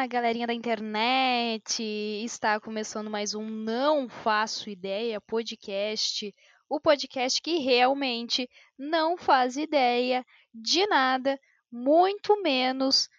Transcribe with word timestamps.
Olá, 0.00 0.06
galerinha 0.06 0.46
da 0.46 0.54
internet! 0.54 1.82
Está 2.24 2.58
começando 2.58 3.10
mais 3.10 3.34
um 3.34 3.44
Não 3.44 4.08
Faço 4.08 4.70
Ideia 4.70 5.20
podcast. 5.20 6.34
O 6.70 6.80
podcast 6.80 7.42
que 7.42 7.58
realmente 7.58 8.48
não 8.78 9.18
faz 9.18 9.58
ideia 9.58 10.24
de 10.54 10.86
nada, 10.86 11.38
muito 11.70 12.40
menos 12.40 13.10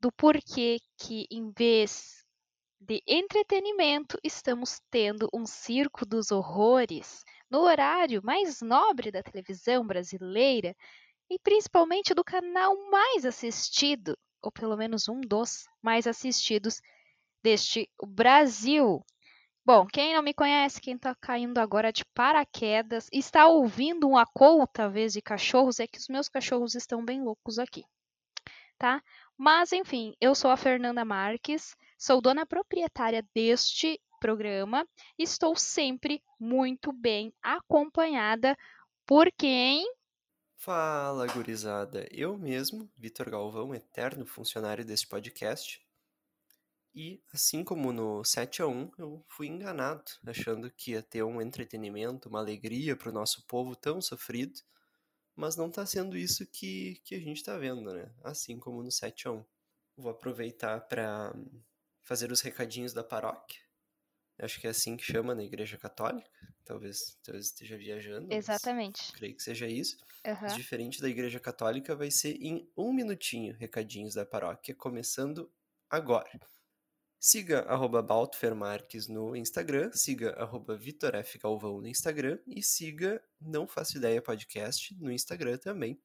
do 0.00 0.12
porquê 0.12 0.78
que, 0.96 1.26
em 1.28 1.50
vez 1.50 2.24
de 2.80 3.02
entretenimento, 3.04 4.16
estamos 4.22 4.80
tendo 4.92 5.28
um 5.34 5.44
circo 5.44 6.06
dos 6.06 6.30
horrores 6.30 7.24
no 7.50 7.62
horário 7.62 8.22
mais 8.22 8.62
nobre 8.62 9.10
da 9.10 9.24
televisão 9.24 9.84
brasileira 9.84 10.72
e 11.28 11.36
principalmente 11.40 12.14
do 12.14 12.22
canal 12.22 12.76
mais 12.88 13.24
assistido 13.24 14.16
ou 14.42 14.52
pelo 14.52 14.76
menos 14.76 15.08
um 15.08 15.20
dos 15.20 15.66
mais 15.82 16.06
assistidos 16.06 16.80
deste 17.42 17.88
Brasil. 18.06 19.04
Bom, 19.64 19.86
quem 19.86 20.14
não 20.14 20.22
me 20.22 20.32
conhece, 20.32 20.80
quem 20.80 20.94
está 20.96 21.14
caindo 21.14 21.58
agora 21.58 21.92
de 21.92 22.04
paraquedas, 22.14 23.06
está 23.12 23.46
ouvindo 23.46 24.08
um 24.08 24.16
acou, 24.16 24.66
talvez, 24.66 25.12
de 25.12 25.20
cachorros, 25.20 25.78
é 25.78 25.86
que 25.86 25.98
os 25.98 26.08
meus 26.08 26.28
cachorros 26.28 26.74
estão 26.74 27.04
bem 27.04 27.22
loucos 27.22 27.58
aqui, 27.58 27.84
tá? 28.78 29.02
Mas, 29.36 29.72
enfim, 29.72 30.14
eu 30.20 30.34
sou 30.34 30.50
a 30.50 30.56
Fernanda 30.56 31.04
Marques, 31.04 31.76
sou 31.98 32.20
dona 32.20 32.46
proprietária 32.46 33.22
deste 33.34 34.00
programa, 34.18 34.86
estou 35.18 35.54
sempre 35.54 36.22
muito 36.40 36.90
bem 36.90 37.32
acompanhada 37.42 38.56
por 39.06 39.30
quem? 39.36 39.86
Fala, 40.60 41.24
gurizada. 41.28 42.08
Eu 42.10 42.36
mesmo, 42.36 42.90
Vitor 42.98 43.30
Galvão, 43.30 43.72
eterno 43.72 44.26
funcionário 44.26 44.84
deste 44.84 45.06
podcast. 45.06 45.80
E 46.92 47.22
assim 47.32 47.62
como 47.62 47.92
no 47.92 48.24
7 48.24 48.62
a 48.62 48.66
1, 48.66 48.90
eu 48.98 49.24
fui 49.28 49.46
enganado, 49.46 50.10
achando 50.26 50.68
que 50.68 50.90
ia 50.90 51.02
ter 51.02 51.22
um 51.22 51.40
entretenimento, 51.40 52.28
uma 52.28 52.40
alegria 52.40 52.96
para 52.96 53.08
o 53.08 53.12
nosso 53.12 53.46
povo 53.46 53.76
tão 53.76 54.02
sofrido, 54.02 54.60
mas 55.36 55.54
não 55.54 55.68
está 55.68 55.86
sendo 55.86 56.16
isso 56.18 56.44
que, 56.44 57.00
que 57.04 57.14
a 57.14 57.20
gente 57.20 57.36
está 57.36 57.56
vendo, 57.56 57.94
né? 57.94 58.12
Assim 58.24 58.58
como 58.58 58.82
no 58.82 58.90
7 58.90 59.28
a 59.28 59.32
1. 59.32 59.44
Vou 59.96 60.10
aproveitar 60.10 60.80
para 60.88 61.32
fazer 62.02 62.32
os 62.32 62.40
recadinhos 62.40 62.92
da 62.92 63.04
paróquia. 63.04 63.60
Acho 64.40 64.60
que 64.60 64.66
é 64.66 64.70
assim 64.70 64.96
que 64.96 65.04
chama 65.04 65.34
na 65.34 65.42
Igreja 65.42 65.76
Católica. 65.76 66.30
Talvez, 66.64 67.18
talvez 67.24 67.46
esteja 67.46 67.76
viajando. 67.76 68.32
Exatamente. 68.32 69.12
Creio 69.12 69.34
que 69.34 69.42
seja 69.42 69.66
isso. 69.66 69.96
Uhum. 70.26 70.56
Diferente 70.56 71.00
da 71.00 71.08
Igreja 71.08 71.40
Católica, 71.40 71.96
vai 71.96 72.10
ser 72.10 72.36
em 72.40 72.70
um 72.76 72.92
minutinho 72.92 73.54
recadinhos 73.54 74.14
da 74.14 74.26
paróquia, 74.26 74.74
começando 74.74 75.50
agora. 75.88 76.30
Siga 77.20 77.62
arroba 77.62 78.00
Baltofermarques 78.00 79.08
no 79.08 79.34
Instagram, 79.34 79.90
siga 79.92 80.34
arroba 80.34 80.76
Vitor 80.76 81.16
F. 81.16 81.38
Galvão 81.38 81.80
no 81.80 81.88
Instagram 81.88 82.38
e 82.46 82.62
siga 82.62 83.20
Não 83.40 83.66
Faço 83.66 83.96
Ideia 83.96 84.22
Podcast 84.22 84.94
no 85.00 85.10
Instagram 85.10 85.58
também. 85.58 86.00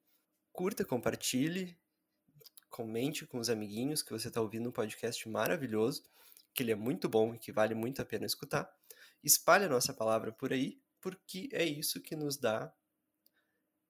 Curta, 0.52 0.84
compartilhe, 0.84 1.78
comente 2.68 3.28
com 3.28 3.38
os 3.38 3.50
amiguinhos 3.50 4.02
que 4.02 4.12
você 4.12 4.30
está 4.30 4.42
ouvindo 4.42 4.70
um 4.70 4.72
podcast 4.72 5.30
maravilhoso 5.30 6.04
que 6.54 6.64
ele 6.64 6.72
é 6.72 6.76
muito 6.76 7.10
bom 7.10 7.34
e 7.34 7.40
que 7.40 7.52
vale 7.52 7.74
muito 7.74 8.02
a 8.02 8.06
pena 8.06 8.26
escutar. 8.26 8.72
Espalhe 9.24 9.66
a 9.66 9.70
nossa 9.70 9.94
palavra 9.94 10.32
por 10.32 10.54
aí, 10.54 10.82
porque 11.02 11.50
é 11.52 11.64
isso 11.64 12.02
que 12.02 12.16
nos 12.16 12.38
dá 12.38 12.74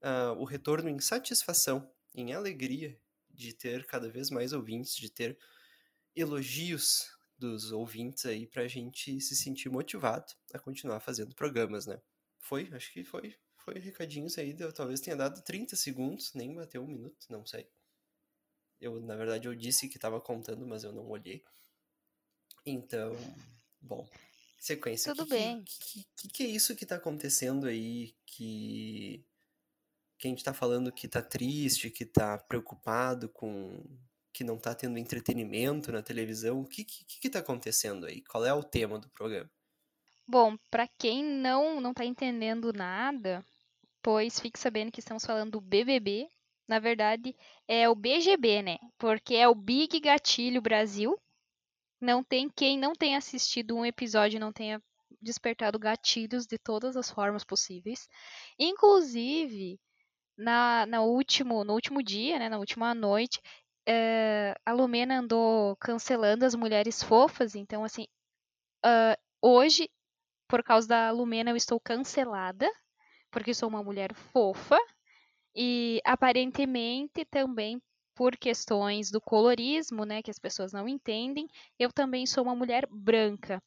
uh, 0.02 0.34
o 0.38 0.44
retorno 0.44 0.90
em 0.90 1.00
satisfação, 1.00 1.92
em 2.14 2.34
alegria 2.34 3.00
de 3.30 3.54
ter 3.54 3.86
cada 3.86 4.10
vez 4.10 4.30
mais 4.30 4.54
ouvintes, 4.54 4.96
de 4.96 5.10
ter 5.10 5.38
elogios 6.16 7.12
dos 7.38 7.72
ouvintes 7.72 8.26
aí 8.26 8.46
para 8.46 8.64
a 8.64 8.68
gente 8.68 9.20
se 9.20 9.36
sentir 9.36 9.70
motivado 9.70 10.32
a 10.54 10.60
continuar 10.60 11.00
fazendo 11.00 11.36
programas, 11.36 11.86
né? 11.86 12.00
Foi, 12.38 12.70
acho 12.74 12.94
que 12.94 13.04
foi, 13.04 13.36
foi 13.58 13.80
recadinhos 13.80 14.38
aí, 14.38 14.56
eu 14.58 14.72
talvez 14.72 15.02
tenha 15.02 15.16
dado 15.16 15.42
30 15.42 15.76
segundos, 15.76 16.34
nem 16.34 16.54
bateu 16.54 16.84
um 16.84 16.88
minuto, 16.88 17.26
não 17.30 17.46
sei. 17.46 17.68
Eu, 18.80 19.00
na 19.00 19.16
verdade, 19.16 19.48
eu 19.48 19.56
disse 19.56 19.88
que 19.88 19.98
estava 19.98 20.20
contando, 20.20 20.68
mas 20.68 20.84
eu 20.84 20.92
não 20.92 21.08
olhei. 21.10 21.44
Então, 22.66 23.16
bom, 23.82 24.08
sequência. 24.60 25.14
Tudo 25.14 25.26
que, 25.26 25.34
bem. 25.34 25.60
O 25.60 25.64
que, 25.64 26.06
que, 26.16 26.28
que, 26.30 26.44
é 26.44 26.48
isso 26.48 26.76
que 26.76 26.86
tá 26.86 26.96
acontecendo 26.96 27.68
aí 27.68 28.16
que, 28.26 29.26
que 30.18 30.28
a 30.28 30.30
gente 30.30 30.44
tá 30.44 30.54
falando 30.54 30.92
que 30.92 31.08
tá 31.08 31.22
triste, 31.22 31.90
que 31.90 32.06
tá 32.06 32.38
preocupado 32.38 33.28
com 33.30 33.84
que 34.32 34.44
não 34.44 34.58
tá 34.58 34.74
tendo 34.74 34.98
entretenimento 34.98 35.92
na 35.92 36.02
televisão? 36.02 36.62
O 36.62 36.66
que, 36.66 36.84
que, 36.84 37.20
que 37.20 37.30
tá 37.30 37.40
acontecendo 37.40 38.08
aí? 38.08 38.22
Qual 38.22 38.44
é 38.46 38.54
o 38.54 38.64
tema 38.64 38.98
do 38.98 39.08
programa? 39.10 39.50
Bom, 40.28 40.58
para 40.72 40.88
quem 40.88 41.24
não 41.24 41.82
não 41.82 41.94
tá 41.94 42.06
entendendo 42.06 42.74
nada, 42.74 43.46
pois 44.02 44.40
fique 44.40 44.58
sabendo 44.58 44.92
que 44.92 45.00
estamos 45.00 45.26
falando 45.26 45.52
do 45.52 45.62
BBB. 45.62 46.30
Na 46.68 46.80
verdade, 46.80 47.36
é 47.68 47.90
o 47.90 47.96
BGB, 47.96 48.62
né? 48.62 48.78
Porque 48.98 49.36
é 49.36 49.48
o 49.48 49.54
Big 49.54 50.00
Gatilho 50.00 50.62
Brasil, 50.62 51.20
não 52.04 52.24
tem 52.24 52.50
quem 52.50 52.78
não 52.78 52.94
tenha 52.94 53.18
assistido 53.18 53.76
um 53.76 53.86
episódio 53.86 54.40
não 54.40 54.52
tenha 54.52 54.82
despertado 55.22 55.80
gatilhos 55.80 56.46
de 56.46 56.58
todas 56.58 56.98
as 56.98 57.10
formas 57.10 57.44
possíveis. 57.44 58.08
Inclusive, 58.60 59.80
na, 60.38 60.86
na 60.86 61.02
último, 61.02 61.64
no 61.64 61.74
último 61.74 62.04
dia, 62.04 62.38
né, 62.40 62.50
na 62.50 62.58
última 62.58 62.94
noite, 62.94 63.40
é, 63.88 64.56
a 64.66 64.74
Lumena 64.74 65.20
andou 65.20 65.76
cancelando 65.78 66.46
as 66.46 66.56
mulheres 66.56 67.02
fofas. 67.02 67.56
Então, 67.56 67.84
assim, 67.84 68.06
uh, 68.86 69.18
hoje, 69.42 69.90
por 70.48 70.64
causa 70.64 70.88
da 70.88 71.12
Lumena, 71.12 71.52
eu 71.52 71.56
estou 71.56 71.80
cancelada, 71.80 72.70
porque 73.32 73.54
sou 73.54 73.70
uma 73.70 73.84
mulher 73.84 74.14
fofa. 74.14 74.78
E 75.56 76.02
aparentemente 76.04 77.24
também 77.26 77.80
por 78.16 78.38
questões 78.38 79.12
do 79.12 79.20
colorismo, 79.20 80.06
né, 80.06 80.22
que 80.22 80.32
as 80.32 80.40
pessoas 80.40 80.72
não 80.72 80.88
entendem, 80.88 81.48
eu 81.78 81.92
também 81.92 82.26
sou 82.26 82.44
uma 82.44 82.56
mulher 82.56 82.88
branca. 82.90 83.62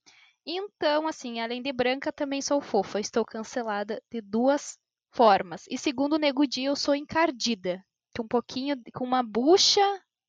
Então, 0.46 1.08
assim, 1.08 1.40
além 1.40 1.60
de 1.60 1.72
branca, 1.72 2.12
também 2.12 2.40
sou 2.40 2.60
fofa. 2.60 3.00
Estou 3.00 3.24
cancelada 3.24 4.00
de 4.10 4.20
duas 4.20 4.78
formas. 5.10 5.64
E 5.68 5.76
segundo 5.76 6.14
o 6.14 6.18
Nego 6.18 6.46
Di, 6.46 6.64
eu 6.64 6.76
sou 6.76 6.94
encardida. 6.94 7.84
Que 8.14 8.22
um 8.22 8.28
pouquinho, 8.28 8.80
com 8.94 9.04
uma 9.04 9.22
bucha 9.22 9.82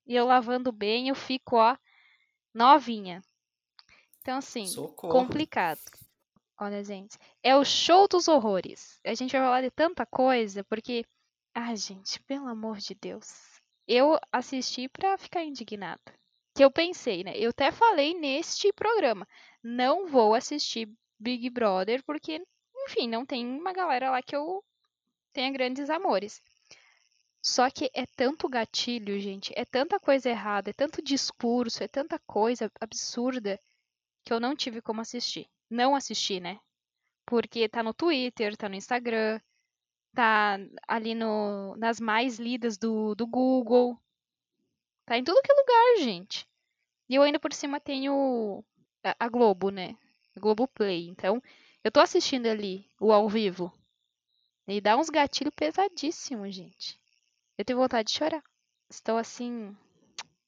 e 0.08 0.16
eu 0.16 0.26
lavando 0.26 0.72
bem, 0.72 1.10
eu 1.10 1.16
fico, 1.16 1.58
ó, 1.58 1.78
novinha. 2.54 3.22
Então, 4.22 4.38
assim, 4.38 4.66
Socorro. 4.66 5.14
complicado. 5.14 5.80
Olha, 6.60 6.84
gente, 6.84 7.18
é 7.44 7.56
o 7.56 7.64
show 7.64 8.08
dos 8.08 8.28
horrores. 8.28 9.00
A 9.06 9.14
gente 9.14 9.32
vai 9.32 9.42
falar 9.42 9.62
de 9.62 9.70
tanta 9.70 10.06
coisa, 10.06 10.64
porque. 10.64 11.06
Ai, 11.54 11.76
gente, 11.76 12.20
pelo 12.24 12.48
amor 12.48 12.78
de 12.78 12.96
Deus 12.96 13.57
eu 13.88 14.20
assisti 14.32 14.90
para 14.90 15.18
ficar 15.18 15.44
indignada. 15.44 16.02
Que 16.54 16.64
eu 16.64 16.72
pensei, 16.72 17.24
né? 17.24 17.34
Eu 17.36 17.52
até 17.52 17.72
falei 17.72 18.14
neste 18.14 18.74
programa, 18.74 19.28
não 19.64 20.08
vou 20.08 20.34
assistir 20.34 20.90
Big 21.20 21.50
Brother 21.50 22.04
porque, 22.04 22.44
enfim, 22.76 23.08
não 23.08 23.26
tem 23.26 23.46
uma 23.46 23.72
galera 23.72 24.12
lá 24.12 24.22
que 24.22 24.36
eu 24.36 24.64
tenha 25.32 25.52
grandes 25.52 25.90
amores. 25.90 26.42
Só 27.42 27.70
que 27.70 27.90
é 27.94 28.06
tanto 28.16 28.50
gatilho, 28.50 29.20
gente, 29.20 29.54
é 29.56 29.64
tanta 29.64 30.00
coisa 30.00 30.30
errada, 30.30 30.72
é 30.72 30.74
tanto 30.74 31.02
discurso, 31.02 31.84
é 31.84 31.88
tanta 31.88 32.20
coisa 32.20 32.70
absurda 32.82 33.60
que 34.26 34.34
eu 34.34 34.40
não 34.40 34.56
tive 34.56 34.82
como 34.82 35.00
assistir. 35.00 35.48
Não 35.70 35.96
assisti, 35.96 36.40
né? 36.40 36.60
Porque 37.26 37.70
tá 37.70 37.82
no 37.82 37.94
Twitter, 37.94 38.58
tá 38.58 38.68
no 38.68 38.76
Instagram, 38.76 39.40
tá 40.14 40.58
ali 40.88 41.14
no, 41.14 41.76
nas 41.78 42.00
mais 42.00 42.40
lidas 42.40 42.78
do, 42.78 43.16
do 43.16 43.26
Google. 43.28 44.00
Tá 45.06 45.18
em 45.18 45.24
tudo 45.24 45.42
que 45.42 45.52
é 45.52 45.56
lugar, 45.56 46.04
gente. 46.04 46.48
E 47.10 47.16
eu 47.16 47.24
ainda 47.24 47.40
por 47.40 47.54
cima 47.54 47.80
tenho 47.80 48.64
a, 49.04 49.16
a 49.20 49.30
Globo, 49.30 49.70
né? 49.70 49.96
A 50.36 50.40
Globo 50.40 50.68
Play. 50.68 51.08
Então, 51.08 51.42
eu 51.84 51.92
tô 51.92 52.00
assistindo 52.00 52.48
ali 52.48 52.90
o 53.00 53.12
ao 53.14 53.30
vivo. 53.30 53.72
E 54.68 54.82
dá 54.82 54.98
uns 54.98 55.10
gatilhos 55.10 55.54
pesadíssimos, 55.56 56.54
gente. 56.54 57.00
Eu 57.58 57.64
tenho 57.64 57.80
vontade 57.80 58.10
de 58.10 58.18
chorar. 58.18 58.44
Estou 58.90 59.18
assim. 59.18 59.76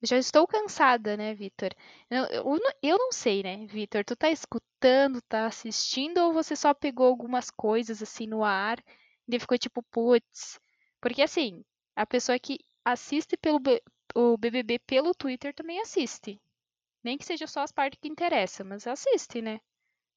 Já 0.01 0.18
estou 0.18 0.48
cansada, 0.48 1.16
né, 1.16 1.33
Vitor? 1.33 1.69
Eu, 2.10 2.25
eu, 2.25 2.60
eu, 2.81 2.98
não 2.98 3.12
sei, 3.12 3.44
né, 3.44 3.66
Vitor? 3.68 4.04
Tu 4.04 4.16
tá 4.16 4.30
escutando, 4.30 5.22
tá 5.22 5.45
assistindo 5.45 6.19
ou 6.19 6.33
você 6.33 6.56
só 6.56 6.74
pegou 6.74 7.07
algumas 7.07 7.50
coisas 7.50 8.01
assim 8.01 8.28
no 8.28 8.44
ar 8.44 8.81
ele 9.30 9.40
ficou 9.40 9.58
tipo, 9.58 9.81
putz. 9.84 10.60
Porque 11.00 11.22
assim, 11.22 11.64
a 11.96 12.06
pessoa 12.06 12.38
que 12.40 12.60
assiste 12.84 13.38
pelo 13.38 13.60
o 14.16 14.38
BBB 14.38 14.80
pelo 14.80 15.14
Twitter 15.14 15.54
também 15.54 15.80
assiste. 15.80 16.42
Nem 17.04 17.18
que 17.18 17.24
seja 17.26 17.48
só 17.48 17.62
as 17.62 17.72
partes 17.72 18.00
que 18.02 18.08
interessam, 18.10 18.66
mas 18.66 18.86
assiste, 18.88 19.42
né? 19.42 19.62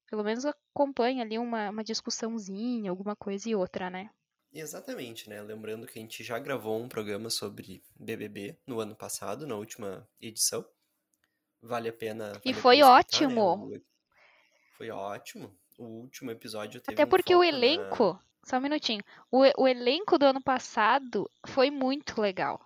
Pelo 0.09 0.23
menos 0.23 0.45
acompanha 0.45 1.23
ali 1.23 1.37
uma, 1.37 1.69
uma 1.69 1.83
discussãozinha, 1.83 2.89
alguma 2.91 3.15
coisa 3.15 3.47
e 3.49 3.55
outra, 3.55 3.89
né? 3.89 4.09
Exatamente, 4.51 5.29
né? 5.29 5.41
Lembrando 5.41 5.87
que 5.87 5.97
a 5.97 6.01
gente 6.01 6.23
já 6.23 6.37
gravou 6.37 6.79
um 6.79 6.87
programa 6.89 7.29
sobre 7.29 7.81
BBB 7.95 8.57
no 8.67 8.79
ano 8.79 8.95
passado, 8.95 9.47
na 9.47 9.55
última 9.55 10.07
edição. 10.19 10.63
vale 11.61 11.89
a 11.89 11.93
pena. 11.93 12.33
E 12.45 12.51
vale 12.51 12.57
a 12.57 12.61
foi 12.61 12.77
né? 12.77 12.83
ótimo. 12.83 13.41
O- 13.67 13.81
Foi 14.77 14.89
ótimo. 14.89 15.55
O 15.77 15.83
último 15.85 16.29
episódio 16.31 16.81
teve 16.81 16.93
Até 16.93 17.05
um 17.05 17.09
porque 17.09 17.33
o 17.33 17.39
foco 17.39 17.51
na- 17.51 17.57
elenco, 17.57 18.19
só 18.43 18.57
um 18.57 18.61
minutinho, 18.61 19.01
o, 19.31 19.39
o 19.63 19.67
elenco 19.67 20.17
do 20.17 20.25
ano 20.25 20.41
passado 20.41 21.29
foi 21.47 21.71
muito 21.71 22.19
legal. 22.19 22.59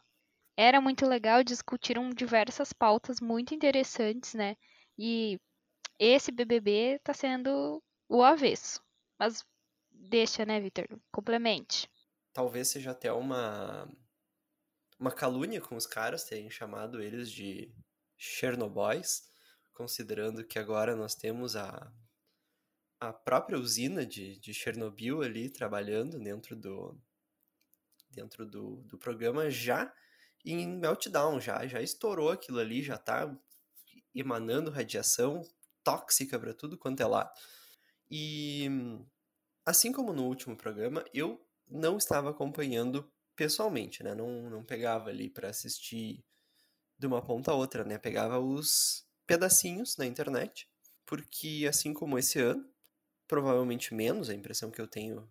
Era 0.57 0.81
muito 0.81 1.05
legal, 1.05 1.43
discutiram 1.43 2.09
diversas 2.09 2.73
pautas 2.73 3.21
muito 3.21 3.53
interessantes, 3.53 4.33
né? 4.33 4.55
E 4.97 5.39
esse 5.99 6.31
BBB 6.31 6.99
tá 7.03 7.13
sendo 7.13 7.81
o 8.09 8.23
avesso. 8.23 8.81
Mas 9.19 9.45
deixa, 9.91 10.45
né, 10.45 10.59
Vitor? 10.59 10.87
Complemente. 11.11 11.87
Talvez 12.33 12.69
seja 12.69 12.91
até 12.91 13.11
uma. 13.11 13.87
Uma 14.99 15.11
calúnia 15.11 15.61
com 15.61 15.75
os 15.75 15.85
caras 15.85 16.23
terem 16.23 16.49
chamado 16.49 16.99
eles 16.99 17.31
de 17.31 17.71
Chernobyls, 18.17 19.29
considerando 19.71 20.43
que 20.43 20.57
agora 20.57 20.95
nós 20.95 21.13
temos 21.13 21.55
a, 21.55 21.91
a 22.99 23.13
própria 23.13 23.57
usina 23.57 24.05
de, 24.05 24.37
de 24.39 24.53
Chernobyl 24.53 25.21
ali 25.21 25.49
trabalhando 25.49 26.19
dentro 26.19 26.55
do 26.55 26.99
dentro 28.09 28.45
do, 28.45 28.77
do 28.83 28.97
programa 28.97 29.49
já 29.49 29.93
em 30.43 30.67
meltdown, 30.67 31.39
já, 31.39 31.67
já 31.67 31.81
estourou 31.81 32.31
aquilo 32.31 32.59
ali, 32.59 32.81
já 32.81 32.97
tá 32.97 33.31
emanando 34.15 34.71
radiação 34.71 35.41
tóxica 35.83 36.39
para 36.39 36.53
tudo 36.53 36.77
quanto 36.77 37.01
é 37.01 37.05
lado. 37.05 37.31
E 38.09 38.67
assim 39.65 39.91
como 39.91 40.13
no 40.13 40.25
último 40.25 40.55
programa, 40.55 41.03
eu 41.13 41.45
não 41.69 41.97
estava 41.97 42.29
acompanhando 42.29 43.11
pessoalmente, 43.35 44.01
né? 44.03 44.15
Não, 44.15 44.49
não 44.49 44.63
pegava 44.63 45.09
ali 45.09 45.29
para 45.29 45.49
assistir 45.49 46.23
de 46.97 47.05
uma 47.05 47.21
ponta 47.21 47.51
a 47.51 47.55
outra, 47.55 47.83
né? 47.83 47.97
Pegava 47.97 48.39
os 48.39 49.05
pedacinhos 49.27 49.97
na 49.97 50.05
internet, 50.05 50.67
porque 51.05 51.67
assim 51.69 51.93
como 51.93 52.17
esse 52.17 52.39
ano, 52.39 52.67
provavelmente 53.27 53.93
menos, 53.93 54.29
a 54.29 54.33
impressão 54.33 54.71
que 54.71 54.81
eu 54.81 54.87
tenho 54.87 55.29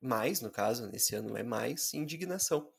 mais, 0.00 0.40
no 0.40 0.50
caso, 0.50 0.88
nesse 0.88 1.14
ano 1.14 1.36
é 1.36 1.42
mais 1.42 1.94
indignação. 1.94 2.72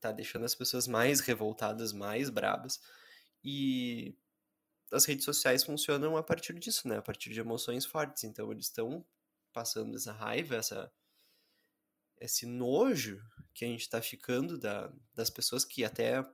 Tá 0.00 0.12
deixando 0.12 0.44
as 0.44 0.54
pessoas 0.54 0.86
mais 0.86 1.20
revoltadas, 1.20 1.92
mais 1.92 2.28
brabas. 2.28 2.80
E 3.42 4.16
as 4.92 5.04
redes 5.04 5.24
sociais 5.24 5.64
funcionam 5.64 6.16
a 6.16 6.22
partir 6.22 6.58
disso, 6.58 6.88
né? 6.88 6.98
A 6.98 7.02
partir 7.02 7.30
de 7.30 7.40
emoções 7.40 7.84
fortes. 7.86 8.24
Então 8.24 8.50
eles 8.52 8.66
estão 8.66 9.04
passando 9.52 9.96
essa 9.96 10.12
raiva, 10.12 10.56
essa 10.56 10.92
esse 12.18 12.46
nojo 12.46 13.22
que 13.52 13.64
a 13.64 13.68
gente 13.68 13.88
tá 13.88 14.00
ficando 14.00 14.58
da, 14.58 14.90
das 15.14 15.28
pessoas 15.28 15.64
que 15.64 15.84
até 15.84 16.26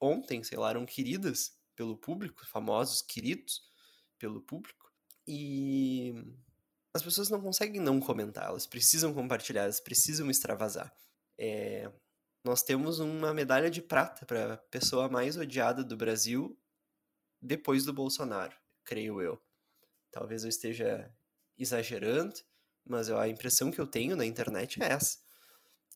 ontem, 0.00 0.42
sei 0.44 0.58
lá, 0.58 0.70
eram 0.70 0.84
queridas 0.84 1.58
pelo 1.74 1.96
público, 1.96 2.46
famosos, 2.46 3.00
queridos 3.00 3.62
pelo 4.18 4.42
público. 4.42 4.92
E 5.26 6.14
as 6.94 7.02
pessoas 7.02 7.30
não 7.30 7.40
conseguem 7.40 7.80
não 7.80 8.00
comentar, 8.00 8.48
elas 8.48 8.66
precisam 8.66 9.14
compartilhar, 9.14 9.62
elas 9.62 9.80
precisam 9.80 10.30
extravasar. 10.30 10.92
É, 11.38 11.90
nós 12.44 12.62
temos 12.62 12.98
uma 12.98 13.32
medalha 13.32 13.70
de 13.70 13.80
prata 13.80 14.26
para 14.26 14.54
a 14.54 14.56
pessoa 14.56 15.08
mais 15.08 15.36
odiada 15.36 15.82
do 15.82 15.96
Brasil 15.96 16.58
depois 17.40 17.84
do 17.84 17.92
Bolsonaro, 17.92 18.54
creio 18.84 19.20
eu. 19.20 19.40
Talvez 20.10 20.44
eu 20.44 20.48
esteja 20.48 21.10
exagerando, 21.58 22.34
mas 22.84 23.10
a 23.10 23.28
impressão 23.28 23.70
que 23.70 23.80
eu 23.80 23.86
tenho 23.86 24.14
na 24.14 24.26
internet 24.26 24.82
é 24.82 24.92
essa. 24.92 25.18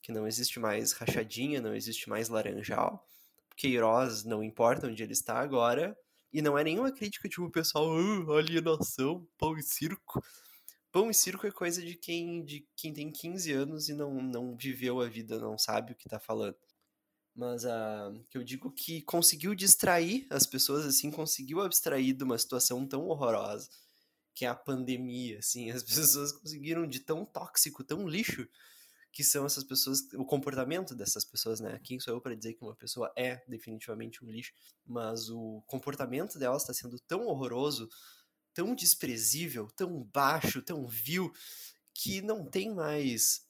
Que 0.03 0.11
não 0.11 0.27
existe 0.27 0.59
mais 0.59 0.93
rachadinha, 0.93 1.61
não 1.61 1.75
existe 1.75 2.09
mais 2.09 2.29
laranjal. 2.29 3.07
Queiroz 3.57 4.25
não 4.25 4.43
importa 4.43 4.87
onde 4.87 5.03
ele 5.03 5.13
está 5.13 5.39
agora. 5.39 5.97
E 6.33 6.43
não 6.43 6.59
é 6.59 6.65
nenhuma 6.65 6.93
crítica, 6.93 7.29
tipo, 7.29 7.45
o 7.45 7.51
pessoal, 7.51 7.89
ah, 7.91 8.39
alienação, 8.39 9.27
pão 9.39 9.57
e 9.57 9.63
circo. 9.63 10.23
Pão 10.97 11.11
e 11.11 11.15
circo 11.15 11.47
é 11.47 11.51
coisa 11.51 11.83
de 11.83 11.95
quem, 11.95 12.43
de 12.43 12.67
quem 12.75 12.91
tem 12.91 13.13
15 13.13 13.53
anos 13.53 13.91
e 13.91 13.93
não, 13.93 14.15
não 14.15 14.57
viveu 14.57 15.03
a 15.03 15.07
vida, 15.07 15.39
não 15.39 15.59
sabe 15.59 15.93
o 15.93 15.95
que 15.95 16.09
tá 16.09 16.19
falando. 16.19 16.57
Mas 17.35 17.67
a 17.67 18.11
que 18.31 18.39
eu 18.39 18.43
digo 18.43 18.73
que 18.73 19.03
conseguiu 19.03 19.55
distrair 19.55 20.27
as 20.31 20.47
pessoas, 20.47 20.87
assim, 20.87 21.11
conseguiu 21.11 21.61
abstrair 21.61 22.17
de 22.17 22.25
uma 22.25 22.39
situação 22.39 22.89
tão 22.89 23.09
horrorosa, 23.09 23.69
que 24.35 24.47
é 24.47 24.49
a 24.49 24.55
pandemia, 24.55 25.41
assim. 25.41 25.69
As 25.71 25.83
pessoas 25.83 26.33
conseguiram 26.33 26.87
de 26.87 27.01
tão 27.01 27.27
tóxico, 27.27 27.85
tão 27.85 28.09
lixo, 28.09 28.49
que 29.13 29.23
são 29.23 29.45
essas 29.45 29.65
pessoas, 29.65 30.01
o 30.15 30.25
comportamento 30.25 30.95
dessas 30.95 31.27
pessoas, 31.27 31.61
né? 31.61 31.79
Quem 31.85 32.01
sou 32.01 32.15
eu 32.15 32.23
para 32.23 32.35
dizer 32.35 32.55
que 32.55 32.65
uma 32.65 32.75
pessoa 32.75 33.13
é 33.15 33.45
definitivamente 33.47 34.25
um 34.25 34.31
lixo, 34.31 34.55
mas 34.87 35.29
o 35.29 35.63
comportamento 35.67 36.39
delas 36.39 36.63
está 36.63 36.73
sendo 36.73 36.99
tão 37.01 37.27
horroroso, 37.27 37.87
tão 38.57 38.75
desprezível, 38.75 39.69
tão 39.77 40.03
baixo, 40.05 40.63
tão 40.63 40.87
vil, 40.87 41.31
que 41.95 42.23
não 42.23 42.43
tem 42.47 42.75
mais 42.75 43.47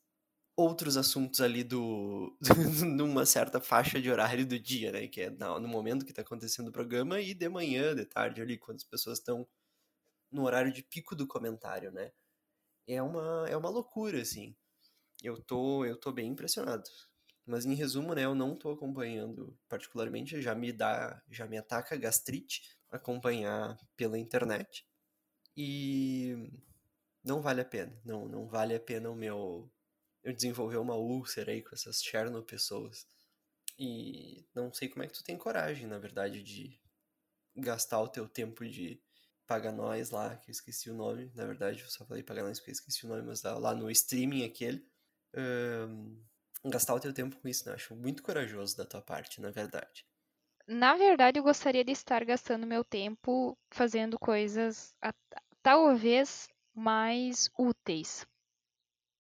outros 0.56 0.97
assuntos 0.97 1.41
ali 1.41 1.62
do 1.62 2.37
numa 2.97 3.25
certa 3.25 3.61
faixa 3.61 4.00
de 4.00 4.11
horário 4.11 4.44
do 4.44 4.58
dia, 4.58 4.91
né? 4.91 5.06
Que 5.06 5.23
é 5.23 5.31
no 5.31 5.69
momento 5.69 6.05
que 6.05 6.11
está 6.11 6.23
acontecendo 6.23 6.69
o 6.69 6.73
programa 6.73 7.20
e 7.20 7.35
de 7.35 7.49
manhã, 7.49 7.94
de 7.94 8.05
tarde 8.05 8.43
ali, 8.43 8.58
quando 8.58 8.79
as 8.79 8.85
pessoas 8.85 9.19
estão 9.19 9.47
no 10.32 10.44
horário 10.44 10.73
de 10.73 10.82
pico 10.82 11.14
do 11.17 11.26
comentário, 11.26 11.93
né? 11.93 12.12
É 12.88 13.02
uma, 13.02 13.47
é 13.49 13.56
uma 13.56 13.70
loucura, 13.70 14.23
assim. 14.23 14.56
Eu 15.23 15.43
tô, 15.43 15.85
eu 15.85 15.97
tô 15.99 16.12
bem 16.12 16.31
impressionado. 16.31 16.85
Mas 17.47 17.64
em 17.67 17.75
resumo, 17.75 18.14
né, 18.14 18.25
eu 18.25 18.35
não 18.35 18.56
tô 18.56 18.73
acompanhando 18.73 19.56
particularmente, 19.69 20.43
já 20.43 20.55
me 20.55 20.73
dá, 20.73 21.23
já 21.31 21.47
me 21.47 21.59
ataca 21.59 21.97
gastrite 21.97 22.62
acompanhar 22.91 23.79
pela 23.97 24.19
internet. 24.19 24.85
E 25.56 26.50
não 27.25 27.41
vale 27.41 27.61
a 27.61 27.64
pena, 27.64 27.99
não, 28.05 28.29
não 28.29 28.47
vale 28.47 28.75
a 28.75 28.81
pena 28.81 29.11
o 29.11 29.14
meu 29.14 29.70
eu 30.23 30.32
desenvolver 30.32 30.76
uma 30.79 30.97
úlcera 30.97 31.53
aí 31.53 31.62
com 31.62 31.75
essas 31.75 32.03
Cherno 32.03 32.43
pessoas. 32.43 33.06
E 33.79 34.44
não 34.55 34.73
sei 34.73 34.88
como 34.88 35.05
é 35.05 35.06
que 35.06 35.12
tu 35.12 35.23
tem 35.23 35.37
coragem, 35.38 35.87
na 35.87 35.99
verdade, 35.99 36.43
de 36.43 36.81
gastar 37.56 38.00
o 38.00 38.08
teu 38.08 38.29
tempo 38.29 38.69
de 38.69 39.00
paga 39.47 39.70
nós 39.70 40.11
lá, 40.11 40.37
que 40.37 40.50
eu 40.50 40.53
esqueci 40.53 40.91
o 40.91 40.94
nome, 40.94 41.31
na 41.35 41.47
verdade, 41.47 41.81
eu 41.81 41.88
só 41.88 42.05
falei 42.05 42.23
paga 42.23 42.43
nós 42.43 42.59
porque 42.59 42.73
eu 42.73 42.75
esqueci 42.75 43.06
o 43.06 43.09
nome, 43.09 43.23
mas 43.23 43.43
lá 43.43 43.75
no 43.75 43.88
streaming 43.91 44.44
aquele, 44.44 44.85
um, 45.88 46.20
gastar 46.64 46.94
o 46.94 47.00
teu 47.00 47.12
tempo 47.12 47.37
com 47.37 47.47
isso, 47.47 47.69
né? 47.69 47.75
Acho 47.75 47.94
muito 47.94 48.23
corajoso 48.23 48.76
da 48.76 48.85
tua 48.85 49.00
parte, 49.00 49.41
na 49.41 49.50
verdade. 49.50 50.05
Na 50.66 50.97
verdade, 50.97 51.38
eu 51.38 51.45
gostaria 51.45 51.85
de 51.85 51.92
estar 51.92 52.25
gastando 52.25 52.66
meu 52.66 52.83
tempo 52.83 53.57
fazendo 53.71 54.19
coisas 54.19 54.92
talvez 55.66 56.49
mais 56.73 57.50
úteis. 57.58 58.25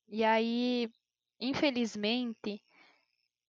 E 0.06 0.22
aí, 0.22 0.88
infelizmente, 1.40 2.62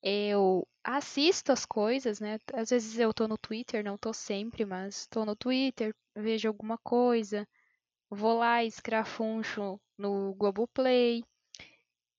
eu 0.01 0.67
assisto 0.83 1.51
as 1.51 1.63
coisas, 1.63 2.19
né? 2.19 2.39
Às 2.51 2.71
vezes 2.71 2.97
eu 2.97 3.13
tô 3.13 3.27
no 3.27 3.37
Twitter, 3.37 3.83
não 3.83 3.99
tô 3.99 4.11
sempre, 4.11 4.65
mas 4.65 5.05
tô 5.05 5.23
no 5.25 5.35
Twitter, 5.35 5.93
vejo 6.15 6.47
alguma 6.47 6.75
coisa, 6.79 7.47
vou 8.09 8.39
lá 8.39 8.63
escrafuncho 8.63 9.79
no 9.95 10.33
Globoplay. 10.33 11.23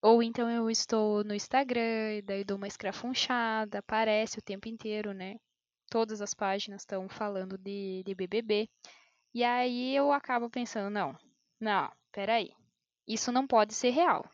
Ou 0.00 0.22
então 0.22 0.48
eu 0.48 0.70
estou 0.70 1.24
no 1.24 1.34
Instagram, 1.34 2.22
daí 2.24 2.44
dou 2.44 2.56
uma 2.56 2.68
escrafunchada, 2.68 3.80
aparece 3.80 4.38
o 4.38 4.42
tempo 4.42 4.68
inteiro, 4.68 5.12
né? 5.12 5.40
Todas 5.90 6.20
as 6.22 6.34
páginas 6.34 6.82
estão 6.82 7.08
falando 7.08 7.58
de, 7.58 8.04
de 8.06 8.14
BBB. 8.14 8.70
E 9.38 9.44
aí 9.44 9.94
eu 9.94 10.10
acabo 10.10 10.50
pensando, 10.50 10.90
não, 10.90 11.16
não, 11.60 11.92
peraí. 12.10 12.52
Isso 13.06 13.30
não 13.30 13.46
pode 13.46 13.72
ser 13.72 13.90
real. 13.90 14.28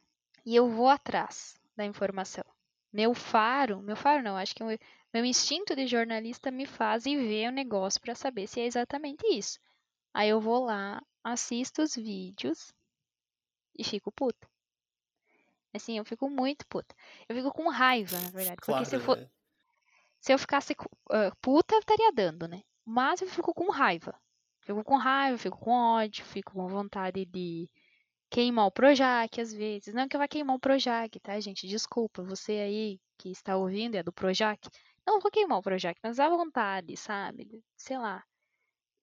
E 0.47 0.57
eu 0.57 0.71
vou 0.71 0.89
atrás 0.89 1.61
da 1.77 1.85
informação. 1.85 2.43
Meu 2.91 3.13
faro, 3.13 3.83
meu 3.83 3.97
faro 3.97 4.23
não, 4.23 4.35
acho 4.35 4.55
que 4.55 4.65
o 4.65 4.79
meu 5.13 5.23
instinto 5.27 5.77
de 5.77 5.87
jornalista 5.87 6.51
me 6.51 6.65
faz 6.65 7.05
ir 7.05 7.19
ver 7.19 7.51
o 7.51 7.53
negócio 7.53 8.01
para 8.01 8.15
saber 8.15 8.47
se 8.47 8.61
é 8.61 8.65
exatamente 8.65 9.27
isso. 9.27 9.61
Aí 10.15 10.31
eu 10.31 10.41
vou 10.41 10.65
lá, 10.65 11.03
assisto 11.23 11.83
os 11.83 11.95
vídeos 11.95 12.73
e 13.79 13.85
fico 13.85 14.11
puta. 14.11 14.49
Assim, 15.75 15.99
eu 15.99 16.05
fico 16.07 16.31
muito 16.31 16.67
puta. 16.67 16.97
Eu 17.29 17.37
fico 17.37 17.53
com 17.53 17.69
raiva, 17.69 18.19
na 18.21 18.31
verdade. 18.31 18.57
Claro, 18.57 18.79
porque 18.79 18.85
se 18.87 18.97
eu, 18.97 19.01
for, 19.01 19.19
né? 19.19 19.29
se 20.19 20.33
eu 20.33 20.39
ficasse 20.39 20.75
ah, 21.11 21.31
puta, 21.43 21.75
eu 21.75 21.81
estaria 21.81 22.11
dando, 22.11 22.49
né? 22.49 22.63
Mas 22.87 23.21
eu 23.21 23.29
fico 23.29 23.53
com 23.53 23.71
raiva. 23.71 24.19
Fico 24.65 24.83
com 24.83 24.97
raiva, 24.97 25.37
fico 25.37 25.59
com 25.59 25.73
ódio, 25.73 26.25
fico 26.25 26.53
com 26.53 26.67
vontade 26.67 27.27
de 27.27 27.69
queimar 28.31 28.67
o 28.67 28.71
Projac 28.71 29.41
às 29.41 29.53
vezes. 29.53 29.93
Não 29.95 30.09
que 30.09 30.17
eu 30.17 30.21
vá 30.21 30.27
queimar 30.27 30.57
o 30.57 30.61
Projac, 30.61 31.21
tá, 31.21 31.39
gente? 31.39 31.69
Desculpa, 31.69 32.23
você 32.23 32.53
aí 32.53 33.01
que 33.19 33.31
está 33.31 33.57
ouvindo 33.57 33.95
é 33.97 34.03
do 34.03 34.13
Projac. 34.13 34.67
Não 35.07 35.21
vou 35.21 35.31
queimar 35.31 35.59
o 35.59 35.63
Projac, 35.63 36.01
mas 36.03 36.19
à 36.19 36.29
vontade, 36.31 36.97
sabe? 36.97 37.63
Sei 37.77 37.99
lá. 37.99 38.25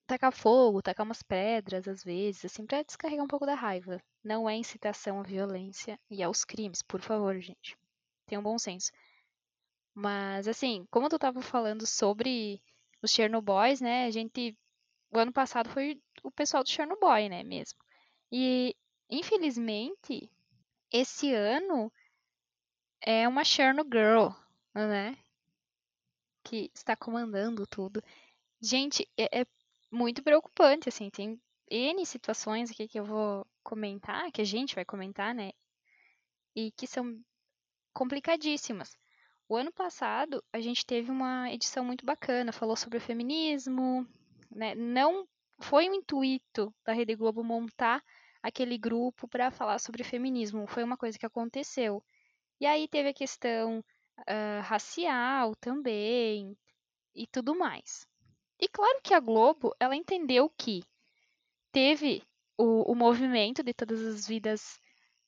Tacar 0.08 0.32
fogo, 0.32 0.82
tacar 0.82 1.06
umas 1.06 1.22
pedras 1.22 1.88
às 1.88 2.04
vezes, 2.04 2.46
assim, 2.46 2.66
pra 2.66 2.82
descarregar 2.84 3.24
um 3.24 3.28
pouco 3.28 3.46
da 3.46 3.54
raiva. 3.56 4.02
Não 4.24 4.50
é 4.50 4.56
incitação 4.56 5.20
à 5.20 5.24
violência 5.24 6.00
e 6.10 6.24
aos 6.24 6.44
crimes, 6.44 6.82
por 6.82 7.02
favor, 7.02 7.40
gente. 7.40 7.78
Tenham 8.26 8.42
bom 8.42 8.58
senso. 8.58 8.92
Mas, 9.94 10.48
assim, 10.48 10.88
como 10.90 11.08
tu 11.08 11.20
tava 11.20 11.42
falando 11.42 11.86
sobre 11.86 12.62
os 13.02 13.12
Chernobyls, 13.12 13.80
né? 13.80 14.06
A 14.06 14.12
gente 14.12 14.58
o 15.12 15.20
ano 15.20 15.34
passado 15.34 15.70
foi 15.70 16.02
o 16.24 16.32
pessoal 16.32 16.64
do 16.64 16.70
Chernobyl, 16.70 17.30
né, 17.30 17.44
mesmo. 17.44 17.78
E, 18.32 18.76
infelizmente, 19.10 20.32
esse 20.92 21.34
ano 21.34 21.92
é 23.02 23.28
uma 23.28 23.44
Chernobyl, 23.44 24.34
né? 24.74 25.18
Que 26.44 26.72
está 26.74 26.96
comandando 26.96 27.68
tudo. 27.68 28.02
Gente, 28.62 29.08
é, 29.18 29.42
é 29.42 29.46
muito 29.92 30.24
preocupante, 30.24 30.88
assim, 30.88 31.10
tem 31.10 31.40
N 31.70 32.06
situações 32.06 32.72
aqui 32.72 32.88
que 32.88 33.00
eu 33.00 33.06
vou 33.06 33.46
comentar, 33.64 34.32
que 34.32 34.42
a 34.42 34.46
gente 34.46 34.76
vai 34.76 34.86
comentar, 34.86 35.36
né? 35.36 35.52
E 36.56 36.72
que 36.72 36.88
são 36.88 37.20
complicadíssimas. 37.94 38.98
O 39.48 39.56
ano 39.58 39.72
passado, 39.74 40.42
a 40.54 40.62
gente 40.62 40.86
teve 40.86 41.12
uma 41.12 41.52
edição 41.52 41.84
muito 41.84 42.06
bacana, 42.06 42.54
falou 42.54 42.78
sobre 42.78 42.98
o 42.98 43.02
feminismo, 43.02 44.08
né? 44.52 44.76
Não 44.76 45.28
foi 45.60 45.90
o 45.90 45.94
intuito 45.94 46.74
da 46.86 46.94
Rede 46.94 47.16
Globo 47.16 47.44
montar 47.44 48.04
aquele 48.42 48.78
grupo 48.78 49.28
para 49.28 49.52
falar 49.52 49.80
sobre 49.80 50.04
feminismo, 50.04 50.68
foi 50.68 50.84
uma 50.84 50.98
coisa 50.98 51.18
que 51.18 51.26
aconteceu. 51.26 52.04
E 52.60 52.66
aí 52.66 52.88
teve 52.88 53.10
a 53.10 53.14
questão 53.14 53.80
uh, 54.20 54.62
racial 54.64 55.56
também 55.56 56.58
e 57.16 57.28
tudo 57.28 57.56
mais. 57.56 58.08
E 58.60 58.68
claro 58.68 59.00
que 59.04 59.14
a 59.14 59.20
Globo, 59.20 59.76
ela 59.80 59.96
entendeu 59.96 60.50
que 60.58 60.84
teve 61.72 62.24
o, 62.58 62.92
o 62.92 62.96
movimento 62.96 63.64
de 63.64 63.74
todas 63.74 64.02
as 64.06 64.28
vidas 64.28 64.80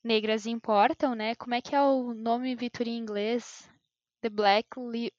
negras 0.04 0.46
importam, 0.46 1.16
né? 1.16 1.36
Como 1.36 1.56
é 1.56 1.62
que 1.62 1.76
é 1.76 1.82
o 1.82 2.14
nome, 2.14 2.56
Vitor, 2.56 2.88
em 2.88 2.98
inglês? 2.98 3.68
The 4.22 4.30
Black 4.30 4.80
Li 4.80 5.12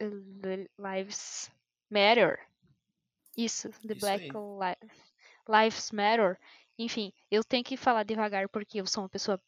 Lives 0.79 1.51
Matter. 1.91 2.54
Isso, 3.37 3.71
The 3.87 3.93
Isso 3.93 4.01
Black. 4.01 4.29
Li 4.29 4.91
Lives 5.49 5.91
Matter. 5.93 6.39
Enfim, 6.79 7.13
eu 7.31 7.45
tenho 7.45 7.65
que 7.65 7.77
falar 7.77 8.05
devagar 8.05 8.49
porque 8.49 8.81
eu 8.81 8.87
sou 8.87 9.03
uma 9.03 9.09
pessoa 9.09 9.41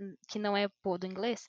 hum, 0.00 0.14
que 0.28 0.38
não 0.38 0.56
é 0.56 0.68
boa 0.82 0.98
do 0.98 1.06
inglês. 1.06 1.48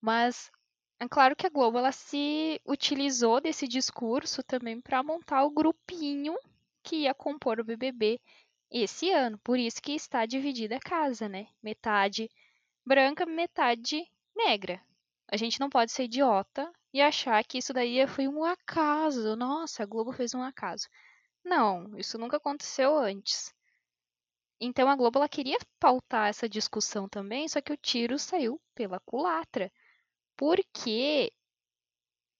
Mas 0.00 0.50
é 0.98 1.08
claro 1.08 1.36
que 1.36 1.46
a 1.46 1.50
Globo 1.50 1.78
ela 1.78 1.92
se 1.92 2.60
utilizou 2.66 3.40
desse 3.40 3.68
discurso 3.68 4.42
também 4.42 4.80
para 4.80 5.02
montar 5.02 5.44
o 5.44 5.50
grupinho 5.50 6.34
que 6.82 7.02
ia 7.02 7.14
compor 7.14 7.60
o 7.60 7.64
BBB 7.64 8.20
esse 8.70 9.10
ano. 9.10 9.38
Por 9.38 9.58
isso 9.58 9.82
que 9.82 9.92
está 9.92 10.26
dividida 10.26 10.76
a 10.76 10.80
casa, 10.80 11.28
né? 11.28 11.48
Metade 11.62 12.30
branca, 12.84 13.26
metade 13.26 14.04
negra. 14.34 14.80
A 15.32 15.36
gente 15.36 15.60
não 15.60 15.70
pode 15.70 15.92
ser 15.92 16.04
idiota 16.04 16.70
e 16.92 17.00
achar 17.00 17.42
que 17.44 17.58
isso 17.58 17.72
daí 17.72 18.06
foi 18.06 18.26
um 18.26 18.44
acaso. 18.44 19.36
Nossa, 19.36 19.82
a 19.82 19.86
Globo 19.86 20.12
fez 20.12 20.34
um 20.34 20.42
acaso. 20.42 20.88
Não, 21.44 21.96
isso 21.96 22.18
nunca 22.18 22.36
aconteceu 22.36 22.96
antes. 22.98 23.54
Então 24.60 24.88
a 24.90 24.96
Globo 24.96 25.18
ela 25.18 25.28
queria 25.28 25.58
pautar 25.78 26.28
essa 26.28 26.48
discussão 26.48 27.08
também, 27.08 27.48
só 27.48 27.60
que 27.60 27.72
o 27.72 27.76
tiro 27.76 28.18
saiu 28.18 28.60
pela 28.74 29.00
culatra 29.00 29.72
porque 30.36 31.32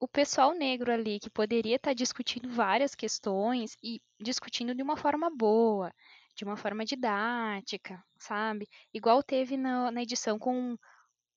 o 0.00 0.08
pessoal 0.08 0.52
negro 0.54 0.90
ali 0.92 1.20
que 1.20 1.30
poderia 1.30 1.76
estar 1.76 1.92
discutindo 1.92 2.48
várias 2.50 2.94
questões 2.94 3.76
e 3.82 4.00
discutindo 4.18 4.74
de 4.74 4.82
uma 4.82 4.96
forma 4.96 5.30
boa, 5.30 5.92
de 6.34 6.44
uma 6.44 6.56
forma 6.56 6.84
didática, 6.84 8.02
sabe? 8.18 8.66
Igual 8.92 9.22
teve 9.22 9.56
na, 9.56 9.90
na 9.90 10.02
edição 10.02 10.38
com 10.38 10.76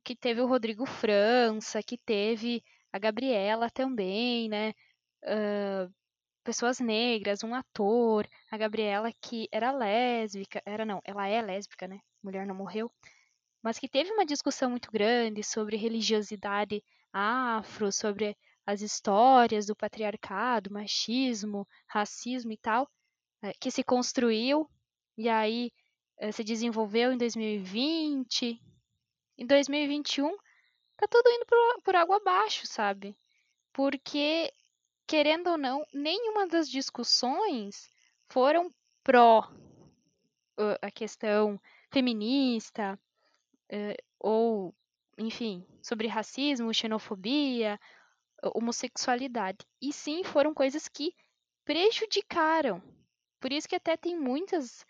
que 0.04 0.16
teve 0.16 0.42
o 0.42 0.48
Rodrigo 0.48 0.86
França, 0.86 1.82
que 1.84 1.98
teve 1.98 2.64
a 2.92 3.00
Gabriela 3.00 3.70
também, 3.70 4.50
né? 4.50 4.74
Uh, 5.24 5.94
pessoas 6.44 6.80
negras, 6.80 7.44
um 7.44 7.56
ator, 7.56 8.28
a 8.52 8.58
Gabriela 8.58 9.12
que 9.22 9.48
era 9.52 9.72
lésbica, 9.72 10.62
era 10.66 10.86
não, 10.86 11.02
ela 11.06 11.28
é 11.28 11.42
lésbica, 11.42 11.88
né? 11.88 12.00
Mulher 12.24 12.46
não 12.46 12.56
morreu 12.56 12.92
mas 13.64 13.80
que 13.80 13.88
teve 13.88 14.12
uma 14.12 14.26
discussão 14.26 14.70
muito 14.70 14.92
grande 14.92 15.42
sobre 15.42 15.78
religiosidade 15.78 16.84
afro, 17.14 17.92
sobre 17.92 18.36
as 18.66 18.82
histórias 18.82 19.66
do 19.66 19.76
patriarcado, 19.76 20.72
machismo, 20.72 21.66
racismo 21.88 22.52
e 22.52 22.58
tal, 22.58 22.90
eh, 23.42 23.54
que 23.60 23.72
se 23.72 23.84
construiu 23.84 24.70
e 25.18 25.30
aí 25.30 25.72
eh, 26.20 26.32
se 26.32 26.44
desenvolveu 26.44 27.14
em 27.14 27.18
2020. 27.18 28.62
Em 29.38 29.46
2021, 29.46 30.30
tá 30.98 31.08
tudo 31.10 31.30
indo 31.30 31.46
por, 31.46 31.82
por 31.84 31.96
água 31.96 32.18
abaixo, 32.18 32.68
sabe? 32.68 33.18
Porque, 33.72 34.54
querendo 35.08 35.52
ou 35.52 35.58
não, 35.58 35.86
nenhuma 35.94 36.48
das 36.48 36.70
discussões 36.70 37.90
foram 38.30 38.70
pró 39.04 39.50
a 40.82 40.92
questão 40.92 41.60
feminista, 41.92 43.00
ou, 44.20 44.74
enfim, 45.18 45.66
sobre 45.82 46.08
racismo, 46.08 46.74
xenofobia, 46.74 47.80
homossexualidade. 48.54 49.66
E 49.82 49.92
sim, 49.92 50.24
foram 50.24 50.54
coisas 50.54 50.88
que 50.88 51.14
prejudicaram. 51.66 52.82
Por 53.40 53.52
isso 53.52 53.68
que 53.68 53.76
até 53.76 53.98
tem 53.98 54.18
muitas 54.18 54.86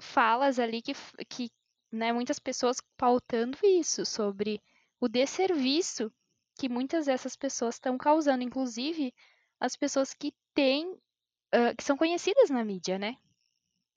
falas 0.00 0.58
ali 0.58 0.82
que, 0.82 0.92
que 1.28 1.50
né, 1.96 2.12
muitas 2.12 2.38
pessoas 2.38 2.80
pautando 2.96 3.58
isso, 3.64 4.04
sobre 4.06 4.62
o 5.00 5.08
desserviço 5.08 6.12
que 6.58 6.68
muitas 6.68 7.06
dessas 7.06 7.36
pessoas 7.36 7.76
estão 7.76 7.98
causando, 7.98 8.44
inclusive 8.44 9.14
as 9.60 9.76
pessoas 9.76 10.14
que 10.14 10.34
têm, 10.54 10.92
uh, 10.92 11.76
que 11.76 11.84
são 11.84 11.96
conhecidas 11.96 12.50
na 12.50 12.64
mídia, 12.64 12.98
né? 12.98 13.16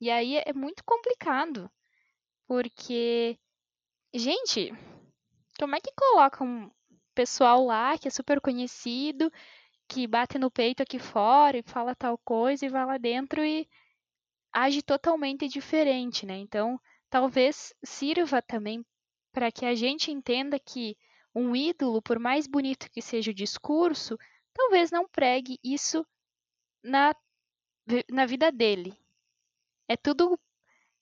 E 0.00 0.10
aí 0.10 0.36
é 0.36 0.52
muito 0.52 0.84
complicado, 0.84 1.70
porque 2.46 3.38
Gente, 4.12 4.72
como 5.58 5.76
é 5.76 5.80
que 5.80 5.92
coloca 5.94 6.42
um 6.42 6.68
pessoal 7.14 7.64
lá 7.64 7.96
que 7.96 8.08
é 8.08 8.10
super 8.10 8.40
conhecido, 8.40 9.32
que 9.88 10.06
bate 10.06 10.36
no 10.38 10.50
peito 10.50 10.82
aqui 10.82 10.98
fora 10.98 11.58
e 11.58 11.62
fala 11.62 11.94
tal 11.94 12.18
coisa 12.18 12.66
e 12.66 12.68
vai 12.68 12.84
lá 12.84 12.98
dentro 12.98 13.44
e 13.44 13.68
age 14.52 14.82
totalmente 14.82 15.48
diferente, 15.48 16.26
né? 16.26 16.36
Então, 16.38 16.80
talvez 17.10 17.74
sirva 17.84 18.40
também 18.40 18.86
para 19.32 19.50
que 19.50 19.66
a 19.66 19.74
gente 19.74 20.10
entenda 20.10 20.58
que 20.58 20.96
um 21.34 21.54
ídolo, 21.54 22.00
por 22.00 22.18
mais 22.18 22.46
bonito 22.46 22.90
que 22.90 23.02
seja 23.02 23.32
o 23.32 23.34
discurso, 23.34 24.16
talvez 24.54 24.90
não 24.90 25.08
pregue 25.08 25.58
isso 25.62 26.06
na, 26.82 27.14
na 28.08 28.26
vida 28.26 28.50
dele. 28.50 28.96
É 29.88 29.96
tudo 29.96 30.38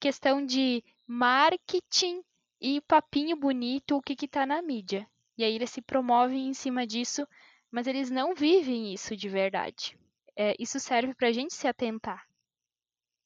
questão 0.00 0.44
de 0.44 0.82
marketing 1.06 2.22
e 2.60 2.80
papinho 2.80 3.36
bonito 3.36 3.96
o 3.96 4.02
que 4.02 4.24
está 4.24 4.46
na 4.46 4.60
mídia. 4.62 5.08
E 5.36 5.44
aí 5.44 5.54
eles 5.54 5.70
se 5.70 5.80
promovem 5.80 6.48
em 6.48 6.54
cima 6.54 6.86
disso, 6.86 7.26
mas 7.70 7.86
eles 7.86 8.10
não 8.10 8.34
vivem 8.34 8.92
isso 8.92 9.14
de 9.16 9.28
verdade. 9.28 9.96
É, 10.34 10.54
isso 10.58 10.80
serve 10.80 11.14
para 11.14 11.28
a 11.28 11.32
gente 11.32 11.54
se 11.54 11.68
atentar. 11.68 12.26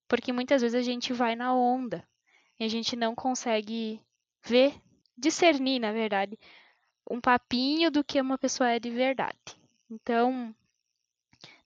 Porque 0.08 0.32
muitas 0.32 0.62
vezes 0.62 0.78
a 0.78 0.82
gente 0.82 1.12
vai 1.12 1.34
na 1.34 1.54
onda 1.54 2.06
e 2.59 2.64
a 2.64 2.68
gente 2.68 2.97
não 2.97 3.14
consegue 3.14 4.00
ver, 4.44 4.75
discernir, 5.16 5.78
na 5.78 5.92
verdade, 5.92 6.38
um 7.11 7.21
papinho 7.21 7.90
do 7.90 8.04
que 8.04 8.21
uma 8.21 8.38
pessoa 8.38 8.71
é 8.71 8.78
de 8.78 8.90
verdade. 8.90 9.38
Então, 9.90 10.54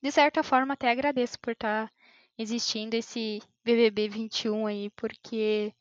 de 0.02 0.10
certa 0.10 0.42
forma, 0.42 0.74
até 0.74 0.90
agradeço 0.90 1.38
por 1.40 1.52
estar 1.52 1.86
tá 1.86 1.92
existindo 2.38 2.96
esse 2.96 3.42
BBB 3.64 4.08
21 4.08 4.66
aí, 4.66 4.90
porque 4.90 5.72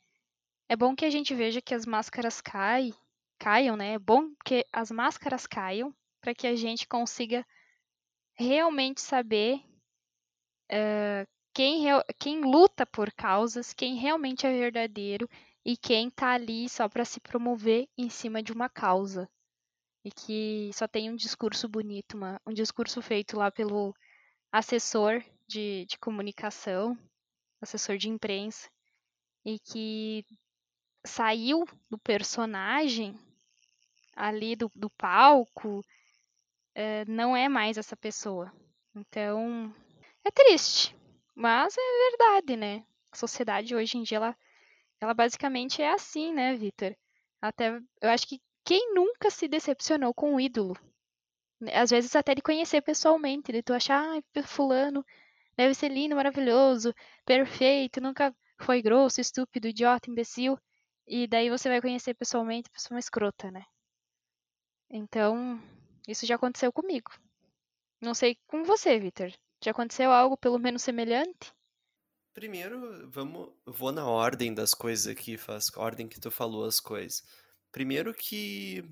é 0.68 0.76
bom 0.76 0.96
que 0.96 1.06
a 1.06 1.10
gente 1.10 1.34
veja 1.34 1.62
que 1.62 1.74
as 1.74 1.86
máscaras 1.86 2.42
caem, 2.42 2.94
caiam, 3.38 3.76
né? 3.76 3.94
É 3.94 4.00
bom 4.00 4.32
que 4.44 4.66
as 4.72 4.90
máscaras 4.92 5.46
caiam 5.46 5.94
para 6.22 6.34
que 6.34 6.48
a 6.48 6.56
gente 6.56 6.88
consiga 6.88 7.46
realmente 8.34 9.02
saber 9.02 9.62
uh, 10.72 11.28
quem, 11.56 11.86
quem 12.20 12.42
luta 12.42 12.86
por 12.86 13.14
causas, 13.14 13.72
quem 13.72 13.96
realmente 13.96 14.46
é 14.46 14.52
verdadeiro 14.52 15.28
e 15.64 15.78
quem 15.78 16.10
tá 16.10 16.34
ali 16.34 16.68
só 16.68 16.90
para 16.90 17.06
se 17.06 17.22
promover 17.22 17.88
em 17.98 18.10
cima 18.10 18.44
de 18.44 18.52
uma 18.52 18.68
causa. 18.68 19.28
E 20.04 20.12
que 20.12 20.70
só 20.74 20.86
tem 20.86 21.10
um 21.10 21.16
discurso 21.16 21.70
bonito, 21.70 22.18
uma, 22.18 22.42
um 22.46 22.54
discurso 22.54 23.02
feito 23.02 23.38
lá 23.38 23.50
pelo 23.50 23.96
assessor 24.52 25.24
de, 25.48 25.86
de 25.86 25.98
comunicação, 25.98 26.98
assessor 27.62 27.98
de 27.98 28.10
imprensa, 28.10 28.70
e 29.46 29.58
que 29.58 30.26
saiu 31.06 31.64
do 31.90 31.98
personagem 31.98 33.18
ali 34.14 34.58
do, 34.58 34.70
do 34.76 34.90
palco, 34.90 35.82
é, 36.76 37.06
não 37.06 37.36
é 37.36 37.48
mais 37.48 37.78
essa 37.78 37.96
pessoa. 37.96 38.52
Então, 38.94 39.74
é 40.24 40.32
triste, 40.32 40.95
mas 41.36 41.75
é 41.77 42.10
verdade, 42.10 42.56
né? 42.58 42.86
A 43.12 43.15
sociedade 43.18 43.75
hoje 43.75 43.98
em 43.98 44.04
dia, 44.04 44.18
ela, 44.18 44.38
ela 45.01 45.13
basicamente 45.13 45.82
é 45.82 45.92
assim, 45.92 46.34
né, 46.34 46.56
Vitor? 46.56 46.96
Até, 47.42 47.77
eu 48.01 48.10
acho 48.10 48.27
que 48.27 48.42
quem 48.63 48.94
nunca 48.94 49.30
se 49.30 49.48
decepcionou 49.48 50.13
com 50.13 50.34
um 50.36 50.39
ídolo? 50.39 50.75
Às 51.74 51.92
vezes 51.92 52.15
até 52.15 52.36
de 52.36 52.42
conhecer 52.42 52.82
pessoalmente, 52.82 53.51
de 53.51 53.62
tu 53.63 53.74
achar, 53.74 54.01
ah, 54.18 54.44
fulano, 54.44 55.06
deve 55.58 55.74
ser 55.74 55.89
lindo, 55.89 56.15
maravilhoso, 56.15 56.94
perfeito, 57.25 58.01
nunca 58.01 58.36
foi 58.60 58.82
grosso, 58.82 59.22
estúpido, 59.22 59.68
idiota, 59.68 60.10
imbecil. 60.10 60.58
E 61.08 61.27
daí 61.27 61.50
você 61.50 61.70
vai 61.70 61.82
conhecer 61.82 62.13
pessoalmente 62.13 62.70
pessoa 62.70 63.00
escrota, 63.00 63.51
né? 63.51 63.63
Então, 64.89 65.62
isso 66.08 66.25
já 66.25 66.36
aconteceu 66.36 66.72
comigo. 66.72 67.12
Não 68.01 68.13
sei 68.13 68.38
com 68.48 68.63
você, 68.63 69.00
Vitor. 69.00 69.32
Já 69.66 69.72
aconteceu 69.72 70.12
algo 70.12 70.38
pelo 70.38 70.60
menos 70.60 70.84
semelhante? 70.84 71.52
Primeiro, 72.36 73.10
vamos, 73.10 73.50
vou 73.66 73.92
na 73.92 74.06
ordem 74.08 74.54
das 74.54 74.76
coisas 74.76 75.08
aqui, 75.08 75.38
faz 75.38 75.76
ordem 75.76 76.08
que 76.08 76.20
tu 76.20 76.30
falou 76.30 76.66
as 76.66 76.80
coisas. 76.80 77.24
Primeiro 77.72 78.14
que 78.14 78.86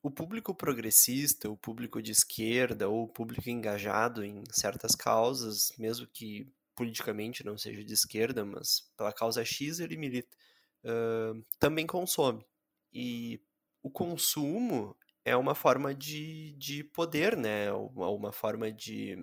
o 0.00 0.08
público 0.08 0.54
progressista, 0.54 1.50
o 1.50 1.56
público 1.56 2.00
de 2.00 2.12
esquerda 2.12 2.88
ou 2.88 3.02
o 3.02 3.08
público 3.08 3.50
engajado 3.50 4.24
em 4.24 4.44
certas 4.52 4.94
causas, 4.94 5.72
mesmo 5.76 6.06
que 6.06 6.46
politicamente 6.76 7.44
não 7.44 7.58
seja 7.58 7.82
de 7.82 7.92
esquerda, 7.92 8.44
mas 8.44 8.88
pela 8.96 9.12
causa 9.12 9.44
X 9.44 9.80
ele 9.80 9.96
milita, 9.96 10.36
uh, 10.84 11.44
também 11.58 11.88
consome. 11.88 12.46
E 12.92 13.40
o 13.82 13.90
consumo 13.90 14.96
é 15.24 15.36
uma 15.36 15.56
forma 15.56 15.92
de, 15.92 16.52
de 16.52 16.84
poder, 16.84 17.36
né? 17.36 17.72
Uma, 17.72 18.10
uma 18.10 18.32
forma 18.32 18.70
de. 18.70 19.18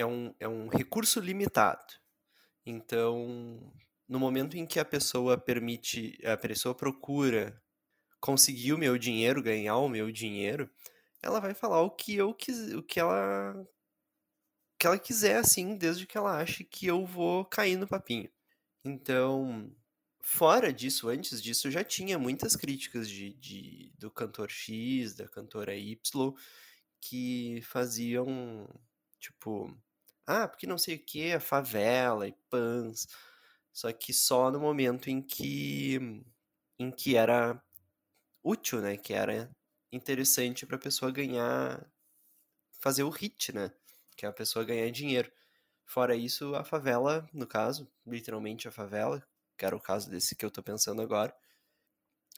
É 0.00 0.06
um, 0.06 0.34
é 0.40 0.48
um 0.48 0.68
recurso 0.68 1.20
limitado. 1.20 1.92
Então, 2.64 3.70
no 4.08 4.18
momento 4.18 4.56
em 4.56 4.64
que 4.64 4.80
a 4.80 4.84
pessoa 4.84 5.36
permite, 5.36 6.18
a 6.24 6.38
pessoa 6.38 6.74
procura 6.74 7.62
conseguir 8.18 8.72
o 8.72 8.78
meu 8.78 8.96
dinheiro, 8.96 9.42
ganhar 9.42 9.76
o 9.76 9.90
meu 9.90 10.10
dinheiro, 10.10 10.70
ela 11.22 11.38
vai 11.38 11.52
falar 11.52 11.82
o 11.82 11.90
que 11.90 12.14
eu 12.14 12.30
o 12.30 12.82
que 12.82 12.98
ela 12.98 13.54
que 14.78 14.86
ela 14.86 14.98
quiser 14.98 15.36
assim, 15.36 15.76
desde 15.76 16.06
que 16.06 16.16
ela 16.16 16.40
ache 16.40 16.64
que 16.64 16.86
eu 16.86 17.04
vou 17.04 17.44
cair 17.44 17.76
no 17.76 17.86
papinho. 17.86 18.30
Então, 18.82 19.70
fora 20.22 20.72
disso, 20.72 21.10
antes 21.10 21.42
disso, 21.42 21.70
já 21.70 21.84
tinha 21.84 22.18
muitas 22.18 22.56
críticas 22.56 23.06
de, 23.06 23.34
de 23.34 23.92
do 23.98 24.10
cantor 24.10 24.50
X, 24.50 25.14
da 25.14 25.28
cantora 25.28 25.76
Y, 25.76 26.34
que 27.00 27.60
faziam 27.64 28.66
tipo, 29.20 29.76
ah, 30.30 30.48
porque 30.48 30.66
não 30.66 30.78
sei 30.78 30.96
o 30.96 31.04
que, 31.04 31.38
favela 31.40 32.26
e 32.28 32.32
pans. 32.48 33.08
Só 33.72 33.92
que 33.92 34.12
só 34.12 34.50
no 34.50 34.60
momento 34.60 35.08
em 35.10 35.22
que 35.22 35.98
em 36.78 36.90
que 36.90 37.16
era 37.16 37.62
útil, 38.42 38.80
né? 38.80 38.96
Que 38.96 39.14
era 39.14 39.50
interessante 39.92 40.66
para 40.66 40.76
a 40.76 40.80
pessoa 40.80 41.10
ganhar, 41.12 41.86
fazer 42.80 43.04
o 43.04 43.10
hit, 43.10 43.52
né? 43.54 43.72
Que 44.16 44.26
é 44.26 44.28
a 44.28 44.32
pessoa 44.32 44.64
ganhar 44.64 44.90
dinheiro. 44.90 45.30
Fora 45.84 46.16
isso, 46.16 46.54
a 46.54 46.64
favela, 46.64 47.28
no 47.32 47.46
caso, 47.46 47.90
literalmente 48.06 48.68
a 48.68 48.72
favela, 48.72 49.26
que 49.58 49.66
era 49.66 49.76
o 49.76 49.80
caso 49.80 50.10
desse 50.10 50.36
que 50.36 50.44
eu 50.44 50.50
tô 50.50 50.62
pensando 50.62 51.02
agora, 51.02 51.34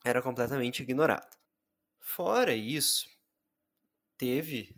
era 0.04 0.22
completamente 0.22 0.82
ignorada. 0.82 1.30
Fora 2.00 2.54
isso, 2.54 3.08
teve 4.16 4.74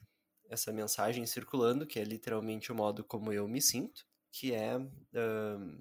essa 0.55 0.73
mensagem 0.73 1.27
circulando, 1.27 1.87
que 1.87 1.99
é 1.99 2.05
literalmente 2.05 2.73
o 2.73 2.75
modo 2.75 3.05
como 3.05 3.33
eu 3.33 3.47
me 3.47 3.61
sinto, 3.61 4.07
que 4.33 4.53
é. 4.53 4.77
Um, 4.77 5.81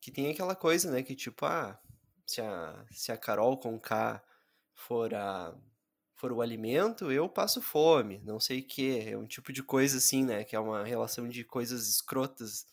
que 0.00 0.10
tem 0.10 0.30
aquela 0.30 0.54
coisa, 0.54 0.90
né? 0.90 1.02
Que 1.02 1.14
tipo, 1.14 1.44
ah, 1.44 1.78
se 2.26 2.40
a, 2.40 2.86
se 2.90 3.12
a 3.12 3.16
Carol 3.16 3.58
com 3.58 3.78
K 3.78 4.22
for, 4.72 5.14
a, 5.14 5.54
for 6.14 6.32
o 6.32 6.40
alimento, 6.40 7.10
eu 7.12 7.28
passo 7.28 7.60
fome, 7.60 8.18
não 8.24 8.40
sei 8.40 8.60
o 8.60 8.66
que. 8.66 9.08
É 9.08 9.16
um 9.16 9.26
tipo 9.26 9.52
de 9.52 9.62
coisa 9.62 9.98
assim, 9.98 10.24
né? 10.24 10.44
Que 10.44 10.56
é 10.56 10.60
uma 10.60 10.84
relação 10.84 11.28
de 11.28 11.44
coisas 11.44 11.88
escrotas 11.88 12.66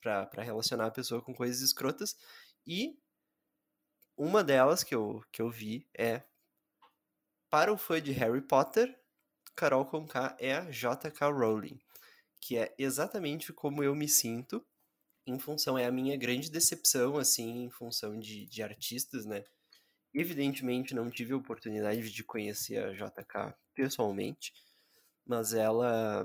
para 0.00 0.42
relacionar 0.42 0.86
a 0.86 0.90
pessoa 0.90 1.22
com 1.22 1.34
coisas 1.34 1.60
escrotas. 1.60 2.16
E 2.66 2.98
uma 4.16 4.44
delas 4.44 4.84
que 4.84 4.94
eu, 4.94 5.24
que 5.32 5.42
eu 5.42 5.50
vi 5.50 5.88
é 5.96 6.22
para 7.50 7.72
o 7.72 7.78
fã 7.78 8.00
de 8.00 8.12
Harry 8.12 8.42
Potter, 8.42 8.98
Carol 9.58 9.84
Conká 9.84 10.36
é 10.38 10.54
a 10.54 10.70
J.K. 10.70 11.32
Rowling, 11.32 11.80
que 12.40 12.56
é 12.56 12.72
exatamente 12.78 13.52
como 13.52 13.82
eu 13.82 13.92
me 13.92 14.08
sinto 14.08 14.64
em 15.26 15.36
função, 15.36 15.76
é 15.76 15.84
a 15.84 15.90
minha 15.90 16.16
grande 16.16 16.48
decepção, 16.48 17.18
assim, 17.18 17.64
em 17.64 17.70
função 17.70 18.16
de, 18.20 18.46
de 18.46 18.62
artistas, 18.62 19.26
né? 19.26 19.42
Evidentemente 20.14 20.94
não 20.94 21.10
tive 21.10 21.32
a 21.32 21.36
oportunidade 21.36 22.08
de 22.08 22.22
conhecer 22.22 22.78
a 22.78 22.92
JK 22.92 23.52
pessoalmente, 23.74 24.52
mas 25.26 25.52
ela 25.52 26.24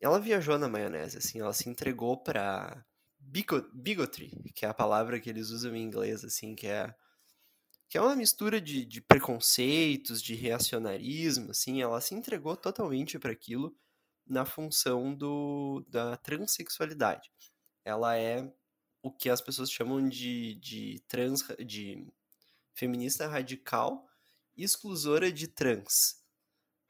ela 0.00 0.18
viajou 0.18 0.58
na 0.58 0.68
maionese, 0.68 1.18
assim, 1.18 1.38
ela 1.38 1.52
se 1.52 1.68
entregou 1.68 2.20
para 2.20 2.84
bigotry, 3.20 4.30
que 4.56 4.66
é 4.66 4.68
a 4.68 4.74
palavra 4.74 5.20
que 5.20 5.30
eles 5.30 5.50
usam 5.50 5.76
em 5.76 5.84
inglês, 5.84 6.24
assim, 6.24 6.56
que 6.56 6.66
é 6.66 6.92
que 7.90 7.98
é 7.98 8.00
uma 8.00 8.14
mistura 8.14 8.60
de, 8.60 8.84
de 8.84 9.00
preconceitos, 9.00 10.22
de 10.22 10.36
reacionarismo, 10.36 11.50
assim, 11.50 11.82
ela 11.82 12.00
se 12.00 12.14
entregou 12.14 12.56
totalmente 12.56 13.18
para 13.18 13.32
aquilo 13.32 13.76
na 14.24 14.46
função 14.46 15.12
do, 15.12 15.84
da 15.88 16.16
transexualidade. 16.16 17.32
Ela 17.84 18.16
é 18.16 18.48
o 19.02 19.10
que 19.10 19.28
as 19.28 19.40
pessoas 19.40 19.72
chamam 19.72 20.08
de, 20.08 20.54
de 20.60 21.02
trans, 21.08 21.44
de 21.66 22.06
feminista 22.72 23.26
radical, 23.26 24.06
exclusora 24.56 25.32
de 25.32 25.48
trans, 25.48 26.22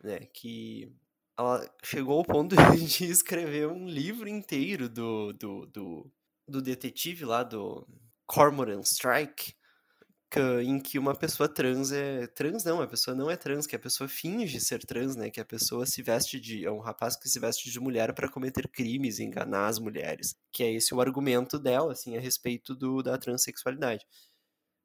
né? 0.05 0.27
Que 0.35 0.95
ela 1.35 1.67
chegou 1.83 2.19
ao 2.19 2.25
ponto 2.27 2.55
de 2.77 3.05
escrever 3.07 3.69
um 3.69 3.89
livro 3.89 4.29
inteiro 4.29 4.87
do, 4.87 5.33
do, 5.33 5.65
do, 5.65 6.13
do 6.47 6.61
detetive 6.61 7.25
lá 7.25 7.43
do 7.43 7.89
Cormoran 8.27 8.83
Strike, 8.83 9.55
em 10.39 10.79
que 10.79 10.97
uma 10.99 11.15
pessoa 11.15 11.49
trans 11.49 11.91
é. 11.91 12.27
Trans 12.29 12.63
não, 12.63 12.81
a 12.81 12.87
pessoa 12.87 13.17
não 13.17 13.29
é 13.29 13.37
trans, 13.37 13.67
que 13.67 13.75
a 13.75 13.79
pessoa 13.79 14.09
finge 14.09 14.61
ser 14.61 14.85
trans, 14.85 15.17
né? 15.17 15.29
Que 15.29 15.41
a 15.41 15.45
pessoa 15.45 15.85
se 15.87 16.03
veste 16.03 16.39
de. 16.39 16.65
É 16.65 16.71
um 16.71 16.79
rapaz 16.79 17.17
que 17.17 17.29
se 17.29 17.41
veste 17.41 17.69
de 17.71 17.81
mulher 17.81 18.15
para 18.15 18.31
cometer 18.31 18.69
crimes 18.69 19.19
e 19.19 19.25
enganar 19.25 19.67
as 19.67 19.81
mulheres. 19.81 20.37
Que 20.53 20.63
é 20.63 20.73
esse 20.73 20.95
o 20.95 21.01
argumento 21.01 21.59
dela, 21.59 21.93
assim, 21.93 22.17
a 22.17 22.21
respeito 22.21 22.77
do, 22.77 23.03
da 23.03 23.19
transexualidade. 23.19 24.07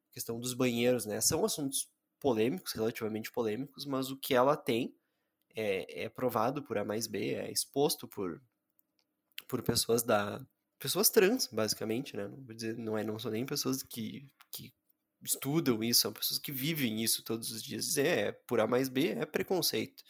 A 0.10 0.14
questão 0.14 0.40
dos 0.40 0.56
banheiros, 0.56 1.06
né? 1.06 1.22
São 1.22 1.46
assuntos 1.46 1.88
polêmicos, 2.20 2.74
relativamente 2.74 3.32
polêmicos, 3.32 3.86
mas 3.86 4.10
o 4.10 4.18
que 4.18 4.34
ela 4.34 4.58
tem 4.58 4.96
é, 5.56 6.06
é 6.06 6.10
provado 6.10 6.64
por 6.64 6.78
A 6.78 6.84
mais 6.84 7.06
B, 7.06 7.36
é 7.36 7.52
exposto 7.52 8.08
por, 8.08 8.42
por 9.48 9.62
pessoas 9.62 10.02
da. 10.02 10.44
Pessoas 10.80 11.10
trans, 11.10 11.48
basicamente, 11.48 12.18
né? 12.18 12.28
Não 12.28 12.44
vou 12.44 12.56
dizer, 12.56 12.78
não, 12.78 12.98
é, 12.98 13.04
não 13.04 13.20
são 13.20 13.32
nem 13.32 13.46
pessoas 13.46 13.84
que, 13.84 14.28
que 14.52 14.74
estudam 15.26 15.84
isso, 15.84 16.02
são 16.02 16.14
pessoas 16.14 16.40
que 16.40 16.52
vivem 16.52 17.04
isso 17.04 17.24
todos 17.24 17.52
os 17.52 17.64
dias. 17.64 17.98
É, 17.98 18.32
por 18.32 18.60
A 18.60 18.68
mais 18.68 18.88
B 18.90 19.10
é 19.10 19.26
preconceito. 19.26 20.04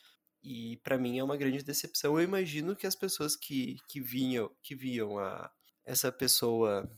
E 0.43 0.77
para 0.77 0.97
mim 0.97 1.17
é 1.17 1.23
uma 1.23 1.37
grande 1.37 1.63
decepção. 1.63 2.19
Eu 2.19 2.23
imagino 2.23 2.75
que 2.75 2.85
as 2.85 2.95
pessoas 2.95 3.35
que, 3.35 3.77
que 3.87 3.99
vinham, 3.99 4.51
que 4.61 4.75
viam 4.75 5.17
a 5.17 5.51
essa 5.83 6.11
pessoa 6.11 6.89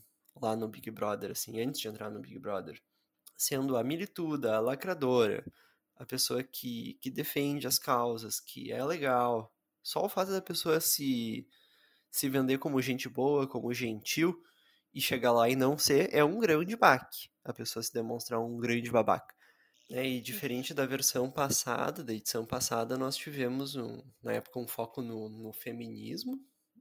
lá 0.42 0.56
no 0.56 0.68
Big 0.68 0.92
Brother, 0.92 1.32
assim, 1.32 1.62
antes 1.62 1.80
de 1.80 1.88
entrar 1.88 2.10
no 2.10 2.20
Big 2.20 2.38
Brother, 2.40 2.82
sendo 3.36 3.78
a 3.78 3.84
milituda, 3.84 4.56
a 4.56 4.60
lacradora, 4.60 5.46
a 5.96 6.06
pessoa 6.06 6.44
que, 6.44 6.96
que 7.02 7.10
defende 7.10 7.68
as 7.68 7.80
causas, 7.80 8.40
que 8.40 8.72
é 8.72 8.84
legal. 8.84 9.54
Só 9.82 10.04
o 10.06 10.10
fato 10.10 10.32
da 10.32 10.42
pessoa 10.42 10.80
se, 10.82 11.48
se 12.12 12.30
vender 12.30 12.58
como 12.58 12.82
gente 12.82 13.08
boa, 13.08 13.48
como 13.48 13.74
gentil, 13.74 14.44
e 14.94 15.02
chegar 15.02 15.32
lá 15.32 15.48
e 15.48 15.56
não 15.56 15.78
ser, 15.78 16.14
é 16.14 16.24
um 16.24 16.40
grande 16.40 16.76
baque. 16.76 17.30
A 17.48 17.54
pessoa 17.54 17.82
se 17.82 17.94
demonstrar 17.94 18.40
um 18.40 18.58
grande 18.58 18.92
babaca. 18.92 19.34
É, 19.90 20.06
e 20.06 20.20
diferente 20.20 20.74
da 20.74 20.86
versão 20.86 21.32
passada, 21.32 22.04
da 22.04 22.14
edição 22.14 22.46
passada, 22.46 22.98
nós 22.98 23.16
tivemos, 23.16 23.76
um, 23.76 24.04
na 24.22 24.34
época, 24.34 24.60
um 24.60 24.68
foco 24.68 25.02
no, 25.02 25.30
no 25.30 25.54
feminismo 25.54 26.38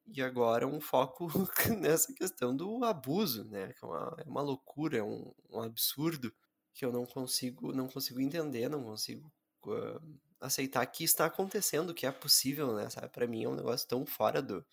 e 0.09 0.21
agora 0.21 0.67
um 0.67 0.81
foco 0.81 1.29
nessa 1.79 2.13
questão 2.13 2.55
do 2.55 2.85
abuso, 2.85 3.45
né? 3.45 3.73
Que 3.75 3.85
é 3.85 3.89
uma, 3.89 4.17
é 4.19 4.29
uma 4.29 4.43
loucura, 4.43 4.99
é 4.99 5.03
um, 5.05 5.33
um 5.51 5.61
absurdo 5.63 6.33
que 6.75 6.85
eu 6.85 6.93
não 6.93 7.07
consigo, 7.07 7.73
não 7.73 7.87
consigo 7.87 8.21
entender, 8.21 8.69
não 8.69 8.83
consigo 8.83 9.33
uh, 9.67 10.19
aceitar 10.41 10.85
que 10.87 11.05
está 11.05 11.27
acontecendo, 11.27 11.95
que 11.95 12.07
é 12.07 12.11
possível, 12.11 12.75
né? 12.75 12.91
Sabe? 12.91 13.09
Para 13.09 13.27
mim 13.29 13.45
é 13.45 13.49
um 13.49 13.55
negócio 13.55 13.87
tão 13.87 14.05
fora 14.05 14.43
do, 14.43 14.67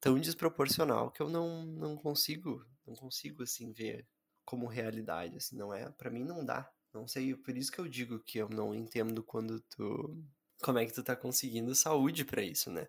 tão 0.00 0.18
desproporcional 0.20 1.10
que 1.10 1.20
eu 1.20 1.28
não, 1.28 1.64
não 1.64 1.96
consigo, 1.96 2.64
não 2.86 2.94
consigo 2.94 3.42
assim 3.42 3.72
ver 3.72 4.06
como 4.48 4.66
realidade, 4.66 5.36
assim, 5.36 5.58
não 5.58 5.74
é, 5.74 5.90
para 5.90 6.08
mim 6.08 6.24
não 6.24 6.42
dá. 6.42 6.72
Não 6.94 7.06
sei, 7.06 7.34
por 7.36 7.54
isso 7.54 7.70
que 7.70 7.78
eu 7.78 7.86
digo 7.86 8.18
que 8.18 8.38
eu 8.38 8.48
não 8.48 8.74
entendo 8.74 9.22
quando 9.22 9.60
tu 9.60 10.24
como 10.62 10.78
é 10.78 10.86
que 10.86 10.92
tu 10.94 11.02
tá 11.02 11.14
conseguindo 11.14 11.74
saúde 11.74 12.24
para 12.24 12.40
isso, 12.40 12.70
né? 12.70 12.88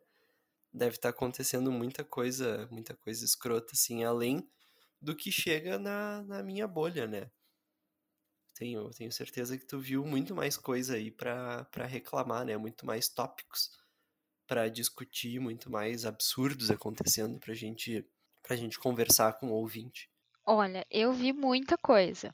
Deve 0.71 0.95
estar 0.95 1.11
tá 1.11 1.17
acontecendo 1.17 1.69
muita 1.69 2.01
coisa, 2.01 2.65
muita 2.71 2.95
coisa 2.95 3.25
escrota 3.25 3.73
assim, 3.73 4.05
além 4.05 4.49
do 5.01 5.13
que 5.13 5.33
chega 5.33 5.77
na, 5.77 6.23
na 6.23 6.41
minha 6.41 6.65
bolha, 6.65 7.05
né? 7.05 7.29
Tenho, 8.55 8.89
tenho 8.91 9.11
certeza 9.11 9.57
que 9.57 9.65
tu 9.65 9.81
viu 9.81 10.05
muito 10.05 10.33
mais 10.33 10.55
coisa 10.55 10.95
aí 10.95 11.11
para 11.11 11.67
reclamar, 11.85 12.45
né? 12.45 12.55
Muito 12.55 12.85
mais 12.85 13.09
tópicos 13.09 13.69
para 14.47 14.69
discutir, 14.69 15.41
muito 15.41 15.69
mais 15.69 16.05
absurdos 16.05 16.71
acontecendo 16.71 17.37
pra 17.37 17.53
gente, 17.53 18.07
pra 18.41 18.55
gente 18.55 18.79
conversar 18.79 19.33
com 19.33 19.49
o 19.49 19.55
ouvinte? 19.55 20.08
Olha, 20.51 20.83
eu 20.89 21.13
vi 21.13 21.31
muita 21.31 21.77
coisa. 21.77 22.33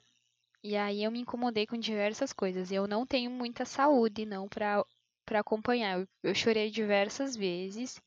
E 0.64 0.78
aí 0.78 1.04
eu 1.04 1.12
me 1.12 1.20
incomodei 1.20 1.68
com 1.68 1.78
diversas 1.78 2.34
coisas. 2.34 2.72
Eu 2.72 2.88
não 2.88 3.06
tenho 3.06 3.30
muita 3.30 3.66
saúde, 3.66 4.26
não, 4.26 4.48
para 4.48 4.86
para 5.26 5.42
acompanhar. 5.42 6.00
Eu, 6.00 6.08
eu 6.24 6.34
chorei 6.36 6.72
diversas 6.72 7.36
vezes. 7.36 8.02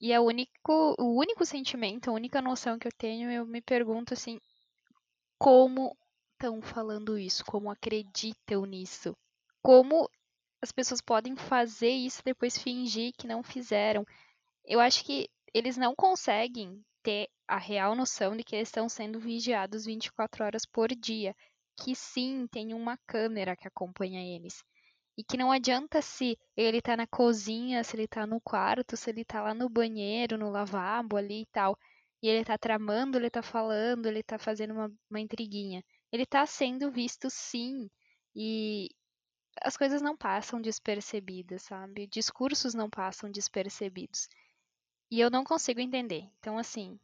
E 0.00 0.12
é 0.12 0.20
o 0.20 0.24
único, 0.24 0.96
o 0.98 1.16
único 1.18 1.46
sentimento, 1.46 2.10
a 2.10 2.14
única 2.14 2.42
noção 2.42 2.78
que 2.78 2.88
eu 2.88 2.92
tenho, 2.98 3.30
eu 3.30 3.46
me 3.46 3.60
pergunto 3.62 4.14
assim, 4.14 4.40
como 5.38 5.96
estão 6.32 6.60
falando 6.60 7.16
isso? 7.18 7.44
Como 7.44 7.70
acreditam 7.70 8.66
nisso? 8.66 9.16
Como 9.62 10.10
as 10.60 10.72
pessoas 10.72 11.00
podem 11.00 11.36
fazer 11.36 11.90
isso 11.90 12.22
depois 12.24 12.58
fingir 12.58 13.12
que 13.16 13.28
não 13.28 13.42
fizeram? 13.42 14.04
Eu 14.64 14.80
acho 14.80 15.04
que 15.04 15.30
eles 15.54 15.76
não 15.76 15.94
conseguem 15.94 16.84
ter 17.02 17.28
a 17.48 17.56
real 17.56 17.94
noção 17.94 18.36
de 18.36 18.44
que 18.44 18.54
eles 18.54 18.68
estão 18.68 18.88
sendo 18.88 19.18
vigiados 19.18 19.86
24 19.86 20.44
horas 20.44 20.66
por 20.66 20.94
dia. 20.94 21.34
Que 21.76 21.94
sim, 21.94 22.46
tem 22.50 22.74
uma 22.74 22.98
câmera 23.06 23.56
que 23.56 23.66
acompanha 23.66 24.22
eles. 24.22 24.62
E 25.16 25.24
que 25.24 25.36
não 25.36 25.50
adianta 25.50 26.02
se 26.02 26.38
ele 26.56 26.80
tá 26.80 26.96
na 26.96 27.06
cozinha, 27.06 27.82
se 27.82 27.96
ele 27.96 28.06
tá 28.06 28.26
no 28.26 28.40
quarto, 28.40 28.96
se 28.96 29.10
ele 29.10 29.24
tá 29.24 29.42
lá 29.42 29.54
no 29.54 29.68
banheiro, 29.68 30.38
no 30.38 30.50
lavabo 30.50 31.16
ali 31.16 31.42
e 31.42 31.46
tal. 31.46 31.76
E 32.22 32.28
ele 32.28 32.44
tá 32.44 32.58
tramando, 32.58 33.16
ele 33.18 33.30
tá 33.30 33.42
falando, 33.42 34.06
ele 34.06 34.22
tá 34.22 34.38
fazendo 34.38 34.74
uma, 34.74 34.92
uma 35.10 35.20
intriguinha. 35.20 35.82
Ele 36.12 36.26
tá 36.26 36.44
sendo 36.46 36.90
visto 36.92 37.28
sim. 37.30 37.88
E 38.34 38.88
as 39.62 39.76
coisas 39.76 40.02
não 40.02 40.16
passam 40.16 40.60
despercebidas, 40.60 41.62
sabe? 41.62 42.06
Discursos 42.06 42.74
não 42.74 42.90
passam 42.90 43.30
despercebidos. 43.30 44.28
E 45.10 45.20
eu 45.20 45.30
não 45.30 45.44
consigo 45.44 45.80
entender. 45.80 46.30
Então, 46.38 46.58
assim, 46.58 46.98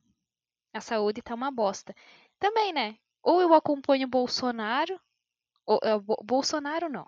a 0.75 0.81
saúde 0.81 1.23
tá 1.23 1.35
uma 1.35 1.51
bosta. 1.51 1.95
Também, 2.39 2.73
né? 2.73 2.99
Ou 3.23 3.41
eu 3.41 3.55
acompanho 3.55 4.07
o 4.07 4.11
Bolsonaro, 4.11 5.01
ou, 5.67 5.81
é, 5.83 5.99
Bolsonaro 6.25 6.89
não 6.91 7.07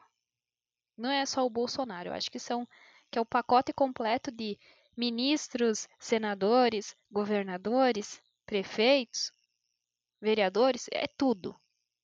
não 0.96 1.10
é 1.10 1.24
só 1.26 1.44
o 1.44 1.50
Bolsonaro, 1.50 2.08
eu 2.08 2.12
acho 2.14 2.30
que 2.30 2.38
são 2.38 2.66
que 3.10 3.18
é 3.18 3.20
o 3.20 3.26
pacote 3.26 3.72
completo 3.72 4.30
de 4.32 4.58
ministros, 4.96 5.88
senadores, 5.98 6.96
governadores, 7.10 8.20
prefeitos, 8.44 9.30
vereadores, 10.20 10.88
é 10.92 11.06
tudo. 11.06 11.54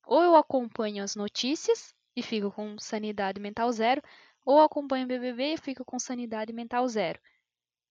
Ou 0.06 0.22
eu 0.22 0.36
acompanho 0.36 1.02
as 1.02 1.16
notícias 1.16 1.94
e 2.16 2.22
fico 2.22 2.52
com 2.52 2.78
sanidade 2.78 3.40
mental 3.40 3.72
zero, 3.72 4.02
ou 4.44 4.60
acompanho 4.60 5.04
o 5.04 5.08
BBB 5.08 5.54
e 5.54 5.58
fico 5.58 5.84
com 5.84 5.98
sanidade 5.98 6.52
mental 6.52 6.86
zero. 6.88 7.20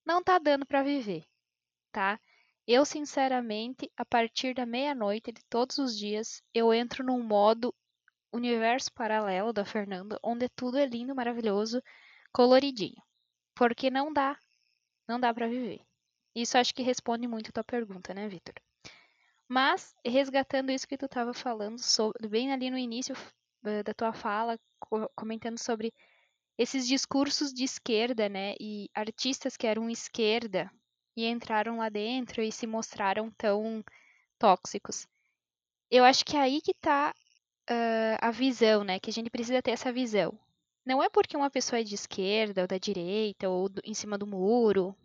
Não 0.05 0.23
tá 0.23 0.39
dando 0.39 0.65
para 0.65 0.83
viver, 0.83 1.25
tá? 1.91 2.19
Eu, 2.73 2.85
sinceramente, 2.85 3.91
a 3.97 4.05
partir 4.05 4.53
da 4.53 4.65
meia-noite 4.65 5.29
de 5.33 5.43
todos 5.49 5.77
os 5.77 5.97
dias, 5.97 6.41
eu 6.53 6.73
entro 6.73 7.03
num 7.03 7.21
modo 7.21 7.75
universo 8.31 8.89
paralelo 8.93 9.51
da 9.51 9.65
Fernanda, 9.65 10.17
onde 10.23 10.47
tudo 10.47 10.77
é 10.77 10.85
lindo, 10.85 11.13
maravilhoso, 11.13 11.83
coloridinho. 12.31 13.03
Porque 13.53 13.89
não 13.89 14.13
dá, 14.13 14.39
não 15.05 15.19
dá 15.19 15.33
para 15.33 15.49
viver. 15.49 15.81
Isso 16.33 16.57
acho 16.57 16.73
que 16.73 16.81
responde 16.81 17.27
muito 17.27 17.49
a 17.49 17.51
tua 17.51 17.63
pergunta, 17.65 18.13
né, 18.13 18.29
Vitor? 18.29 18.55
Mas, 19.49 19.93
resgatando 20.05 20.71
isso 20.71 20.87
que 20.87 20.97
tu 20.97 21.07
estava 21.07 21.33
falando, 21.33 21.77
sobre, 21.77 22.25
bem 22.29 22.53
ali 22.53 22.69
no 22.69 22.77
início 22.77 23.13
eh, 23.65 23.83
da 23.83 23.93
tua 23.93 24.13
fala, 24.13 24.57
comentando 25.13 25.57
sobre 25.57 25.93
esses 26.57 26.87
discursos 26.87 27.51
de 27.51 27.65
esquerda, 27.65 28.29
né, 28.29 28.55
e 28.61 28.89
artistas 28.95 29.57
que 29.57 29.67
eram 29.67 29.89
esquerda 29.89 30.71
e 31.15 31.25
entraram 31.25 31.77
lá 31.77 31.89
dentro 31.89 32.41
e 32.41 32.51
se 32.51 32.65
mostraram 32.65 33.29
tão 33.31 33.83
tóxicos. 34.39 35.07
Eu 35.89 36.03
acho 36.03 36.23
que 36.25 36.37
é 36.37 36.41
aí 36.41 36.61
que 36.61 36.73
tá 36.73 37.13
uh, 37.69 38.17
a 38.19 38.31
visão, 38.31 38.83
né? 38.83 38.99
Que 38.99 39.09
a 39.09 39.13
gente 39.13 39.29
precisa 39.29 39.61
ter 39.61 39.71
essa 39.71 39.91
visão. 39.91 40.37
Não 40.85 41.03
é 41.03 41.09
porque 41.09 41.37
uma 41.37 41.49
pessoa 41.49 41.79
é 41.79 41.83
de 41.83 41.95
esquerda 41.95 42.61
ou 42.61 42.67
da 42.67 42.77
direita 42.77 43.49
ou 43.49 43.69
do, 43.69 43.81
em 43.83 43.93
cima 43.93 44.17
do 44.17 44.25
muro 44.25 44.95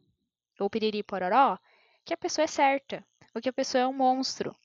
ou 0.59 0.71
piriri 0.71 1.03
pororó 1.03 1.59
que 2.05 2.15
a 2.15 2.17
pessoa 2.17 2.45
é 2.45 2.47
certa 2.47 3.05
ou 3.35 3.43
que 3.43 3.49
a 3.49 3.53
pessoa 3.53 3.83
é 3.83 3.87
um 3.87 3.93
monstro. 3.93 4.57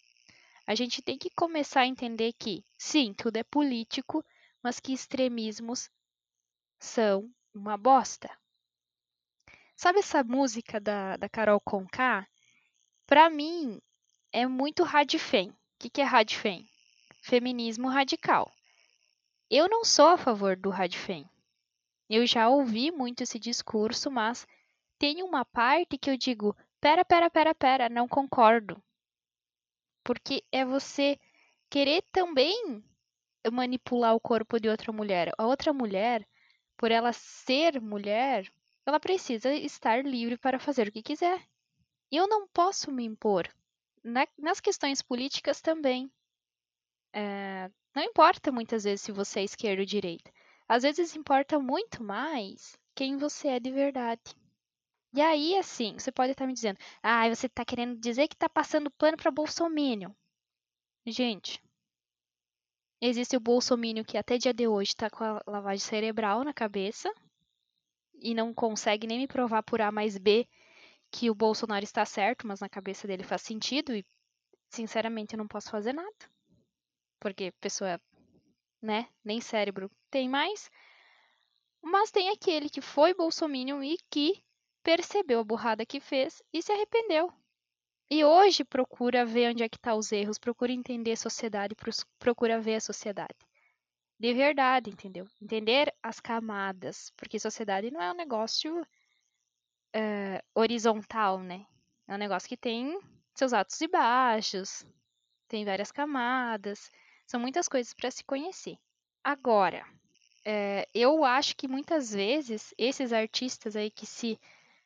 A 0.66 0.76
gente 0.76 1.02
tem 1.02 1.18
que 1.18 1.30
começar 1.32 1.82
a 1.82 1.88
entender 1.88 2.34
que, 2.34 2.64
sim, 2.78 3.14
tudo 3.14 3.36
é 3.38 3.44
político, 3.44 4.24
mas 4.64 4.80
que 4.80 4.94
extremismos 4.94 5.90
são 6.80 7.30
uma 7.54 7.76
bosta. 7.76 8.30
Sabe 9.82 9.98
essa 9.98 10.24
música 10.24 10.80
da, 10.80 11.18
da 11.18 11.28
Carol 11.28 11.60
Conká? 11.60 12.28
Pra 13.08 13.32
mim, 13.32 13.82
é 14.32 14.46
muito 14.46 14.84
radfem. 14.84 15.50
O 15.50 15.56
que, 15.80 15.90
que 15.90 16.02
é 16.02 16.04
radfem? 16.04 16.70
feminismo 17.24 17.88
radical. 17.88 18.52
Eu 19.50 19.68
não 19.68 19.84
sou 19.84 20.10
a 20.10 20.20
favor 20.20 20.56
do 20.56 20.70
radfem. 20.70 21.28
Eu 22.08 22.28
já 22.28 22.48
ouvi 22.48 22.92
muito 22.92 23.24
esse 23.24 23.40
discurso, 23.40 24.12
mas 24.12 24.46
tem 25.00 25.24
uma 25.24 25.44
parte 25.44 25.98
que 25.98 26.12
eu 26.12 26.16
digo: 26.16 26.56
pera, 26.80 27.04
pera, 27.04 27.28
pera, 27.28 27.56
pera, 27.56 27.90
não 27.90 28.08
concordo. 28.08 28.80
Porque 30.04 30.44
é 30.52 30.64
você 30.64 31.20
querer 31.72 32.04
também 32.12 32.84
manipular 33.52 34.14
o 34.14 34.20
corpo 34.20 34.60
de 34.60 34.70
outra 34.70 34.94
mulher. 34.94 35.32
A 35.40 35.48
outra 35.48 35.74
mulher, 35.74 36.24
por 36.78 36.92
ela 36.92 37.12
ser 37.12 37.82
mulher, 37.82 38.48
ela 38.86 39.00
precisa 39.00 39.54
estar 39.54 40.04
livre 40.06 40.38
para 40.38 40.60
fazer 40.60 40.88
o 40.88 40.92
que 40.92 41.04
quiser. 41.04 41.42
Eu 42.12 42.28
não 42.28 42.48
posso 42.48 42.92
me 42.92 43.06
impor. 43.06 43.48
Na, 44.04 44.28
nas 44.38 44.60
questões 44.60 45.02
políticas 45.02 45.62
também. 45.62 46.12
É, 47.14 47.70
não 47.96 48.04
importa 48.04 48.52
muitas 48.52 48.84
vezes 48.84 49.02
se 49.02 49.12
você 49.12 49.42
é 49.42 49.44
esquerda 49.44 49.82
ou 49.82 49.86
direita. 49.86 50.32
Às 50.68 50.84
vezes 50.84 51.16
importa 51.16 51.60
muito 51.60 52.04
mais 52.04 52.78
quem 52.96 53.18
você 53.18 53.50
é 53.50 53.60
de 53.60 53.72
verdade. 53.72 54.36
E 55.14 55.22
aí, 55.22 55.58
assim, 55.58 55.94
você 55.94 56.12
pode 56.12 56.32
estar 56.32 56.48
me 56.48 56.54
dizendo, 56.54 56.80
ah, 57.04 57.28
você 57.28 57.48
está 57.48 57.66
querendo 57.66 58.00
dizer 58.00 58.28
que 58.30 58.36
está 58.36 58.48
passando 58.48 58.90
pano 58.92 59.18
para 59.18 59.30
Bolsonaro. 59.30 60.16
Gente, 61.06 61.62
existe 63.02 63.36
o 63.36 63.42
Bolsonaro 63.42 64.06
que 64.06 64.18
até 64.18 64.38
dia 64.38 64.54
de 64.54 64.68
hoje 64.68 64.92
está 64.92 65.10
com 65.10 65.24
a 65.24 65.42
lavagem 65.46 65.86
cerebral 65.86 66.44
na 66.46 66.54
cabeça 66.54 67.14
e 68.22 68.34
não 68.34 68.54
consegue 68.54 69.08
nem 69.08 69.20
me 69.20 69.28
provar 69.28 69.64
por 69.64 69.82
A 69.82 69.92
mais 69.92 70.18
B 70.18 70.48
que 71.12 71.30
o 71.30 71.36
Bolsonaro 71.36 71.84
está 71.84 72.06
certo, 72.06 72.48
mas 72.48 72.60
na 72.60 72.70
cabeça 72.70 73.08
dele 73.08 73.24
faz 73.24 73.42
sentido 73.42 73.94
e, 73.94 74.06
sinceramente, 74.70 75.34
eu 75.34 75.38
não 75.38 75.48
posso 75.48 75.70
fazer 75.70 75.94
nada 75.94 76.32
porque 77.22 77.54
pessoa, 77.62 78.02
né, 78.82 79.08
nem 79.24 79.40
cérebro 79.40 79.90
tem 80.10 80.28
mais. 80.28 80.70
Mas 81.82 82.12
tem 82.12 82.30
aquele 82.30 82.70
que 82.70 82.82
foi 82.82 83.14
bolsominion 83.14 83.82
e 83.84 83.98
que 84.10 84.44
percebeu 84.84 85.40
a 85.40 85.44
burrada 85.44 85.86
que 85.86 86.00
fez 86.00 86.42
e 86.52 86.62
se 86.62 86.72
arrependeu. 86.72 87.32
E 88.10 88.26
hoje 88.26 88.66
procura 88.66 89.26
ver 89.26 89.52
onde 89.52 89.64
é 89.64 89.70
que 89.70 89.80
tá 89.80 89.96
os 89.96 90.12
erros, 90.12 90.38
procura 90.38 90.72
entender 90.72 91.14
a 91.14 91.18
sociedade, 91.18 91.76
procura 92.20 92.60
ver 92.60 92.76
a 92.76 92.82
sociedade. 92.82 93.36
De 94.22 94.36
verdade, 94.36 94.92
entendeu? 94.92 95.28
Entender 95.42 95.92
as 96.04 96.20
camadas, 96.20 97.12
porque 97.18 97.40
sociedade 97.40 97.90
não 97.90 98.00
é 98.00 98.12
um 98.12 98.16
negócio 98.16 98.80
uh, 99.96 100.44
horizontal, 100.54 101.40
né? 101.40 101.66
É 102.08 102.14
um 102.14 102.20
negócio 102.20 102.48
que 102.48 102.56
tem 102.56 103.00
seus 103.34 103.52
altos 103.52 103.82
e 103.82 103.88
baixos, 103.88 104.86
tem 105.48 105.66
várias 105.66 105.92
camadas, 105.92 106.92
são 107.26 107.40
muitas 107.40 107.68
coisas 107.68 107.96
para 107.96 108.12
se 108.12 108.24
conhecer. 108.24 108.78
Agora, 109.24 109.84
é, 110.46 110.88
eu 110.94 111.26
acho 111.26 111.58
que 111.58 111.68
muitas 111.68 112.12
vezes 112.14 112.76
esses 112.78 113.12
artistas 113.12 113.76
aí 113.76 113.90
que 113.90 114.06
se 114.06 114.40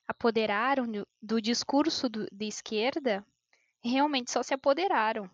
apoderaram 0.07 0.89
do, 0.89 1.05
do 1.21 1.41
discurso 1.41 2.07
do, 2.07 2.25
de 2.31 2.47
esquerda 2.47 3.21
realmente 3.83 4.31
só 4.31 4.41
se 4.41 4.53
apoderaram, 4.53 5.29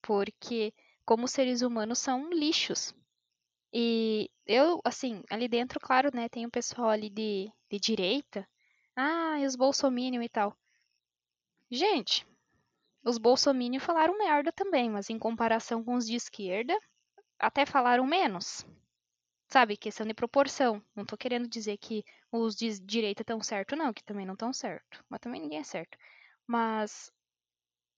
porque 0.00 0.72
como 1.04 1.26
seres 1.26 1.62
humanos 1.62 1.98
são 1.98 2.30
lixos. 2.30 2.94
E 3.72 4.28
eu, 4.46 4.80
assim, 4.84 5.22
ali 5.30 5.48
dentro, 5.48 5.78
claro, 5.80 6.10
né, 6.14 6.28
tem 6.28 6.44
o 6.46 6.50
pessoal 6.50 6.88
ali 6.90 7.08
de, 7.08 7.52
de 7.70 7.78
direita, 7.78 8.46
ah, 8.96 9.38
e 9.38 9.46
os 9.46 9.54
bolsominion 9.56 10.22
e 10.22 10.28
tal. 10.28 10.56
Gente, 11.70 12.26
os 13.04 13.16
bolsominions 13.16 13.84
falaram 13.84 14.18
merda 14.18 14.52
também, 14.52 14.90
mas 14.90 15.08
em 15.08 15.18
comparação 15.18 15.84
com 15.84 15.94
os 15.94 16.06
de 16.06 16.16
esquerda, 16.16 16.76
até 17.38 17.64
falaram 17.64 18.04
menos. 18.04 18.66
Sabe, 19.48 19.76
questão 19.76 20.06
de 20.06 20.14
proporção. 20.14 20.82
Não 20.94 21.04
tô 21.04 21.16
querendo 21.16 21.48
dizer 21.48 21.76
que 21.78 22.04
os 22.30 22.54
de 22.54 22.78
direita 22.80 23.22
estão 23.22 23.42
certo, 23.42 23.76
não, 23.76 23.92
que 23.92 24.02
também 24.04 24.26
não 24.26 24.34
estão 24.34 24.52
certo. 24.52 25.04
Mas 25.08 25.20
também 25.20 25.40
ninguém 25.40 25.58
é 25.58 25.64
certo. 25.64 25.96
Mas, 26.46 27.12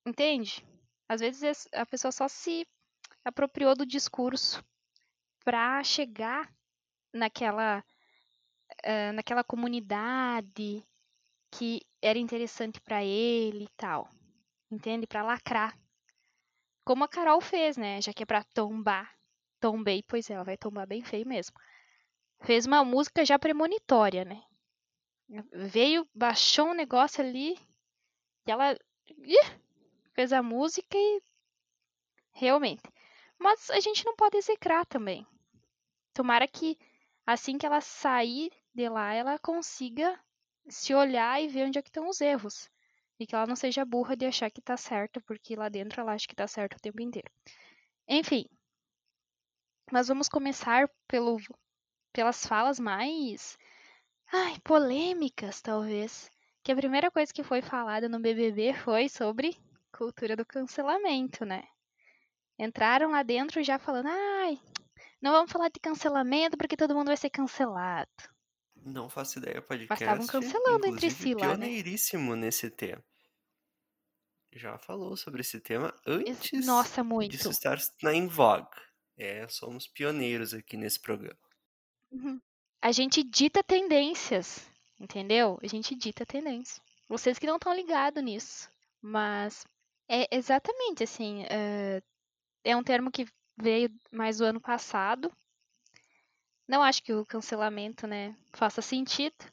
entende? 0.07 0.65
Às 1.09 1.21
vezes 1.21 1.69
a 1.73 1.85
pessoa 1.87 2.13
só 2.13 2.29
se 2.29 2.67
apropriou 3.25 3.75
do 3.75 3.87
discurso 3.87 4.65
para 5.45 5.83
chegar 5.85 6.53
naquela 7.13 7.85
uh, 8.85 9.13
naquela 9.15 9.45
comunidade 9.45 10.85
que 11.51 11.83
era 12.01 12.19
interessante 12.19 12.81
para 12.81 13.05
ele 13.05 13.65
e 13.65 13.69
tal. 13.77 14.09
Entende? 14.71 15.07
Para 15.07 15.23
lacrar. 15.23 15.79
Como 16.85 17.05
a 17.05 17.09
Carol 17.09 17.41
fez, 17.41 17.77
né? 17.77 18.01
Já 18.01 18.13
que 18.13 18.23
é 18.23 18.27
pra 18.27 18.43
tombar. 18.55 19.15
Tombei, 19.61 20.03
pois 20.03 20.29
é, 20.29 20.35
ela 20.35 20.45
vai 20.45 20.57
tombar 20.57 20.87
bem 20.87 21.05
feio 21.05 21.27
mesmo. 21.27 21.55
Fez 22.41 22.67
uma 22.67 22.85
música 22.85 23.25
já 23.25 23.39
premonitória, 23.39 24.25
né? 24.25 24.43
Veio, 25.53 26.09
baixou 26.13 26.69
um 26.69 26.75
negócio 26.75 27.23
ali 27.23 27.57
e 28.47 28.51
ela 28.51 28.77
ih, 29.09 29.61
fez 30.15 30.33
a 30.33 30.43
música 30.43 30.97
e 30.97 31.23
realmente. 32.33 32.83
Mas 33.39 33.71
a 33.71 33.79
gente 33.79 34.05
não 34.05 34.17
pode 34.17 34.37
execrar 34.37 34.85
também. 34.87 35.27
Tomara 36.15 36.47
que 36.47 36.79
assim 37.27 37.57
que 37.59 37.67
ela 37.67 37.81
sair 37.81 38.51
de 38.75 38.89
lá, 38.89 39.13
ela 39.15 39.39
consiga 39.39 40.19
se 40.69 40.95
olhar 40.95 41.43
e 41.43 41.49
ver 41.49 41.67
onde 41.67 41.79
é 41.79 41.83
que 41.83 41.89
estão 41.89 42.09
os 42.09 42.21
erros. 42.21 42.71
E 43.19 43.27
que 43.27 43.35
ela 43.35 43.47
não 43.47 43.57
seja 43.57 43.85
burra 43.85 44.17
de 44.17 44.27
achar 44.27 44.51
que 44.51 44.61
tá 44.61 44.77
certo, 44.77 45.21
porque 45.23 45.55
lá 45.55 45.69
dentro 45.69 46.01
ela 46.01 46.13
acha 46.13 46.27
que 46.27 46.35
tá 46.35 46.47
certo 46.47 46.77
o 46.77 46.81
tempo 46.81 47.01
inteiro. 47.01 47.31
Enfim. 48.09 48.45
Mas 49.91 50.09
vamos 50.09 50.29
começar 50.29 50.89
pelo, 51.07 51.39
pelas 52.13 52.45
falas 52.47 52.81
mais. 52.81 53.57
Ai, 54.33 54.59
polêmicas, 54.65 55.61
talvez. 55.61 56.31
Que 56.63 56.73
a 56.73 56.77
primeira 56.77 57.11
coisa 57.11 57.33
que 57.33 57.43
foi 57.43 57.61
falada 57.61 58.09
no 58.09 58.21
BBB 58.21 58.73
foi 58.75 59.09
sobre 59.09 59.57
cultura 59.93 60.35
do 60.35 60.47
cancelamento, 60.47 61.45
né? 61.45 61.63
Entraram 62.59 63.11
lá 63.11 63.23
dentro 63.23 63.63
já 63.63 63.79
falando, 63.79 64.09
ai, 64.09 64.59
não 65.23 65.33
vamos 65.33 65.53
falar 65.53 65.69
de 65.69 65.79
cancelamento 65.81 66.57
porque 66.57 66.77
todo 66.77 66.95
mundo 66.95 67.07
vai 67.07 67.17
ser 67.17 67.31
cancelado. 67.31 68.11
Não 68.85 69.09
faço 69.09 69.39
ideia, 69.39 69.63
podcast. 69.63 69.89
Mas 69.89 70.01
estavam 70.01 70.27
cancelando 70.27 70.87
entre 70.87 71.11
si 71.11 71.35
lá, 71.35 71.57
né? 71.57 71.67
pioneiríssimo 71.67 72.35
nesse 72.35 72.69
tema. 72.69 73.03
Já 74.55 74.77
falou 74.77 75.17
sobre 75.17 75.41
esse 75.41 75.61
tema 75.61 75.95
antes 76.07 76.67
Nossa, 76.67 77.03
muito. 77.03 77.31
disso 77.31 77.51
estar 77.51 77.79
na 78.03 78.13
em 78.13 78.27
vogue. 78.27 78.77
É, 79.17 79.47
somos 79.49 79.87
pioneiros 79.87 80.53
aqui 80.53 80.77
nesse 80.77 80.99
programa. 80.99 81.39
Uhum. 82.11 82.41
A 82.81 82.91
gente 82.91 83.23
dita 83.23 83.63
tendências, 83.63 84.69
entendeu? 84.99 85.59
A 85.63 85.67
gente 85.69 85.95
dita 85.95 86.27
tendências. 86.27 86.81
Vocês 87.09 87.39
que 87.39 87.47
não 87.47 87.57
estão 87.57 87.73
ligados 87.73 88.23
nisso. 88.23 88.69
Mas 89.01 89.65
é 90.09 90.27
exatamente 90.31 91.05
assim. 91.05 91.45
Uh, 91.45 92.03
é 92.65 92.77
um 92.77 92.83
termo 92.83 93.11
que 93.11 93.27
veio 93.57 93.91
mais 94.11 94.39
do 94.39 94.45
ano 94.45 94.61
passado. 94.61 95.33
Não 96.67 96.83
acho 96.83 97.03
que 97.03 97.13
o 97.13 97.27
cancelamento, 97.27 98.07
né, 98.07 98.37
faça 98.53 98.81
sentido. 98.81 99.45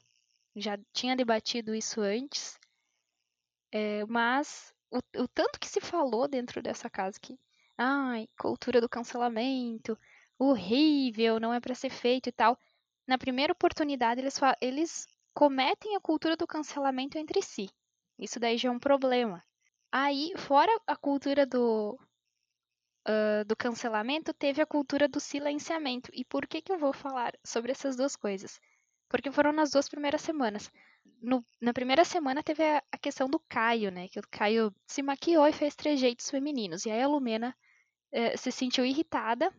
Já 0.56 0.78
tinha 0.92 1.16
debatido 1.16 1.74
isso 1.74 2.00
antes. 2.00 2.58
É, 3.72 4.04
mas 4.06 4.74
o, 4.90 4.98
o, 5.22 5.28
tanto 5.28 5.60
que 5.60 5.68
se 5.68 5.80
falou 5.80 6.26
dentro 6.26 6.60
dessa 6.62 6.90
casa 6.90 7.18
que, 7.20 7.38
ai, 7.78 8.28
cultura 8.38 8.80
do 8.80 8.88
cancelamento, 8.88 9.98
horrível, 10.38 11.38
não 11.38 11.54
é 11.54 11.60
para 11.60 11.74
ser 11.74 11.90
feito 11.90 12.28
e 12.28 12.32
tal. 12.32 12.58
Na 13.06 13.18
primeira 13.18 13.52
oportunidade, 13.52 14.20
eles, 14.20 14.38
eles 14.60 15.06
cometem 15.34 15.96
a 15.96 16.00
cultura 16.00 16.36
do 16.36 16.46
cancelamento 16.46 17.18
entre 17.18 17.42
si. 17.42 17.68
Isso 18.18 18.40
daí 18.40 18.58
já 18.58 18.68
é 18.68 18.72
um 18.72 18.78
problema. 18.78 19.42
Aí, 19.92 20.32
fora 20.36 20.70
a 20.86 20.96
cultura 20.96 21.46
do, 21.46 21.98
uh, 23.08 23.44
do 23.44 23.56
cancelamento, 23.56 24.32
teve 24.32 24.60
a 24.60 24.66
cultura 24.66 25.08
do 25.08 25.20
silenciamento. 25.20 26.10
E 26.14 26.24
por 26.24 26.46
que, 26.46 26.60
que 26.60 26.72
eu 26.72 26.78
vou 26.78 26.92
falar 26.92 27.32
sobre 27.44 27.72
essas 27.72 27.96
duas 27.96 28.16
coisas? 28.16 28.60
Porque 29.08 29.30
foram 29.30 29.52
nas 29.52 29.70
duas 29.70 29.88
primeiras 29.88 30.22
semanas. 30.22 30.70
No, 31.22 31.44
na 31.60 31.72
primeira 31.72 32.04
semana 32.04 32.42
teve 32.42 32.62
a, 32.62 32.82
a, 32.92 32.98
questão 32.98 33.28
do 33.28 33.38
Caio, 33.40 33.90
né? 33.90 34.08
Que 34.08 34.20
o 34.20 34.28
Caio 34.30 34.74
se 34.86 35.02
maquiou 35.02 35.46
e 35.46 35.52
fez 35.52 35.74
trejeitos 35.74 36.30
femininos. 36.30 36.86
E 36.86 36.90
aí 36.90 37.02
a 37.02 37.08
Lumena 37.08 37.56
uh, 38.12 38.38
se 38.38 38.52
sentiu 38.52 38.84
irritada 38.84 39.52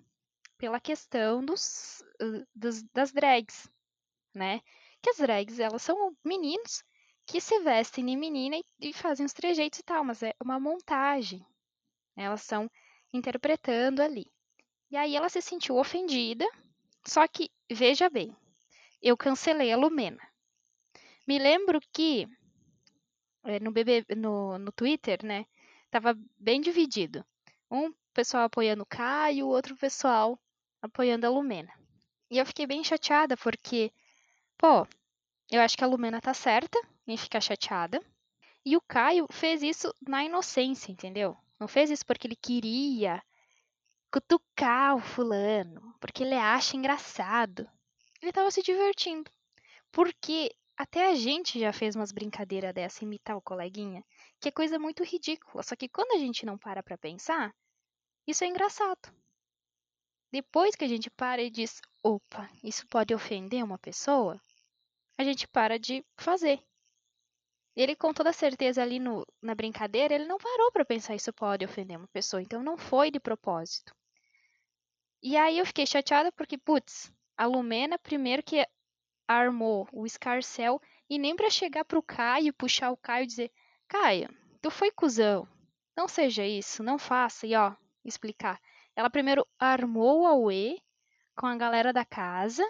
pela 0.57 0.79
questão 0.79 1.43
dos, 1.43 2.01
uh, 2.21 2.45
dos, 2.55 2.83
das 2.93 3.11
drags, 3.11 3.69
né? 4.33 4.61
Que 5.01 5.09
as 5.09 5.17
drags, 5.17 5.59
elas 5.59 5.81
são 5.81 6.15
meninos 6.23 6.83
que 7.25 7.41
se 7.41 7.59
vestem 7.59 8.05
de 8.05 8.15
menina 8.15 8.57
e, 8.57 8.63
e 8.89 8.93
fazem 8.93 9.25
os 9.25 9.33
trejeitos 9.33 9.79
e 9.79 9.83
tal, 9.83 10.03
mas 10.03 10.21
é 10.23 10.33
uma 10.43 10.59
montagem. 10.59 11.45
Elas 12.15 12.41
são 12.41 12.69
interpretando 13.13 14.01
ali. 14.01 14.25
E 14.89 14.97
aí 14.97 15.15
ela 15.15 15.29
se 15.29 15.41
sentiu 15.41 15.77
ofendida, 15.77 16.45
só 17.05 17.27
que, 17.27 17.49
veja 17.69 18.09
bem, 18.09 18.35
eu 19.01 19.17
cancelei 19.17 19.71
a 19.71 19.77
Lumena. 19.77 20.21
Me 21.27 21.39
lembro 21.39 21.79
que 21.93 22.27
é, 23.43 23.59
no, 23.59 23.71
BB, 23.71 24.05
no, 24.15 24.57
no 24.57 24.71
Twitter, 24.71 25.25
né, 25.25 25.45
tava 25.89 26.17
bem 26.37 26.61
dividido. 26.61 27.25
Um 27.69 27.93
pessoal 28.13 28.43
apoiando 28.43 28.83
o 28.83 28.85
Caio, 28.85 29.47
outro 29.47 29.75
pessoal 29.75 30.39
apoiando 30.81 31.25
a 31.25 31.29
Lumena. 31.29 31.73
E 32.29 32.37
eu 32.37 32.45
fiquei 32.45 32.65
bem 32.65 32.83
chateada 32.83 33.35
porque, 33.37 33.91
pô, 34.57 34.87
eu 35.51 35.61
acho 35.61 35.77
que 35.77 35.83
a 35.83 35.87
Lumena 35.87 36.21
tá 36.21 36.33
certa 36.33 36.79
em 37.07 37.17
ficar 37.17 37.41
chateada. 37.41 38.01
E 38.65 38.77
o 38.77 38.81
Caio 38.81 39.27
fez 39.31 39.63
isso 39.63 39.93
na 40.07 40.23
inocência, 40.23 40.91
entendeu? 40.91 41.35
Não 41.61 41.67
fez 41.67 41.91
isso 41.91 42.03
porque 42.03 42.25
ele 42.25 42.35
queria 42.35 43.21
cutucar 44.11 44.95
o 44.95 44.99
fulano, 44.99 45.95
porque 45.99 46.23
ele 46.23 46.33
acha 46.33 46.75
engraçado. 46.75 47.69
Ele 48.19 48.31
estava 48.31 48.49
se 48.49 48.63
divertindo. 48.63 49.29
Porque 49.91 50.55
até 50.75 51.11
a 51.11 51.13
gente 51.13 51.59
já 51.59 51.71
fez 51.71 51.95
umas 51.95 52.11
brincadeiras 52.11 52.73
dessa, 52.73 53.03
imitar 53.03 53.37
o 53.37 53.41
coleguinha, 53.43 54.03
que 54.39 54.49
é 54.49 54.51
coisa 54.51 54.79
muito 54.79 55.03
ridícula. 55.03 55.61
Só 55.61 55.75
que 55.75 55.87
quando 55.87 56.13
a 56.15 56.17
gente 56.17 56.47
não 56.47 56.57
para 56.57 56.81
pra 56.81 56.97
pensar, 56.97 57.53
isso 58.25 58.43
é 58.43 58.47
engraçado. 58.47 59.13
Depois 60.31 60.75
que 60.75 60.83
a 60.83 60.87
gente 60.87 61.11
para 61.11 61.43
e 61.43 61.51
diz, 61.51 61.79
opa, 62.01 62.49
isso 62.63 62.87
pode 62.87 63.13
ofender 63.13 63.63
uma 63.63 63.77
pessoa, 63.77 64.41
a 65.15 65.23
gente 65.23 65.47
para 65.47 65.77
de 65.77 66.03
fazer. 66.17 66.59
Ele, 67.75 67.95
com 67.95 68.13
toda 68.13 68.33
certeza, 68.33 68.81
ali 68.81 68.99
no, 68.99 69.25
na 69.41 69.55
brincadeira, 69.55 70.13
ele 70.13 70.25
não 70.25 70.37
parou 70.37 70.71
para 70.71 70.85
pensar 70.85 71.15
isso 71.15 71.31
pode 71.31 71.63
ofender 71.63 71.97
uma 71.97 72.07
pessoa, 72.07 72.41
então 72.41 72.61
não 72.61 72.77
foi 72.77 73.09
de 73.09 73.19
propósito. 73.19 73.95
E 75.23 75.37
aí 75.37 75.57
eu 75.57 75.65
fiquei 75.65 75.85
chateada 75.85 76.31
porque, 76.31 76.57
putz, 76.57 77.11
a 77.37 77.45
Lumena, 77.45 77.97
primeiro 77.97 78.43
que 78.43 78.65
armou 79.27 79.87
o 79.93 80.05
escarcel, 80.05 80.81
e 81.09 81.17
nem 81.17 81.35
para 81.35 81.49
chegar 81.49 81.85
pro 81.85 82.03
Caio, 82.03 82.53
puxar 82.53 82.91
o 82.91 82.97
Caio 82.97 83.23
e 83.23 83.27
dizer: 83.27 83.51
Caio, 83.87 84.29
tu 84.61 84.69
foi 84.69 84.91
cuzão, 84.91 85.47
não 85.95 86.07
seja 86.07 86.45
isso, 86.45 86.83
não 86.83 86.97
faça, 86.97 87.47
e 87.47 87.55
ó, 87.55 87.73
explicar. 88.03 88.59
Ela 88.95 89.09
primeiro 89.09 89.47
armou 89.59 90.25
a 90.25 90.35
UE 90.35 90.81
com 91.35 91.45
a 91.45 91.55
galera 91.55 91.93
da 91.93 92.03
casa, 92.03 92.63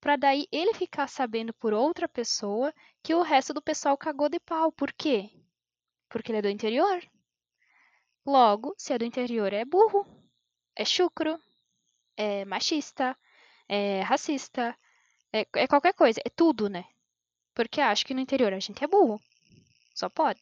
para 0.00 0.16
daí 0.16 0.46
ele 0.50 0.72
ficar 0.74 1.08
sabendo 1.08 1.52
por 1.52 1.72
outra 1.72 2.08
pessoa 2.08 2.72
que 3.02 3.14
o 3.14 3.22
resto 3.22 3.52
do 3.52 3.60
pessoal 3.60 3.96
cagou 3.96 4.28
de 4.28 4.40
pau. 4.40 4.72
Por 4.72 4.92
quê? 4.92 5.30
Porque 6.08 6.32
ele 6.32 6.38
é 6.38 6.42
do 6.42 6.48
interior. 6.48 7.02
Logo, 8.24 8.74
se 8.78 8.92
é 8.92 8.98
do 8.98 9.04
interior, 9.04 9.52
é 9.52 9.64
burro, 9.64 10.06
é 10.74 10.84
chucro, 10.84 11.38
é 12.16 12.44
machista, 12.44 13.16
é 13.68 14.00
racista, 14.02 14.76
é, 15.32 15.46
é 15.54 15.66
qualquer 15.66 15.94
coisa, 15.94 16.20
é 16.24 16.30
tudo, 16.30 16.68
né? 16.68 16.84
Porque 17.54 17.80
acho 17.80 18.04
que 18.06 18.14
no 18.14 18.20
interior 18.20 18.52
a 18.52 18.58
gente 18.58 18.82
é 18.82 18.86
burro. 18.86 19.20
Só 19.94 20.08
pode. 20.08 20.40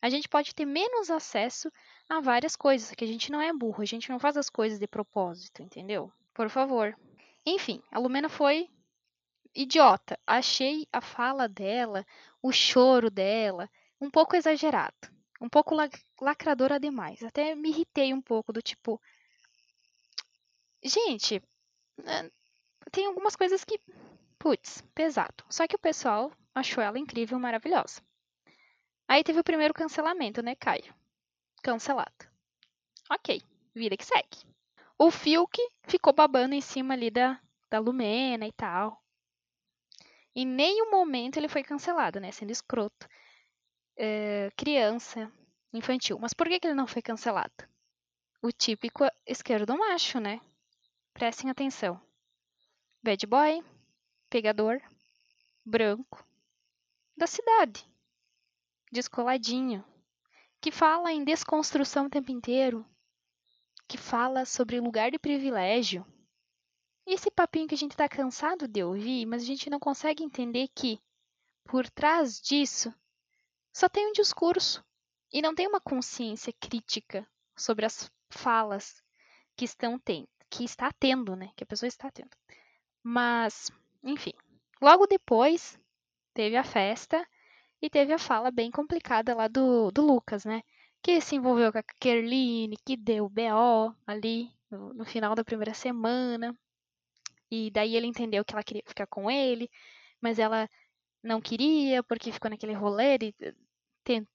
A 0.00 0.08
gente 0.08 0.28
pode 0.28 0.54
ter 0.54 0.64
menos 0.64 1.10
acesso 1.10 1.70
a 2.08 2.20
várias 2.20 2.54
coisas, 2.54 2.92
que 2.92 3.04
a 3.04 3.06
gente 3.06 3.32
não 3.32 3.40
é 3.40 3.52
burro, 3.52 3.82
a 3.82 3.86
gente 3.86 4.10
não 4.10 4.18
faz 4.18 4.36
as 4.36 4.48
coisas 4.48 4.78
de 4.78 4.86
propósito, 4.86 5.62
entendeu? 5.62 6.12
Por 6.32 6.48
favor. 6.48 6.96
Enfim, 7.44 7.82
a 7.90 7.98
Lumena 7.98 8.28
foi 8.28 8.68
idiota. 9.56 10.18
Achei 10.26 10.86
a 10.92 11.00
fala 11.00 11.48
dela, 11.48 12.06
o 12.42 12.52
choro 12.52 13.10
dela, 13.10 13.68
um 14.00 14.10
pouco 14.10 14.36
exagerado. 14.36 14.94
Um 15.40 15.48
pouco 15.48 15.74
lacradora 16.20 16.78
demais. 16.78 17.22
Até 17.22 17.54
me 17.54 17.70
irritei 17.70 18.12
um 18.14 18.20
pouco 18.20 18.52
do 18.52 18.62
tipo. 18.62 19.00
Gente, 20.82 21.42
né, 22.02 22.30
tem 22.92 23.06
algumas 23.06 23.34
coisas 23.34 23.64
que. 23.64 23.80
Putz, 24.38 24.82
pesado. 24.94 25.44
Só 25.48 25.66
que 25.66 25.74
o 25.74 25.78
pessoal 25.78 26.30
achou 26.54 26.82
ela 26.82 26.98
incrível, 26.98 27.38
maravilhosa. 27.38 28.00
Aí 29.08 29.24
teve 29.24 29.40
o 29.40 29.44
primeiro 29.44 29.74
cancelamento, 29.74 30.42
né, 30.42 30.54
Caio? 30.54 30.94
Cancelado. 31.62 32.28
Ok, 33.10 33.40
vida 33.74 33.96
que 33.96 34.04
segue. 34.04 34.46
O 34.98 35.10
Fiuk 35.10 35.58
ficou 35.86 36.12
babando 36.12 36.54
em 36.54 36.60
cima 36.60 36.94
ali 36.94 37.10
da, 37.10 37.40
da 37.70 37.78
Lumena 37.78 38.46
e 38.46 38.52
tal. 38.52 39.02
Em 40.36 40.44
nenhum 40.44 40.90
momento 40.90 41.38
ele 41.38 41.48
foi 41.48 41.64
cancelado, 41.64 42.20
né? 42.20 42.30
Sendo 42.30 42.52
escroto. 42.52 43.08
É, 43.96 44.50
criança, 44.54 45.32
infantil. 45.72 46.18
Mas 46.20 46.34
por 46.34 46.46
que, 46.46 46.60
que 46.60 46.66
ele 46.66 46.74
não 46.74 46.86
foi 46.86 47.00
cancelado? 47.00 47.66
O 48.42 48.52
típico 48.52 49.04
esquerdo 49.26 49.76
macho, 49.78 50.20
né? 50.20 50.38
Prestem 51.14 51.48
atenção. 51.48 51.98
Bad 53.02 53.26
boy, 53.26 53.64
pegador, 54.28 54.78
branco 55.64 56.22
da 57.16 57.26
cidade, 57.26 57.88
descoladinho, 58.92 59.82
que 60.60 60.70
fala 60.70 61.10
em 61.10 61.24
desconstrução 61.24 62.06
o 62.06 62.10
tempo 62.10 62.30
inteiro, 62.30 62.84
que 63.88 63.96
fala 63.96 64.44
sobre 64.44 64.80
lugar 64.80 65.10
de 65.10 65.18
privilégio. 65.18 66.04
Esse 67.06 67.30
papinho 67.30 67.68
que 67.68 67.74
a 67.74 67.78
gente 67.78 67.96
tá 67.96 68.08
cansado 68.08 68.66
de 68.66 68.82
ouvir, 68.82 69.26
mas 69.26 69.42
a 69.42 69.46
gente 69.46 69.70
não 69.70 69.78
consegue 69.78 70.24
entender 70.24 70.68
que 70.74 71.00
por 71.64 71.88
trás 71.88 72.40
disso 72.40 72.92
só 73.72 73.88
tem 73.88 74.08
um 74.08 74.12
discurso 74.12 74.84
e 75.32 75.40
não 75.40 75.54
tem 75.54 75.68
uma 75.68 75.80
consciência 75.80 76.52
crítica 76.60 77.24
sobre 77.56 77.86
as 77.86 78.10
falas 78.28 79.02
que 79.56 79.64
estão 79.64 79.98
tendo, 79.98 80.28
que 80.50 80.64
está 80.64 80.90
tendo, 80.98 81.36
né? 81.36 81.52
Que 81.56 81.62
a 81.62 81.66
pessoa 81.66 81.86
está 81.86 82.10
tendo. 82.10 82.30
Mas, 83.02 83.70
enfim, 84.02 84.32
logo 84.80 85.06
depois 85.06 85.78
teve 86.34 86.56
a 86.56 86.64
festa 86.64 87.24
e 87.80 87.88
teve 87.88 88.12
a 88.12 88.18
fala 88.18 88.50
bem 88.50 88.70
complicada 88.70 89.32
lá 89.34 89.46
do, 89.46 89.92
do 89.92 90.02
Lucas, 90.02 90.44
né? 90.44 90.62
Que 91.00 91.20
se 91.20 91.36
envolveu 91.36 91.70
com 91.70 91.78
a 91.78 91.84
Kerline, 92.00 92.76
que 92.84 92.96
deu 92.96 93.28
BO 93.28 93.94
ali 94.04 94.50
no, 94.68 94.92
no 94.92 95.04
final 95.04 95.34
da 95.36 95.44
primeira 95.44 95.72
semana. 95.72 96.56
E 97.50 97.70
daí 97.70 97.96
ele 97.96 98.06
entendeu 98.06 98.44
que 98.44 98.52
ela 98.54 98.64
queria 98.64 98.82
ficar 98.86 99.06
com 99.06 99.30
ele, 99.30 99.70
mas 100.20 100.38
ela 100.38 100.68
não 101.22 101.40
queria 101.40 102.02
porque 102.02 102.32
ficou 102.32 102.50
naquele 102.50 102.72
rolê 102.72 103.18
de 103.18 103.34
tent, 104.04 104.26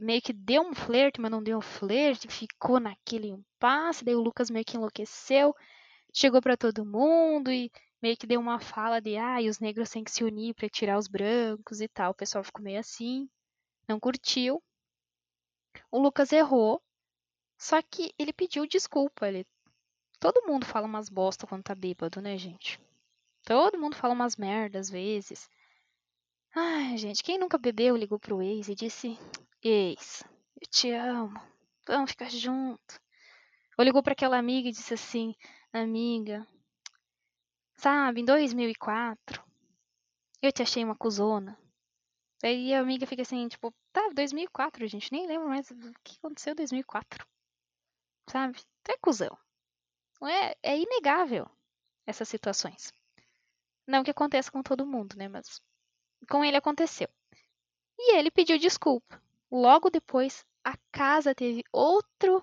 meio 0.00 0.22
que 0.22 0.32
deu 0.32 0.62
um 0.62 0.74
flerte, 0.74 1.20
mas 1.20 1.30
não 1.30 1.42
deu 1.42 1.58
um 1.58 1.62
flerte, 1.62 2.28
ficou 2.28 2.80
naquele 2.80 3.28
impasse, 3.28 4.04
daí 4.04 4.14
o 4.14 4.20
Lucas 4.20 4.50
meio 4.50 4.64
que 4.64 4.76
enlouqueceu, 4.76 5.54
chegou 6.12 6.40
para 6.40 6.56
todo 6.56 6.84
mundo 6.84 7.50
e 7.50 7.70
meio 8.00 8.16
que 8.16 8.26
deu 8.26 8.40
uma 8.40 8.60
fala 8.60 9.00
de 9.00 9.16
ah, 9.16 9.38
os 9.40 9.58
negros 9.58 9.90
têm 9.90 10.04
que 10.04 10.10
se 10.10 10.24
unir 10.24 10.54
para 10.54 10.68
tirar 10.68 10.98
os 10.98 11.08
brancos 11.08 11.80
e 11.80 11.88
tal. 11.88 12.12
O 12.12 12.14
pessoal 12.14 12.44
ficou 12.44 12.62
meio 12.62 12.78
assim, 12.78 13.28
não 13.88 13.98
curtiu. 13.98 14.62
O 15.90 15.98
Lucas 15.98 16.32
errou, 16.32 16.82
só 17.58 17.80
que 17.82 18.12
ele 18.18 18.32
pediu 18.32 18.66
desculpa. 18.66 19.28
Ele... 19.28 19.46
Todo 20.24 20.46
mundo 20.46 20.64
fala 20.64 20.86
umas 20.86 21.10
bosta 21.10 21.46
quando 21.46 21.64
tá 21.64 21.74
bêbado, 21.74 22.18
né, 22.22 22.38
gente? 22.38 22.80
Todo 23.44 23.78
mundo 23.78 23.94
fala 23.94 24.14
umas 24.14 24.36
merdas 24.36 24.86
às 24.86 24.90
vezes. 24.90 25.50
Ai, 26.54 26.96
gente, 26.96 27.22
quem 27.22 27.38
nunca 27.38 27.58
bebeu 27.58 27.94
ligou 27.94 28.18
pro 28.18 28.40
ex 28.40 28.68
e 28.68 28.74
disse: 28.74 29.18
Ex, 29.62 30.24
eu 30.58 30.66
te 30.70 30.90
amo, 30.92 31.38
vamos 31.86 32.12
ficar 32.12 32.30
junto. 32.30 32.98
Ou 33.76 33.84
ligou 33.84 34.02
para 34.02 34.14
aquela 34.14 34.38
amiga 34.38 34.66
e 34.66 34.72
disse 34.72 34.94
assim: 34.94 35.34
Amiga, 35.70 36.46
sabe, 37.76 38.22
em 38.22 38.24
2004 38.24 39.44
eu 40.40 40.50
te 40.50 40.62
achei 40.62 40.82
uma 40.82 40.96
cuzona. 40.96 41.58
Aí 42.42 42.72
a 42.72 42.80
amiga 42.80 43.06
fica 43.06 43.20
assim, 43.20 43.46
tipo, 43.46 43.74
tá, 43.92 44.08
2004, 44.14 44.86
gente, 44.86 45.12
nem 45.12 45.26
lembro 45.26 45.50
mais 45.50 45.70
o 45.70 45.76
que 46.02 46.16
aconteceu 46.16 46.52
em 46.52 46.56
2004. 46.56 47.26
Sabe? 48.26 48.58
Tu 48.82 48.90
é 48.90 48.96
cuzão. 48.96 49.43
É, 50.22 50.56
é 50.62 50.78
inegável 50.78 51.50
essas 52.06 52.28
situações. 52.28 52.92
Não 53.86 54.02
que 54.02 54.10
aconteça 54.10 54.50
com 54.50 54.62
todo 54.62 54.86
mundo, 54.86 55.16
né? 55.16 55.28
Mas 55.28 55.60
com 56.28 56.44
ele 56.44 56.56
aconteceu. 56.56 57.08
E 57.98 58.16
ele 58.16 58.30
pediu 58.30 58.58
desculpa. 58.58 59.22
Logo 59.50 59.90
depois, 59.90 60.44
a 60.62 60.76
casa 60.90 61.34
teve 61.34 61.62
outro 61.72 62.42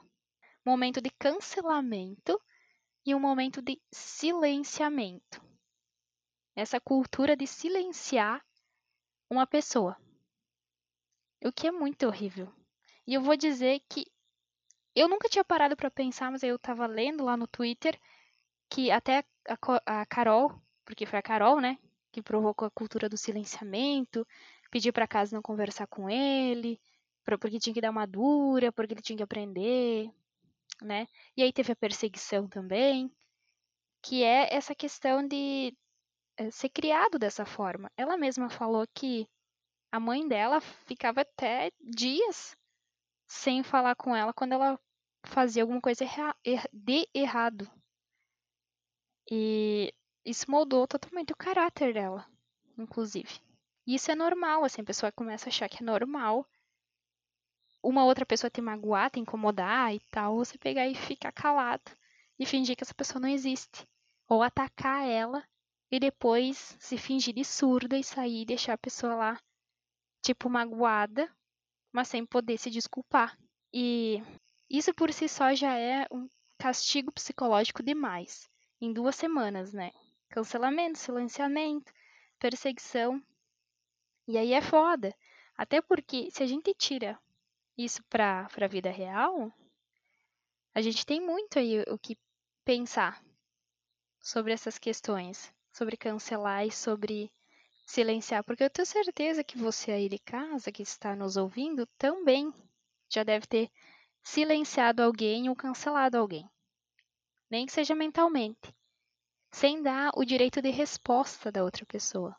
momento 0.66 1.02
de 1.02 1.10
cancelamento 1.10 2.40
e 3.06 3.16
um 3.16 3.20
momento 3.20 3.62
de 3.62 3.82
silenciamento. 3.92 5.42
Essa 6.56 6.80
cultura 6.80 7.36
de 7.36 7.48
silenciar 7.48 8.46
uma 9.30 9.48
pessoa. 9.48 9.98
O 11.44 11.52
que 11.52 11.68
é 11.68 11.72
muito 11.72 12.06
horrível. 12.06 12.54
E 13.08 13.16
eu 13.16 13.22
vou 13.22 13.36
dizer 13.36 13.82
que 13.90 14.11
eu 14.96 15.08
nunca 15.08 15.30
tinha 15.30 15.44
parado 15.44 15.76
para 15.76 15.92
pensar, 15.92 16.32
mas 16.32 16.44
eu 16.44 16.56
estava 16.56 16.86
lendo 16.86 17.24
lá 17.24 17.38
no 17.38 17.48
Twitter 17.48 18.00
que 18.70 18.92
até 18.92 19.24
a, 19.48 20.02
a 20.02 20.06
Carol, 20.06 20.54
porque 20.86 21.06
foi 21.06 21.20
a 21.20 21.22
Carol, 21.22 21.60
né, 21.60 21.78
que 22.12 22.22
provocou 22.22 22.68
a 22.68 22.72
cultura 22.72 23.10
do 23.10 23.18
silenciamento, 23.18 24.28
pediu 24.70 24.94
para 24.94 25.08
casa 25.08 25.36
não 25.36 25.42
conversar 25.42 25.88
com 25.88 26.10
ele, 26.10 26.80
porque 27.24 27.60
tinha 27.60 27.74
que 27.74 27.82
dar 27.82 27.92
uma 27.92 28.06
dura, 28.06 28.72
porque 28.72 28.94
ele 28.94 29.02
tinha 29.02 29.18
que 29.18 29.24
aprender, 29.24 30.10
né? 30.82 31.08
E 31.38 31.44
aí 31.44 31.54
teve 31.54 31.72
a 31.72 31.76
perseguição 31.76 32.48
também, 32.48 33.12
que 34.02 34.24
é 34.24 34.54
essa 34.54 34.74
questão 34.76 35.26
de 35.28 35.76
eh, 36.38 36.52
ser 36.52 36.70
criado 36.70 37.20
dessa 37.20 37.46
forma. 37.46 37.92
Ela 37.98 38.18
mesma 38.18 38.50
falou 38.50 38.86
que 38.94 39.28
a 39.92 40.00
mãe 40.00 40.28
dela 40.28 40.62
ficava 40.62 41.22
até 41.22 41.72
dias 41.80 42.56
sem 43.32 43.64
falar 43.64 43.96
com 43.96 44.14
ela 44.14 44.34
quando 44.34 44.52
ela 44.52 44.78
fazia 45.24 45.64
alguma 45.64 45.80
coisa 45.80 46.04
erra 46.04 46.36
de 46.74 47.08
errado. 47.14 47.72
E 49.32 49.94
isso 50.26 50.52
moldou 50.52 50.86
totalmente 50.86 51.32
o 51.32 51.38
caráter 51.38 51.94
dela, 51.94 52.28
inclusive. 52.78 53.40
E 53.88 53.96
isso 53.96 54.12
é 54.12 54.16
normal, 54.16 54.66
assim, 54.66 54.82
a 54.82 54.86
pessoa 54.86 55.14
começa 55.14 55.48
a 55.48 55.50
achar 55.50 55.70
que 55.70 55.82
é 55.82 55.86
normal 55.86 56.46
uma 57.82 58.04
outra 58.04 58.26
pessoa 58.26 58.52
te 58.52 58.62
magoar, 58.62 59.10
te 59.10 59.22
incomodar 59.22 59.96
e 59.96 60.02
tal, 60.12 60.36
você 60.36 60.58
pegar 60.58 60.86
e 60.88 60.94
ficar 60.94 61.32
calado 61.32 61.90
e 62.38 62.46
fingir 62.46 62.76
que 62.76 62.84
essa 62.84 62.94
pessoa 62.94 63.22
não 63.22 63.30
existe. 63.30 63.88
Ou 64.28 64.44
atacar 64.44 65.08
ela 65.08 65.42
e 65.90 66.02
depois 66.02 66.76
se 66.80 66.98
fingir 66.98 67.34
de 67.34 67.46
surda 67.46 67.98
e 67.98 68.04
sair 68.04 68.42
e 68.42 68.46
deixar 68.46 68.74
a 68.74 68.78
pessoa 68.78 69.16
lá, 69.16 69.42
tipo, 70.22 70.50
magoada, 70.50 71.34
mas 71.92 72.08
sem 72.08 72.26
poder 72.26 72.58
se 72.58 72.70
desculpar. 72.70 73.38
E 73.74 74.22
isso 74.70 74.94
por 74.94 75.12
si 75.12 75.28
só 75.28 75.54
já 75.54 75.78
é 75.78 76.06
um 76.12 76.30
castigo 76.58 77.12
psicológico 77.12 77.84
demais. 77.84 78.50
Em 78.80 78.94
duas 78.94 79.16
semanas, 79.16 79.74
né? 79.74 79.92
Cancelamento, 80.30 80.98
silenciamento, 80.98 81.92
perseguição. 82.40 83.22
E 84.28 84.38
aí 84.38 84.54
é 84.54 84.62
foda. 84.62 85.16
Até 85.58 85.82
porque 85.82 86.30
se 86.32 86.42
a 86.42 86.48
gente 86.48 86.74
tira 86.74 87.20
isso 87.78 88.04
para 88.10 88.48
a 88.60 88.68
vida 88.68 88.90
real, 88.90 89.52
a 90.74 90.82
gente 90.82 91.06
tem 91.06 91.20
muito 91.20 91.60
aí 91.60 91.82
o 91.88 91.98
que 91.98 92.18
pensar 92.64 93.22
sobre 94.20 94.54
essas 94.54 94.78
questões, 94.78 95.54
sobre 95.72 95.98
cancelar 95.98 96.66
e 96.66 96.72
sobre 96.72 97.32
silenciar, 97.92 98.44
porque 98.44 98.64
eu 98.64 98.70
tenho 98.70 98.86
certeza 98.86 99.44
que 99.44 99.58
você 99.58 99.92
aí 99.92 100.10
de 100.10 100.20
casa 100.20 100.72
que 100.72 100.84
está 100.84 101.16
nos 101.16 101.38
ouvindo 101.38 101.86
também 101.98 102.54
já 103.10 103.24
deve 103.24 103.46
ter 103.48 103.70
silenciado 104.24 105.04
alguém 105.04 105.50
ou 105.50 105.56
cancelado 105.56 106.18
alguém, 106.18 106.50
nem 107.50 107.66
que 107.66 107.72
seja 107.72 107.94
mentalmente 107.96 108.74
sem 109.52 109.82
dar 109.82 110.12
o 110.16 110.24
direito 110.24 110.62
de 110.62 110.70
resposta 110.70 111.52
da 111.52 111.64
outra 111.64 111.86
pessoa. 111.86 112.36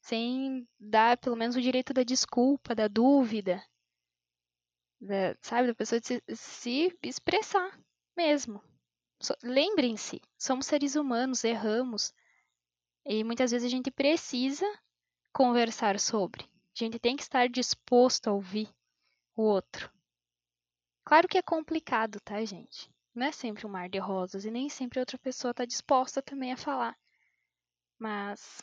Sem 0.00 0.68
dar 0.78 1.16
pelo 1.16 1.36
menos 1.36 1.56
o 1.56 1.60
direito 1.60 1.92
da 1.94 2.02
desculpa, 2.02 2.74
da 2.74 2.86
dúvida, 2.86 3.64
da, 5.00 5.34
sabe, 5.40 5.68
da 5.68 5.74
pessoa 5.74 6.00
se, 6.02 6.22
se 6.34 6.98
expressar 7.02 7.78
mesmo. 8.16 8.62
So, 9.20 9.34
Lembrem-se, 9.42 10.20
somos 10.38 10.66
seres 10.66 10.94
humanos, 10.94 11.42
erramos. 11.42 12.12
E 13.10 13.24
muitas 13.24 13.52
vezes 13.52 13.66
a 13.66 13.70
gente 13.70 13.90
precisa 13.90 14.66
conversar 15.32 15.98
sobre. 15.98 16.44
A 16.44 16.84
gente 16.84 16.98
tem 16.98 17.16
que 17.16 17.22
estar 17.22 17.48
disposto 17.48 18.28
a 18.28 18.34
ouvir 18.34 18.68
o 19.34 19.44
outro. 19.44 19.90
Claro 21.06 21.26
que 21.26 21.38
é 21.38 21.42
complicado, 21.42 22.20
tá, 22.20 22.44
gente? 22.44 22.92
Não 23.14 23.24
é 23.24 23.32
sempre 23.32 23.66
um 23.66 23.70
mar 23.70 23.88
de 23.88 23.98
rosas 23.98 24.44
e 24.44 24.50
nem 24.50 24.68
sempre 24.68 25.00
outra 25.00 25.16
pessoa 25.16 25.52
está 25.52 25.64
disposta 25.64 26.20
também 26.20 26.52
a 26.52 26.56
falar. 26.58 26.94
Mas 27.98 28.60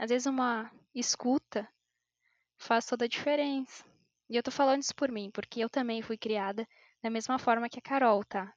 às 0.00 0.10
vezes 0.10 0.26
uma 0.26 0.68
escuta 0.92 1.68
faz 2.58 2.86
toda 2.86 3.04
a 3.04 3.08
diferença. 3.08 3.84
E 4.28 4.34
eu 4.34 4.42
tô 4.42 4.50
falando 4.50 4.82
isso 4.82 4.96
por 4.96 5.12
mim, 5.12 5.30
porque 5.30 5.60
eu 5.60 5.70
também 5.70 6.02
fui 6.02 6.18
criada 6.18 6.66
da 7.00 7.08
mesma 7.08 7.38
forma 7.38 7.68
que 7.68 7.78
a 7.78 7.82
Carol, 7.82 8.24
tá? 8.24 8.52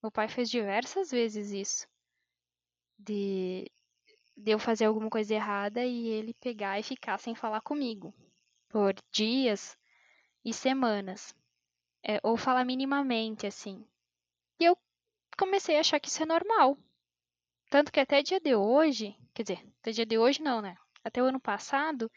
Meu 0.00 0.12
pai 0.12 0.28
fez 0.28 0.48
diversas 0.48 1.10
vezes 1.10 1.50
isso. 1.50 1.88
De, 2.96 3.68
de 4.36 4.50
eu 4.50 4.58
fazer 4.58 4.86
alguma 4.86 5.08
coisa 5.08 5.34
errada 5.34 5.84
e 5.84 6.08
ele 6.08 6.34
pegar 6.34 6.78
e 6.78 6.82
ficar 6.82 7.18
sem 7.18 7.34
falar 7.34 7.60
comigo. 7.60 8.14
Por 8.68 8.94
dias 9.12 9.78
e 10.44 10.52
semanas. 10.52 11.34
É, 12.02 12.20
ou 12.22 12.36
falar 12.36 12.64
minimamente, 12.64 13.46
assim. 13.46 13.86
E 14.60 14.64
eu 14.64 14.76
comecei 15.38 15.76
a 15.76 15.80
achar 15.80 16.00
que 16.00 16.08
isso 16.08 16.22
é 16.22 16.26
normal. 16.26 16.76
Tanto 17.70 17.90
que 17.90 18.00
até 18.00 18.22
dia 18.22 18.40
de 18.40 18.54
hoje, 18.54 19.16
quer 19.32 19.42
dizer, 19.42 19.66
até 19.80 19.90
dia 19.90 20.06
de 20.06 20.18
hoje 20.18 20.42
não, 20.42 20.60
né? 20.60 20.76
Até 21.02 21.22
o 21.22 21.26
ano 21.26 21.40
passado, 21.40 22.10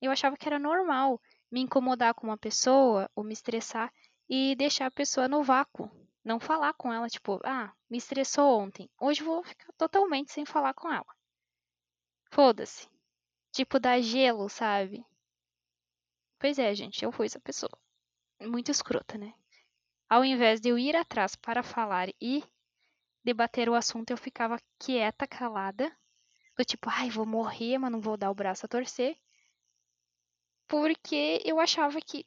eu 0.00 0.10
achava 0.10 0.36
que 0.36 0.46
era 0.46 0.58
normal 0.58 1.20
me 1.50 1.60
incomodar 1.60 2.14
com 2.14 2.26
uma 2.26 2.38
pessoa 2.38 3.10
ou 3.14 3.24
me 3.24 3.32
estressar 3.32 3.92
e 4.28 4.54
deixar 4.56 4.86
a 4.86 4.90
pessoa 4.90 5.28
no 5.28 5.42
vácuo. 5.42 5.90
Não 6.24 6.40
falar 6.40 6.74
com 6.74 6.92
ela, 6.92 7.08
tipo, 7.08 7.40
ah, 7.44 7.72
me 7.88 7.98
estressou 7.98 8.60
ontem. 8.60 8.90
Hoje 9.00 9.22
vou 9.22 9.44
ficar 9.44 9.72
totalmente 9.78 10.32
sem 10.32 10.44
falar 10.44 10.74
com 10.74 10.92
ela. 10.92 11.15
Foda-se. 12.36 12.86
Tipo, 13.50 13.80
dar 13.80 13.98
gelo, 14.02 14.46
sabe? 14.50 15.02
Pois 16.38 16.58
é, 16.58 16.74
gente, 16.74 17.02
eu 17.02 17.10
fui 17.10 17.24
essa 17.24 17.40
pessoa. 17.40 17.72
Muito 18.42 18.70
escrota, 18.70 19.16
né? 19.16 19.32
Ao 20.06 20.22
invés 20.22 20.60
de 20.60 20.68
eu 20.68 20.78
ir 20.78 20.94
atrás 20.94 21.34
para 21.34 21.62
falar 21.62 22.10
e 22.20 22.44
debater 23.24 23.70
o 23.70 23.74
assunto, 23.74 24.10
eu 24.10 24.18
ficava 24.18 24.60
quieta, 24.78 25.26
calada. 25.26 25.90
Do 26.58 26.62
tipo, 26.62 26.90
ai, 26.90 27.08
vou 27.08 27.24
morrer, 27.24 27.78
mas 27.78 27.90
não 27.90 28.02
vou 28.02 28.18
dar 28.18 28.30
o 28.30 28.34
braço 28.34 28.66
a 28.66 28.68
torcer. 28.68 29.16
Porque 30.68 31.40
eu 31.42 31.58
achava 31.58 31.98
que 32.02 32.26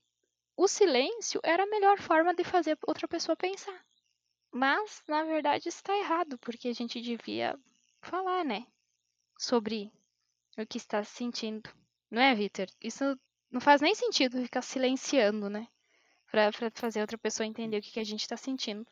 o 0.57 0.67
silêncio 0.67 1.39
era 1.43 1.61
a 1.61 1.69
melhor 1.69 1.99
forma 1.99 2.33
de 2.33 2.43
fazer 2.43 2.75
outra 2.87 3.07
pessoa 3.07 3.35
pensar. 3.35 3.85
Mas, 4.51 5.03
na 5.07 5.21
verdade, 5.23 5.69
está 5.69 5.95
errado, 5.95 6.35
porque 6.39 6.67
a 6.67 6.73
gente 6.73 6.99
devia 6.99 7.55
falar, 8.01 8.43
né? 8.43 8.65
Sobre 9.37 9.93
o 10.63 10.67
que 10.67 10.77
está 10.77 11.03
sentindo. 11.03 11.69
Não 12.09 12.21
é, 12.21 12.33
Vitor? 12.35 12.67
Isso 12.81 13.03
não 13.51 13.61
faz 13.61 13.81
nem 13.81 13.95
sentido 13.95 14.41
ficar 14.41 14.61
silenciando, 14.61 15.49
né? 15.49 15.67
Pra, 16.31 16.51
pra 16.51 16.71
fazer 16.73 17.01
outra 17.01 17.17
pessoa 17.17 17.45
entender 17.45 17.77
o 17.77 17.81
que, 17.81 17.91
que 17.91 17.99
a 17.99 18.03
gente 18.03 18.27
tá 18.27 18.37
sentindo. 18.37 18.85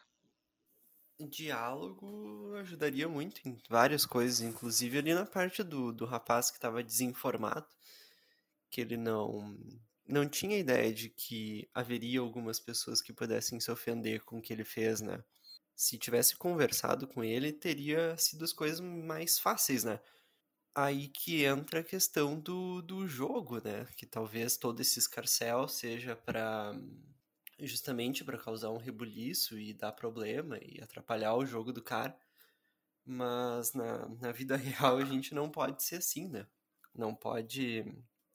Diálogo 1.19 2.53
ajudaria 2.57 3.07
muito 3.07 3.41
em 3.47 3.57
várias 3.67 4.05
coisas, 4.05 4.41
inclusive 4.41 4.99
ali 4.99 5.13
na 5.13 5.25
parte 5.25 5.63
do, 5.63 5.91
do 5.91 6.05
rapaz 6.05 6.51
que 6.51 6.57
estava 6.57 6.83
desinformado, 6.83 7.67
que 8.69 8.81
ele 8.81 8.97
não 8.97 9.57
não 10.07 10.27
tinha 10.27 10.57
ideia 10.57 10.93
de 10.93 11.09
que 11.09 11.69
haveria 11.73 12.21
algumas 12.21 12.59
pessoas 12.59 13.01
que 13.01 13.11
pudessem 13.11 13.59
se 13.59 13.69
ofender 13.69 14.23
com 14.23 14.37
o 14.37 14.41
que 14.41 14.53
ele 14.53 14.63
fez, 14.63 15.01
né? 15.01 15.21
Se 15.75 15.97
tivesse 15.97 16.35
conversado 16.37 17.07
com 17.07 17.23
ele, 17.23 17.51
teria 17.51 18.15
sido 18.17 18.45
as 18.45 18.53
coisas 18.53 18.79
mais 18.79 19.37
fáceis, 19.37 19.83
né? 19.83 19.99
Aí 20.79 21.07
que 21.07 21.43
entra 21.43 21.79
a 21.79 21.83
questão 21.83 22.39
do, 22.39 22.83
do 22.83 23.07
jogo, 23.07 23.59
né? 23.63 23.87
Que 23.97 24.05
talvez 24.05 24.57
todo 24.57 24.79
esse 24.79 24.99
escarcel 24.99 25.67
seja 25.67 26.15
para 26.15 26.71
justamente 27.59 28.23
para 28.23 28.37
causar 28.37 28.69
um 28.69 28.77
rebuliço 28.77 29.57
e 29.57 29.73
dar 29.73 29.91
problema 29.93 30.59
e 30.61 30.79
atrapalhar 30.79 31.33
o 31.33 31.47
jogo 31.47 31.73
do 31.73 31.81
cara. 31.81 32.15
Mas 33.05 33.73
na, 33.73 34.07
na 34.21 34.31
vida 34.31 34.55
real 34.57 34.97
a 34.97 35.05
gente 35.05 35.33
não 35.33 35.49
pode 35.49 35.81
ser 35.83 35.95
assim, 35.97 36.27
né? 36.27 36.45
Não 36.93 37.15
pode 37.15 37.83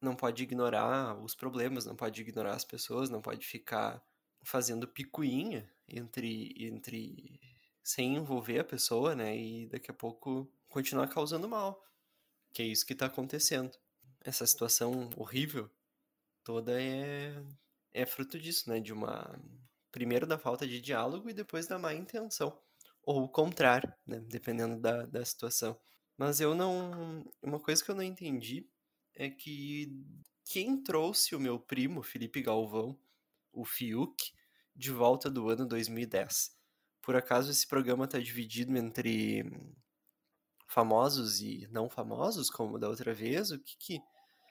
não 0.01 0.17
pode 0.17 0.43
ignorar 0.43 1.17
os 1.23 1.37
problemas, 1.37 1.87
não 1.87 1.95
pode 1.95 2.21
ignorar 2.23 2.57
as 2.57 2.65
pessoas, 2.65 3.09
não 3.09 3.23
pode 3.23 3.47
ficar 3.47 4.03
fazendo 4.43 4.89
picuinha 4.89 5.71
entre 5.89 6.55
entre 6.59 7.41
sem 7.85 8.17
envolver 8.17 8.59
a 8.59 8.65
pessoa, 8.65 9.15
né? 9.15 9.37
E 9.37 9.69
daqui 9.69 9.93
a 9.93 9.95
pouco 9.95 10.53
continuar 10.69 11.07
causando 11.09 11.49
mal. 11.49 11.92
Que 12.53 12.63
é 12.63 12.67
isso 12.67 12.87
que 12.87 12.93
está 12.93 13.07
acontecendo. 13.07 13.73
Essa 14.21 14.47
situação 14.47 15.11
horrível 15.17 15.71
toda 16.45 16.81
é 16.81 17.35
é 17.93 18.07
fruto 18.07 18.39
disso, 18.39 18.69
né? 18.71 18.81
De 18.81 18.93
uma. 18.93 19.39
Primeiro 19.91 20.27
da 20.27 20.39
falta 20.39 20.67
de 20.67 20.81
diálogo 20.81 21.29
e 21.29 21.35
depois 21.35 21.67
da 21.67 21.79
má 21.79 21.93
intenção. 21.95 22.59
Ou 23.03 23.25
o 23.25 23.29
contrário, 23.29 23.93
né? 24.07 24.21
Dependendo 24.21 24.81
da, 24.81 25.05
da 25.05 25.25
situação. 25.25 25.79
Mas 26.17 26.41
eu 26.41 26.55
não. 26.55 27.25
Uma 27.43 27.61
coisa 27.61 27.85
que 27.85 27.91
eu 27.91 27.95
não 27.95 28.03
entendi 28.03 28.69
é 29.15 29.29
que 29.29 29.93
quem 30.45 30.83
trouxe 30.83 31.35
o 31.35 31.41
meu 31.41 31.59
primo, 31.59 32.03
Felipe 32.03 32.43
Galvão, 32.43 32.99
o 33.53 33.65
Fiuk, 33.65 34.33
de 34.75 34.91
volta 34.91 35.31
do 35.31 35.49
ano 35.49 35.67
2010. 35.67 36.57
Por 37.03 37.17
acaso 37.17 37.51
esse 37.51 37.67
programa 37.67 38.05
está 38.05 38.19
dividido 38.19 38.77
entre 38.77 39.45
famosos 40.73 41.41
e 41.41 41.69
não 41.71 41.89
famosos, 41.89 42.49
como 42.51 42.79
da 42.79 42.89
outra 42.89 43.13
vez? 43.13 43.51
O 43.51 43.59
que 43.59 43.77
que 43.77 44.01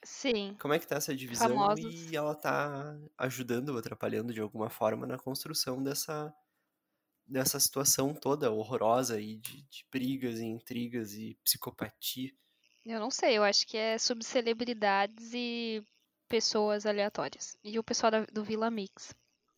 Sim. 0.03 0.55
como 0.59 0.74
é 0.74 0.80
que 0.80 0.88
tá 0.88 0.95
essa 0.95 1.15
divisão 1.15 1.49
Famosos. 1.49 2.11
e 2.11 2.15
ela 2.15 2.34
tá 2.36 2.97
ajudando 3.17 3.69
ou 3.69 3.78
atrapalhando 3.78 4.34
de 4.34 4.39
alguma 4.41 4.69
forma 4.69 5.05
na 5.05 5.17
construção 5.17 5.82
dessa, 5.84 6.34
dessa 7.28 7.59
situação 7.59 8.13
toda 8.13 8.51
horrorosa 8.51 9.15
aí 9.15 9.38
de, 9.38 9.61
de 9.63 9.86
brigas 9.91 10.39
e 10.39 10.45
intrigas 10.45 11.13
e 11.13 11.38
psicopatia. 11.43 12.32
Eu 12.86 12.99
não 12.99 13.11
sei, 13.11 13.38
eu 13.38 13.43
acho 13.43 13.67
que 13.67 13.78
é 13.78 13.97
subcelebridades 13.99 15.32
e 15.34 15.84
pessoas 16.28 16.86
aleatórias. 16.86 17.55
E 17.63 17.78
o 17.78 17.84
pessoal 17.84 18.11
da- 18.11 18.26
do 18.26 18.43
Vila 18.43 18.72
Mix. 18.72 19.13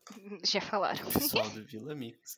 Já 0.44 0.60
falaram. 0.60 1.08
O 1.08 1.12
pessoal 1.14 1.50
do 1.52 1.64
Vila 1.66 1.96
Mix. 1.96 2.36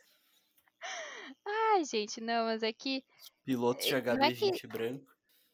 Ai, 1.46 1.84
gente, 1.86 2.20
não, 2.22 2.46
mas 2.46 2.64
é 2.64 2.72
que. 2.74 3.04
Pilotos 3.44 3.86
de 3.86 3.92
não 3.92 3.98
é 4.24 4.34
que- 4.34 4.46
HD20 4.46 4.68
branco. 4.68 5.06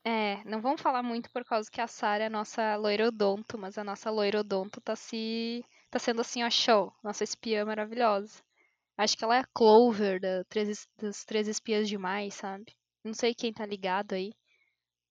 É, 0.04 0.44
não 0.46 0.62
vamos 0.62 0.82
falar 0.82 1.04
muito 1.04 1.30
por 1.32 1.44
causa 1.46 1.70
que 1.70 1.80
a 1.80 1.88
Sara 1.88 2.24
é 2.24 2.28
a 2.28 2.30
nossa 2.30 2.76
loirodonto, 2.76 3.58
mas 3.58 3.78
a 3.78 3.84
nossa 3.84 4.10
loirodonto 4.10 4.82
tá 4.82 4.96
se. 4.96 5.64
tá 5.92 6.00
sendo 6.00 6.22
assim, 6.22 6.44
ó, 6.44 6.50
show. 6.50 6.92
Nossa 7.04 7.24
espiã 7.24 7.66
maravilhosa. 7.66 8.42
Acho 8.98 9.18
que 9.18 9.24
ela 9.24 9.36
é 9.38 9.40
a 9.40 9.48
Clover 9.54 10.20
da 10.20 10.44
três, 10.46 10.88
das 10.98 11.24
Três 11.26 11.48
Espias 11.48 11.88
Demais, 11.88 12.34
sabe? 12.36 12.76
Não 13.04 13.14
sei 13.14 13.34
quem 13.36 13.54
tá 13.54 13.66
ligado 13.66 14.14
aí. 14.14 14.34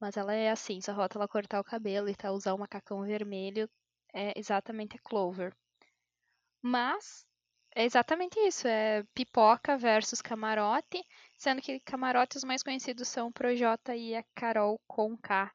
Mas 0.01 0.17
ela 0.17 0.35
é 0.35 0.51
assim, 0.51 0.81
só 0.81 0.95
falta 0.95 1.19
ela 1.19 1.29
cortar 1.29 1.61
o 1.61 1.65
cabelo 1.65 2.09
e 2.09 2.15
tá 2.15 2.33
usar 2.33 2.55
o 2.55 2.59
macacão 2.59 3.03
vermelho. 3.03 3.69
É 4.15 4.33
exatamente 4.39 4.97
a 4.97 5.01
Clover. 5.03 5.55
Mas 6.63 7.27
é 7.75 7.85
exatamente 7.85 8.39
isso, 8.41 8.67
é 8.69 9.03
pipoca 9.15 9.77
versus 9.77 10.21
camarote, 10.21 11.03
sendo 11.37 11.63
que 11.63 11.81
camarote 11.81 12.37
os 12.37 12.45
mais 12.45 12.63
conhecidos 12.63 13.09
são 13.09 13.29
o 13.29 13.33
Projota 13.33 13.95
e 13.97 14.15
a 14.15 14.25
Carol 14.35 14.81
Conká. 14.87 15.53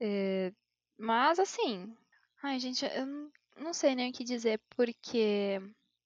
É, 0.00 0.52
mas 0.98 1.38
assim, 1.38 1.94
ai 2.42 2.58
gente, 2.60 2.84
eu 2.84 3.06
não- 3.06 3.30
não 3.58 3.72
sei 3.74 3.94
nem 3.94 4.10
o 4.10 4.12
que 4.12 4.24
dizer, 4.24 4.60
porque 4.76 5.60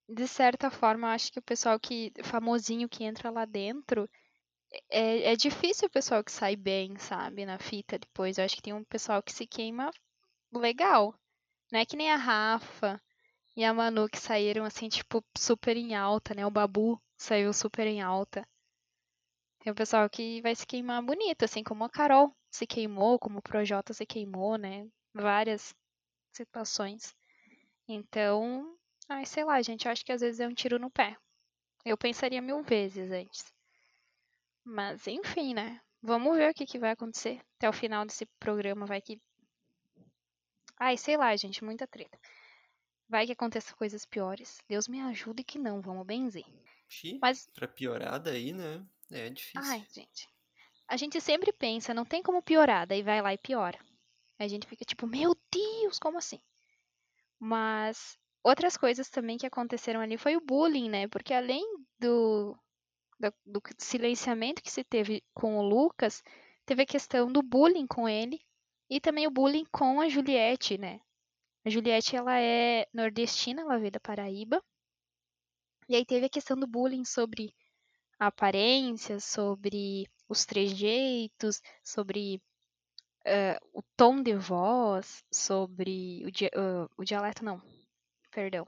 de 0.08 0.26
certa 0.28 0.70
forma 0.70 1.08
eu 1.08 1.12
acho 1.12 1.32
que 1.32 1.38
o 1.38 1.42
pessoal 1.42 1.78
que 1.80 2.12
famosinho 2.24 2.88
que 2.88 3.04
entra 3.04 3.30
lá 3.30 3.44
dentro 3.44 4.08
é, 4.90 5.32
é 5.32 5.36
difícil 5.36 5.86
o 5.88 5.90
pessoal 5.90 6.22
que 6.24 6.32
sai 6.32 6.56
bem, 6.56 6.96
sabe, 6.98 7.44
na 7.46 7.58
fita 7.58 7.98
depois. 7.98 8.38
Eu 8.38 8.44
acho 8.44 8.56
que 8.56 8.62
tem 8.62 8.72
um 8.72 8.84
pessoal 8.84 9.22
que 9.22 9.32
se 9.32 9.46
queima 9.46 9.90
legal. 10.52 11.14
Não 11.72 11.80
é 11.80 11.86
que 11.86 11.96
nem 11.96 12.10
a 12.10 12.16
Rafa 12.16 13.00
e 13.60 13.64
a 13.64 13.74
Manu 13.74 14.08
que 14.08 14.18
saíram 14.18 14.64
assim, 14.64 14.88
tipo, 14.88 15.22
super 15.36 15.76
em 15.76 15.94
alta, 15.94 16.32
né? 16.34 16.46
O 16.46 16.50
Babu 16.50 16.98
saiu 17.14 17.52
super 17.52 17.86
em 17.86 18.00
alta. 18.00 18.48
Tem 19.58 19.70
o 19.70 19.76
pessoal 19.76 20.08
que 20.08 20.40
vai 20.40 20.56
se 20.56 20.66
queimar 20.66 21.02
bonito, 21.02 21.44
assim 21.44 21.62
como 21.62 21.84
a 21.84 21.90
Carol 21.90 22.34
se 22.50 22.66
queimou, 22.66 23.18
como 23.18 23.38
o 23.38 23.42
Projota 23.42 23.92
se 23.92 24.06
queimou, 24.06 24.56
né? 24.56 24.88
Várias 25.12 25.74
situações. 26.32 27.14
Então, 27.86 28.78
ai, 29.06 29.26
sei 29.26 29.44
lá, 29.44 29.60
gente, 29.60 29.84
eu 29.84 29.92
acho 29.92 30.06
que 30.06 30.12
às 30.12 30.22
vezes 30.22 30.40
é 30.40 30.48
um 30.48 30.54
tiro 30.54 30.78
no 30.78 30.90
pé. 30.90 31.14
Eu 31.84 31.98
pensaria 31.98 32.40
mil 32.40 32.62
vezes 32.62 33.12
antes. 33.12 33.52
Mas, 34.64 35.06
enfim, 35.06 35.52
né? 35.52 35.82
Vamos 36.00 36.34
ver 36.34 36.50
o 36.50 36.54
que, 36.54 36.64
que 36.64 36.78
vai 36.78 36.92
acontecer. 36.92 37.42
Até 37.58 37.68
o 37.68 37.74
final 37.74 38.06
desse 38.06 38.24
programa 38.38 38.86
vai 38.86 39.02
que. 39.02 39.20
Ai, 40.78 40.96
sei 40.96 41.18
lá, 41.18 41.36
gente, 41.36 41.62
muita 41.62 41.86
treta. 41.86 42.18
Vai 43.10 43.26
que 43.26 43.32
aconteça 43.32 43.74
coisas 43.74 44.06
piores. 44.06 44.62
Deus 44.68 44.86
me 44.86 45.00
ajude 45.00 45.42
que 45.42 45.58
não, 45.58 45.80
vamos 45.80 46.06
benzer. 46.06 46.44
Xiii, 46.88 47.18
Mas, 47.20 47.48
Pra 47.52 47.66
piorar 47.66 48.20
daí, 48.20 48.52
né? 48.52 48.80
É 49.10 49.28
difícil. 49.28 49.68
ai, 49.68 49.84
gente. 49.92 50.28
A 50.86 50.96
gente 50.96 51.20
sempre 51.20 51.52
pensa, 51.52 51.92
não 51.92 52.04
tem 52.04 52.22
como 52.22 52.40
piorar, 52.40 52.86
daí 52.86 53.02
vai 53.02 53.20
lá 53.20 53.34
e 53.34 53.38
piora. 53.38 53.78
A 54.38 54.46
gente 54.46 54.64
fica 54.68 54.84
tipo, 54.84 55.08
meu 55.08 55.36
Deus, 55.50 55.98
como 55.98 56.18
assim? 56.18 56.38
Mas 57.36 58.16
outras 58.44 58.76
coisas 58.76 59.10
também 59.10 59.36
que 59.36 59.46
aconteceram 59.46 60.00
ali 60.00 60.16
foi 60.16 60.36
o 60.36 60.40
bullying, 60.40 60.88
né? 60.88 61.08
Porque 61.08 61.34
além 61.34 61.64
do, 61.98 62.56
do, 63.18 63.34
do 63.44 63.60
silenciamento 63.76 64.62
que 64.62 64.70
se 64.70 64.84
teve 64.84 65.24
com 65.34 65.58
o 65.58 65.62
Lucas, 65.62 66.22
teve 66.64 66.82
a 66.82 66.86
questão 66.86 67.26
do 67.32 67.42
bullying 67.42 67.88
com 67.88 68.08
ele 68.08 68.40
e 68.88 69.00
também 69.00 69.26
o 69.26 69.32
bullying 69.32 69.66
com 69.72 70.00
a 70.00 70.08
Juliette, 70.08 70.78
né? 70.78 71.00
A 71.64 71.70
Juliette, 71.70 72.14
ela 72.16 72.38
é 72.38 72.86
nordestina, 72.92 73.62
ela 73.62 73.78
veio 73.78 73.90
da 73.90 73.98
Paraíba. 73.98 74.62
E 75.88 75.94
aí 75.96 76.04
teve 76.06 76.26
a 76.26 76.30
questão 76.30 76.56
do 76.56 76.66
bullying 76.66 77.04
sobre 77.04 77.52
a 78.18 78.28
aparência, 78.28 79.20
sobre 79.20 80.06
os 80.28 80.44
trejeitos, 80.46 81.60
sobre 81.84 82.42
eh, 83.26 83.58
o 83.74 83.82
tom 83.96 84.22
de 84.22 84.34
voz, 84.36 85.24
sobre 85.32 86.24
o, 86.26 86.30
dia- 86.32 86.50
ah, 86.56 86.88
o 86.96 87.04
dialeto, 87.04 87.44
não, 87.44 87.62
perdão, 88.30 88.66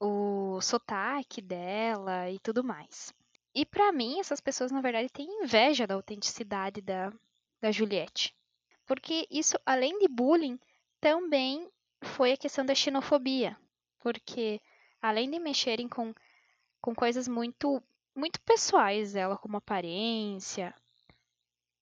o 0.00 0.60
sotaque 0.62 1.42
dela 1.42 2.30
e 2.30 2.38
tudo 2.40 2.64
mais. 2.64 3.14
E 3.54 3.66
pra 3.66 3.92
mim, 3.92 4.20
essas 4.20 4.40
pessoas, 4.40 4.72
na 4.72 4.80
verdade, 4.82 5.10
têm 5.10 5.28
inveja 5.44 5.86
da 5.86 5.94
autenticidade 5.94 6.80
da, 6.82 7.12
da 7.60 7.72
Juliette. 7.72 8.34
Porque 8.86 9.26
isso, 9.30 9.56
além 9.66 9.98
de 9.98 10.08
bullying, 10.08 10.58
também 11.00 11.68
foi 12.04 12.32
a 12.32 12.36
questão 12.36 12.64
da 12.64 12.74
xenofobia. 12.74 13.56
Porque, 14.00 14.60
além 15.00 15.30
de 15.30 15.38
mexerem 15.38 15.88
com, 15.88 16.14
com 16.80 16.94
coisas 16.94 17.26
muito, 17.26 17.82
muito 18.14 18.40
pessoais 18.42 19.12
dela, 19.12 19.38
como 19.38 19.56
aparência, 19.56 20.74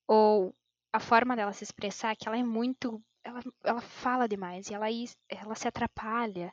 ou 0.07 0.55
a 0.93 1.01
forma 1.01 1.35
dela 1.37 1.53
se 1.53 1.65
expressar, 1.65 2.17
que 2.17 2.29
ela 2.29 2.39
é 2.39 2.43
muito 2.43 3.03
ela, 3.25 3.41
ela 3.65 3.81
fala 3.81 4.29
demais 4.29 4.69
e 4.69 4.75
ela, 4.75 4.87
ela 5.29 5.55
se 5.55 5.69
atrapalha. 5.69 6.53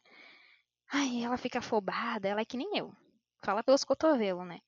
Ai, 0.92 1.24
ela 1.24 1.38
fica 1.38 1.60
afobada, 1.60 2.28
ela 2.28 2.42
é 2.42 2.46
que 2.46 2.58
nem 2.58 2.78
eu. 2.78 2.94
Fala 3.44 3.64
pelos 3.64 3.84
cotovelos, 3.84 4.46
né? 4.48 4.60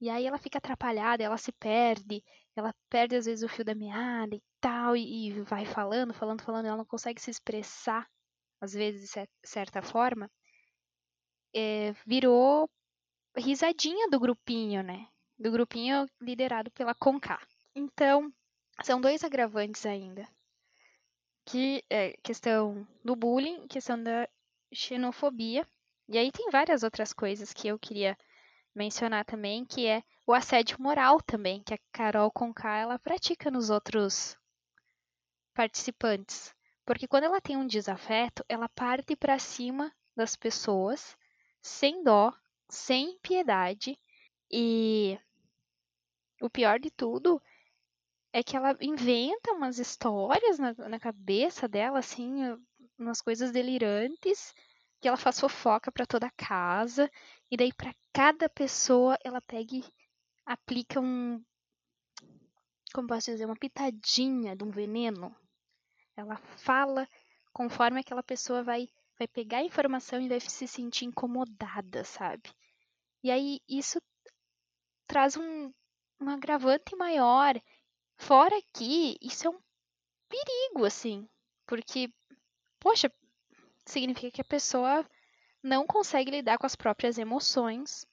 E 0.00 0.10
aí 0.10 0.26
ela 0.26 0.38
fica 0.38 0.58
atrapalhada, 0.58 1.22
ela 1.22 1.38
se 1.38 1.52
perde, 1.52 2.22
ela 2.54 2.74
perde 2.90 3.16
às 3.16 3.24
vezes 3.24 3.42
o 3.42 3.48
fio 3.48 3.64
da 3.64 3.74
meada 3.74 4.34
e 4.34 4.42
tal, 4.60 4.94
e, 4.96 5.28
e 5.28 5.42
vai 5.42 5.64
falando, 5.64 6.12
falando, 6.12 6.42
falando, 6.42 6.66
ela 6.66 6.76
não 6.76 6.84
consegue 6.84 7.20
se 7.20 7.30
expressar, 7.30 8.06
às 8.60 8.72
vezes 8.72 9.10
de 9.12 9.48
certa 9.48 9.82
forma. 9.82 10.30
É, 11.54 11.92
virou 12.06 12.68
risadinha 13.36 14.08
do 14.08 14.18
grupinho, 14.18 14.82
né? 14.82 15.08
Do 15.38 15.50
grupinho 15.50 16.06
liderado 16.20 16.70
pela 16.70 16.94
Conká. 16.94 17.40
Então, 17.74 18.32
são 18.82 19.00
dois 19.00 19.22
agravantes 19.22 19.84
ainda. 19.86 20.26
Que 21.44 21.84
é 21.88 22.16
questão 22.22 22.86
do 23.04 23.14
bullying, 23.14 23.66
questão 23.68 24.02
da 24.02 24.28
xenofobia. 24.72 25.66
E 26.08 26.18
aí 26.18 26.30
tem 26.32 26.50
várias 26.50 26.82
outras 26.82 27.12
coisas 27.12 27.52
que 27.52 27.68
eu 27.68 27.78
queria 27.78 28.16
mencionar 28.74 29.24
também, 29.24 29.64
que 29.64 29.86
é 29.86 30.02
o 30.26 30.32
assédio 30.32 30.80
moral 30.80 31.20
também, 31.20 31.62
que 31.62 31.74
a 31.74 31.78
Carol 31.92 32.30
Conká 32.30 32.78
ela 32.78 32.98
pratica 32.98 33.50
nos 33.50 33.70
outros 33.70 34.36
participantes. 35.54 36.55
Porque 36.86 37.08
quando 37.08 37.24
ela 37.24 37.40
tem 37.40 37.56
um 37.56 37.66
desafeto, 37.66 38.44
ela 38.48 38.68
parte 38.68 39.16
para 39.16 39.38
cima 39.40 39.92
das 40.16 40.36
pessoas, 40.36 41.16
sem 41.60 42.04
dó, 42.04 42.32
sem 42.68 43.18
piedade. 43.18 43.98
E 44.50 45.18
o 46.40 46.48
pior 46.48 46.78
de 46.78 46.90
tudo 46.90 47.42
é 48.32 48.40
que 48.42 48.56
ela 48.56 48.76
inventa 48.80 49.52
umas 49.52 49.80
histórias 49.80 50.60
na, 50.60 50.72
na 50.88 51.00
cabeça 51.00 51.66
dela, 51.66 51.98
assim, 51.98 52.56
umas 52.96 53.20
coisas 53.20 53.50
delirantes, 53.50 54.54
que 55.00 55.08
ela 55.08 55.16
faz 55.16 55.40
fofoca 55.40 55.90
para 55.90 56.06
toda 56.06 56.28
a 56.28 56.36
casa, 56.36 57.10
e 57.50 57.56
daí 57.56 57.72
para 57.72 57.92
cada 58.12 58.48
pessoa 58.48 59.18
ela 59.24 59.40
pega 59.40 59.74
e 59.74 59.84
aplica 60.44 61.00
um 61.00 61.42
como 62.94 63.08
posso 63.08 63.30
dizer, 63.30 63.44
uma 63.44 63.56
pitadinha 63.56 64.56
de 64.56 64.64
um 64.64 64.70
veneno. 64.70 65.36
Ela 66.16 66.36
fala 66.56 67.08
conforme 67.52 68.00
aquela 68.00 68.22
pessoa 68.22 68.62
vai 68.62 68.88
vai 69.18 69.26
pegar 69.26 69.58
a 69.58 69.64
informação 69.64 70.20
e 70.20 70.28
vai 70.28 70.40
se 70.40 70.68
sentir 70.68 71.06
incomodada, 71.06 72.04
sabe? 72.04 72.50
E 73.22 73.30
aí 73.30 73.60
isso 73.68 74.00
traz 75.06 75.36
um, 75.36 75.72
um 76.20 76.28
agravante 76.28 76.94
maior. 76.96 77.60
Fora 78.18 78.54
que 78.74 79.16
isso 79.20 79.46
é 79.46 79.50
um 79.50 79.58
perigo, 80.28 80.84
assim, 80.84 81.28
porque, 81.66 82.12
poxa, 82.78 83.10
significa 83.84 84.30
que 84.30 84.40
a 84.40 84.44
pessoa 84.44 85.04
não 85.62 85.86
consegue 85.86 86.30
lidar 86.30 86.58
com 86.58 86.66
as 86.66 86.76
próprias 86.76 87.18
emoções 87.18 88.06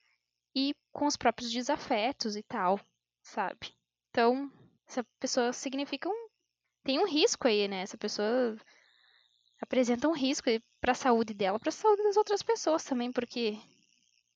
e 0.56 0.76
com 0.92 1.06
os 1.06 1.18
próprios 1.18 1.52
desafetos 1.52 2.36
e 2.36 2.44
tal, 2.44 2.80
sabe? 3.22 3.76
Então, 4.10 4.52
essa 4.88 5.04
pessoa 5.20 5.54
significa 5.54 6.10
um. 6.10 6.30
Tem 6.84 7.00
um 7.00 7.08
risco 7.08 7.48
aí, 7.48 7.68
né? 7.68 7.82
Essa 7.82 7.98
pessoa 7.98 8.58
apresenta 9.62 10.08
um 10.08 10.14
risco 10.14 10.50
para 10.82 10.92
a 10.92 10.96
saúde 10.96 11.34
dela, 11.34 11.60
para 11.60 11.70
a 11.70 11.72
saúde 11.72 12.04
das 12.04 12.18
outras 12.18 12.44
pessoas 12.44 12.84
também, 12.84 13.12
porque 13.12 13.58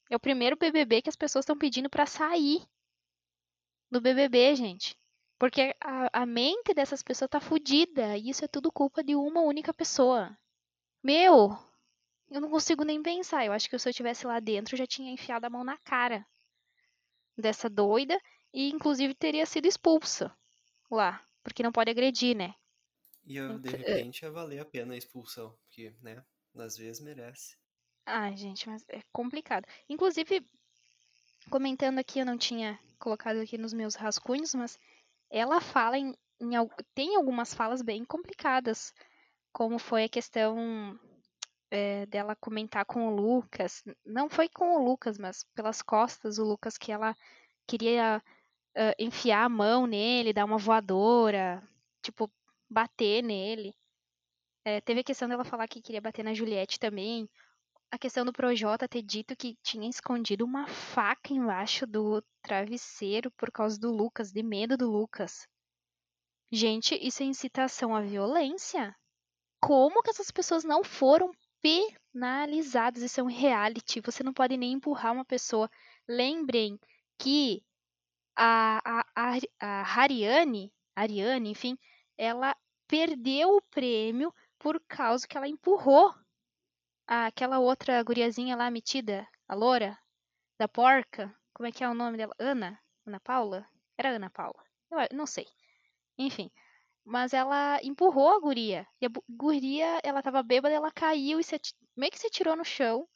é 0.09 0.15
o 0.15 0.19
primeiro 0.19 0.55
BBB 0.55 1.01
que 1.01 1.09
as 1.09 1.15
pessoas 1.15 1.43
estão 1.43 1.57
pedindo 1.57 1.89
para 1.89 2.05
sair 2.05 2.65
do 3.91 3.99
BBB, 3.99 4.55
gente. 4.55 4.97
Porque 5.37 5.75
a, 5.81 6.21
a 6.21 6.25
mente 6.25 6.73
dessas 6.73 7.03
pessoas 7.03 7.29
tá 7.29 7.39
fodida. 7.39 8.17
E 8.17 8.29
isso 8.29 8.43
é 8.43 8.47
tudo 8.47 8.71
culpa 8.71 9.03
de 9.03 9.15
uma 9.15 9.41
única 9.41 9.73
pessoa. 9.73 10.35
Meu, 11.03 11.57
eu 12.31 12.41
não 12.41 12.49
consigo 12.49 12.83
nem 12.83 13.01
pensar. 13.03 13.45
Eu 13.45 13.53
acho 13.53 13.69
que 13.69 13.77
se 13.77 13.87
eu 13.87 13.91
estivesse 13.91 14.25
lá 14.25 14.39
dentro, 14.39 14.73
eu 14.73 14.79
já 14.79 14.87
tinha 14.87 15.11
enfiado 15.11 15.45
a 15.45 15.49
mão 15.49 15.63
na 15.63 15.77
cara 15.77 16.25
dessa 17.37 17.69
doida. 17.69 18.19
E 18.53 18.69
inclusive 18.69 19.13
teria 19.13 19.45
sido 19.45 19.67
expulsa 19.67 20.35
lá. 20.89 21.21
Porque 21.47 21.63
não 21.63 21.71
pode 21.71 21.89
agredir, 21.89 22.35
né? 22.35 22.53
E 23.25 23.37
eu, 23.37 23.57
de 23.57 23.69
repente 23.69 24.23
ia 24.23 24.29
valer 24.29 24.59
a 24.59 24.65
pena 24.65 24.93
a 24.93 24.97
expulsão. 24.97 25.57
Porque, 25.63 25.95
né? 26.01 26.21
Às 26.57 26.75
vezes 26.75 27.01
merece. 27.01 27.55
Ai, 28.05 28.35
gente, 28.35 28.67
mas 28.67 28.83
é 28.89 28.99
complicado. 29.13 29.65
Inclusive, 29.87 30.45
comentando 31.49 31.99
aqui, 31.99 32.19
eu 32.19 32.25
não 32.25 32.37
tinha 32.37 32.77
colocado 32.99 33.37
aqui 33.37 33.57
nos 33.57 33.71
meus 33.71 33.95
rascunhos, 33.95 34.53
mas 34.55 34.77
ela 35.29 35.61
fala 35.61 35.97
em, 35.97 36.13
em 36.41 36.49
tem 36.93 37.15
algumas 37.15 37.53
falas 37.53 37.81
bem 37.81 38.03
complicadas, 38.03 38.93
como 39.53 39.79
foi 39.79 40.03
a 40.03 40.09
questão 40.09 40.99
é, 41.71 42.05
dela 42.07 42.35
comentar 42.35 42.85
com 42.85 43.07
o 43.07 43.15
Lucas, 43.15 43.83
não 44.05 44.29
foi 44.29 44.49
com 44.49 44.75
o 44.75 44.83
Lucas, 44.83 45.17
mas 45.17 45.45
pelas 45.55 45.81
costas 45.81 46.39
o 46.39 46.43
Lucas 46.43 46.77
que 46.77 46.91
ela 46.91 47.15
queria 47.65 48.21
uh, 48.77 48.93
enfiar 48.99 49.45
a 49.45 49.49
mão 49.49 49.87
nele, 49.87 50.33
dar 50.33 50.45
uma 50.45 50.57
voadora, 50.57 51.61
tipo 52.01 52.31
bater 52.69 53.23
nele. 53.23 53.73
É, 54.63 54.81
teve 54.81 54.99
a 54.99 55.03
questão 55.03 55.27
dela 55.27 55.43
falar 55.43 55.67
que 55.67 55.81
queria 55.81 56.01
bater 56.01 56.23
na 56.23 56.33
Juliette 56.33 56.79
também 56.79 57.27
a 57.89 57.97
questão 57.97 58.25
do 58.25 58.33
Projota 58.33 58.87
ter 58.87 59.01
dito 59.01 59.35
que 59.35 59.57
tinha 59.63 59.89
escondido 59.89 60.43
uma 60.43 60.67
faca 60.67 61.33
embaixo 61.33 61.87
do 61.87 62.21
travesseiro 62.41 63.31
por 63.31 63.51
causa 63.51 63.79
do 63.79 63.91
Lucas, 63.91 64.31
de 64.31 64.43
medo 64.43 64.75
do 64.77 64.89
Lucas. 64.89 65.47
Gente, 66.51 66.95
isso 66.95 67.23
é 67.23 67.25
incitação 67.25 67.95
à 67.95 68.01
violência? 68.01 68.95
Como 69.61 70.01
que 70.01 70.09
essas 70.09 70.31
pessoas 70.31 70.63
não 70.63 70.83
foram 70.83 71.31
penalizadas? 71.61 73.03
Isso 73.03 73.19
é 73.19 73.23
um 73.23 73.27
reality. 73.27 74.01
Você 74.01 74.23
não 74.23 74.33
pode 74.33 74.55
nem 74.57 74.73
empurrar 74.73 75.13
uma 75.13 75.25
pessoa. 75.25 75.69
Lembrem 76.07 76.79
que 77.17 77.63
a, 78.37 79.03
a, 79.15 79.37
a, 79.59 80.01
Ariane, 80.01 80.71
Ariane, 80.95 81.49
enfim, 81.49 81.77
ela 82.17 82.55
perdeu 82.87 83.57
o 83.57 83.61
prêmio 83.61 84.33
por 84.59 84.79
causa 84.87 85.27
que 85.27 85.35
ela 85.35 85.47
empurrou 85.47 86.13
aquela 87.07 87.59
outra 87.59 88.01
guriazinha 88.03 88.55
lá 88.55 88.69
metida, 88.69 89.27
a 89.47 89.55
loura, 89.55 89.97
da 90.59 90.67
porca. 90.67 91.33
Como 91.53 91.67
é 91.67 91.71
que 91.71 91.83
é 91.83 91.89
o 91.89 91.93
nome 91.93 92.17
dela? 92.17 92.33
Ana? 92.37 92.79
Ana 93.05 93.19
Paula? 93.19 93.67
Era 93.97 94.09
Ana 94.09 94.29
Paula. 94.29 94.63
Eu 94.91 95.17
não 95.17 95.25
sei. 95.25 95.47
Enfim. 96.17 96.51
Mas 97.03 97.33
ela 97.33 97.79
empurrou 97.81 98.29
a 98.29 98.39
guria. 98.39 98.85
E 99.01 99.05
a 99.05 99.09
guria, 99.29 99.99
ela 100.03 100.21
tava 100.21 100.43
bêbada, 100.43 100.75
ela 100.75 100.91
caiu 100.91 101.39
e 101.39 101.43
se, 101.43 101.59
meio 101.95 102.11
que 102.11 102.19
se 102.19 102.29
tirou 102.29 102.55
no 102.55 102.65
chão. 102.65 103.07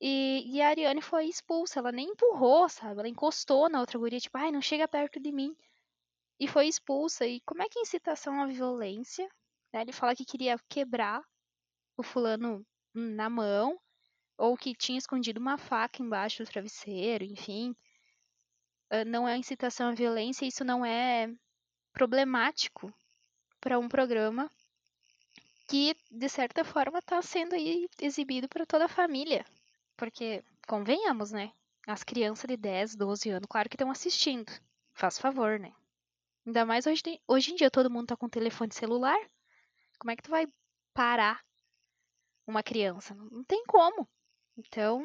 E, 0.00 0.44
e, 0.46 0.60
a 0.60 0.68
Ariane 0.68 1.00
foi 1.00 1.26
expulsa. 1.26 1.78
Ela 1.78 1.92
nem 1.92 2.10
empurrou, 2.10 2.68
sabe? 2.68 3.00
Ela 3.00 3.08
encostou 3.08 3.68
na 3.68 3.80
outra 3.80 3.98
guria, 3.98 4.20
tipo, 4.20 4.36
ai, 4.36 4.50
não 4.50 4.60
chega 4.60 4.88
perto 4.88 5.20
de 5.20 5.32
mim. 5.32 5.56
E 6.38 6.48
foi 6.48 6.66
expulsa. 6.66 7.26
E 7.26 7.40
como 7.42 7.62
é 7.62 7.68
que 7.68 7.78
é 7.78 7.82
incitação 7.82 8.42
à 8.42 8.46
violência? 8.46 9.28
Né? 9.72 9.82
Ele 9.82 9.92
fala 9.92 10.14
que 10.14 10.24
queria 10.24 10.58
quebrar 10.68 11.22
o 11.96 12.02
fulano 12.02 12.66
na 12.94 13.28
mão, 13.28 13.78
ou 14.36 14.56
que 14.56 14.74
tinha 14.74 14.98
escondido 14.98 15.40
uma 15.40 15.58
faca 15.58 16.02
embaixo 16.02 16.42
do 16.42 16.50
travesseiro, 16.50 17.24
enfim. 17.24 17.74
Não 19.06 19.26
é 19.26 19.36
incitação 19.36 19.88
à 19.88 19.92
violência, 19.92 20.46
isso 20.46 20.64
não 20.64 20.84
é 20.84 21.32
problemático 21.92 22.92
para 23.60 23.78
um 23.78 23.88
programa 23.88 24.50
que, 25.68 25.96
de 26.10 26.28
certa 26.28 26.64
forma, 26.64 26.98
está 26.98 27.20
sendo 27.22 27.54
exibido 28.00 28.48
para 28.48 28.66
toda 28.66 28.84
a 28.84 28.88
família. 28.88 29.44
Porque, 29.96 30.44
convenhamos, 30.66 31.32
né? 31.32 31.52
As 31.86 32.02
crianças 32.02 32.48
de 32.48 32.56
10, 32.56 32.96
12 32.96 33.30
anos, 33.30 33.46
claro 33.48 33.68
que 33.68 33.76
estão 33.76 33.90
assistindo. 33.90 34.50
Faz 34.92 35.18
favor, 35.18 35.58
né? 35.58 35.72
Ainda 36.46 36.64
mais 36.64 36.86
hoje, 36.86 37.02
hoje 37.26 37.52
em 37.52 37.56
dia 37.56 37.70
todo 37.70 37.90
mundo 37.90 38.08
tá 38.08 38.16
com 38.16 38.28
telefone 38.28 38.72
celular. 38.72 39.18
Como 39.98 40.10
é 40.10 40.16
que 40.16 40.22
tu 40.22 40.30
vai 40.30 40.46
parar 40.94 41.44
uma 42.46 42.62
criança. 42.62 43.14
Não 43.14 43.44
tem 43.44 43.64
como. 43.66 44.08
Então, 44.56 45.04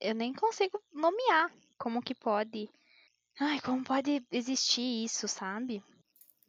eu 0.00 0.14
nem 0.14 0.32
consigo 0.32 0.82
nomear 0.92 1.50
como 1.78 2.02
que 2.02 2.14
pode. 2.14 2.68
Ai, 3.40 3.60
como 3.60 3.82
pode 3.82 4.24
existir 4.30 5.04
isso, 5.04 5.26
sabe? 5.26 5.82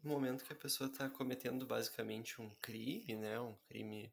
No 0.04 0.12
momento 0.12 0.44
que 0.44 0.52
a 0.52 0.56
pessoa 0.56 0.90
está 0.90 1.10
cometendo 1.10 1.66
basicamente 1.66 2.42
um 2.42 2.50
crime, 2.62 3.16
né? 3.16 3.40
Um 3.40 3.56
crime 3.68 4.12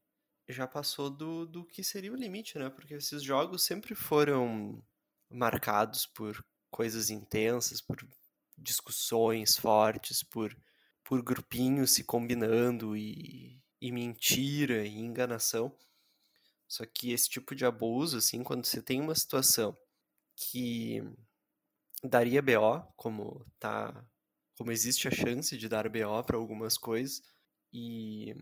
já 0.53 0.67
passou 0.67 1.11
do, 1.11 1.47
do 1.47 1.65
que 1.65 1.83
seria 1.85 2.13
o 2.13 2.17
limite, 2.17 2.59
né? 2.59 2.71
Porque 2.71 2.95
esses 2.95 3.23
jogos 3.23 3.65
sempre 3.65 3.95
foram 3.95 4.83
marcados 5.31 6.07
por 6.07 6.45
coisas 6.71 7.11
intensas, 7.11 7.81
por 7.81 7.97
discussões 8.57 9.57
fortes, 9.57 10.23
por, 10.23 10.57
por 11.05 11.23
grupinhos 11.23 11.93
se 11.93 12.05
combinando 12.05 12.97
e, 12.97 13.63
e 13.81 13.93
mentira 13.93 14.87
e 14.87 14.99
enganação. 14.99 15.75
Só 16.69 16.85
que 16.87 17.13
esse 17.13 17.29
tipo 17.29 17.55
de 17.55 17.65
abuso, 17.65 18.19
assim, 18.19 18.43
quando 18.45 18.65
você 18.65 18.83
tem 18.83 19.01
uma 19.01 19.15
situação 19.15 19.77
que 20.37 21.03
daria 22.03 22.43
BO, 22.43 22.83
como 22.97 23.45
tá, 23.59 24.05
como 24.57 24.73
existe 24.73 25.09
a 25.09 25.11
chance 25.11 25.57
de 25.57 25.69
dar 25.69 25.89
BO 25.89 26.23
para 26.25 26.37
algumas 26.37 26.79
coisas, 26.79 27.23
E 27.73 28.35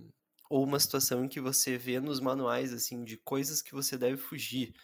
ou 0.49 0.65
uma 0.65 0.81
situação 0.81 1.25
em 1.25 1.29
que 1.29 1.41
você 1.41 1.77
vê 1.77 2.01
nos 2.01 2.21
manuais 2.21 2.73
assim 2.73 3.05
de 3.05 3.17
coisas 3.19 3.63
que 3.63 3.73
você 3.73 3.99
deve 3.99 4.17
fugir, 4.17 4.75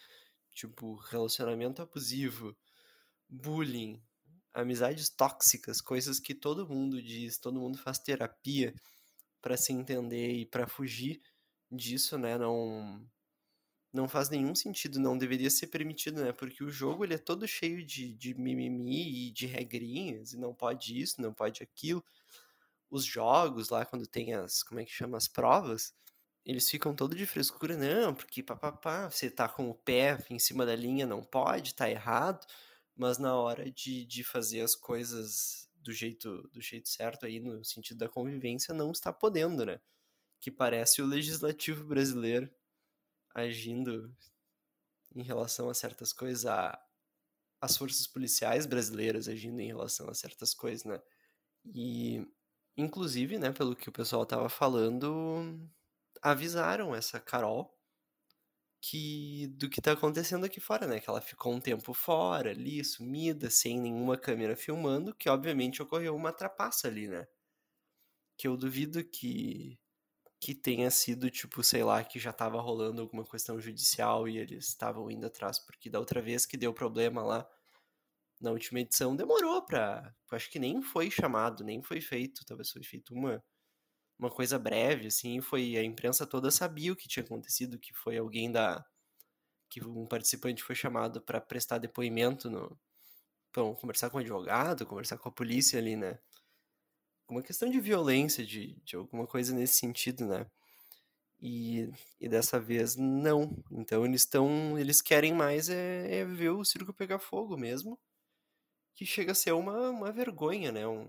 tipo 0.53 0.95
relacionamento 0.95 1.81
abusivo, 1.81 2.55
bullying, 3.29 4.01
amizades 4.53 5.09
tóxicas, 5.09 5.81
coisas 5.81 6.19
que 6.19 6.33
todo 6.35 6.67
mundo 6.67 7.01
diz, 7.01 7.37
todo 7.37 7.59
mundo 7.59 7.77
faz 7.77 7.99
terapia 7.99 8.73
para 9.41 9.57
se 9.57 9.73
entender 9.73 10.33
e 10.33 10.45
para 10.45 10.67
fugir 10.67 11.21
disso, 11.71 12.17
né? 12.17 12.37
Não 12.37 13.05
não 13.93 14.09
faz 14.09 14.29
nenhum 14.29 14.53
sentido, 14.53 14.99
não 14.99 15.17
deveria 15.17 15.49
ser 15.49 15.67
permitido, 15.67 16.21
né? 16.21 16.33
Porque 16.33 16.63
o 16.63 16.69
jogo 16.69 17.05
ele 17.05 17.13
é 17.13 17.17
todo 17.17 17.47
cheio 17.47 17.85
de, 17.85 18.13
de 18.13 18.33
mimimi 18.33 19.27
e 19.27 19.31
de 19.31 19.45
regrinhas, 19.47 20.33
e 20.33 20.37
não 20.37 20.53
pode 20.53 20.99
isso, 20.99 21.21
não 21.21 21.33
pode 21.33 21.63
aquilo. 21.63 22.03
Os 22.95 23.03
jogos 23.03 23.67
lá, 23.67 23.85
quando 23.85 24.07
tem 24.07 24.33
as, 24.33 24.63
como 24.63 24.79
é 24.79 24.85
que 24.85 24.91
chama, 24.91 25.17
as 25.17 25.27
provas, 25.27 25.93
eles 26.45 26.69
ficam 26.69 26.95
todo 26.95 27.13
de 27.13 27.25
frescura, 27.25 27.75
não, 27.75 28.15
porque 28.15 28.41
papapá, 28.41 29.09
você 29.09 29.29
tá 29.29 29.49
com 29.49 29.69
o 29.69 29.75
pé 29.75 30.23
em 30.29 30.39
cima 30.39 30.65
da 30.65 30.77
linha, 30.77 31.05
não 31.05 31.21
pode, 31.21 31.75
tá 31.75 31.89
errado, 31.89 32.45
mas 32.95 33.17
na 33.17 33.35
hora 33.35 33.69
de, 33.69 34.05
de 34.05 34.23
fazer 34.23 34.61
as 34.61 34.75
coisas 34.75 35.69
do 35.75 35.91
jeito, 35.91 36.47
do 36.53 36.61
jeito 36.61 36.87
certo 36.87 37.25
aí, 37.25 37.41
no 37.41 37.65
sentido 37.65 37.97
da 37.97 38.07
convivência, 38.07 38.73
não 38.73 38.91
está 38.93 39.11
podendo, 39.11 39.65
né? 39.65 39.81
Que 40.39 40.49
parece 40.49 41.01
o 41.01 41.05
legislativo 41.05 41.83
brasileiro 41.83 42.49
agindo 43.33 44.15
em 45.13 45.21
relação 45.21 45.69
a 45.69 45.73
certas 45.73 46.13
coisas, 46.13 46.45
a, 46.45 46.81
as 47.59 47.75
forças 47.75 48.07
policiais 48.07 48.65
brasileiras 48.65 49.27
agindo 49.27 49.59
em 49.59 49.67
relação 49.67 50.09
a 50.09 50.13
certas 50.13 50.53
coisas, 50.53 50.85
né? 50.85 51.01
E, 51.65 52.25
inclusive, 52.77 53.37
né, 53.39 53.51
pelo 53.51 53.75
que 53.75 53.89
o 53.89 53.91
pessoal 53.91 54.25
tava 54.25 54.49
falando, 54.49 55.69
avisaram 56.21 56.95
essa 56.95 57.19
Carol 57.19 57.77
que 58.81 59.47
do 59.57 59.69
que 59.69 59.81
tá 59.81 59.91
acontecendo 59.93 60.45
aqui 60.45 60.59
fora, 60.59 60.85
né? 60.87 60.99
Que 60.99 61.09
ela 61.09 61.21
ficou 61.21 61.53
um 61.53 61.59
tempo 61.59 61.93
fora, 61.93 62.51
ali, 62.51 62.83
sumida, 62.85 63.49
sem 63.49 63.79
nenhuma 63.79 64.17
câmera 64.17 64.55
filmando, 64.55 65.13
que 65.15 65.29
obviamente 65.29 65.81
ocorreu 65.81 66.15
uma 66.15 66.31
trapaça 66.33 66.87
ali, 66.87 67.07
né? 67.07 67.27
Que 68.37 68.47
eu 68.47 68.57
duvido 68.57 69.03
que 69.03 69.79
que 70.41 70.55
tenha 70.55 70.91
sido, 70.91 71.31
tipo, 71.31 71.63
sei 71.63 71.83
lá, 71.83 72.03
que 72.03 72.19
já 72.19 72.33
tava 72.33 72.61
rolando 72.61 73.01
alguma 73.01 73.25
questão 73.25 73.59
judicial 73.59 74.27
e 74.27 74.37
eles 74.37 74.67
estavam 74.69 75.11
indo 75.11 75.25
atrás, 75.27 75.59
porque 75.59 75.89
da 75.89 75.99
outra 75.99 76.21
vez 76.21 76.45
que 76.45 76.57
deu 76.57 76.73
problema 76.73 77.23
lá 77.23 77.49
na 78.41 78.51
última 78.51 78.79
edição 78.81 79.15
demorou 79.15 79.65
pra. 79.65 80.13
Acho 80.31 80.49
que 80.49 80.59
nem 80.59 80.81
foi 80.81 81.09
chamado, 81.11 81.63
nem 81.63 81.81
foi 81.81 82.01
feito, 82.01 82.45
talvez 82.45 82.71
foi 82.71 82.83
feito 82.83 83.13
uma, 83.13 83.43
uma 84.19 84.29
coisa 84.31 84.59
breve, 84.59 85.07
assim, 85.07 85.41
foi. 85.41 85.77
A 85.77 85.83
imprensa 85.83 86.27
toda 86.27 86.51
sabia 86.51 86.93
o 86.93 86.95
que 86.95 87.07
tinha 87.07 87.23
acontecido, 87.23 87.79
que 87.79 87.93
foi 87.93 88.17
alguém 88.17 88.51
da. 88.51 88.85
que 89.69 89.83
um 89.85 90.07
participante 90.07 90.63
foi 90.63 90.75
chamado 90.75 91.21
para 91.21 91.41
prestar 91.41 91.79
depoimento 91.79 92.49
no. 92.49 92.77
Então, 93.51 93.75
conversar 93.75 94.09
com 94.09 94.17
o 94.17 94.21
advogado, 94.21 94.85
conversar 94.85 95.17
com 95.17 95.29
a 95.29 95.31
polícia 95.31 95.79
ali, 95.79 95.95
né? 95.95 96.19
uma 97.29 97.41
questão 97.41 97.69
de 97.69 97.79
violência, 97.79 98.45
de, 98.45 98.75
de 98.83 98.95
alguma 98.95 99.25
coisa 99.27 99.53
nesse 99.53 99.75
sentido, 99.75 100.25
né? 100.25 100.45
E, 101.41 101.89
e 102.19 102.29
dessa 102.29 102.59
vez 102.59 102.95
não. 102.95 103.63
Então 103.71 104.05
eles 104.05 104.21
estão. 104.21 104.77
Eles 104.79 105.01
querem 105.01 105.33
mais 105.33 105.69
é, 105.69 106.19
é, 106.19 106.25
ver 106.25 106.49
o 106.51 106.63
circo 106.63 106.93
pegar 106.93 107.19
fogo 107.19 107.57
mesmo. 107.57 107.99
Que 108.95 109.05
chega 109.05 109.33
a 109.33 109.35
ser 109.35 109.51
uma, 109.53 109.89
uma 109.89 110.11
vergonha, 110.11 110.71
né? 110.71 110.87
Um, 110.87 111.07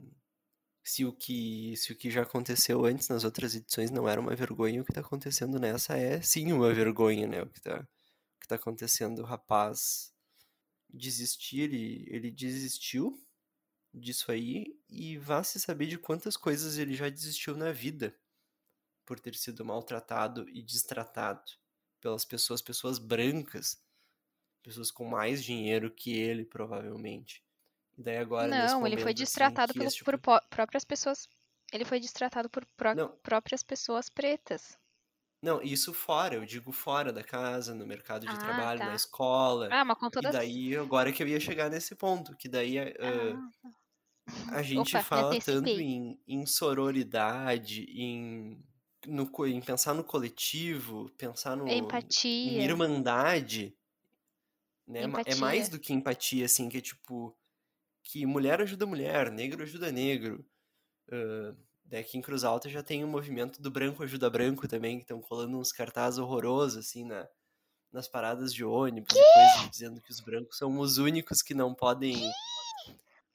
se, 0.84 1.04
o 1.04 1.12
que, 1.12 1.76
se 1.76 1.92
o 1.92 1.96
que 1.96 2.10
já 2.10 2.22
aconteceu 2.22 2.84
antes 2.84 3.08
nas 3.08 3.24
outras 3.24 3.54
edições 3.54 3.90
não 3.90 4.08
era 4.08 4.20
uma 4.20 4.34
vergonha, 4.34 4.82
o 4.82 4.84
que 4.84 4.92
está 4.92 5.00
acontecendo 5.00 5.58
nessa 5.58 5.96
é 5.96 6.20
sim 6.20 6.52
uma 6.52 6.72
vergonha, 6.72 7.26
né? 7.26 7.42
O 7.42 7.48
que 7.48 7.58
está 7.58 7.86
que 8.46 8.48
tá 8.48 8.54
acontecendo. 8.54 9.20
O 9.20 9.24
rapaz 9.24 10.14
desistir, 10.88 11.62
ele, 11.62 12.06
ele 12.08 12.30
desistiu 12.30 13.20
disso 13.92 14.30
aí 14.30 14.78
e 14.88 15.18
vá 15.18 15.42
se 15.42 15.58
saber 15.58 15.86
de 15.86 15.98
quantas 15.98 16.36
coisas 16.36 16.78
ele 16.78 16.94
já 16.94 17.08
desistiu 17.08 17.56
na 17.56 17.72
vida 17.72 18.16
por 19.04 19.18
ter 19.18 19.34
sido 19.34 19.64
maltratado 19.64 20.48
e 20.48 20.62
destratado 20.62 21.50
pelas 22.00 22.24
pessoas, 22.24 22.62
pessoas 22.62 22.98
brancas, 22.98 23.82
pessoas 24.62 24.90
com 24.90 25.04
mais 25.04 25.42
dinheiro 25.42 25.90
que 25.90 26.12
ele, 26.12 26.44
provavelmente. 26.44 27.44
E 27.96 28.02
daí 28.02 28.18
agora 28.18 28.48
Não, 28.48 28.78
momento, 28.78 28.86
ele 28.86 29.02
foi 29.02 29.12
assim, 29.12 29.22
destratado 29.22 29.72
assim, 29.72 29.80
por, 30.04 30.16
tipo... 30.16 30.18
por 30.18 30.40
próprias 30.50 30.84
pessoas. 30.84 31.28
Ele 31.72 31.84
foi 31.84 31.98
destratado 31.98 32.48
por 32.48 32.64
pró 32.76 32.94
próprias 33.22 33.62
pessoas 33.62 34.08
pretas. 34.08 34.78
Não, 35.42 35.62
isso 35.62 35.92
fora, 35.92 36.34
eu 36.34 36.44
digo 36.44 36.72
fora 36.72 37.12
da 37.12 37.22
casa, 37.22 37.74
no 37.74 37.86
mercado 37.86 38.26
de 38.26 38.32
ah, 38.32 38.38
trabalho, 38.38 38.80
tá. 38.80 38.86
na 38.86 38.94
escola. 38.94 39.68
Ah, 39.70 39.84
mas 39.84 39.98
com 39.98 40.10
todas... 40.10 40.34
E 40.34 40.38
daí, 40.38 40.76
agora 40.76 41.12
que 41.12 41.22
eu 41.22 41.28
ia 41.28 41.38
chegar 41.38 41.70
nesse 41.70 41.94
ponto, 41.94 42.34
que 42.36 42.48
daí 42.48 42.78
uh, 42.78 43.38
ah, 44.26 44.56
a 44.56 44.62
gente 44.62 44.96
Opa, 44.96 45.04
fala 45.04 45.38
tanto 45.38 45.68
em, 45.68 46.18
em 46.26 46.46
sororidade, 46.46 47.82
em, 47.90 48.58
no, 49.06 49.30
em 49.46 49.60
pensar 49.60 49.94
no 49.94 50.02
coletivo, 50.02 51.10
pensar 51.16 51.56
no, 51.56 51.68
empatia. 51.68 52.58
em 52.58 52.64
irmandade. 52.64 53.76
Né? 54.86 55.00
É 55.00 55.04
empatia. 55.04 55.32
É 55.32 55.36
mais 55.36 55.68
do 55.68 55.78
que 55.78 55.92
empatia, 55.92 56.44
assim, 56.44 56.68
que 56.68 56.78
é 56.78 56.80
tipo. 56.80 57.36
Que 58.08 58.24
mulher 58.24 58.60
ajuda 58.60 58.86
mulher, 58.86 59.32
negro 59.32 59.64
ajuda 59.64 59.90
negro. 59.90 60.46
Uh, 61.08 61.56
aqui 61.96 62.16
em 62.16 62.22
Cruz 62.22 62.44
Alta 62.44 62.68
já 62.68 62.80
tem 62.80 63.02
o 63.02 63.06
um 63.06 63.10
movimento 63.10 63.60
do 63.60 63.68
branco 63.68 64.02
ajuda 64.02 64.30
branco 64.30 64.68
também, 64.68 64.98
que 64.98 65.02
estão 65.02 65.20
colando 65.20 65.58
uns 65.58 65.72
cartazes 65.72 66.16
horrorosos, 66.16 66.86
assim, 66.86 67.04
na, 67.04 67.28
nas 67.92 68.06
paradas 68.06 68.54
de 68.54 68.64
ônibus 68.64 69.12
que? 69.12 69.20
coisas, 69.20 69.70
dizendo 69.70 70.00
que 70.00 70.12
os 70.12 70.20
brancos 70.20 70.56
são 70.56 70.78
os 70.78 70.98
únicos 70.98 71.42
que 71.42 71.52
não 71.52 71.74
podem 71.74 72.16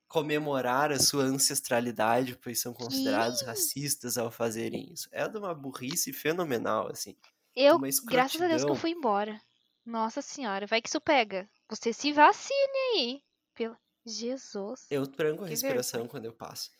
comemorar 0.08 0.90
a 0.90 1.00
sua 1.00 1.24
ancestralidade, 1.24 2.38
pois 2.42 2.62
são 2.62 2.74
considerados 2.74 3.42
racistas 3.42 4.18
ao 4.18 4.32
fazerem 4.32 4.92
isso. 4.94 5.10
É 5.12 5.28
de 5.28 5.38
uma 5.38 5.54
burrice 5.54 6.14
fenomenal, 6.14 6.90
assim. 6.90 7.16
Eu, 7.54 7.78
graças 8.06 8.42
a 8.42 8.48
Deus 8.48 8.64
que 8.64 8.72
eu 8.72 8.76
fui 8.76 8.92
embora. 8.92 9.42
Nossa 9.86 10.22
senhora, 10.22 10.66
vai 10.66 10.82
que 10.82 10.88
isso 10.88 11.02
pega. 11.02 11.50
Você 11.70 11.92
se 11.92 12.14
vacine 12.14 12.78
aí. 12.96 13.22
Pelo... 13.54 13.76
Jesus. 14.06 14.86
Eu 14.89 15.06
tranco 15.08 15.43
a 15.43 15.47
respiração 15.47 16.08
quando 16.08 16.26
eu 16.26 16.34
passo. 16.34 16.72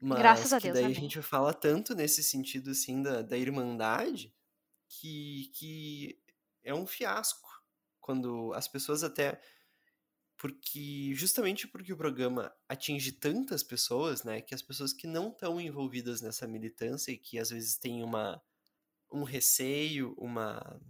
Mas 0.00 0.18
Graças 0.18 0.52
a 0.52 0.58
que 0.58 0.64
Deus, 0.64 0.74
daí 0.74 0.84
amém. 0.84 0.96
a 0.96 1.00
gente 1.00 1.22
fala 1.22 1.54
tanto 1.54 1.94
nesse 1.94 2.22
sentido, 2.22 2.70
assim, 2.70 3.02
da, 3.02 3.22
da 3.22 3.38
irmandade, 3.38 4.34
que, 4.88 5.50
que 5.54 6.20
é 6.64 6.74
um 6.74 6.86
fiasco. 6.86 7.48
Quando 8.00 8.52
as 8.54 8.66
pessoas 8.66 9.04
até 9.04 9.40
porque 10.36 11.12
justamente 11.14 11.68
porque 11.68 11.92
o 11.92 11.96
programa 11.96 12.52
atinge 12.68 13.12
tantas 13.12 13.62
pessoas, 13.62 14.24
né, 14.24 14.40
que 14.40 14.52
as 14.52 14.60
pessoas 14.60 14.92
que 14.92 15.06
não 15.06 15.28
estão 15.28 15.60
envolvidas 15.60 16.20
nessa 16.20 16.48
militância 16.48 17.12
e 17.12 17.16
que 17.16 17.38
às 17.38 17.50
vezes 17.50 17.76
têm 17.76 18.02
uma 18.02 18.42
um 19.12 19.22
receio, 19.22 20.14
uma 20.18 20.80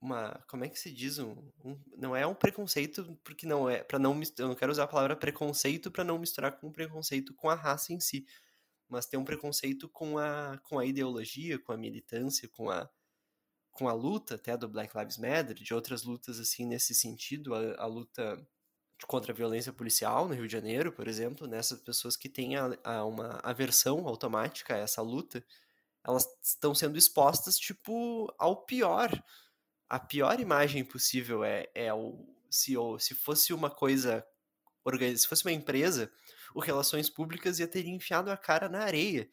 uma 0.00 0.42
como 0.48 0.64
é 0.64 0.68
que 0.68 0.78
se 0.78 0.90
diz 0.90 1.18
um, 1.18 1.36
um 1.64 1.78
não 1.96 2.16
é 2.16 2.26
um 2.26 2.34
preconceito 2.34 3.18
porque 3.22 3.46
não 3.46 3.68
é 3.68 3.82
para 3.82 3.98
não 3.98 4.18
eu 4.38 4.48
não 4.48 4.54
quero 4.54 4.72
usar 4.72 4.84
a 4.84 4.88
palavra 4.88 5.14
preconceito 5.14 5.90
para 5.90 6.04
não 6.04 6.18
misturar 6.18 6.52
com 6.58 6.72
preconceito 6.72 7.34
com 7.34 7.50
a 7.50 7.54
raça 7.54 7.92
em 7.92 8.00
si, 8.00 8.26
mas 8.88 9.06
tem 9.06 9.18
um 9.20 9.24
preconceito 9.24 9.88
com 9.88 10.18
a 10.18 10.58
com 10.64 10.78
a 10.78 10.86
ideologia, 10.86 11.58
com 11.58 11.72
a 11.72 11.76
militância, 11.76 12.48
com 12.48 12.70
a 12.70 12.88
com 13.70 13.88
a 13.88 13.92
luta 13.92 14.34
até 14.34 14.56
do 14.56 14.68
Black 14.68 14.96
Lives 14.96 15.18
Matter, 15.18 15.54
de 15.54 15.74
outras 15.74 16.02
lutas 16.02 16.40
assim 16.40 16.66
nesse 16.66 16.94
sentido, 16.94 17.54
a, 17.54 17.82
a 17.82 17.86
luta 17.86 18.36
contra 19.06 19.32
a 19.32 19.34
violência 19.34 19.72
policial 19.72 20.28
no 20.28 20.34
Rio 20.34 20.46
de 20.46 20.52
Janeiro, 20.52 20.92
por 20.92 21.08
exemplo, 21.08 21.46
nessas 21.46 21.78
né, 21.78 21.84
pessoas 21.84 22.16
que 22.16 22.28
têm 22.28 22.56
a, 22.56 22.76
a 22.84 23.04
uma 23.04 23.40
aversão 23.42 24.06
automática 24.06 24.74
a 24.74 24.78
essa 24.78 25.00
luta, 25.02 25.44
elas 26.04 26.26
estão 26.42 26.74
sendo 26.74 26.98
expostas, 26.98 27.58
tipo, 27.58 28.32
ao 28.38 28.64
pior. 28.64 29.10
A 29.90 29.98
pior 29.98 30.40
imagem 30.40 30.84
possível 30.84 31.44
é, 31.44 31.68
é 31.74 31.92
o, 31.92 32.26
se, 32.48 32.74
fosse 33.14 33.52
uma 33.52 33.70
coisa, 33.70 34.24
se 35.16 35.26
fosse 35.28 35.44
uma 35.44 35.52
empresa, 35.52 36.10
o 36.54 36.60
Relações 36.60 37.10
Públicas 37.10 37.58
ia 37.58 37.68
ter 37.68 37.86
enfiado 37.86 38.30
a 38.30 38.36
cara 38.36 38.68
na 38.68 38.80
areia. 38.80 39.28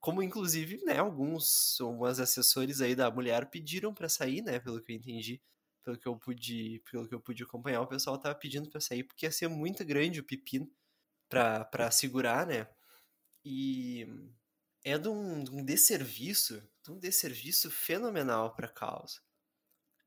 Como, 0.00 0.22
inclusive, 0.22 0.82
né, 0.84 0.98
alguns, 0.98 1.78
alguns 1.80 2.18
assessores 2.18 2.80
aí 2.80 2.96
da 2.96 3.10
mulher 3.10 3.50
pediram 3.50 3.94
para 3.94 4.08
sair, 4.08 4.42
né, 4.42 4.58
pelo 4.58 4.82
que 4.82 4.92
eu 4.92 4.96
entendi 4.96 5.40
pelo 5.82 5.98
que 5.98 6.06
eu 6.06 6.16
pude, 6.16 6.82
pelo 6.90 7.08
que 7.08 7.14
eu 7.14 7.20
pude 7.20 7.42
acompanhar, 7.42 7.80
o 7.80 7.86
pessoal 7.86 8.18
tava 8.18 8.34
pedindo 8.34 8.68
para 8.70 8.80
sair 8.80 9.04
porque 9.04 9.26
ia 9.26 9.32
ser 9.32 9.48
muito 9.48 9.84
grande 9.84 10.20
o 10.20 10.24
pepino 10.24 10.70
para 11.28 11.90
segurar, 11.90 12.46
né? 12.46 12.68
E 13.44 14.06
é 14.84 14.98
de 14.98 15.08
um, 15.08 15.44
de 15.44 15.50
um 15.50 15.64
desserviço, 15.64 16.62
de 16.84 16.92
um 16.92 16.98
desserviço 16.98 17.70
fenomenal 17.70 18.54
para 18.54 18.68
causa. 18.68 19.20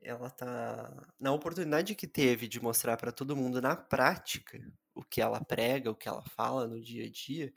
Ela 0.05 0.29
tá 0.29 1.13
na 1.19 1.33
oportunidade 1.33 1.95
que 1.95 2.07
teve 2.07 2.47
de 2.47 2.61
mostrar 2.61 2.95
para 2.95 3.11
todo 3.11 3.35
mundo 3.35 3.59
na 3.61 3.75
prática 3.75 4.59
o 4.93 5.03
que 5.03 5.19
ela 5.21 5.43
prega, 5.43 5.89
o 5.91 5.95
que 5.95 6.07
ela 6.07 6.23
fala 6.23 6.67
no 6.67 6.79
dia 6.81 7.05
a 7.05 7.09
dia. 7.09 7.53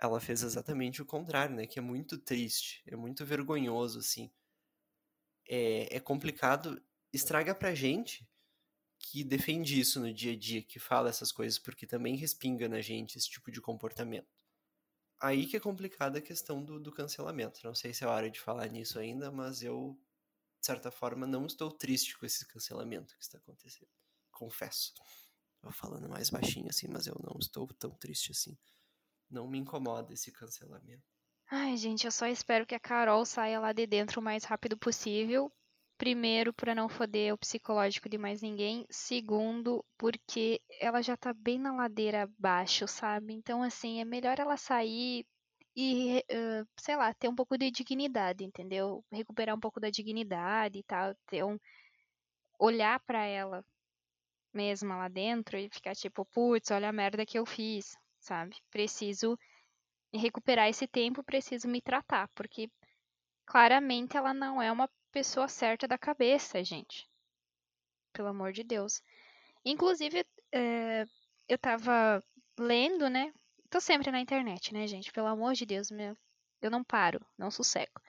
ela 0.00 0.20
fez 0.20 0.42
exatamente 0.42 1.02
o 1.02 1.06
contrário, 1.06 1.54
né? 1.56 1.66
Que 1.66 1.78
é 1.78 1.82
muito 1.82 2.18
triste, 2.18 2.82
é 2.86 2.96
muito 2.96 3.24
vergonhoso, 3.26 3.98
assim. 4.00 4.30
É, 5.48 5.96
é 5.96 6.00
complicado, 6.00 6.80
estraga 7.12 7.54
pra 7.54 7.74
gente 7.74 8.28
que 8.98 9.24
defende 9.24 9.78
isso 9.80 10.00
no 10.00 10.12
dia 10.12 10.32
a 10.32 10.36
dia, 10.36 10.62
que 10.62 10.78
fala 10.78 11.08
essas 11.10 11.32
coisas, 11.32 11.58
porque 11.58 11.86
também 11.86 12.16
respinga 12.16 12.68
na 12.68 12.80
gente 12.80 13.18
esse 13.18 13.30
tipo 13.30 13.50
de 13.50 13.60
comportamento. 13.60 14.28
Aí 15.20 15.46
que 15.46 15.56
é 15.56 15.60
complicada 15.60 16.18
a 16.18 16.22
questão 16.22 16.64
do, 16.64 16.80
do 16.80 16.92
cancelamento. 16.92 17.60
Não 17.64 17.74
sei 17.74 17.94
se 17.94 18.04
é 18.04 18.06
hora 18.06 18.30
de 18.30 18.40
falar 18.40 18.68
nisso 18.68 18.98
ainda, 18.98 19.30
mas 19.30 19.62
eu, 19.62 19.98
de 20.66 20.72
certa 20.72 20.90
forma, 20.90 21.28
não 21.28 21.46
estou 21.46 21.70
triste 21.70 22.18
com 22.18 22.26
esse 22.26 22.44
cancelamento 22.44 23.16
que 23.16 23.22
está 23.22 23.38
acontecendo. 23.38 23.88
Confesso. 24.32 24.92
Tô 25.60 25.70
falando 25.70 26.08
mais 26.08 26.28
baixinho 26.28 26.68
assim, 26.68 26.88
mas 26.88 27.06
eu 27.06 27.14
não 27.22 27.38
estou 27.38 27.68
tão 27.68 27.92
triste 27.92 28.32
assim. 28.32 28.58
Não 29.30 29.46
me 29.46 29.58
incomoda 29.58 30.12
esse 30.12 30.32
cancelamento. 30.32 31.04
Ai, 31.48 31.76
gente, 31.76 32.04
eu 32.04 32.10
só 32.10 32.26
espero 32.26 32.66
que 32.66 32.74
a 32.74 32.80
Carol 32.80 33.24
saia 33.24 33.60
lá 33.60 33.72
de 33.72 33.86
dentro 33.86 34.20
o 34.20 34.24
mais 34.24 34.42
rápido 34.42 34.76
possível. 34.76 35.52
Primeiro, 35.96 36.52
para 36.52 36.74
não 36.74 36.88
foder 36.88 37.32
o 37.32 37.38
psicológico 37.38 38.08
de 38.08 38.18
mais 38.18 38.42
ninguém. 38.42 38.84
Segundo, 38.90 39.84
porque 39.96 40.60
ela 40.80 41.00
já 41.00 41.16
tá 41.16 41.32
bem 41.32 41.60
na 41.60 41.72
ladeira 41.72 42.24
abaixo, 42.24 42.88
sabe? 42.88 43.32
Então, 43.32 43.62
assim, 43.62 44.00
é 44.00 44.04
melhor 44.04 44.40
ela 44.40 44.56
sair 44.56 45.24
e, 45.76 46.24
uh, 46.32 46.66
sei 46.78 46.96
lá, 46.96 47.12
ter 47.14 47.28
um 47.28 47.34
pouco 47.34 47.58
de 47.58 47.70
dignidade, 47.70 48.44
entendeu? 48.44 49.04
Recuperar 49.12 49.54
um 49.54 49.60
pouco 49.60 49.78
da 49.78 49.90
dignidade 49.90 50.78
e 50.78 50.82
tal, 50.82 51.14
ter 51.26 51.44
um 51.44 51.58
olhar 52.58 52.98
para 53.00 53.24
ela 53.24 53.64
mesma 54.52 54.96
lá 54.96 55.08
dentro 55.08 55.58
e 55.58 55.68
ficar 55.68 55.94
tipo, 55.94 56.24
putz, 56.24 56.70
olha 56.70 56.88
a 56.88 56.92
merda 56.92 57.26
que 57.26 57.38
eu 57.38 57.44
fiz, 57.44 57.94
sabe? 58.18 58.56
Preciso 58.70 59.38
recuperar 60.14 60.68
esse 60.68 60.86
tempo, 60.86 61.22
preciso 61.22 61.68
me 61.68 61.82
tratar, 61.82 62.28
porque 62.34 62.70
claramente 63.44 64.16
ela 64.16 64.32
não 64.32 64.62
é 64.62 64.72
uma 64.72 64.88
pessoa 65.12 65.46
certa 65.46 65.86
da 65.86 65.98
cabeça, 65.98 66.64
gente. 66.64 67.06
Pelo 68.14 68.28
amor 68.28 68.52
de 68.52 68.64
Deus. 68.64 69.02
Inclusive, 69.64 70.24
é, 70.52 71.04
eu 71.48 71.58
tava 71.58 72.22
lendo, 72.58 73.10
né? 73.10 73.32
Tô 73.70 73.80
sempre 73.80 74.10
na 74.10 74.20
internet, 74.20 74.72
né, 74.72 74.86
gente? 74.86 75.12
Pelo 75.12 75.26
amor 75.26 75.54
de 75.54 75.66
Deus, 75.66 75.90
meu, 75.90 76.16
eu 76.62 76.70
não 76.70 76.84
paro, 76.84 77.24
não 77.36 77.50
sossego. 77.50 78.00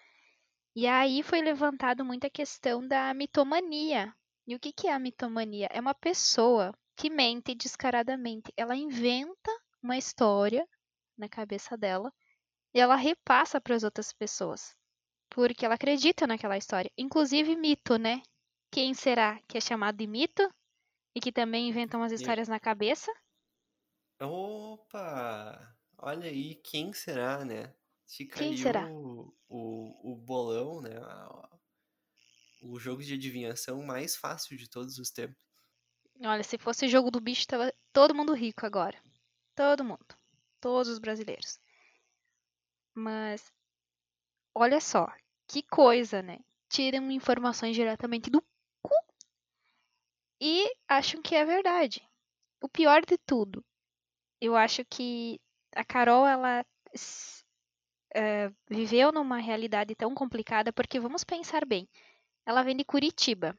E 0.76 0.86
aí 0.86 1.24
foi 1.24 1.42
levantado 1.42 2.06
muita 2.06 2.30
questão 2.30 2.88
da 2.88 3.14
mitomania. 3.14 4.14
E 4.46 4.56
o 4.56 4.60
que, 4.60 4.72
que 4.72 4.88
é 4.88 4.94
a 4.94 5.00
mitomania? 5.00 5.68
É 5.72 5.80
uma 5.82 5.96
pessoa 5.96 6.74
que 6.96 7.10
mente 7.10 7.56
descaradamente. 7.56 8.54
Ela 8.56 8.76
inventa 8.76 9.52
uma 9.82 9.98
história 9.98 10.68
na 11.18 11.28
cabeça 11.28 11.76
dela 11.76 12.14
e 12.74 12.80
ela 12.80 12.96
repassa 12.96 13.60
para 13.60 13.76
as 13.76 13.84
outras 13.84 14.14
pessoas. 14.14 14.76
Porque 15.30 15.66
ela 15.66 15.76
acredita 15.76 16.28
naquela 16.28 16.58
história. 16.58 16.92
Inclusive 16.98 17.56
mito, 17.56 17.98
né? 17.98 18.22
Quem 18.72 18.94
será 18.94 19.40
que 19.48 19.58
é 19.58 19.62
chamado 19.62 19.98
de 19.98 20.08
mito? 20.08 20.48
E 21.16 21.20
que 21.20 21.32
também 21.32 21.68
inventa 21.68 21.98
umas 21.98 22.12
histórias 22.12 22.48
na 22.48 22.60
cabeça? 22.60 23.12
Opa! 24.20 25.76
Olha 25.98 26.30
aí, 26.30 26.56
quem 26.56 26.94
será, 26.94 27.46
né? 27.46 27.74
Fica 28.08 28.40
Quem 28.40 28.58
será? 28.58 28.88
O, 28.88 29.34
o, 29.48 30.14
o 30.14 30.16
bolão, 30.16 30.82
né? 30.82 30.96
O 32.62 32.80
jogo 32.80 33.04
de 33.04 33.14
adivinhação 33.14 33.84
mais 33.84 34.16
fácil 34.16 34.58
de 34.58 34.70
todos 34.70 34.98
os 34.98 35.12
tempos. 35.12 35.38
Olha, 36.22 36.44
se 36.44 36.58
fosse 36.58 36.86
o 36.86 36.90
jogo 36.90 37.12
do 37.12 37.22
bicho, 37.22 37.46
tava 37.46 37.72
todo 37.94 38.16
mundo 38.16 38.34
rico 38.34 38.66
agora. 38.66 39.00
Todo 39.56 39.84
mundo. 39.84 40.08
Todos 40.60 40.88
os 40.88 41.00
brasileiros. 41.00 41.60
Mas 42.94 43.52
olha 44.56 44.82
só, 44.82 45.08
que 45.48 45.62
coisa, 45.62 46.22
né? 46.24 46.40
Tiram 46.70 47.12
informações 47.12 47.76
diretamente 47.76 48.30
do 48.30 48.42
cu 48.82 48.96
e 50.42 50.72
acham 50.88 51.22
que 51.22 51.36
é 51.36 51.46
verdade. 51.46 52.08
O 52.60 52.68
pior 52.68 53.06
de 53.06 53.18
tudo, 53.20 53.64
eu 54.42 54.56
acho 54.56 54.84
que 54.86 55.40
a 55.76 55.84
Carol, 55.84 56.26
ela 56.26 56.66
uh, 58.16 58.56
viveu 58.70 59.12
numa 59.12 59.38
realidade 59.38 59.96
tão 59.96 60.14
complicada, 60.16 60.74
porque 60.74 61.00
vamos 61.00 61.24
pensar 61.24 61.66
bem, 61.66 61.88
ela 62.46 62.64
vem 62.64 62.76
de 62.76 62.84
Curitiba. 62.84 63.58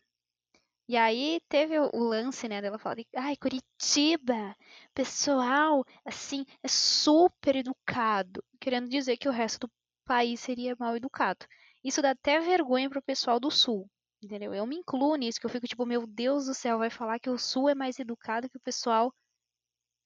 E 0.88 0.96
aí 0.96 1.40
teve 1.48 1.78
o, 1.78 1.90
o 1.92 2.02
lance, 2.02 2.48
né, 2.48 2.62
dela 2.62 2.78
falar, 2.78 2.96
de, 2.96 3.06
ai, 3.14 3.36
Curitiba, 3.36 4.56
pessoal, 4.94 5.84
assim, 6.04 6.44
é 6.62 6.68
super 6.68 7.56
educado, 7.56 8.42
querendo 8.58 8.88
dizer 8.88 9.18
que 9.18 9.28
o 9.28 9.32
resto 9.32 9.66
do 9.66 9.72
país 10.06 10.40
seria 10.40 10.74
mal 10.78 10.96
educado. 10.96 11.46
Isso 11.84 12.00
dá 12.00 12.12
até 12.12 12.40
vergonha 12.40 12.88
pro 12.88 13.02
pessoal 13.02 13.38
do 13.38 13.50
sul, 13.50 13.86
entendeu? 14.22 14.54
Eu 14.54 14.66
me 14.66 14.76
incluo 14.76 15.14
nisso, 15.16 15.38
que 15.38 15.46
eu 15.46 15.50
fico 15.50 15.66
tipo, 15.66 15.84
meu 15.84 16.06
Deus 16.06 16.46
do 16.46 16.54
céu, 16.54 16.78
vai 16.78 16.90
falar 16.90 17.18
que 17.18 17.28
o 17.30 17.38
sul 17.38 17.68
é 17.68 17.74
mais 17.74 17.98
educado 17.98 18.48
que 18.48 18.56
o 18.56 18.60
pessoal 18.60 19.12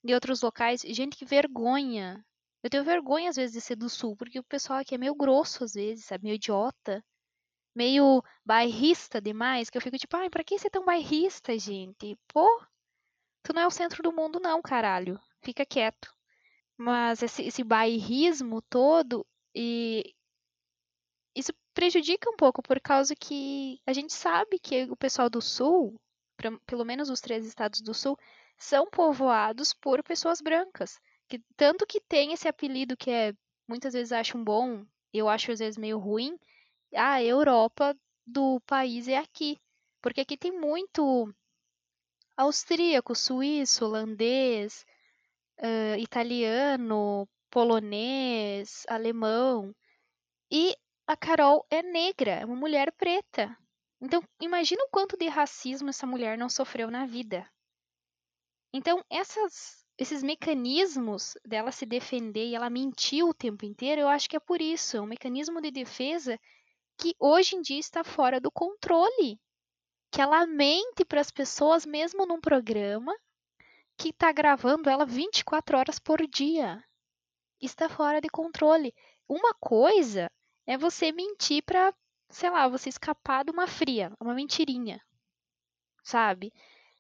de 0.03 0.15
outros 0.15 0.43
locais. 0.43 0.83
Gente, 0.83 1.17
que 1.17 1.25
vergonha. 1.25 2.25
Eu 2.63 2.71
tenho 2.71 2.85
vergonha 2.85 3.31
às 3.31 3.37
vezes 3.37 3.53
de 3.53 3.61
ser 3.61 3.77
do 3.77 3.89
sul, 3.89 4.17
porque 4.17 4.39
o 4.39 4.45
pessoal 4.45 4.81
aqui 4.81 4.95
é 4.95 4.99
meio 4.99 5.15
grosso 5.15 5.65
às 5.65 5.75
vezes, 5.75 6.05
sabe? 6.05 6.25
Meio 6.25 6.37
idiota. 6.37 7.05
Meio 7.75 8.23
bairrista 8.45 9.21
demais, 9.21 9.71
que 9.71 9.79
eu 9.79 9.83
fico 9.83 9.97
tipo, 9.97 10.17
ai, 10.17 10.29
pra 10.29 10.45
que 10.45 10.59
ser 10.59 10.71
tão 10.71 10.85
bairrista, 10.85 11.59
gente? 11.59 12.19
Pô, 12.29 12.47
tu 13.43 13.55
não 13.55 13.63
é 13.63 13.67
o 13.67 13.71
centro 13.71 14.03
do 14.03 14.13
mundo 14.13 14.39
não, 14.39 14.61
caralho. 14.61 15.19
Fica 15.43 15.65
quieto. 15.65 16.13
Mas 16.77 17.23
esse, 17.23 17.43
esse 17.43 17.65
bairrismo 17.65 18.61
todo, 18.63 19.27
e 19.55 20.15
isso 21.35 21.53
prejudica 21.75 22.31
um 22.31 22.37
pouco 22.37 22.63
por 22.63 22.81
causa 22.81 23.15
que 23.15 23.81
a 23.87 23.93
gente 23.93 24.13
sabe 24.13 24.59
que 24.59 24.85
o 24.91 24.97
pessoal 24.97 25.31
do 25.31 25.41
sul, 25.41 25.99
pelo 26.67 26.85
menos 26.85 27.09
os 27.09 27.21
três 27.21 27.47
estados 27.47 27.81
do 27.81 27.95
sul, 27.95 28.19
são 28.59 28.89
povoados 28.91 29.73
por 29.73 30.03
pessoas 30.03 30.41
brancas. 30.41 31.01
Que, 31.29 31.41
tanto 31.57 31.87
que 31.87 32.01
tem 32.01 32.33
esse 32.33 32.49
apelido 32.49 32.97
que 32.97 33.11
é 33.11 33.35
muitas 33.69 33.95
vezes 33.95 34.13
acham 34.13 34.43
bom, 34.43 34.85
eu 35.13 35.29
acho 35.29 35.53
às 35.53 35.59
vezes 35.59 35.79
meio 35.79 35.99
ruim. 35.99 36.39
Ah, 36.95 37.15
a 37.15 37.25
Europa 37.25 37.97
do 38.27 38.61
país 38.67 39.09
é 39.09 39.19
aqui. 39.19 39.59
Porque 40.01 40.21
aqui 40.21 40.37
tem 40.37 40.53
muito 40.53 41.33
austríaco, 42.37 43.15
suíço, 43.15 43.85
holandês, 43.85 44.85
uh, 45.59 45.99
italiano, 45.99 47.29
polonês, 47.51 48.85
alemão. 48.89 49.75
E 50.51 50.77
a 51.07 51.17
Carol 51.17 51.67
é 51.71 51.83
negra, 51.83 52.33
é 52.33 52.45
uma 52.45 52.57
mulher 52.57 52.93
preta. 52.93 53.57
Então, 54.01 54.23
imagina 54.41 54.83
o 54.85 54.91
quanto 54.91 55.17
de 55.17 55.29
racismo 55.29 55.89
essa 55.89 56.07
mulher 56.07 56.37
não 56.37 56.49
sofreu 56.49 56.91
na 56.91 57.07
vida. 57.07 57.49
Então, 58.73 59.05
essas, 59.11 59.85
esses 59.99 60.23
mecanismos 60.23 61.35
dela 61.45 61.71
se 61.71 61.85
defender 61.85 62.47
e 62.47 62.55
ela 62.55 62.71
mentiu 62.71 63.29
o 63.29 63.35
tempo 63.35 63.67
inteiro, 63.67 64.01
eu 64.01 64.09
acho 64.09 64.29
que 64.29 64.37
é 64.37 64.41
por 64.41 64.63
isso. 64.63 64.97
É 64.97 65.01
um 65.01 65.07
mecanismo 65.07 65.61
de 65.61 65.71
defesa 65.71 66.39
que 66.97 67.15
hoje 67.19 67.57
em 67.57 67.63
dia 67.63 67.79
está 67.79 68.03
fora 68.03 68.41
do 68.41 68.51
controle. 68.51 69.39
Que 70.11 70.21
ela 70.21 70.47
mente 70.47 71.05
para 71.05 71.21
as 71.21 71.31
pessoas, 71.31 71.85
mesmo 71.87 72.27
num 72.27 72.41
programa 72.41 73.15
que 73.97 74.09
está 74.09 74.33
gravando 74.33 74.89
ela 74.89 75.05
24 75.05 75.77
horas 75.79 75.99
por 75.99 76.27
dia. 76.27 76.83
Está 77.61 77.89
fora 77.89 78.21
de 78.21 78.29
controle. 78.29 78.95
Uma 79.29 79.55
coisa 79.55 80.31
é 80.67 80.77
você 80.77 81.13
mentir 81.13 81.63
para, 81.63 81.95
sei 82.29 82.51
lá, 82.51 82.69
você 82.69 82.89
escapar 82.89 83.45
de 83.45 83.51
uma 83.51 83.67
fria, 83.67 84.13
uma 84.21 84.35
mentirinha. 84.35 85.01
Sabe? 86.03 86.53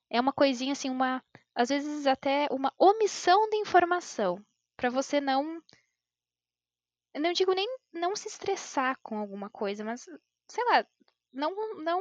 É 0.08 0.20
uma 0.20 0.32
coisinha 0.32 0.72
assim, 0.72 0.90
uma 0.90 1.22
às 1.54 1.68
vezes 1.70 2.06
até 2.06 2.48
uma 2.50 2.72
omissão 2.78 3.48
de 3.50 3.56
informação, 3.58 4.44
para 4.76 4.90
você 4.90 5.20
não 5.20 5.62
eu 7.14 7.20
não 7.20 7.32
digo 7.32 7.52
nem 7.54 7.66
não 7.92 8.14
se 8.16 8.28
estressar 8.28 8.96
com 9.02 9.18
alguma 9.18 9.50
coisa, 9.50 9.84
mas 9.84 10.04
sei 10.50 10.64
lá, 10.64 10.86
não 11.32 11.52
não 11.82 12.00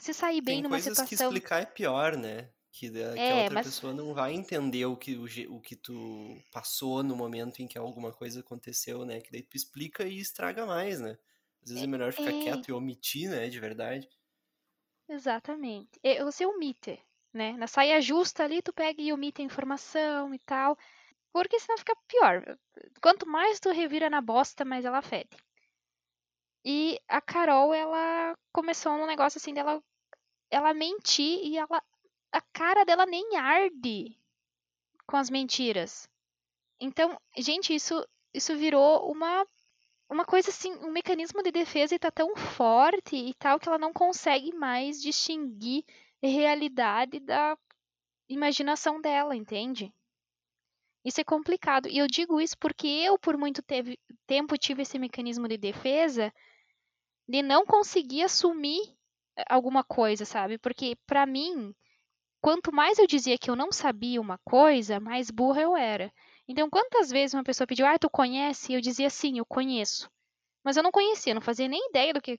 se 0.00 0.12
sair 0.12 0.40
bem 0.40 0.60
Tem 0.60 0.62
numa 0.62 0.80
coisas 0.80 0.80
situação. 0.80 1.02
que 1.02 1.14
explicar 1.14 1.60
é 1.62 1.66
pior, 1.66 2.16
né? 2.16 2.52
Que, 2.72 2.90
a 3.32 3.36
É, 3.36 3.36
outra 3.36 3.56
mas 3.56 3.58
pessoa 3.58 3.92
não 3.92 4.14
vai 4.14 4.32
entender 4.32 4.84
o 4.86 4.96
que, 4.96 5.16
o, 5.16 5.56
o 5.56 5.60
que 5.60 5.74
tu 5.76 6.36
passou 6.52 7.02
no 7.02 7.16
momento 7.16 7.60
em 7.60 7.66
que 7.68 7.76
alguma 7.78 8.12
coisa 8.12 8.40
aconteceu, 8.40 9.04
né? 9.04 9.20
Que 9.20 9.30
daí 9.32 9.42
tu 9.42 9.56
explica 9.56 10.04
e 10.06 10.18
estraga 10.18 10.64
mais, 10.66 11.00
né? 11.00 11.18
Às 11.62 11.70
vezes 11.70 11.82
é 11.84 11.86
melhor 11.86 12.12
ficar 12.12 12.32
é, 12.32 12.32
quieto 12.32 12.68
e 12.68 12.72
omitir, 12.72 13.28
né? 13.30 13.48
De 13.48 13.58
verdade. 13.60 14.08
exatamente. 15.08 16.00
É, 16.02 16.24
você 16.24 16.46
omite, 16.46 16.98
né? 17.32 17.52
Na 17.52 17.66
saia 17.66 18.00
justa 18.00 18.44
ali, 18.44 18.62
tu 18.62 18.72
pega 18.72 19.00
e 19.00 19.12
omite 19.12 19.42
a 19.42 19.44
informação 19.44 20.34
e 20.34 20.38
tal, 20.40 20.76
porque 21.32 21.58
senão 21.58 21.78
fica 21.78 21.96
pior. 22.08 22.58
Quanto 23.02 23.26
mais 23.26 23.60
tu 23.60 23.70
revira 23.70 24.10
na 24.10 24.20
bosta, 24.20 24.64
mais 24.64 24.84
ela 24.84 25.02
fede. 25.02 25.36
E 26.64 27.00
a 27.08 27.20
Carol, 27.20 27.72
ela 27.72 28.36
começou 28.52 28.96
num 28.98 29.06
negócio 29.06 29.38
assim 29.38 29.54
dela 29.54 29.82
ela 30.50 30.74
mentir 30.74 31.40
e 31.44 31.56
ela 31.56 31.82
a 32.32 32.40
cara 32.52 32.84
dela 32.84 33.06
nem 33.06 33.36
arde 33.36 34.16
com 35.06 35.16
as 35.16 35.30
mentiras. 35.30 36.08
Então, 36.80 37.20
gente, 37.36 37.74
isso, 37.74 38.06
isso 38.32 38.56
virou 38.56 39.10
uma, 39.10 39.46
uma 40.08 40.24
coisa 40.24 40.50
assim, 40.50 40.72
um 40.76 40.90
mecanismo 40.92 41.42
de 41.42 41.50
defesa 41.50 41.94
e 41.94 41.98
tá 41.98 42.10
tão 42.10 42.36
forte 42.36 43.16
e 43.16 43.34
tal 43.34 43.58
que 43.58 43.68
ela 43.68 43.78
não 43.78 43.92
consegue 43.92 44.52
mais 44.54 45.02
distinguir 45.02 45.84
realidade 46.28 47.20
da 47.20 47.56
imaginação 48.28 49.00
dela, 49.00 49.34
entende? 49.36 49.92
Isso 51.04 51.20
é 51.20 51.24
complicado. 51.24 51.88
E 51.88 51.98
eu 51.98 52.06
digo 52.06 52.40
isso 52.40 52.56
porque 52.58 52.86
eu, 52.86 53.18
por 53.18 53.36
muito 53.36 53.62
teve, 53.62 53.98
tempo, 54.26 54.58
tive 54.58 54.82
esse 54.82 54.98
mecanismo 54.98 55.48
de 55.48 55.56
defesa 55.56 56.32
de 57.28 57.42
não 57.42 57.64
conseguir 57.64 58.24
assumir 58.24 58.80
eh, 59.36 59.44
alguma 59.48 59.84
coisa, 59.84 60.24
sabe? 60.24 60.58
Porque, 60.58 60.96
para 61.06 61.24
mim, 61.26 61.72
quanto 62.42 62.72
mais 62.72 62.98
eu 62.98 63.06
dizia 63.06 63.38
que 63.38 63.50
eu 63.50 63.56
não 63.56 63.72
sabia 63.72 64.20
uma 64.20 64.38
coisa, 64.44 65.00
mais 65.00 65.30
burra 65.30 65.62
eu 65.62 65.76
era. 65.76 66.12
Então, 66.48 66.68
quantas 66.70 67.10
vezes 67.10 67.34
uma 67.34 67.44
pessoa 67.44 67.66
pediu, 67.66 67.86
ah, 67.86 67.98
tu 67.98 68.10
conhece? 68.10 68.72
Eu 68.74 68.80
dizia 68.80 69.10
sim, 69.10 69.38
eu 69.38 69.46
conheço. 69.46 70.10
Mas 70.64 70.76
eu 70.76 70.82
não 70.82 70.90
conhecia, 70.92 71.34
não 71.34 71.40
fazia 71.42 71.68
nem 71.68 71.88
ideia 71.90 72.12
do 72.14 72.20
que, 72.20 72.38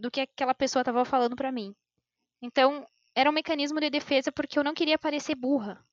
do 0.00 0.10
que 0.10 0.22
aquela 0.22 0.54
pessoa 0.54 0.82
estava 0.82 1.04
falando 1.04 1.36
para 1.36 1.52
mim. 1.52 1.74
Então, 2.42 2.86
era 3.14 3.28
um 3.28 3.32
mecanismo 3.32 3.80
de 3.80 3.90
defesa 3.90 4.32
porque 4.32 4.58
eu 4.58 4.64
não 4.64 4.74
queria 4.74 4.98
parecer 4.98 5.34
burra. 5.34 5.84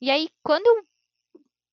E 0.00 0.10
aí, 0.10 0.28
quando 0.42 0.66
eu 0.66 0.84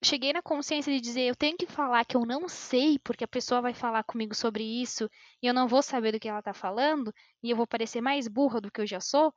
cheguei 0.04 0.34
na 0.34 0.42
consciência 0.42 0.92
de 0.92 1.00
dizer 1.00 1.22
eu 1.22 1.36
tenho 1.36 1.56
que 1.56 1.68
falar 1.68 2.04
que 2.06 2.18
eu 2.18 2.26
não 2.26 2.48
sei 2.50 2.98
porque 3.00 3.24
a 3.24 3.28
pessoa 3.28 3.62
vai 3.62 3.74
falar 3.74 4.04
comigo 4.04 4.34
sobre 4.34 4.64
isso 4.64 5.10
e 5.42 5.48
eu 5.48 5.54
não 5.54 5.68
vou 5.68 5.84
saber 5.84 6.12
do 6.12 6.20
que 6.20 6.28
ela 6.28 6.42
tá 6.42 6.54
falando 6.54 7.14
e 7.44 7.52
eu 7.52 7.56
vou 7.56 7.68
parecer 7.68 8.02
mais 8.02 8.28
burra 8.28 8.60
do 8.60 8.72
que 8.72 8.82
eu 8.82 8.88
já 8.88 9.00
sou, 9.00 9.34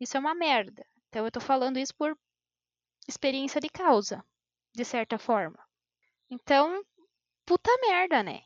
isso 0.00 0.16
é 0.16 0.20
uma 0.20 0.34
merda. 0.34 0.84
Então 1.08 1.24
eu 1.24 1.30
tô 1.30 1.40
falando 1.40 1.78
isso 1.78 1.94
por 1.94 2.16
experiência 3.06 3.60
de 3.60 3.68
causa, 3.68 4.24
de 4.74 4.84
certa 4.84 5.18
forma. 5.18 5.58
Então, 6.30 6.84
puta 7.46 7.70
merda, 7.80 8.22
né? 8.22 8.42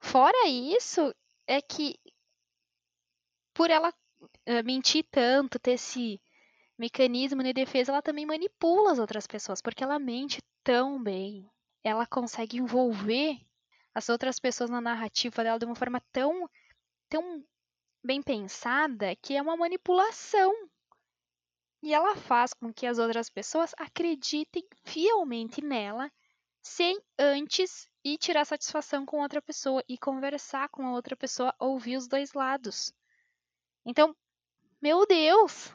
Fora 0.00 0.48
isso, 0.48 1.14
é 1.46 1.60
que 1.60 1.98
por 3.52 3.70
ela 3.70 3.92
mentir 4.64 5.04
tanto, 5.10 5.58
ter 5.58 5.72
esse 5.72 6.20
mecanismo 6.78 7.42
de 7.42 7.52
defesa, 7.52 7.92
ela 7.92 8.02
também 8.02 8.24
manipula 8.24 8.92
as 8.92 8.98
outras 8.98 9.26
pessoas, 9.26 9.60
porque 9.60 9.82
ela 9.82 9.98
mente 9.98 10.40
tão 10.62 11.02
bem. 11.02 11.50
Ela 11.82 12.06
consegue 12.06 12.58
envolver 12.58 13.38
as 13.94 14.08
outras 14.08 14.38
pessoas 14.38 14.70
na 14.70 14.80
narrativa 14.80 15.42
dela 15.42 15.58
de 15.58 15.64
uma 15.64 15.74
forma 15.74 16.00
tão, 16.12 16.48
tão 17.08 17.44
bem 18.02 18.22
pensada 18.22 19.16
que 19.16 19.36
é 19.36 19.42
uma 19.42 19.56
manipulação. 19.56 20.52
E 21.82 21.92
ela 21.92 22.16
faz 22.16 22.52
com 22.54 22.72
que 22.72 22.86
as 22.86 22.98
outras 22.98 23.28
pessoas 23.28 23.72
acreditem 23.76 24.64
fielmente 24.84 25.62
nela 25.62 26.10
sem 26.62 27.00
antes 27.18 27.88
ir 28.04 28.18
tirar 28.18 28.44
satisfação 28.44 29.06
com 29.06 29.20
outra 29.20 29.40
pessoa 29.40 29.82
e 29.88 29.96
conversar 29.96 30.68
com 30.68 30.86
a 30.86 30.92
outra 30.92 31.16
pessoa, 31.16 31.54
ouvir 31.58 31.96
os 31.96 32.08
dois 32.08 32.32
lados. 32.32 32.92
Então, 33.88 34.14
meu 34.82 35.06
Deus! 35.06 35.74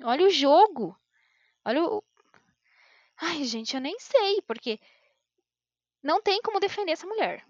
Olha 0.00 0.24
o 0.24 0.30
jogo! 0.30 0.96
Olha 1.64 1.82
o, 1.82 2.04
Ai, 3.16 3.42
gente, 3.42 3.74
eu 3.74 3.80
nem 3.80 3.98
sei, 3.98 4.40
porque 4.42 4.78
não 6.00 6.22
tem 6.22 6.40
como 6.40 6.60
defender 6.60 6.92
essa 6.92 7.06
mulher. 7.06 7.44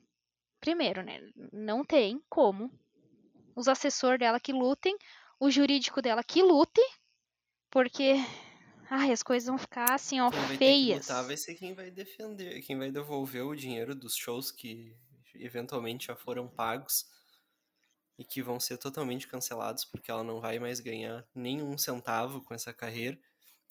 Primeiro, 0.60 1.02
né? 1.02 1.20
Não 1.52 1.84
tem 1.84 2.22
como. 2.28 2.72
Os 3.54 3.68
assessores 3.68 4.18
dela 4.18 4.40
que 4.40 4.52
lutem, 4.52 4.96
o 5.38 5.50
jurídico 5.50 6.00
dela 6.00 6.24
que 6.24 6.42
lute, 6.42 6.80
porque 7.70 8.14
ai, 8.88 9.12
as 9.12 9.22
coisas 9.22 9.46
vão 9.46 9.58
ficar 9.58 9.92
assim, 9.92 10.20
ó, 10.20 10.30
quem 10.30 10.40
vai 10.40 10.56
feias. 10.56 11.06
Que 11.06 11.12
lutar 11.12 11.26
vai 11.26 11.36
ser 11.36 11.54
quem 11.54 11.74
vai 11.74 11.90
defender, 11.90 12.62
quem 12.62 12.78
vai 12.78 12.90
devolver 12.90 13.44
o 13.44 13.54
dinheiro 13.54 13.94
dos 13.94 14.16
shows 14.16 14.50
que 14.50 14.96
eventualmente 15.34 16.06
já 16.06 16.16
foram 16.16 16.48
pagos 16.48 17.04
e 18.18 18.24
que 18.24 18.42
vão 18.42 18.60
ser 18.60 18.78
totalmente 18.78 19.26
cancelados 19.26 19.84
porque 19.84 20.10
ela 20.10 20.22
não 20.22 20.40
vai 20.40 20.58
mais 20.58 20.80
ganhar 20.80 21.26
nenhum 21.34 21.76
centavo 21.76 22.40
com 22.42 22.54
essa 22.54 22.72
carreira. 22.72 23.18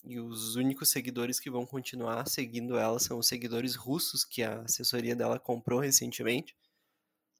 E 0.03 0.19
os 0.19 0.55
únicos 0.55 0.89
seguidores 0.89 1.39
que 1.39 1.49
vão 1.49 1.65
continuar 1.65 2.27
seguindo 2.27 2.77
ela 2.77 2.99
são 2.99 3.19
os 3.19 3.27
seguidores 3.27 3.75
russos 3.75 4.25
que 4.25 4.43
a 4.43 4.61
assessoria 4.61 5.15
dela 5.15 5.39
comprou 5.39 5.79
recentemente. 5.79 6.55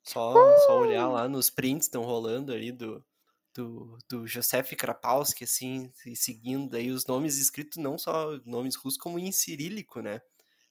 Só, 0.02 0.34
só 0.66 0.80
olhar 0.80 1.08
lá 1.10 1.28
nos 1.28 1.50
prints 1.50 1.88
estão 1.88 2.04
rolando 2.04 2.54
ali 2.54 2.72
do, 2.72 3.04
do, 3.54 3.98
do 4.10 4.28
Josef 4.28 4.76
Krapowski, 4.76 5.44
assim, 5.44 5.92
seguindo 6.16 6.76
aí 6.76 6.90
os 6.90 7.06
nomes 7.06 7.38
escritos 7.38 7.78
não 7.78 7.98
só 7.98 8.38
nomes 8.46 8.76
russos, 8.76 8.98
como 8.98 9.20
em 9.20 9.32
cirílico, 9.32 10.02
né? 10.02 10.22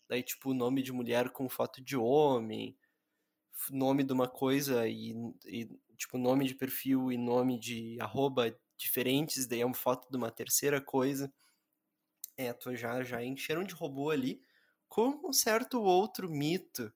Daí, 0.09 0.22
tipo, 0.22 0.53
nome 0.53 0.83
de 0.83 0.93
mulher 0.93 1.30
com 1.30 1.49
foto 1.49 1.83
de 1.83 1.97
homem, 1.97 2.76
nome 3.70 4.03
de 4.03 4.12
uma 4.12 4.28
coisa 4.28 4.87
e, 4.89 5.14
e 5.47 5.70
tipo, 6.03 6.18
nome 6.18 6.46
de 6.46 6.55
perfil 6.55 7.11
e 7.11 7.16
nome 7.16 7.59
de 7.59 7.96
arroba 8.00 8.57
diferentes, 8.76 9.46
daí 9.46 9.61
é 9.61 9.66
uma 9.66 9.74
foto 9.74 10.11
de 10.11 10.16
uma 10.16 10.30
terceira 10.30 10.80
coisa 10.80 11.32
é, 12.36 12.53
tu 12.53 12.74
já, 12.74 13.03
já 13.03 13.22
encheram 13.22 13.64
de 13.64 13.74
robô 13.74 14.11
ali, 14.11 14.42
como 14.88 15.28
um 15.28 15.32
certo 15.32 15.80
outro 15.80 16.30
mito 16.30 16.92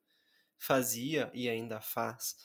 fazia 0.58 1.30
e 1.34 1.48
ainda 1.48 1.80
faz, 1.80 2.36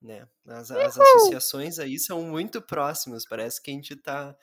né? 0.00 0.28
As, 0.46 0.70
as 0.70 0.98
associações 0.98 1.78
aí 1.78 1.98
são 1.98 2.22
muito 2.22 2.60
próximas, 2.60 3.26
parece 3.26 3.60
que 3.60 3.70
a 3.70 3.74
gente 3.74 3.96
tá... 3.96 4.36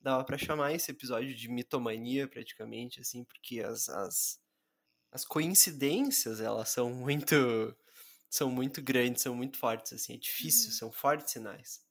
Dava 0.00 0.24
para 0.24 0.36
chamar 0.36 0.72
esse 0.72 0.90
episódio 0.90 1.32
de 1.32 1.48
mitomania, 1.48 2.26
praticamente, 2.26 3.00
assim, 3.00 3.22
porque 3.22 3.60
as, 3.60 3.88
as, 3.88 4.40
as 5.12 5.24
coincidências, 5.24 6.40
elas 6.40 6.70
são 6.70 6.90
muito... 6.90 7.36
São 8.32 8.50
muito 8.50 8.80
grandes, 8.80 9.22
são 9.22 9.34
muito 9.34 9.58
fortes, 9.58 9.92
assim, 9.92 10.14
é 10.14 10.16
difícil, 10.16 10.70
uhum. 10.70 10.72
são 10.72 10.90
fortes 10.90 11.30
sinais. 11.32 11.84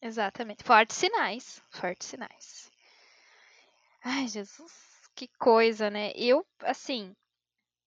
Exatamente, 0.00 0.62
fortes 0.62 0.96
sinais, 0.96 1.60
fortes 1.68 2.06
sinais. 2.06 2.70
Ai, 4.04 4.28
Jesus, 4.28 4.72
que 5.16 5.26
coisa, 5.36 5.90
né? 5.90 6.12
Eu, 6.14 6.46
assim, 6.60 7.12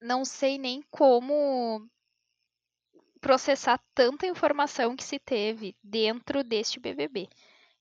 não 0.02 0.26
sei 0.26 0.58
nem 0.58 0.82
como 0.92 1.90
processar 3.22 3.82
tanta 3.96 4.28
informação 4.28 4.94
que 4.94 5.04
se 5.06 5.18
teve 5.18 5.74
dentro 5.82 6.44
deste 6.44 6.78
BBB. 6.78 7.30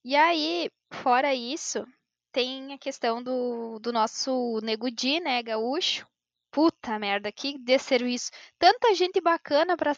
E 0.05 0.14
aí, 0.14 0.70
fora 1.03 1.34
isso, 1.34 1.84
tem 2.30 2.72
a 2.72 2.78
questão 2.78 3.20
do, 3.20 3.80
do 3.80 3.93
nosso 3.93 4.61
Nego 4.62 4.88
Di, 4.88 5.18
né, 5.18 5.43
gaúcho. 5.43 6.07
Puta 6.51 6.98
merda, 6.98 7.30
que 7.32 7.59
desserviço. 7.59 8.30
Tanta 8.59 8.94
gente 8.94 9.20
bacana 9.20 9.76
para 9.76 9.96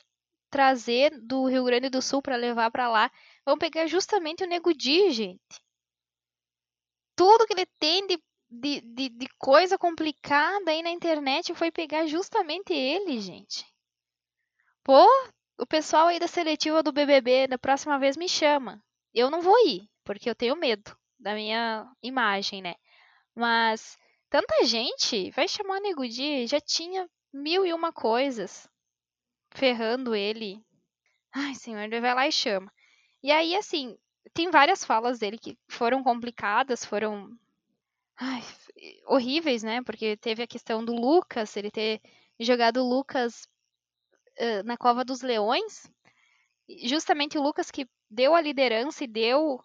trazer 0.50 1.10
do 1.20 1.46
Rio 1.46 1.64
Grande 1.64 1.88
do 1.88 2.02
Sul 2.02 2.20
para 2.22 2.36
levar 2.36 2.70
para 2.70 2.88
lá. 2.88 3.10
Vão 3.44 3.56
pegar 3.58 3.86
justamente 3.86 4.44
o 4.44 4.46
Nego 4.46 4.74
Di, 4.74 5.10
gente 5.10 5.62
tudo 7.16 7.46
que 7.46 7.52
ele 7.52 7.66
tem 7.78 8.06
de, 8.06 8.22
de, 8.50 8.80
de, 8.80 9.08
de 9.10 9.28
coisa 9.38 9.78
complicada 9.78 10.70
aí 10.70 10.82
na 10.82 10.90
internet 10.90 11.54
foi 11.54 11.70
pegar 11.70 12.06
justamente 12.06 12.72
ele, 12.72 13.20
gente. 13.20 13.64
Pô, 14.82 15.06
o 15.58 15.66
pessoal 15.66 16.08
aí 16.08 16.18
da 16.18 16.26
seletiva 16.26 16.82
do 16.82 16.92
BBB 16.92 17.46
da 17.46 17.58
próxima 17.58 17.98
vez 17.98 18.16
me 18.16 18.28
chama. 18.28 18.82
Eu 19.14 19.30
não 19.30 19.40
vou 19.40 19.56
ir, 19.68 19.88
porque 20.04 20.28
eu 20.28 20.34
tenho 20.34 20.56
medo 20.56 20.96
da 21.18 21.34
minha 21.34 21.88
imagem, 22.02 22.62
né? 22.62 22.74
Mas 23.34 23.96
tanta 24.32 24.64
gente 24.64 25.30
vai 25.32 25.46
chamar 25.46 25.78
Nego 25.78 26.08
Di, 26.08 26.46
já 26.46 26.58
tinha 26.58 27.06
mil 27.30 27.66
e 27.66 27.74
uma 27.74 27.92
coisas 27.92 28.66
ferrando 29.50 30.14
ele. 30.14 30.64
Ai, 31.34 31.54
senhor, 31.54 31.80
ele 31.80 32.00
vai 32.00 32.14
lá 32.14 32.26
e 32.26 32.32
chama. 32.32 32.72
E 33.22 33.30
aí, 33.30 33.54
assim, 33.54 33.94
tem 34.32 34.50
várias 34.50 34.86
falas 34.86 35.18
dele 35.18 35.36
que 35.36 35.54
foram 35.68 36.02
complicadas, 36.02 36.82
foram 36.82 37.30
ai, 38.16 38.42
horríveis, 39.06 39.62
né? 39.62 39.82
Porque 39.82 40.16
teve 40.16 40.42
a 40.42 40.46
questão 40.46 40.82
do 40.82 40.94
Lucas, 40.94 41.54
ele 41.54 41.70
ter 41.70 42.00
jogado 42.40 42.78
o 42.78 42.88
Lucas 42.88 43.46
uh, 44.40 44.62
na 44.64 44.78
cova 44.78 45.04
dos 45.04 45.20
leões. 45.20 45.92
Justamente 46.84 47.36
o 47.36 47.42
Lucas 47.42 47.70
que 47.70 47.86
deu 48.10 48.34
a 48.34 48.40
liderança 48.40 49.04
e 49.04 49.06
deu 49.06 49.62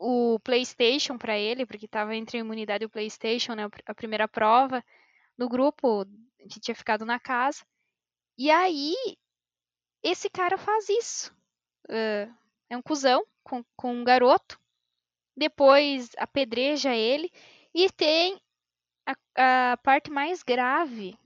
o 0.00 0.40
PlayStation 0.40 1.18
para 1.18 1.38
ele, 1.38 1.66
porque 1.66 1.84
estava 1.84 2.16
entre 2.16 2.38
a 2.38 2.40
imunidade 2.40 2.84
e 2.84 2.86
o 2.86 2.90
PlayStation, 2.90 3.54
né? 3.54 3.68
A 3.84 3.94
primeira 3.94 4.26
prova 4.26 4.82
do 5.36 5.46
grupo 5.46 6.06
que 6.48 6.58
tinha 6.58 6.74
ficado 6.74 7.04
na 7.04 7.20
casa. 7.20 7.62
E 8.38 8.50
aí, 8.50 8.94
esse 10.02 10.30
cara 10.30 10.56
faz 10.56 10.88
isso. 10.88 11.30
Uh, 11.84 12.32
é 12.70 12.76
um 12.76 12.80
cuzão, 12.80 13.26
com, 13.44 13.62
com 13.76 13.94
um 13.94 14.02
garoto, 14.02 14.58
depois 15.36 16.10
apedreja 16.16 16.94
ele, 16.94 17.30
e 17.74 17.90
tem 17.90 18.40
a, 19.06 19.72
a 19.72 19.76
parte 19.76 20.10
mais 20.10 20.42
grave, 20.42 21.18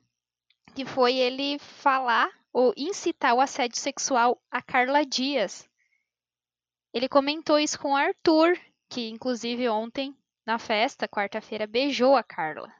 que 0.75 0.85
foi 0.85 1.15
ele 1.15 1.61
falar 1.61 2.29
ou 2.53 2.75
incitar 2.77 3.35
o 3.35 3.41
assédio 3.41 3.79
sexual 3.79 4.41
a 4.51 4.61
Carla 4.61 5.05
Dias. 5.05 5.69
Ele 6.95 7.09
comentou 7.09 7.59
isso 7.59 7.77
com 7.79 7.93
o 7.93 7.97
Arthur, 7.97 8.57
que 8.89 9.09
inclusive 9.09 9.69
ontem, 9.69 10.17
na 10.47 10.61
festa, 10.61 11.09
quarta-feira, 11.09 11.67
beijou 11.67 12.15
a 12.15 12.23
Carla. 12.23 12.73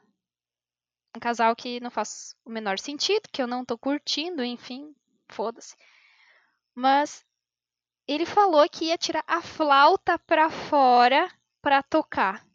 um 1.15 1.19
casal 1.19 1.53
que 1.53 1.81
não 1.81 1.91
faz 1.91 2.33
o 2.45 2.49
menor 2.49 2.79
sentido, 2.79 3.27
que 3.31 3.41
eu 3.41 3.47
não 3.47 3.65
tô 3.65 3.77
curtindo, 3.77 4.43
enfim, 4.43 4.95
foda-se. 5.29 5.75
Mas 6.73 7.25
ele 8.07 8.25
falou 8.25 8.67
que 8.69 8.85
ia 8.85 8.97
tirar 8.97 9.23
a 9.27 9.41
flauta 9.41 10.17
pra 10.19 10.49
fora 10.49 11.29
pra 11.61 11.83
tocar 11.83 12.45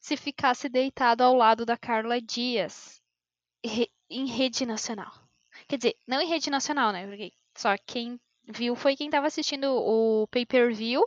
se 0.00 0.16
ficasse 0.16 0.68
deitado 0.70 1.22
ao 1.22 1.34
lado 1.34 1.66
da 1.66 1.76
Carla 1.76 2.20
Dias 2.20 3.02
em 4.08 4.26
rede 4.26 4.64
nacional. 4.64 5.12
Quer 5.68 5.76
dizer, 5.76 5.96
não 6.06 6.20
em 6.20 6.28
rede 6.28 6.48
nacional, 6.48 6.92
né? 6.92 7.06
Porque 7.06 7.32
só 7.54 7.76
quem 7.86 8.18
viu 8.54 8.74
foi 8.76 8.96
quem 8.96 9.06
estava 9.06 9.26
assistindo 9.26 9.66
o 9.70 10.26
pay-per-view 10.28 11.04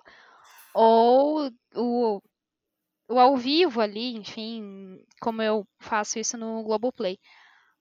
ou 0.74 1.50
o, 1.76 2.22
o 3.08 3.20
ao 3.20 3.38
vivo 3.38 3.80
ali, 3.82 4.16
enfim, 4.16 5.04
como 5.22 5.42
eu 5.42 5.68
faço 5.80 6.20
isso 6.20 6.38
no 6.38 6.64
Globoplay. 6.64 7.20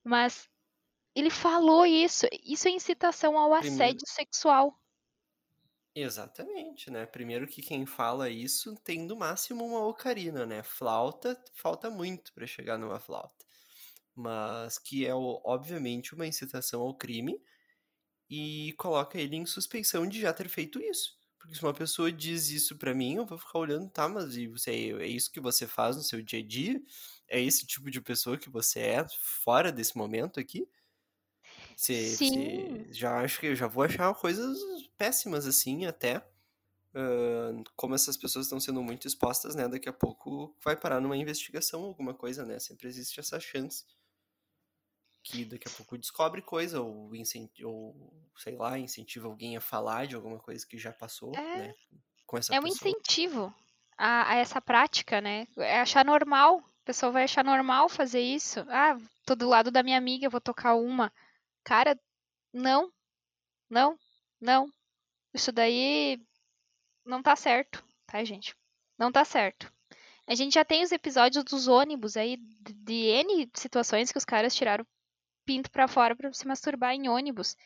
Mas 0.04 0.48
ele 1.14 1.30
falou 1.30 1.86
isso. 1.86 2.26
Isso 2.44 2.68
é 2.68 2.70
incitação 2.70 3.38
ao 3.38 3.50
Primeiro- 3.50 3.74
assédio 3.74 4.06
sexual. 4.06 4.78
Exatamente, 5.94 6.90
né? 6.90 7.04
Primeiro 7.04 7.46
que 7.46 7.60
quem 7.60 7.84
fala 7.84 8.30
isso 8.30 8.74
tem 8.76 9.00
no 9.06 9.14
máximo 9.14 9.64
uma 9.64 9.86
ocarina, 9.86 10.46
né? 10.46 10.62
Flauta, 10.62 11.38
falta 11.52 11.90
muito 11.90 12.32
para 12.32 12.46
chegar 12.46 12.78
numa 12.78 12.98
flauta. 12.98 13.44
Mas 14.14 14.78
que 14.78 15.06
é, 15.06 15.14
obviamente, 15.14 16.14
uma 16.14 16.26
incitação 16.26 16.80
ao 16.80 16.94
crime 16.94 17.38
e 18.32 18.72
coloca 18.74 19.18
ele 19.20 19.36
em 19.36 19.46
suspeição 19.46 20.06
de 20.06 20.20
já 20.20 20.32
ter 20.32 20.48
feito 20.48 20.80
isso. 20.80 21.18
Porque 21.38 21.54
se 21.56 21.62
uma 21.62 21.74
pessoa 21.74 22.12
diz 22.12 22.50
isso 22.50 22.76
pra 22.78 22.94
mim, 22.94 23.16
eu 23.16 23.26
vou 23.26 23.38
ficar 23.38 23.58
olhando, 23.58 23.90
tá, 23.90 24.08
mas 24.08 24.36
e 24.36 24.46
você, 24.46 24.70
é 25.00 25.06
isso 25.06 25.30
que 25.32 25.40
você 25.40 25.66
faz 25.66 25.96
no 25.96 26.02
seu 26.02 26.22
dia 26.22 26.38
a 26.40 26.46
dia? 26.46 26.80
É 27.28 27.40
esse 27.40 27.66
tipo 27.66 27.90
de 27.90 28.00
pessoa 28.00 28.38
que 28.38 28.48
você 28.50 28.80
é 28.80 29.06
fora 29.44 29.72
desse 29.72 29.96
momento 29.96 30.38
aqui? 30.40 30.68
Você, 31.76 32.16
Sim. 32.16 32.18
você 32.18 32.92
já 32.92 33.20
acho 33.20 33.40
que 33.40 33.46
eu 33.46 33.56
já 33.56 33.66
vou 33.66 33.82
achar 33.84 34.14
coisas 34.14 34.58
péssimas 34.96 35.46
assim 35.46 35.86
até. 35.86 36.16
ah, 36.94 37.52
como 37.76 37.94
essas 37.94 38.16
pessoas 38.18 38.46
estão 38.46 38.60
sendo 38.60 38.82
muito 38.82 39.06
expostas, 39.08 39.54
né? 39.56 39.68
Daqui 39.68 39.88
a 39.88 39.92
pouco 39.92 40.56
vai 40.64 40.76
parar 40.78 41.00
numa 41.00 41.16
investigação, 41.16 41.84
alguma 41.84 42.14
coisa, 42.14 42.44
né? 42.46 42.58
Sempre 42.60 42.88
existe 42.88 43.20
essa 43.20 43.40
chance. 43.40 43.84
Que 45.22 45.44
daqui 45.44 45.68
a 45.68 45.70
pouco 45.70 45.96
descobre 45.96 46.42
coisa, 46.42 46.80
ou, 46.80 47.10
ou 47.64 48.12
sei 48.36 48.56
lá, 48.56 48.78
incentiva 48.78 49.28
alguém 49.28 49.56
a 49.56 49.60
falar 49.60 50.06
de 50.06 50.16
alguma 50.16 50.38
coisa 50.38 50.66
que 50.66 50.76
já 50.76 50.92
passou, 50.92 51.32
É. 51.34 51.58
né? 51.58 51.74
Com 52.26 52.38
essa 52.38 52.54
É 52.54 52.58
um 52.58 52.64
pessoa. 52.64 52.90
incentivo 52.90 53.54
a, 53.96 54.32
a 54.32 54.34
essa 54.36 54.60
prática, 54.60 55.20
né? 55.20 55.46
É 55.56 55.80
achar 55.80 56.04
normal. 56.04 56.58
A 56.58 56.84
pessoa 56.84 57.12
vai 57.12 57.24
achar 57.24 57.44
normal 57.44 57.88
fazer 57.88 58.20
isso. 58.20 58.60
Ah, 58.68 58.98
tô 59.24 59.36
do 59.36 59.48
lado 59.48 59.70
da 59.70 59.82
minha 59.82 59.96
amiga, 59.98 60.28
vou 60.28 60.40
tocar 60.40 60.74
uma. 60.74 61.12
Cara, 61.62 61.96
não, 62.52 62.92
não, 63.70 63.96
não. 64.40 64.68
Isso 65.32 65.52
daí 65.52 66.20
não 67.04 67.22
tá 67.22 67.36
certo, 67.36 67.84
tá, 68.06 68.24
gente? 68.24 68.56
Não 68.98 69.12
tá 69.12 69.24
certo. 69.24 69.72
A 70.26 70.34
gente 70.34 70.54
já 70.54 70.64
tem 70.64 70.82
os 70.82 70.90
episódios 70.92 71.44
dos 71.44 71.68
ônibus 71.68 72.16
aí, 72.16 72.36
de, 72.36 72.72
de 72.72 72.94
N 73.06 73.50
situações 73.54 74.10
que 74.10 74.18
os 74.18 74.24
caras 74.24 74.54
tiraram 74.54 74.84
pinto 75.44 75.70
pra 75.70 75.88
fora 75.88 76.14
pra 76.16 76.32
se 76.32 76.46
masturbar 76.46 76.94
em 76.94 77.08
ônibus. 77.08 77.56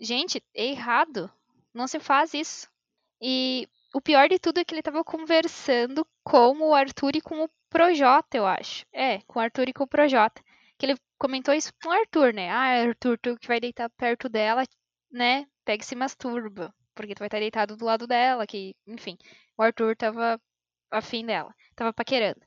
Gente, 0.00 0.42
é 0.54 0.66
errado. 0.66 1.30
Não 1.74 1.86
se 1.86 2.00
faz 2.00 2.34
isso. 2.34 2.68
E 3.20 3.68
o 3.94 4.00
pior 4.00 4.28
de 4.28 4.38
tudo 4.38 4.58
é 4.58 4.64
que 4.64 4.74
ele 4.74 4.82
tava 4.82 5.04
conversando 5.04 6.06
com 6.24 6.58
o 6.58 6.74
Arthur 6.74 7.16
e 7.16 7.20
com 7.20 7.44
o 7.44 7.50
Projota, 7.70 8.36
eu 8.36 8.46
acho. 8.46 8.86
É, 8.92 9.20
com 9.22 9.38
o 9.38 9.42
Arthur 9.42 9.68
e 9.68 9.72
com 9.72 9.84
o 9.84 9.88
Projota. 9.88 10.42
Que 10.78 10.86
ele 10.86 10.98
comentou 11.18 11.54
isso 11.54 11.72
com 11.82 11.88
o 11.88 11.92
Arthur, 11.92 12.34
né? 12.34 12.50
Ah, 12.50 12.82
Arthur, 12.86 13.18
tu 13.18 13.38
que 13.38 13.48
vai 13.48 13.60
deitar 13.60 13.88
perto 13.90 14.28
dela, 14.28 14.64
né? 15.10 15.46
Pega 15.64 15.82
e 15.82 15.86
se 15.86 15.94
masturba. 15.94 16.74
Porque 16.94 17.14
tu 17.14 17.20
vai 17.20 17.28
estar 17.28 17.38
deitado 17.38 17.76
do 17.76 17.84
lado 17.84 18.06
dela, 18.06 18.46
que, 18.46 18.74
enfim. 18.86 19.16
O 19.56 19.62
Arthur 19.62 19.96
tava 19.96 20.40
afim 20.90 21.24
dela. 21.24 21.54
Tava 21.76 21.92
paquerando. 21.92 22.40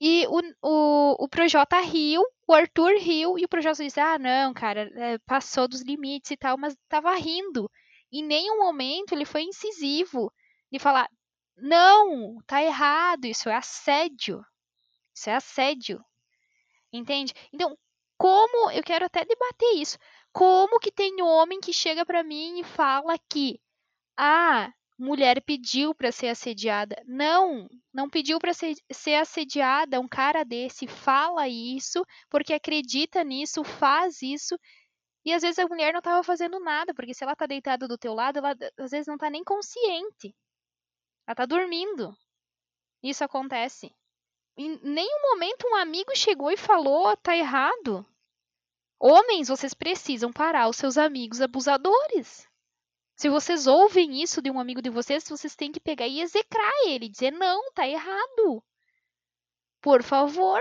E 0.00 0.26
o, 0.26 0.40
o, 0.62 1.24
o 1.24 1.28
Projota 1.28 1.80
riu, 1.80 2.22
o 2.46 2.52
Arthur 2.54 2.98
riu, 2.98 3.38
e 3.38 3.44
o 3.44 3.48
Projota 3.48 3.82
disse: 3.82 4.00
Ah, 4.00 4.18
não, 4.18 4.52
cara, 4.52 4.90
é, 4.94 5.18
passou 5.18 5.66
dos 5.66 5.82
limites 5.82 6.30
e 6.30 6.36
tal, 6.36 6.58
mas 6.58 6.76
tava 6.88 7.14
rindo. 7.16 7.70
Em 8.12 8.22
nenhum 8.22 8.58
momento 8.58 9.12
ele 9.12 9.24
foi 9.24 9.42
incisivo 9.42 10.32
de 10.70 10.78
falar: 10.78 11.08
Não, 11.56 12.38
tá 12.46 12.62
errado, 12.62 13.24
isso 13.26 13.48
é 13.48 13.54
assédio. 13.56 14.44
Isso 15.14 15.30
é 15.30 15.34
assédio. 15.34 16.04
Entende? 16.92 17.32
Então, 17.52 17.76
como. 18.18 18.70
Eu 18.70 18.82
quero 18.82 19.06
até 19.06 19.24
debater 19.24 19.76
isso. 19.76 19.98
Como 20.32 20.78
que 20.78 20.92
tem 20.92 21.22
homem 21.22 21.60
que 21.60 21.72
chega 21.72 22.04
pra 22.04 22.22
mim 22.22 22.60
e 22.60 22.64
fala 22.64 23.16
que. 23.30 23.60
Ah, 24.16 24.72
mulher 24.98 25.42
pediu 25.42 25.94
pra 25.94 26.10
ser 26.10 26.28
assediada. 26.28 27.02
Não, 27.06 27.68
não 27.92 28.08
pediu 28.08 28.38
pra 28.38 28.52
ser, 28.54 28.74
assediada. 29.20 30.00
Um 30.00 30.08
cara 30.08 30.44
desse 30.44 30.86
fala 30.86 31.48
isso 31.48 32.04
porque 32.30 32.52
acredita 32.54 33.22
nisso, 33.22 33.62
faz 33.62 34.22
isso. 34.22 34.58
E 35.24 35.32
às 35.32 35.42
vezes 35.42 35.58
a 35.58 35.66
mulher 35.66 35.92
não 35.92 36.00
tava 36.00 36.22
fazendo 36.22 36.60
nada, 36.60 36.94
porque 36.94 37.12
se 37.12 37.24
ela 37.24 37.34
tá 37.34 37.46
deitada 37.46 37.88
do 37.88 37.98
teu 37.98 38.14
lado, 38.14 38.38
ela 38.38 38.54
às 38.78 38.90
vezes 38.90 39.06
não 39.06 39.18
tá 39.18 39.28
nem 39.28 39.42
consciente. 39.42 40.34
Ela 41.26 41.34
tá 41.34 41.44
dormindo. 41.44 42.16
Isso 43.02 43.24
acontece. 43.24 43.92
Em 44.56 44.78
nenhum 44.82 45.20
momento 45.30 45.66
um 45.68 45.74
amigo 45.76 46.16
chegou 46.16 46.50
e 46.50 46.56
falou, 46.56 47.16
tá 47.16 47.36
errado. 47.36 48.06
Homens, 48.98 49.48
vocês 49.48 49.74
precisam 49.74 50.32
parar 50.32 50.68
os 50.68 50.76
seus 50.76 50.96
amigos 50.96 51.42
abusadores. 51.42 52.48
Se 53.16 53.30
vocês 53.30 53.66
ouvem 53.66 54.22
isso 54.22 54.42
de 54.42 54.50
um 54.50 54.60
amigo 54.60 54.82
de 54.82 54.90
vocês, 54.90 55.26
vocês 55.26 55.56
têm 55.56 55.72
que 55.72 55.80
pegar 55.80 56.06
e 56.06 56.20
execrar 56.20 56.70
ele, 56.86 57.08
dizer 57.08 57.32
não, 57.32 57.72
tá 57.72 57.88
errado. 57.88 58.62
Por 59.80 60.02
favor, 60.02 60.60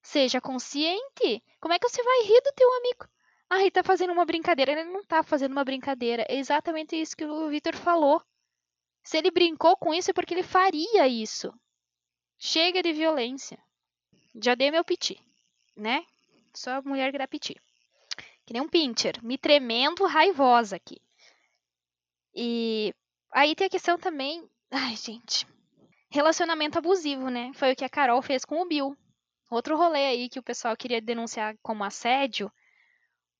seja 0.00 0.40
consciente. 0.40 1.44
Como 1.60 1.74
é 1.74 1.78
que 1.78 1.86
você 1.86 2.02
vai 2.02 2.22
rir 2.22 2.40
do 2.40 2.52
teu 2.52 2.72
amigo? 2.76 3.06
Ah, 3.50 3.60
ele 3.60 3.70
tá 3.70 3.82
fazendo 3.82 4.12
uma 4.12 4.24
brincadeira. 4.24 4.72
Ele 4.72 4.84
não 4.84 5.04
tá 5.04 5.22
fazendo 5.22 5.52
uma 5.52 5.64
brincadeira. 5.64 6.24
É 6.30 6.36
exatamente 6.36 6.96
isso 6.96 7.14
que 7.14 7.26
o 7.26 7.48
Victor 7.50 7.76
falou. 7.76 8.22
Se 9.02 9.18
ele 9.18 9.30
brincou 9.30 9.76
com 9.76 9.92
isso 9.92 10.10
é 10.10 10.14
porque 10.14 10.32
ele 10.32 10.42
faria 10.42 11.06
isso. 11.06 11.52
Chega 12.38 12.82
de 12.82 12.92
violência. 12.92 13.58
Já 14.34 14.54
dei 14.54 14.70
meu 14.70 14.84
piti, 14.84 15.20
né? 15.76 16.04
Só 16.54 16.80
mulher 16.82 17.12
que 17.12 17.18
dá 17.18 17.28
piti. 17.28 17.54
Que 18.46 18.54
nem 18.54 18.62
um 18.62 18.68
pincher. 18.68 19.22
Me 19.22 19.36
tremendo 19.36 20.06
raivosa 20.06 20.76
aqui. 20.76 21.00
E 22.38 22.92
aí 23.32 23.54
tem 23.54 23.66
a 23.66 23.70
questão 23.70 23.98
também. 23.98 24.46
Ai, 24.70 24.94
gente. 24.94 25.46
Relacionamento 26.10 26.76
abusivo, 26.76 27.30
né? 27.30 27.50
Foi 27.54 27.72
o 27.72 27.76
que 27.76 27.84
a 27.84 27.88
Carol 27.88 28.20
fez 28.20 28.44
com 28.44 28.60
o 28.60 28.68
Bill. 28.68 28.94
Outro 29.50 29.76
rolê 29.76 30.04
aí 30.04 30.28
que 30.28 30.38
o 30.38 30.42
pessoal 30.42 30.76
queria 30.76 31.00
denunciar 31.00 31.56
como 31.62 31.82
assédio, 31.82 32.52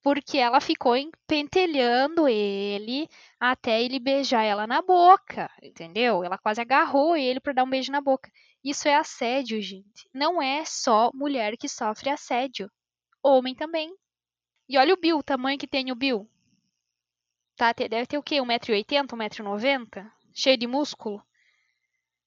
porque 0.03 0.38
ela 0.38 0.61
ficou 0.61 0.94
pentelhando 1.26 2.26
ele 2.26 3.09
até 3.38 3.82
ele 3.82 3.99
beijar 3.99 4.44
ela 4.44 4.66
na 4.66 4.80
boca, 4.80 5.51
entendeu? 5.62 6.24
Ela 6.24 6.38
quase 6.38 6.61
agarrou 6.61 7.16
ele 7.16 7.40
para 7.40 7.53
dar 7.53 7.64
um 7.64 7.70
beijo 7.70 7.92
na 7.92 8.01
boca. 8.01 8.30
Isso 8.64 8.88
é 8.88 8.94
assédio, 8.94 9.61
gente. 9.61 10.09
Não 10.14 10.40
é 10.40 10.64
só 10.64 11.11
mulher 11.12 11.57
que 11.59 11.68
sofre 11.68 12.09
assédio. 12.09 12.70
Homem 13.22 13.55
também. 13.55 13.92
E 14.68 14.78
olha 14.78 14.94
o 14.94 14.97
Bill, 14.97 15.18
o 15.18 15.22
tamanho 15.22 15.59
que 15.59 15.66
tem 15.66 15.92
o 15.92 15.97
Bill. 15.97 16.26
Tá, 17.57 17.72
deve 17.72 18.07
ter 18.07 18.18
o 18.18 18.22
quê? 18.22 18.36
1,80m, 18.36 19.07
1,90m? 19.07 20.12
Cheio 20.34 20.59
de 20.59 20.66
músculo? 20.66 21.24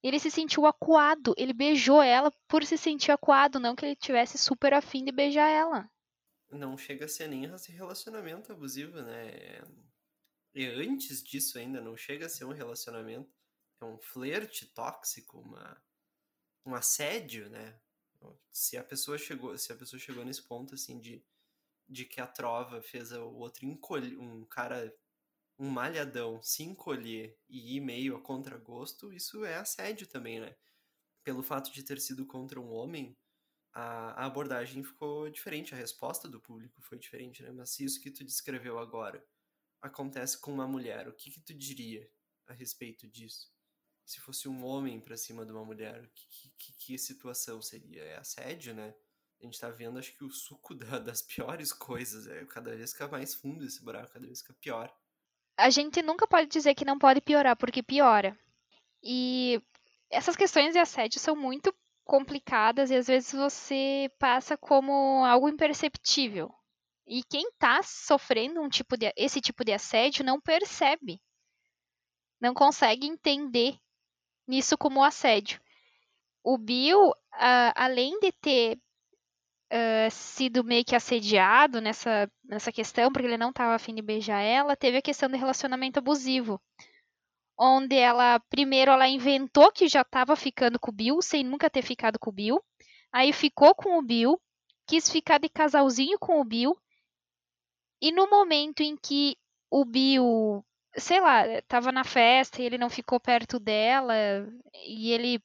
Ele 0.02 0.20
se 0.20 0.32
sentiu 0.32 0.66
acuado. 0.66 1.36
Ele 1.38 1.54
beijou 1.54 2.02
ela 2.02 2.32
por 2.48 2.66
se 2.66 2.78
sentir 2.78 3.12
acuado, 3.12 3.60
não 3.60 3.76
que 3.76 3.86
ele 3.86 3.96
tivesse 3.96 4.40
super 4.40 4.74
afim 4.74 5.06
de 5.06 5.12
beijar 5.12 5.48
ela. 5.48 5.90
Não 6.50 6.76
chega 6.76 7.06
a 7.06 7.08
ser 7.08 7.28
nem 7.28 7.46
esse 7.46 7.72
relacionamento 7.72 8.52
abusivo, 8.52 9.02
né? 9.04 9.62
E 10.56 10.66
antes 10.66 11.22
disso 11.22 11.60
ainda, 11.60 11.80
não 11.80 11.96
chega 11.96 12.26
a 12.26 12.30
ser 12.30 12.46
um 12.46 12.54
relacionamento. 12.54 13.32
É 13.82 13.86
um 13.86 14.00
flerte 14.00 14.66
tóxico, 14.66 15.40
uma, 15.40 15.80
um 16.66 16.74
assédio, 16.74 17.50
né? 17.52 17.80
Se 18.52 18.78
a 18.78 18.84
pessoa 18.84 19.18
chegou, 19.18 19.56
se 19.58 19.72
a 19.72 19.76
pessoa 19.76 20.00
chegou 20.00 20.26
nesse 20.26 20.42
ponto 20.42 20.74
assim 20.74 21.00
de, 21.00 21.24
de 21.88 22.04
que 22.04 22.20
a 22.20 22.26
trova 22.26 22.82
fez 22.82 23.12
o 23.12 23.32
outro 23.36 23.66
encolher, 23.66 24.18
um 24.18 24.44
cara 24.46 24.92
um 25.60 25.70
malhadão 25.70 26.42
se 26.42 26.64
encolher 26.64 27.38
e 27.48 27.76
ir 27.76 27.82
meio 27.82 28.16
a 28.16 28.22
contragosto, 28.22 29.12
isso 29.14 29.44
é 29.44 29.56
assédio 29.56 30.08
também, 30.08 30.40
né? 30.40 30.56
Pelo 31.24 31.44
fato 31.44 31.72
de 31.72 31.84
ter 31.84 32.00
sido 32.00 32.26
contra 32.26 32.60
um 32.60 32.72
homem, 32.72 33.16
a, 33.74 34.24
a, 34.24 34.26
abordagem 34.26 34.84
ficou 34.84 35.30
diferente, 35.30 35.76
a 35.76 35.78
resposta 35.78 36.28
do 36.28 36.40
público 36.40 36.82
foi 36.82 36.98
diferente, 36.98 37.44
né? 37.44 37.52
Mas 37.52 37.72
se 37.72 37.84
isso 37.84 38.02
que 38.02 38.10
tu 38.10 38.24
descreveu 38.24 38.80
agora 38.80 39.24
acontece 39.82 40.40
com 40.40 40.54
uma 40.54 40.68
mulher, 40.68 41.08
o 41.08 41.14
que, 41.14 41.30
que 41.30 41.42
tu 41.42 41.54
diria 41.54 42.10
a 42.48 42.54
respeito 42.54 43.08
disso? 43.08 43.52
Se 44.06 44.20
fosse 44.20 44.48
um 44.48 44.66
homem 44.66 45.00
pra 45.00 45.18
cima 45.18 45.46
de 45.46 45.52
uma 45.52 45.66
mulher, 45.66 46.10
que, 46.16 46.50
que, 46.58 46.74
que 46.74 46.98
situação 46.98 47.62
seria? 47.62 48.02
É 48.02 48.18
assédio, 48.18 48.74
né? 48.74 48.96
a 49.42 49.46
gente 49.46 49.60
tá 49.60 49.70
vendo, 49.70 49.98
acho 49.98 50.16
que 50.16 50.24
o 50.24 50.30
suco 50.30 50.76
da, 50.76 51.00
das 51.00 51.22
piores 51.22 51.72
coisas. 51.72 52.28
É, 52.28 52.46
cada 52.46 52.76
vez 52.76 52.92
fica 52.92 53.08
mais 53.08 53.34
fundo 53.34 53.66
esse 53.66 53.82
buraco, 53.82 54.14
cada 54.14 54.26
vez 54.26 54.42
fica 54.42 54.54
pior. 54.54 54.94
A 55.60 55.70
gente 55.70 56.02
nunca 56.02 56.26
pode 56.26 56.48
dizer 56.48 56.74
que 56.74 56.86
não 56.86 56.98
pode 56.98 57.20
piorar, 57.20 57.56
porque 57.58 57.84
piora. 57.84 58.38
E 59.04 59.62
essas 60.10 60.36
questões 60.36 60.72
de 60.74 60.80
assédio 60.80 61.20
são 61.20 61.36
muito 61.36 61.74
complicadas 62.06 62.90
e 62.90 62.96
às 62.96 63.08
vezes 63.08 63.34
você 63.34 64.10
passa 64.18 64.58
como 64.58 65.24
algo 65.26 65.50
imperceptível. 65.50 66.50
E 67.06 67.24
quem 67.24 67.48
está 67.50 67.84
sofrendo 67.84 68.62
um 68.62 68.70
tipo 68.70 68.96
de, 68.96 69.12
esse 69.18 69.42
tipo 69.42 69.66
de 69.66 69.74
assédio 69.74 70.24
não 70.24 70.40
percebe, 70.40 71.20
não 72.40 72.54
consegue 72.54 73.06
entender 73.06 73.78
nisso 74.48 74.78
como 74.78 75.04
assédio. 75.04 75.62
O 76.44 76.58
Bill, 76.58 77.14
além 77.76 78.18
de 78.20 78.32
ter 78.32 78.80
uh, 79.72 80.12
sido 80.12 80.64
meio 80.64 80.86
que 80.86 80.96
assediado 80.96 81.82
nessa, 81.82 82.30
nessa 82.44 82.72
questão, 82.72 83.12
porque 83.12 83.28
ele 83.28 83.38
não 83.38 83.50
estava 83.50 83.76
afim 83.76 83.94
de 83.96 84.02
beijar 84.02 84.42
ela, 84.42 84.76
teve 84.76 84.98
a 84.98 85.02
questão 85.02 85.30
do 85.30 85.38
relacionamento 85.38 86.00
abusivo 86.00 86.62
onde 87.60 87.98
ela 87.98 88.40
primeiro 88.50 88.92
ela 88.92 89.08
inventou 89.08 89.70
que 89.72 89.90
já 89.90 90.02
estava 90.02 90.36
ficando 90.38 90.80
com 90.80 90.92
o 90.92 90.94
Bill 90.94 91.22
sem 91.22 91.44
nunca 91.44 91.70
ter 91.70 91.82
ficado 91.82 92.18
com 92.18 92.30
o 92.30 92.34
Bill. 92.34 92.64
Aí 93.12 93.34
ficou 93.34 93.76
com 93.76 93.98
o 93.98 94.02
Bill, 94.02 94.40
quis 94.88 95.10
ficar 95.10 95.40
de 95.40 95.50
casalzinho 95.50 96.18
com 96.18 96.40
o 96.40 96.46
Bill. 96.46 96.74
E 98.02 98.14
no 98.14 98.30
momento 98.30 98.82
em 98.82 98.96
que 98.96 99.36
o 99.70 99.84
Bill, 99.84 100.66
sei 100.96 101.20
lá, 101.20 101.46
estava 101.58 101.92
na 101.92 102.06
festa 102.06 102.62
e 102.62 102.66
ele 102.66 102.78
não 102.78 102.90
ficou 102.90 103.20
perto 103.20 103.60
dela 103.60 104.14
e 104.88 105.12
ele 105.12 105.44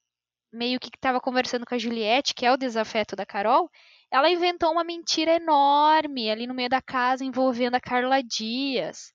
meio 0.52 0.78
que 0.78 0.88
estava 0.94 1.20
conversando 1.20 1.66
com 1.66 1.74
a 1.74 1.78
Juliette, 1.78 2.32
que 2.32 2.46
é 2.46 2.52
o 2.52 2.56
desafeto 2.56 3.16
da 3.16 3.26
Carol, 3.26 3.68
ela 4.14 4.30
inventou 4.30 4.70
uma 4.70 4.84
mentira 4.84 5.34
enorme 5.34 6.30
ali 6.30 6.46
no 6.46 6.54
meio 6.54 6.68
da 6.68 6.80
casa 6.80 7.24
envolvendo 7.24 7.74
a 7.74 7.80
Carla 7.80 8.22
Dias 8.22 9.12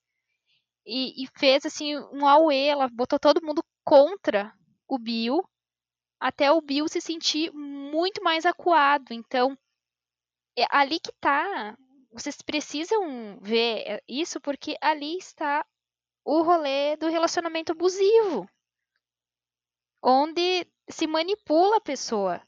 e, 0.85 1.23
e 1.23 1.27
fez 1.39 1.65
assim 1.65 1.97
um 2.11 2.27
auê, 2.27 2.65
ela 2.65 2.89
botou 2.89 3.17
todo 3.17 3.41
mundo 3.41 3.63
contra 3.85 4.53
o 4.89 4.99
Bill, 4.99 5.41
até 6.19 6.51
o 6.51 6.59
Bill 6.59 6.85
se 6.89 6.99
sentir 6.99 7.49
muito 7.53 8.21
mais 8.21 8.45
acuado. 8.45 9.13
Então, 9.13 9.57
é 10.57 10.65
ali 10.69 10.99
que 10.99 11.13
tá. 11.21 11.77
Vocês 12.11 12.41
precisam 12.41 13.39
ver 13.39 14.03
isso 14.05 14.41
porque 14.41 14.75
ali 14.81 15.17
está 15.17 15.65
o 16.25 16.41
rolê 16.41 16.97
do 16.97 17.07
relacionamento 17.07 17.71
abusivo, 17.71 18.49
onde 20.03 20.67
se 20.89 21.07
manipula 21.07 21.77
a 21.77 21.81
pessoa. 21.81 22.41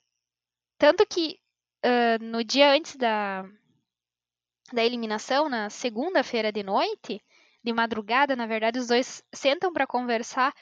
Tanto 0.78 1.06
que 1.08 1.40
uh, 1.86 2.24
no 2.24 2.44
dia 2.44 2.72
antes 2.72 2.96
da, 2.96 3.44
da 4.72 4.84
eliminação, 4.84 5.50
na 5.50 5.70
segunda-feira 5.70 6.52
de 6.52 6.64
noite, 6.64 7.22
de 7.64 7.74
madrugada, 7.74 8.36
na 8.36 8.46
verdade, 8.46 8.80
os 8.80 8.88
dois 8.88 9.24
sentam 9.34 9.72
para 9.72 9.88
conversar 9.88 10.54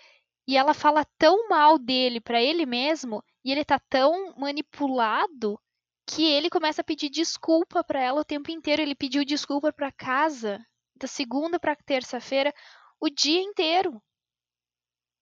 e 0.47 0.57
ela 0.57 0.73
fala 0.73 1.05
tão 1.17 1.47
mal 1.47 1.77
dele 1.77 2.19
para 2.19 2.41
ele 2.41 2.65
mesmo 2.65 3.23
e 3.43 3.51
ele 3.51 3.63
tá 3.63 3.79
tão 3.89 4.33
manipulado 4.37 5.59
que 6.05 6.25
ele 6.25 6.49
começa 6.49 6.81
a 6.81 6.83
pedir 6.83 7.09
desculpa 7.09 7.83
para 7.83 8.01
ela 8.01 8.21
o 8.21 8.25
tempo 8.25 8.49
inteiro. 8.49 8.81
Ele 8.81 8.95
pediu 8.95 9.23
desculpa 9.23 9.71
para 9.71 9.91
casa 9.91 10.59
da 10.95 11.07
segunda 11.07 11.59
para 11.59 11.75
terça-feira 11.75 12.53
o 12.99 13.09
dia 13.09 13.39
inteiro. 13.41 14.01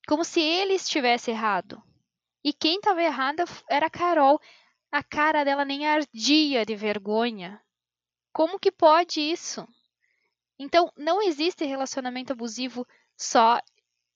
Como 0.08 0.24
se 0.24 0.40
ele 0.40 0.74
estivesse 0.74 1.30
errado. 1.30 1.84
E 2.42 2.54
quem 2.54 2.78
estava 2.78 3.04
errada 3.04 3.44
era 3.70 3.88
a 3.88 3.90
Carol. 3.90 4.40
A 4.92 5.04
cara 5.04 5.44
dela 5.44 5.66
nem 5.66 5.86
ardia 5.86 6.66
de 6.66 6.76
vergonha. 6.76 7.62
Como 8.32 8.60
que 8.60 8.72
pode 8.72 9.20
isso? 9.20 9.68
Então, 10.60 10.92
não 10.98 11.22
existe 11.22 11.66
relacionamento 11.66 12.34
abusivo 12.34 12.86
só 13.16 13.60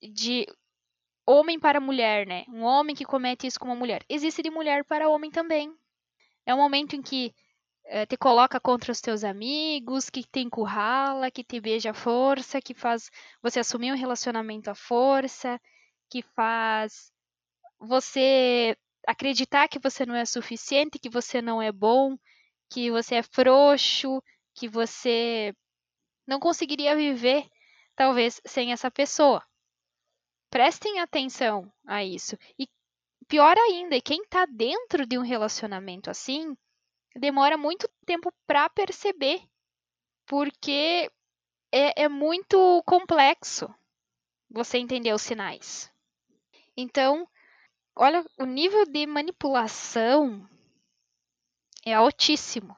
de 0.00 0.46
homem 1.26 1.58
para 1.58 1.80
mulher, 1.80 2.26
né? 2.26 2.44
Um 2.48 2.62
homem 2.62 2.94
que 2.96 3.04
comete 3.04 3.46
isso 3.46 3.60
com 3.60 3.66
uma 3.66 3.76
mulher. 3.76 4.04
Existe 4.08 4.42
de 4.42 4.50
mulher 4.50 4.84
para 4.84 5.08
homem 5.08 5.30
também. 5.30 5.72
É 6.44 6.54
um 6.54 6.58
momento 6.58 6.96
em 6.96 7.02
que 7.02 7.34
é, 7.84 8.06
te 8.06 8.16
coloca 8.16 8.58
contra 8.60 8.90
os 8.90 9.00
teus 9.00 9.22
amigos, 9.24 10.10
que 10.10 10.24
te 10.24 10.40
encurrala, 10.40 11.30
que 11.30 11.44
te 11.44 11.60
beija 11.60 11.90
à 11.90 11.94
força, 11.94 12.60
que 12.60 12.74
faz 12.74 13.10
você 13.42 13.60
assumir 13.60 13.92
um 13.92 13.96
relacionamento 13.96 14.70
à 14.70 14.74
força, 14.74 15.60
que 16.10 16.22
faz 16.22 17.12
você 17.78 18.76
acreditar 19.06 19.68
que 19.68 19.78
você 19.78 20.06
não 20.06 20.14
é 20.14 20.24
suficiente, 20.24 20.98
que 20.98 21.08
você 21.08 21.42
não 21.42 21.60
é 21.60 21.72
bom, 21.72 22.16
que 22.70 22.90
você 22.90 23.16
é 23.16 23.22
frouxo, 23.22 24.22
que 24.54 24.68
você 24.68 25.54
não 26.26 26.38
conseguiria 26.38 26.96
viver, 26.96 27.46
talvez, 27.94 28.40
sem 28.46 28.72
essa 28.72 28.90
pessoa. 28.90 29.44
Prestem 30.50 31.00
atenção 31.00 31.72
a 31.86 32.04
isso. 32.04 32.36
E 32.58 32.68
pior 33.26 33.56
ainda, 33.56 34.00
quem 34.00 34.22
está 34.22 34.44
dentro 34.46 35.06
de 35.06 35.18
um 35.18 35.22
relacionamento 35.22 36.10
assim 36.10 36.56
demora 37.16 37.56
muito 37.56 37.88
tempo 38.06 38.32
para 38.46 38.68
perceber, 38.70 39.42
porque 40.26 41.10
é, 41.70 42.04
é 42.04 42.08
muito 42.08 42.82
complexo 42.86 43.72
você 44.50 44.78
entender 44.78 45.12
os 45.14 45.22
sinais. 45.22 45.90
Então, 46.76 47.28
olha, 47.96 48.24
o 48.38 48.44
nível 48.44 48.84
de 48.86 49.06
manipulação 49.06 50.48
é 51.84 51.94
altíssimo. 51.94 52.76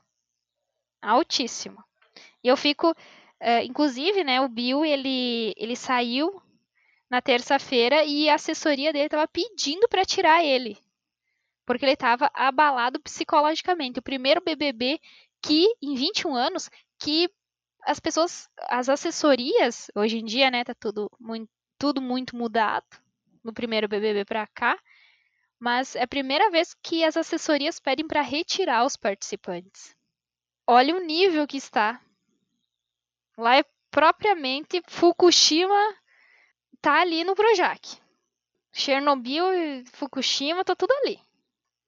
Altíssimo. 1.03 1.83
E 2.43 2.49
eu 2.49 2.57
fico 2.57 2.95
Uh, 3.45 3.63
inclusive, 3.63 4.25
né, 4.25 4.41
o 4.41 4.49
Bill, 4.49 4.87
ele, 4.87 5.53
ele 5.59 5.77
saiu 5.77 6.41
na 7.11 7.21
terça-feira 7.21 8.03
e 8.03 8.27
a 8.29 8.37
assessoria 8.37 8.91
dele 8.91 9.05
estava 9.05 9.29
pedindo 9.29 9.87
para 9.87 10.03
tirar 10.05 10.43
ele. 10.43 10.79
Porque 11.67 11.85
ele 11.85 11.93
estava 11.93 12.31
abalado 12.33 12.99
psicologicamente. 13.01 13.99
O 13.99 14.03
primeiro 14.03 14.41
BBB 14.43 14.99
que, 15.43 15.67
em 15.83 15.95
21 15.95 16.35
anos, 16.35 16.71
que 16.99 17.29
as 17.83 18.01
pessoas, 18.01 18.49
as 18.71 18.89
assessorias, 18.89 19.91
hoje 19.95 20.19
em 20.19 20.25
dia, 20.25 20.51
né, 20.51 20.65
tá 20.65 20.75
tudo 20.75 21.11
muito, 21.21 21.51
tudo 21.79 22.01
muito 22.01 22.35
mudado, 22.35 22.87
no 23.43 23.53
primeiro 23.53 23.87
BBB 23.87 24.25
para 24.25 24.47
cá, 24.47 24.79
mas 25.65 25.97
é 25.97 26.03
a 26.03 26.07
primeira 26.07 26.51
vez 26.51 26.75
que 26.83 27.03
as 27.03 27.17
assessorias 27.17 27.81
pedem 27.81 28.07
para 28.07 28.21
retirar 28.21 28.85
os 28.85 28.99
participantes. 28.99 29.97
Olha 30.67 30.95
o 30.95 31.01
nível 31.01 31.47
que 31.47 31.57
está 31.57 31.99
Lá 33.39 33.57
é 33.57 33.65
propriamente 33.91 34.83
Fukushima 34.87 35.97
tá 36.83 37.01
ali 37.01 37.25
no 37.25 37.35
Projac. 37.35 37.99
Chernobyl 38.73 39.55
e 39.55 39.85
Fukushima 39.87 40.63
tá 40.65 40.77
tudo 40.77 40.93
ali. 40.93 41.19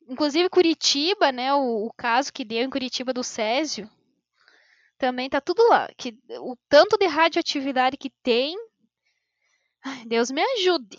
Inclusive 0.09 0.49
Curitiba, 0.49 1.31
né, 1.31 1.53
o, 1.53 1.85
o 1.87 1.93
caso 1.93 2.33
que 2.33 2.47
deu 2.47 2.65
em 2.65 2.71
Curitiba 2.71 3.13
do 3.13 3.23
Césio, 3.23 3.91
também 4.97 5.29
tá 5.29 5.39
tudo 5.39 5.63
lá. 5.69 5.89
Que, 5.99 6.19
o 6.41 6.57
tanto 6.67 6.97
de 6.97 7.07
radioatividade 7.07 7.99
que 7.99 8.09
tem, 8.23 8.57
Deus 10.07 10.31
me 10.31 10.41
ajude. 10.41 10.99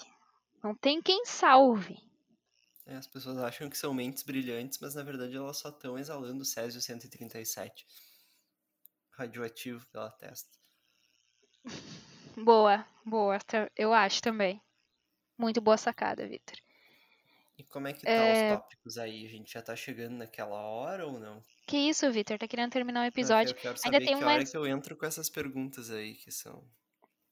Não 0.64 0.76
tem 0.76 1.02
quem 1.02 1.26
salve. 1.26 2.07
É, 2.88 2.96
as 2.96 3.06
pessoas 3.06 3.38
acham 3.38 3.70
que 3.70 3.78
são 3.78 3.94
mentes 3.94 4.24
brilhantes, 4.24 4.80
mas 4.80 4.96
na 4.96 5.04
verdade 5.04 5.36
elas 5.36 5.58
só 5.58 5.70
estão 5.70 6.00
exalando 6.00 6.42
o 6.42 6.46
Césio 6.46 6.82
137 6.82 7.86
radioativo 9.12 9.86
pela 9.88 10.10
testa. 10.12 10.58
Boa, 12.38 12.86
boa. 13.04 13.40
Eu 13.76 13.94
acho 13.94 14.22
também. 14.22 14.62
Muito 15.38 15.60
boa 15.60 15.76
sacada, 15.76 16.28
Victor. 16.28 16.58
E 17.58 17.64
como 17.64 17.88
é 17.88 17.94
que 17.94 18.06
tá 18.06 18.12
é... 18.12 18.54
os 18.54 18.60
tópicos 18.60 18.98
aí? 19.00 19.26
A 19.26 19.30
gente 19.30 19.52
já 19.52 19.62
tá 19.62 19.76
chegando 19.76 20.18
naquela 20.18 20.62
hora 20.62 21.08
ou 21.08 21.20
não? 21.20 21.44
Que 21.66 21.78
isso, 21.90 22.10
Victor? 22.12 22.38
Tá 22.38 22.48
querendo 22.48 22.72
terminar 22.72 23.02
o 23.02 23.08
episódio? 23.08 23.52
eu 23.52 23.60
quero 23.60 23.78
saber 23.78 23.98
Ainda 23.98 24.06
tem 24.06 24.18
que 24.18 24.24
mais... 24.24 24.38
hora 24.38 24.52
que 24.52 24.58
eu 24.58 24.68
entro 24.68 24.96
com 24.96 25.06
essas 25.06 25.30
perguntas 25.30 25.90
aí, 25.90 26.14
que 26.14 26.32
são 26.32 26.64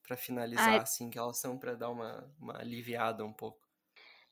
para 0.01 0.17
finalizar, 0.17 0.69
Ai... 0.69 0.79
assim, 0.79 1.09
que 1.09 1.17
elas 1.17 1.39
são 1.39 1.57
para 1.57 1.75
dar 1.75 1.89
uma, 1.89 2.27
uma 2.39 2.57
aliviada 2.57 3.23
um 3.23 3.33
pouco. 3.33 3.64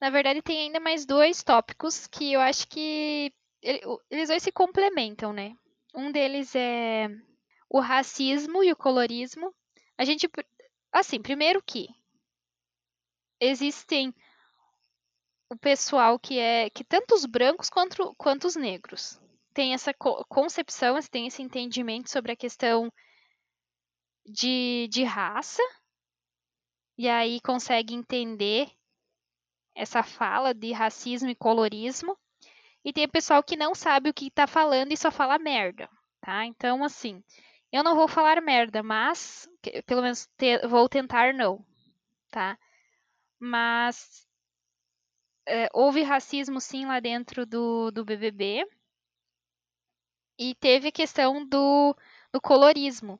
Na 0.04 0.10
verdade, 0.10 0.42
tem 0.42 0.64
ainda 0.64 0.82
mais 0.82 1.06
dois 1.06 1.42
tópicos 1.44 2.08
que 2.08 2.34
eu 2.34 2.42
acho 2.42 2.68
que 2.68 3.34
eles 4.12 4.28
dois 4.28 4.44
se 4.44 4.52
complementam, 4.52 5.32
né? 5.32 5.56
Um 5.96 6.12
deles 6.12 6.54
é 6.58 7.08
o 7.70 7.80
racismo 7.80 8.62
e 8.62 8.70
o 8.70 8.76
colorismo. 8.76 9.56
A 9.98 10.04
gente, 10.04 10.30
assim, 10.92 11.22
primeiro 11.22 11.64
que 11.64 11.88
existem 13.40 14.14
o 15.50 15.56
pessoal 15.56 16.20
que 16.20 16.38
é 16.38 16.70
que 16.70 16.84
tanto 16.84 17.16
os 17.16 17.26
brancos 17.26 17.70
quanto, 17.70 18.14
quanto 18.18 18.46
os 18.46 18.58
negros 18.58 19.18
tem 19.54 19.74
essa 19.74 19.94
concepção, 19.94 21.00
tem 21.10 21.28
esse 21.28 21.42
entendimento 21.42 22.10
sobre 22.10 22.34
a 22.34 22.36
questão 22.36 22.92
de, 24.26 24.86
de 24.92 25.06
raça 25.06 25.64
e 26.98 27.08
aí 27.08 27.40
consegue 27.40 27.94
entender 27.94 28.70
essa 29.76 30.04
fala 30.04 30.54
de 30.54 30.72
racismo 30.72 31.30
e 31.30 31.36
colorismo 31.36 32.18
e 32.84 32.92
tem 32.92 33.08
pessoal 33.08 33.42
que 33.44 33.56
não 33.56 33.74
sabe 33.74 34.10
o 34.10 34.14
que 34.14 34.30
tá 34.30 34.46
falando 34.46 34.92
e 34.92 34.98
só 34.98 35.10
fala 35.10 35.40
merda, 35.40 35.90
tá? 36.22 36.46
Então, 36.46 36.84
assim, 36.84 37.24
eu 37.72 37.84
não 37.84 37.96
vou 37.96 38.08
falar 38.08 38.42
merda, 38.42 38.84
mas 38.84 39.48
pelo 39.86 40.02
menos 40.02 40.28
te, 40.38 40.60
vou 40.68 40.90
tentar 40.90 41.34
não, 41.34 41.66
tá? 42.30 42.58
Mas 43.40 44.28
é, 45.48 45.70
houve 45.74 46.04
racismo 46.04 46.60
sim 46.60 46.86
lá 46.86 47.00
dentro 47.00 47.46
do, 47.46 47.92
do 47.92 48.06
BBB 48.06 48.66
e 50.38 50.56
teve 50.56 50.90
a 50.90 50.92
questão 50.92 51.46
do, 51.46 51.96
do 52.32 52.42
colorismo, 52.42 53.20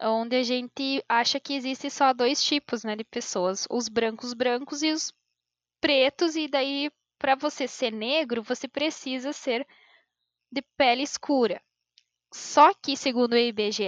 onde 0.00 0.36
a 0.36 0.42
gente 0.42 1.04
acha 1.08 1.38
que 1.38 1.54
existe 1.54 1.90
só 1.90 2.12
dois 2.12 2.42
tipos, 2.42 2.84
né, 2.84 2.96
de 2.96 3.04
pessoas, 3.04 3.66
os 3.70 3.88
brancos 3.88 4.32
brancos 4.34 4.82
e 4.82 4.90
os 4.90 5.12
pretos 5.84 6.34
e 6.34 6.48
daí 6.48 6.90
para 7.18 7.34
você 7.34 7.68
ser 7.68 7.92
negro, 7.92 8.42
você 8.42 8.66
precisa 8.66 9.34
ser 9.34 9.66
de 10.50 10.62
pele 10.78 11.02
escura. 11.02 11.60
Só 12.32 12.72
que, 12.72 12.96
segundo 12.96 13.34
o 13.34 13.36
IBGE, 13.36 13.84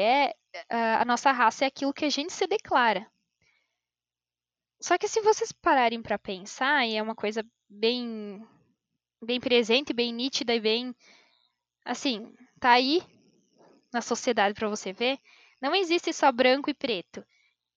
a 0.68 1.06
nossa 1.06 1.32
raça 1.32 1.64
é 1.64 1.68
aquilo 1.68 1.94
que 1.94 2.04
a 2.04 2.10
gente 2.10 2.34
se 2.34 2.46
declara. 2.46 3.10
Só 4.78 4.98
que 4.98 5.08
se 5.08 5.22
vocês 5.22 5.52
pararem 5.52 6.02
para 6.02 6.18
pensar, 6.18 6.86
e 6.86 6.96
é 6.96 7.02
uma 7.02 7.14
coisa 7.14 7.42
bem 7.66 8.46
bem 9.22 9.40
presente, 9.40 9.94
bem 9.94 10.12
nítida 10.12 10.54
e 10.54 10.60
bem 10.60 10.94
assim, 11.82 12.30
tá 12.60 12.72
aí 12.72 13.02
na 13.90 14.02
sociedade 14.02 14.54
para 14.54 14.68
você 14.68 14.92
ver, 14.92 15.18
não 15.62 15.74
existe 15.74 16.12
só 16.12 16.30
branco 16.30 16.68
e 16.68 16.74
preto. 16.74 17.24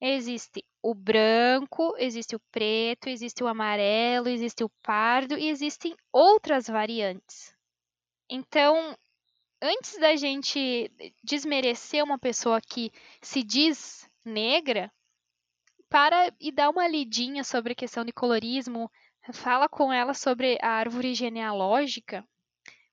Existe 0.01 0.63
o 0.81 0.93
branco, 0.93 1.93
existe 1.97 2.35
o 2.35 2.39
preto, 2.51 3.09
existe 3.09 3.43
o 3.43 3.47
amarelo, 3.47 4.29
existe 4.29 4.63
o 4.63 4.69
pardo 4.81 5.37
e 5.37 5.49
existem 5.49 5.95
outras 6.11 6.67
variantes. 6.67 7.53
Então, 8.29 8.97
antes 9.61 9.97
da 9.99 10.15
gente 10.15 10.89
desmerecer 11.23 12.03
uma 12.03 12.17
pessoa 12.17 12.61
que 12.61 12.91
se 13.21 13.43
diz 13.43 14.09
negra, 14.23 14.91
para 15.89 16.33
e 16.39 16.51
dá 16.51 16.69
uma 16.69 16.87
lidinha 16.87 17.43
sobre 17.43 17.73
a 17.73 17.75
questão 17.75 18.05
de 18.05 18.13
colorismo, 18.13 18.89
fala 19.33 19.67
com 19.67 19.91
ela 19.91 20.13
sobre 20.13 20.57
a 20.61 20.69
árvore 20.69 21.13
genealógica, 21.13 22.25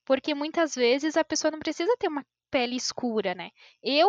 porque 0.05 0.35
muitas 0.35 0.75
vezes 0.75 1.17
a 1.17 1.25
pessoa 1.25 1.51
não 1.51 1.59
precisa 1.59 1.95
ter 1.99 2.09
uma 2.09 2.27
pele 2.51 2.77
escura, 2.77 3.35
né? 3.35 3.51
Eu 3.83 4.09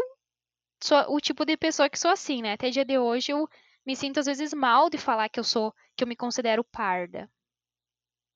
sou 0.82 1.16
o 1.16 1.20
tipo 1.20 1.46
de 1.46 1.58
pessoa 1.58 1.90
que 1.90 2.00
sou 2.00 2.12
assim, 2.12 2.42
né? 2.42 2.54
Até 2.54 2.70
dia 2.70 2.86
de 2.86 2.98
hoje 2.98 3.32
eu 3.32 3.48
me 3.86 3.96
sinto 3.96 4.20
às 4.20 4.26
vezes 4.26 4.54
mal 4.54 4.90
de 4.90 4.98
falar 4.98 5.30
que 5.30 5.40
eu 5.40 5.44
sou, 5.44 5.74
que 5.96 6.04
eu 6.04 6.08
me 6.08 6.16
considero 6.16 6.64
parda. 6.64 7.30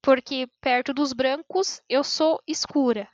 Porque 0.01 0.47
perto 0.59 0.93
dos 0.93 1.13
brancos 1.13 1.81
eu 1.87 2.03
sou 2.03 2.41
escura. 2.47 3.07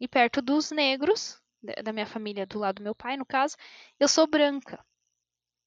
E 0.00 0.08
perto 0.08 0.42
dos 0.42 0.70
negros, 0.70 1.40
da 1.82 1.92
minha 1.92 2.06
família, 2.06 2.46
do 2.46 2.58
lado 2.58 2.76
do 2.76 2.82
meu 2.82 2.94
pai, 2.94 3.16
no 3.16 3.24
caso, 3.24 3.56
eu 3.98 4.08
sou 4.08 4.26
branca. 4.26 4.84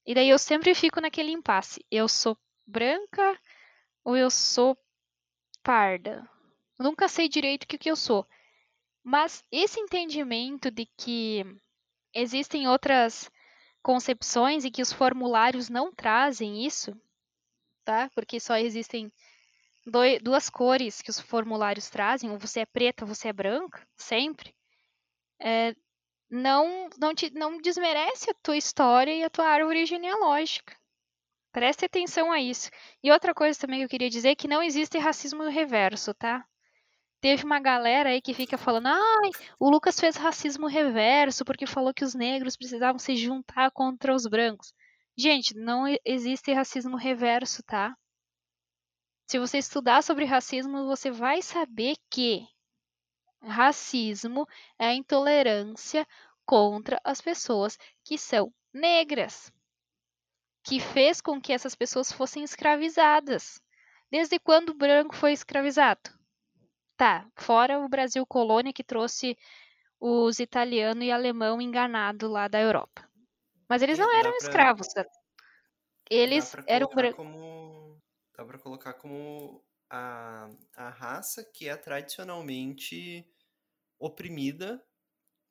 E 0.06 0.14
daí 0.14 0.28
eu 0.28 0.38
sempre 0.38 0.74
fico 0.74 1.00
naquele 1.00 1.32
impasse. 1.32 1.84
Eu 1.90 2.08
sou 2.08 2.36
branca 2.66 3.38
ou 4.04 4.16
eu 4.16 4.30
sou 4.30 4.78
parda? 5.62 6.28
Nunca 6.78 7.08
sei 7.08 7.28
direito 7.28 7.64
o 7.64 7.66
que, 7.66 7.78
que 7.78 7.90
eu 7.90 7.96
sou. 7.96 8.26
Mas 9.02 9.44
esse 9.50 9.80
entendimento 9.80 10.70
de 10.70 10.86
que 10.96 11.44
existem 12.18 12.68
outras 12.68 13.30
concepções 13.82 14.64
e 14.64 14.70
que 14.70 14.82
os 14.82 14.92
formulários 14.92 15.68
não 15.68 15.92
trazem 15.92 16.66
isso, 16.66 16.94
tá? 17.84 18.10
Porque 18.14 18.40
só 18.40 18.56
existem 18.56 19.12
dois, 19.86 20.20
duas 20.22 20.50
cores 20.50 21.00
que 21.00 21.10
os 21.10 21.20
formulários 21.20 21.88
trazem, 21.88 22.30
ou 22.30 22.38
você 22.38 22.60
é 22.60 22.66
preta 22.66 23.04
ou 23.04 23.08
você 23.14 23.28
é 23.28 23.32
branca, 23.32 23.86
sempre. 23.96 24.54
É, 25.40 25.74
não, 26.30 26.90
não, 26.98 27.14
te, 27.14 27.30
não 27.30 27.58
desmerece 27.58 28.30
a 28.30 28.34
tua 28.42 28.56
história 28.56 29.14
e 29.14 29.22
a 29.22 29.30
tua 29.30 29.46
árvore 29.46 29.86
genealógica. 29.86 30.76
Preste 31.52 31.86
atenção 31.86 32.30
a 32.30 32.40
isso. 32.40 32.70
E 33.02 33.10
outra 33.10 33.34
coisa 33.34 33.58
também 33.58 33.78
que 33.80 33.84
eu 33.86 33.88
queria 33.88 34.10
dizer 34.10 34.30
é 34.30 34.36
que 34.36 34.48
não 34.48 34.62
existe 34.62 34.98
racismo 34.98 35.44
reverso, 35.48 36.12
tá? 36.14 36.46
Teve 37.20 37.44
uma 37.44 37.58
galera 37.58 38.10
aí 38.10 38.22
que 38.22 38.32
fica 38.32 38.56
falando, 38.56 38.86
ai, 38.86 39.30
o 39.58 39.68
Lucas 39.68 39.98
fez 39.98 40.14
racismo 40.16 40.68
reverso 40.68 41.44
porque 41.44 41.66
falou 41.66 41.92
que 41.92 42.04
os 42.04 42.14
negros 42.14 42.56
precisavam 42.56 42.98
se 42.98 43.16
juntar 43.16 43.72
contra 43.72 44.14
os 44.14 44.24
brancos. 44.26 44.72
Gente, 45.16 45.52
não 45.56 45.84
existe 46.04 46.52
racismo 46.52 46.96
reverso, 46.96 47.60
tá? 47.64 47.96
Se 49.26 49.38
você 49.38 49.58
estudar 49.58 50.02
sobre 50.02 50.24
racismo, 50.24 50.86
você 50.86 51.10
vai 51.10 51.42
saber 51.42 51.96
que 52.08 52.46
racismo 53.42 54.46
é 54.78 54.86
a 54.86 54.94
intolerância 54.94 56.06
contra 56.46 57.00
as 57.04 57.20
pessoas 57.20 57.76
que 58.04 58.16
são 58.16 58.54
negras, 58.72 59.52
que 60.62 60.80
fez 60.80 61.20
com 61.20 61.40
que 61.40 61.52
essas 61.52 61.74
pessoas 61.74 62.12
fossem 62.12 62.44
escravizadas. 62.44 63.60
Desde 64.10 64.38
quando 64.38 64.70
o 64.70 64.74
branco 64.74 65.14
foi 65.14 65.32
escravizado? 65.32 66.17
Tá, 66.98 67.26
fora 67.34 67.78
o 67.78 67.88
Brasil 67.88 68.26
colônia 68.26 68.74
que 68.74 68.84
trouxe 68.84 69.38
os 70.00 70.38
italiano 70.40 71.02
e 71.02 71.10
alemão 71.12 71.60
enganados 71.62 72.30
lá 72.30 72.48
da 72.48 72.60
Europa. 72.60 73.08
Mas 73.68 73.82
eles 73.82 73.98
não 73.98 74.10
eram 74.18 74.32
pra, 74.32 74.38
escravos. 74.38 74.88
Eles 76.10 76.56
eram 76.66 76.88
como 77.14 78.00
Dá 78.36 78.44
pra 78.44 78.58
colocar 78.58 78.94
como 78.94 79.64
a, 79.90 80.48
a 80.76 80.90
raça 80.90 81.44
que 81.52 81.68
é 81.68 81.76
tradicionalmente 81.76 83.26
oprimida 83.98 84.84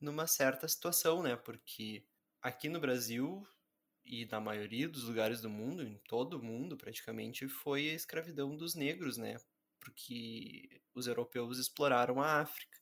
numa 0.01 0.27
certa 0.27 0.67
situação, 0.67 1.23
né? 1.23 1.35
Porque 1.35 2.07
aqui 2.41 2.69
no 2.69 2.79
Brasil 2.79 3.43
e 4.05 4.25
na 4.27 4.39
maioria 4.41 4.89
dos 4.89 5.03
lugares 5.05 5.41
do 5.41 5.49
mundo, 5.49 5.83
em 5.83 5.97
todo 6.07 6.35
o 6.35 6.43
mundo 6.43 6.77
praticamente, 6.77 7.47
foi 7.49 7.89
a 7.89 7.93
escravidão 7.93 8.55
dos 8.57 8.75
negros, 8.75 9.17
né? 9.17 9.37
Porque 9.87 10.81
os 10.93 11.07
europeus 11.07 11.57
exploraram 11.57 12.21
a 12.21 12.41
África. 12.41 12.77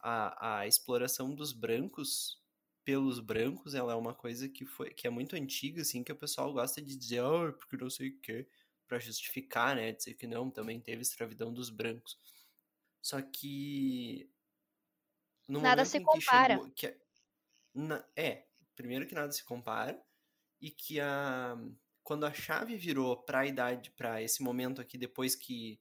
A, 0.00 0.60
a 0.60 0.66
exploração 0.66 1.34
dos 1.34 1.52
brancos 1.52 2.42
pelos 2.82 3.20
brancos, 3.20 3.74
ela 3.74 3.92
é 3.92 3.96
uma 3.96 4.14
coisa 4.14 4.48
que 4.48 4.64
foi 4.64 4.92
que 4.92 5.06
é 5.06 5.10
muito 5.10 5.36
antiga, 5.36 5.82
assim, 5.82 6.02
que 6.02 6.10
o 6.10 6.16
pessoal 6.16 6.52
gosta 6.52 6.82
de 6.82 6.96
dizer, 6.96 7.20
oh, 7.20 7.52
porque 7.52 7.76
não 7.76 7.88
sei 7.88 8.08
o 8.08 8.20
quê, 8.20 8.48
para 8.88 8.98
justificar, 8.98 9.76
né, 9.76 9.92
dizer 9.92 10.14
que 10.14 10.26
não, 10.26 10.50
também 10.50 10.80
teve 10.80 11.02
escravidão 11.02 11.52
dos 11.52 11.70
brancos. 11.70 12.18
Só 13.00 13.20
que 13.22 14.28
nada 15.46 15.84
se 15.84 16.00
compara. 16.00 16.54
Chegou, 16.54 16.70
que, 16.70 16.96
na, 17.74 18.04
é, 18.16 18.46
primeiro 18.74 19.06
que 19.06 19.14
nada 19.14 19.30
se 19.30 19.44
compara 19.44 20.02
e 20.60 20.70
que 20.70 20.98
a 20.98 21.56
quando 22.02 22.26
a 22.26 22.32
chave 22.32 22.76
virou 22.76 23.16
para 23.22 23.40
a 23.40 23.46
idade, 23.46 23.92
para 23.92 24.20
esse 24.20 24.42
momento 24.42 24.80
aqui 24.80 24.98
depois 24.98 25.36
que 25.36 25.80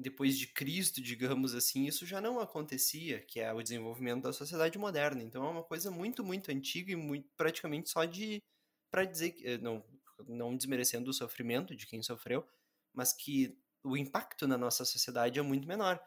depois 0.00 0.38
de 0.38 0.46
Cristo, 0.46 1.00
digamos 1.02 1.54
assim, 1.54 1.86
isso 1.86 2.06
já 2.06 2.20
não 2.20 2.40
acontecia, 2.40 3.20
que 3.20 3.38
é 3.38 3.52
o 3.52 3.62
desenvolvimento 3.62 4.22
da 4.22 4.32
sociedade 4.32 4.78
moderna. 4.78 5.22
Então 5.22 5.44
é 5.44 5.50
uma 5.50 5.62
coisa 5.62 5.90
muito, 5.90 6.24
muito 6.24 6.50
antiga 6.50 6.92
e 6.92 6.96
muito, 6.96 7.28
praticamente 7.36 7.90
só 7.90 8.04
de 8.04 8.42
para 8.90 9.04
dizer 9.04 9.32
que 9.32 9.46
eh, 9.46 9.58
não 9.58 9.84
não 10.28 10.56
desmerecendo 10.56 11.10
o 11.10 11.14
sofrimento 11.14 11.74
de 11.74 11.86
quem 11.86 12.02
sofreu, 12.02 12.46
mas 12.92 13.12
que 13.12 13.58
o 13.82 13.96
impacto 13.96 14.46
na 14.46 14.58
nossa 14.58 14.84
sociedade 14.84 15.38
é 15.38 15.42
muito 15.42 15.66
menor. 15.66 16.00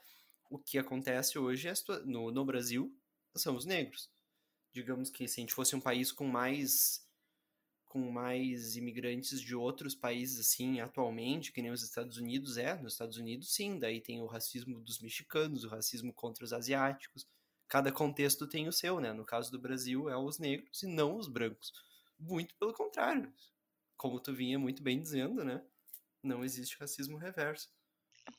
O 0.50 0.60
que 0.60 0.78
acontece 0.78 1.40
hoje 1.40 1.68
é, 1.68 1.74
no, 2.06 2.32
no 2.32 2.46
Brasil 2.46 2.96
são 3.36 3.56
os 3.56 3.66
negros. 3.66 4.12
Digamos 4.72 5.10
que 5.10 5.28
se 5.28 5.40
a 5.40 5.42
gente 5.42 5.54
fosse 5.54 5.76
um 5.76 5.82
país 5.82 6.12
com 6.12 6.28
mais 6.28 7.03
com 7.94 8.10
mais 8.10 8.76
imigrantes 8.76 9.40
de 9.40 9.56
outros 9.56 9.94
países, 9.94 10.40
assim, 10.40 10.80
atualmente, 10.80 11.52
que 11.52 11.62
nem 11.62 11.70
os 11.70 11.84
Estados 11.84 12.18
Unidos 12.18 12.58
é. 12.58 12.74
Nos 12.82 12.94
Estados 12.94 13.18
Unidos, 13.18 13.54
sim, 13.54 13.78
daí 13.78 14.02
tem 14.02 14.20
o 14.20 14.26
racismo 14.26 14.80
dos 14.80 15.00
mexicanos, 15.00 15.64
o 15.64 15.70
racismo 15.70 16.12
contra 16.12 16.44
os 16.44 16.52
asiáticos. 16.52 17.28
Cada 17.68 17.92
contexto 17.92 18.48
tem 18.48 18.68
o 18.68 18.72
seu, 18.72 19.00
né? 19.00 19.14
No 19.14 19.24
caso 19.24 19.52
do 19.52 19.60
Brasil, 19.60 20.10
é 20.10 20.18
os 20.18 20.40
negros 20.40 20.82
e 20.82 20.88
não 20.88 21.16
os 21.16 21.28
brancos. 21.28 21.72
Muito 22.20 22.56
pelo 22.56 22.74
contrário. 22.74 23.32
Como 23.96 24.20
tu 24.20 24.34
vinha 24.34 24.58
muito 24.58 24.82
bem 24.82 25.00
dizendo, 25.00 25.46
né? 25.46 25.64
Não 26.24 26.44
existe 26.44 26.80
racismo 26.80 27.16
reverso. 27.18 27.70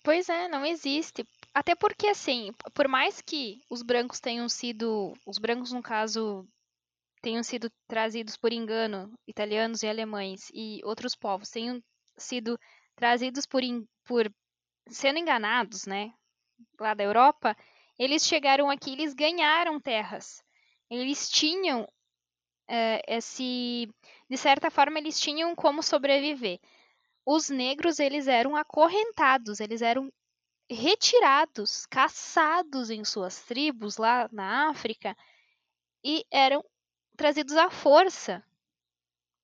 Pois 0.02 0.28
é, 0.28 0.48
não 0.48 0.66
existe. 0.66 1.24
Até 1.54 1.76
porque, 1.76 2.08
assim, 2.08 2.50
por 2.74 2.88
mais 2.88 3.20
que 3.20 3.60
os 3.70 3.82
brancos 3.82 4.18
tenham 4.18 4.48
sido. 4.48 5.14
Os 5.24 5.38
brancos, 5.38 5.70
no 5.70 5.80
caso, 5.80 6.44
tenham 7.24 7.42
sido 7.42 7.72
trazidos 7.88 8.36
por 8.36 8.52
engano, 8.52 9.10
italianos 9.26 9.82
e 9.82 9.88
alemães 9.88 10.50
e 10.52 10.82
outros 10.84 11.16
povos 11.16 11.48
tenham 11.48 11.82
sido 12.18 12.60
trazidos 12.94 13.46
por, 13.46 13.62
por 14.04 14.30
sendo 14.90 15.18
enganados, 15.18 15.86
né, 15.86 16.12
lá 16.78 16.92
da 16.92 17.02
Europa, 17.02 17.56
eles 17.98 18.26
chegaram 18.26 18.70
aqui, 18.70 18.92
eles 18.92 19.14
ganharam 19.14 19.80
terras, 19.80 20.42
eles 20.90 21.30
tinham 21.30 21.88
é, 22.68 23.00
esse, 23.08 23.88
de 24.28 24.36
certa 24.36 24.70
forma, 24.70 24.98
eles 24.98 25.18
tinham 25.18 25.54
como 25.54 25.82
sobreviver. 25.82 26.60
Os 27.24 27.48
negros 27.48 27.98
eles 28.00 28.28
eram 28.28 28.54
acorrentados, 28.54 29.60
eles 29.60 29.80
eram 29.80 30.12
retirados, 30.70 31.86
caçados 31.86 32.90
em 32.90 33.02
suas 33.02 33.42
tribos 33.44 33.96
lá 33.96 34.28
na 34.30 34.68
África 34.68 35.16
e 36.04 36.24
eram 36.30 36.62
trazidos 37.16 37.56
à 37.56 37.70
força 37.70 38.44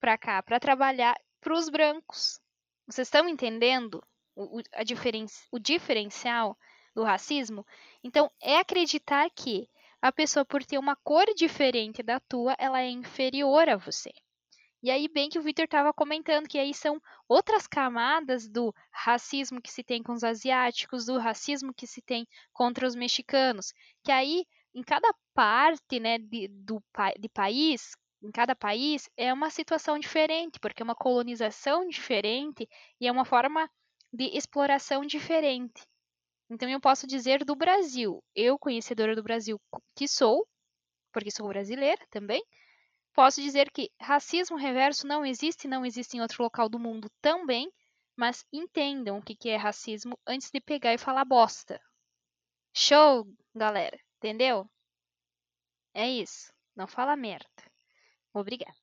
para 0.01 0.17
cá, 0.17 0.43
para 0.43 0.61
trabalhar 0.61 1.15
para 1.41 1.55
os 1.55 1.69
brancos. 1.69 2.41
Vocês 2.87 3.07
estão 3.07 3.29
entendendo 3.29 4.03
o, 4.35 4.61
a 4.73 4.83
diferen 4.83 5.27
o 5.51 5.59
diferencial 5.59 6.57
do 6.95 7.03
racismo? 7.03 7.67
Então, 8.03 8.31
é 8.41 8.59
acreditar 8.59 9.29
que 9.31 9.69
a 10.03 10.11
pessoa, 10.11 10.45
por 10.45 10.65
ter 10.65 10.79
uma 10.79 10.97
cor 10.97 11.27
diferente 11.37 12.03
da 12.03 12.19
tua, 12.21 12.57
ela 12.59 12.81
é 12.81 12.89
inferior 12.89 13.69
a 13.69 13.77
você. 13.77 14.11
E 14.83 14.91
aí, 14.91 15.09
bem 15.09 15.29
que 15.29 15.39
o 15.39 15.43
Victor 15.43 15.67
estava 15.67 15.93
comentando 15.93 16.49
que 16.49 16.59
aí 16.59 16.73
são 16.73 17.01
outras 17.29 17.67
camadas 17.67 18.49
do 18.49 18.75
racismo 18.91 19.61
que 19.61 19.71
se 19.71 19.85
tem 19.85 20.03
com 20.03 20.13
os 20.13 20.25
asiáticos, 20.25 21.05
do 21.05 21.19
racismo 21.19 21.75
que 21.75 21.87
se 21.87 22.01
tem 22.01 22.27
contra 22.51 22.87
os 22.87 22.95
mexicanos, 22.95 23.75
que 24.03 24.11
aí 24.11 24.47
em 24.75 24.83
cada 24.83 25.13
parte 25.35 25.99
né, 26.01 26.19
de, 26.19 26.49
do, 26.49 26.83
de 27.19 27.29
país, 27.29 27.97
em 28.23 28.31
cada 28.31 28.55
país, 28.55 29.09
é 29.17 29.33
uma 29.33 29.51
situação 29.51 29.99
diferente, 29.99 30.59
porque 30.61 30.83
é 30.83 30.85
uma 30.85 30.95
colonização 30.95 31.89
diferente 31.89 32.69
e 33.01 33.07
é 33.07 33.13
uma 33.13 33.25
forma 33.25 33.69
de 34.13 34.37
exploração 34.37 35.03
diferente. 35.03 35.83
Então 36.51 36.69
eu 36.69 36.81
posso 36.81 37.07
dizer 37.07 37.45
do 37.45 37.55
Brasil, 37.55 38.23
eu 38.35 38.59
conhecedora 38.59 39.15
do 39.15 39.23
Brasil 39.23 39.61
que 39.97 40.09
sou, 40.09 40.47
porque 41.13 41.31
sou 41.31 41.49
brasileira 41.49 42.05
também, 42.11 42.43
Posso 43.13 43.41
dizer 43.43 43.71
que 43.71 43.91
racismo 44.01 44.57
reverso 44.57 45.07
não 45.07 45.27
existe, 45.27 45.67
não 45.67 45.85
existe 45.85 46.17
em 46.17 46.21
outro 46.21 46.43
local 46.43 46.69
do 46.69 46.79
mundo 46.79 47.11
também, 47.21 47.71
mas 48.17 48.45
entendam 48.53 49.19
o 49.19 49.23
que 49.23 49.49
é 49.49 49.57
racismo 49.57 50.19
antes 50.27 50.51
de 50.51 50.61
pegar 50.61 50.95
e 50.95 50.99
falar 50.99 51.25
bosta. 51.25 51.81
Show, 52.75 53.27
galera, 53.55 53.99
entendeu? 54.21 54.69
É 55.95 56.09
isso, 56.09 56.53
não 56.77 56.87
fala 56.87 57.17
merda. 57.17 57.49
Obrigada. 58.35 58.77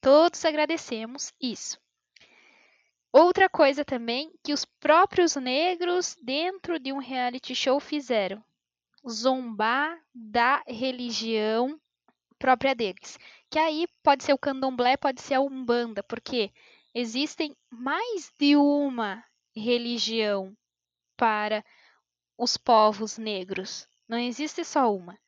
Todos 0.00 0.44
agradecemos 0.44 1.32
isso. 1.40 1.78
Outra 3.12 3.48
coisa 3.48 3.84
também 3.84 4.32
que 4.42 4.52
os 4.52 4.64
próprios 4.64 5.36
negros 5.36 6.16
dentro 6.20 6.80
de 6.80 6.92
um 6.92 6.98
reality 6.98 7.54
show 7.54 7.78
fizeram: 7.78 8.44
zombar 9.08 9.96
da 10.12 10.62
religião 10.66 11.80
própria 12.36 12.74
deles. 12.74 13.16
Que 13.48 13.58
aí 13.58 13.86
pode 14.02 14.24
ser 14.24 14.32
o 14.32 14.38
candomblé, 14.38 14.96
pode 14.96 15.22
ser 15.22 15.34
a 15.34 15.40
umbanda, 15.40 16.02
porque 16.02 16.52
existem 16.92 17.56
mais 17.70 18.32
de 18.38 18.56
uma 18.56 19.24
religião 19.54 20.52
para 21.16 21.64
os 22.36 22.56
povos 22.56 23.16
negros. 23.16 23.88
Não 24.08 24.18
existe 24.18 24.64
só 24.64 24.94
uma. 24.94 25.18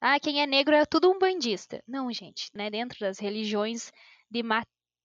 Ah, 0.00 0.20
quem 0.20 0.42
é 0.42 0.46
negro 0.46 0.74
é 0.74 0.84
tudo 0.84 1.10
um 1.10 1.18
bandista. 1.18 1.82
Não, 1.86 2.12
gente, 2.12 2.50
né? 2.54 2.70
Dentro 2.70 2.98
das 3.00 3.18
religiões 3.18 3.92
de 4.30 4.42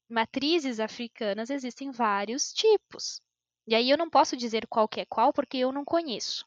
matrizes 0.10 0.80
africanas 0.80 1.49
existem 1.49 1.91
vários 1.91 2.51
tipos. 2.51 3.22
E 3.68 3.76
aí 3.76 3.89
eu 3.89 3.97
não 3.97 4.10
posso 4.10 4.35
dizer 4.35 4.68
qual 4.68 4.88
que 4.88 4.99
é 4.99 5.06
qual 5.06 5.31
porque 5.31 5.57
eu 5.57 5.72
não 5.72 5.85
conheço. 5.85 6.45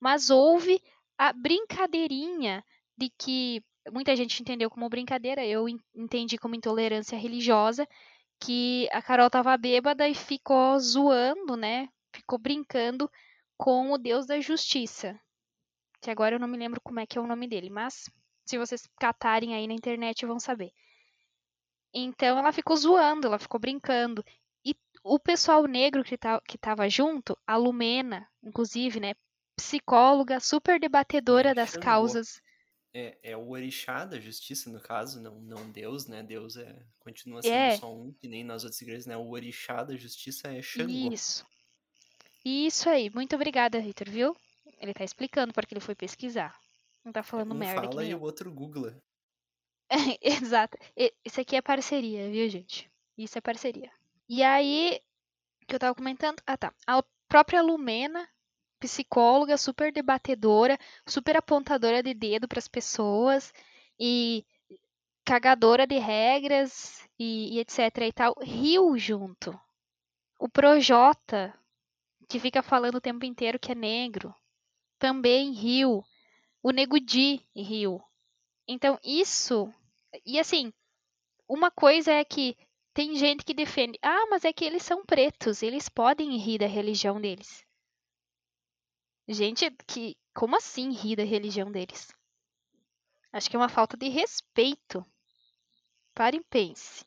Mas 0.00 0.30
houve 0.30 0.82
a 1.18 1.32
brincadeirinha 1.32 2.64
de 2.96 3.10
que 3.10 3.62
muita 3.92 4.16
gente 4.16 4.40
entendeu 4.40 4.70
como 4.70 4.88
brincadeira, 4.88 5.44
eu 5.44 5.68
entendi 5.94 6.38
como 6.38 6.54
intolerância 6.54 7.18
religiosa, 7.18 7.86
que 8.40 8.88
a 8.92 9.02
Carol 9.02 9.30
tava 9.30 9.56
bêbada 9.56 10.08
e 10.08 10.14
ficou 10.14 10.78
zoando, 10.78 11.56
né? 11.56 11.88
Ficou 12.14 12.38
brincando 12.38 13.10
com 13.56 13.92
o 13.92 13.98
Deus 13.98 14.26
da 14.26 14.40
Justiça. 14.40 15.18
Que 16.04 16.10
agora 16.10 16.34
eu 16.34 16.38
não 16.38 16.46
me 16.46 16.58
lembro 16.58 16.80
como 16.82 17.00
é 17.00 17.06
que 17.06 17.16
é 17.16 17.20
o 17.20 17.26
nome 17.26 17.48
dele, 17.48 17.70
mas 17.70 18.10
se 18.44 18.58
vocês 18.58 18.86
catarem 19.00 19.54
aí 19.54 19.66
na 19.66 19.72
internet 19.72 20.26
vão 20.26 20.38
saber. 20.38 20.70
Então 21.94 22.38
ela 22.38 22.52
ficou 22.52 22.76
zoando, 22.76 23.26
ela 23.26 23.38
ficou 23.38 23.58
brincando. 23.58 24.22
E 24.62 24.76
o 25.02 25.18
pessoal 25.18 25.66
negro 25.66 26.04
que, 26.04 26.18
tá, 26.18 26.38
que 26.46 26.58
tava 26.58 26.90
junto, 26.90 27.38
a 27.46 27.56
Lumena, 27.56 28.28
inclusive, 28.42 29.00
né? 29.00 29.14
Psicóloga, 29.56 30.40
super 30.40 30.78
debatedora 30.78 31.54
das 31.54 31.74
causas 31.74 32.38
é, 32.94 33.18
é 33.24 33.36
o 33.36 33.48
orixá 33.48 34.04
da 34.04 34.20
justiça, 34.20 34.70
no 34.70 34.80
caso, 34.80 35.20
não, 35.20 35.40
não 35.40 35.68
Deus, 35.68 36.06
né? 36.06 36.22
Deus 36.22 36.56
é, 36.56 36.80
continua 37.00 37.42
sendo 37.42 37.54
é. 37.54 37.76
só 37.76 37.92
um, 37.92 38.12
que 38.12 38.28
nem 38.28 38.44
nas 38.44 38.62
outras 38.62 38.80
igrejas, 38.80 39.04
né? 39.04 39.16
O 39.16 39.30
orixá 39.30 39.82
da 39.82 39.96
justiça 39.96 40.46
é 40.48 40.62
Xangô. 40.62 41.12
Isso. 41.12 41.44
Isso 42.44 42.88
aí. 42.88 43.10
Muito 43.10 43.34
obrigada, 43.34 43.80
Victor, 43.80 44.08
viu? 44.08 44.36
Ele 44.84 44.92
tá 44.92 45.02
explicando 45.02 45.54
porque 45.54 45.72
ele 45.72 45.80
foi 45.80 45.94
pesquisar. 45.94 46.54
Não 47.02 47.10
tá 47.10 47.22
falando 47.22 47.52
um 47.52 47.54
merda. 47.54 47.88
fala 47.88 48.04
e 48.04 48.14
o 48.14 48.20
outro 48.20 48.52
googla. 48.52 48.94
Exato. 50.20 50.76
Isso 51.24 51.40
aqui 51.40 51.56
é 51.56 51.62
parceria, 51.62 52.30
viu, 52.30 52.46
gente? 52.50 52.90
Isso 53.16 53.38
é 53.38 53.40
parceria. 53.40 53.90
E 54.28 54.42
aí, 54.42 55.00
que 55.66 55.74
eu 55.74 55.78
tava 55.78 55.94
comentando. 55.94 56.42
Ah, 56.46 56.58
tá. 56.58 56.74
A 56.86 57.02
própria 57.28 57.62
Lumena 57.62 58.28
psicóloga, 58.78 59.56
super 59.56 59.90
debatedora, 59.90 60.78
super 61.06 61.38
apontadora 61.38 62.02
de 62.02 62.12
dedo 62.12 62.46
para 62.46 62.58
as 62.58 62.68
pessoas 62.68 63.54
e 63.98 64.44
cagadora 65.24 65.86
de 65.86 65.96
regras 65.96 67.08
e, 67.18 67.56
e, 67.56 67.60
etc 67.60 67.78
e 68.02 68.12
tal, 68.12 68.34
riu 68.42 68.98
junto. 68.98 69.58
O 70.38 70.50
Projota, 70.50 71.58
que 72.28 72.38
fica 72.38 72.62
falando 72.62 72.96
o 72.96 73.00
tempo 73.00 73.24
inteiro 73.24 73.58
que 73.58 73.72
é 73.72 73.74
negro, 73.74 74.34
também 74.98 75.52
riu. 75.52 76.04
O 76.62 76.70
Nego 76.70 76.98
Di 76.98 77.46
riu. 77.54 78.02
Então, 78.66 78.98
isso. 79.04 79.72
E 80.24 80.38
assim, 80.38 80.72
uma 81.48 81.70
coisa 81.70 82.12
é 82.12 82.24
que 82.24 82.56
tem 82.94 83.16
gente 83.16 83.44
que 83.44 83.52
defende, 83.52 83.98
ah, 84.00 84.26
mas 84.30 84.44
é 84.44 84.52
que 84.52 84.64
eles 84.64 84.82
são 84.82 85.04
pretos, 85.04 85.62
eles 85.62 85.88
podem 85.88 86.36
rir 86.38 86.58
da 86.58 86.66
religião 86.66 87.20
deles. 87.20 87.64
Gente, 89.26 89.70
que 89.86 90.16
como 90.32 90.56
assim 90.56 90.92
rir 90.92 91.16
da 91.16 91.24
religião 91.24 91.72
deles? 91.72 92.08
Acho 93.32 93.50
que 93.50 93.56
é 93.56 93.58
uma 93.58 93.68
falta 93.68 93.96
de 93.96 94.08
respeito. 94.08 95.04
Pare 96.14 96.36
e 96.36 96.44
pense. 96.44 97.04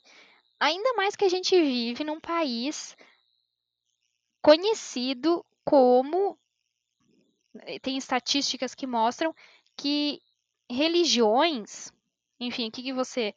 Ainda 0.59 0.93
mais 0.93 1.15
que 1.15 1.23
a 1.23 1.29
gente 1.29 1.55
vive 1.59 2.03
num 2.03 2.19
país 2.19 2.97
conhecido 4.41 5.45
como 5.63 6.37
tem 7.81 7.97
estatísticas 7.97 8.75
que 8.75 8.87
mostram 8.87 9.33
que 9.75 10.21
religiões, 10.69 11.91
enfim, 12.39 12.67
o 12.67 12.71
que, 12.71 12.83
que 12.83 12.93
você 12.93 13.33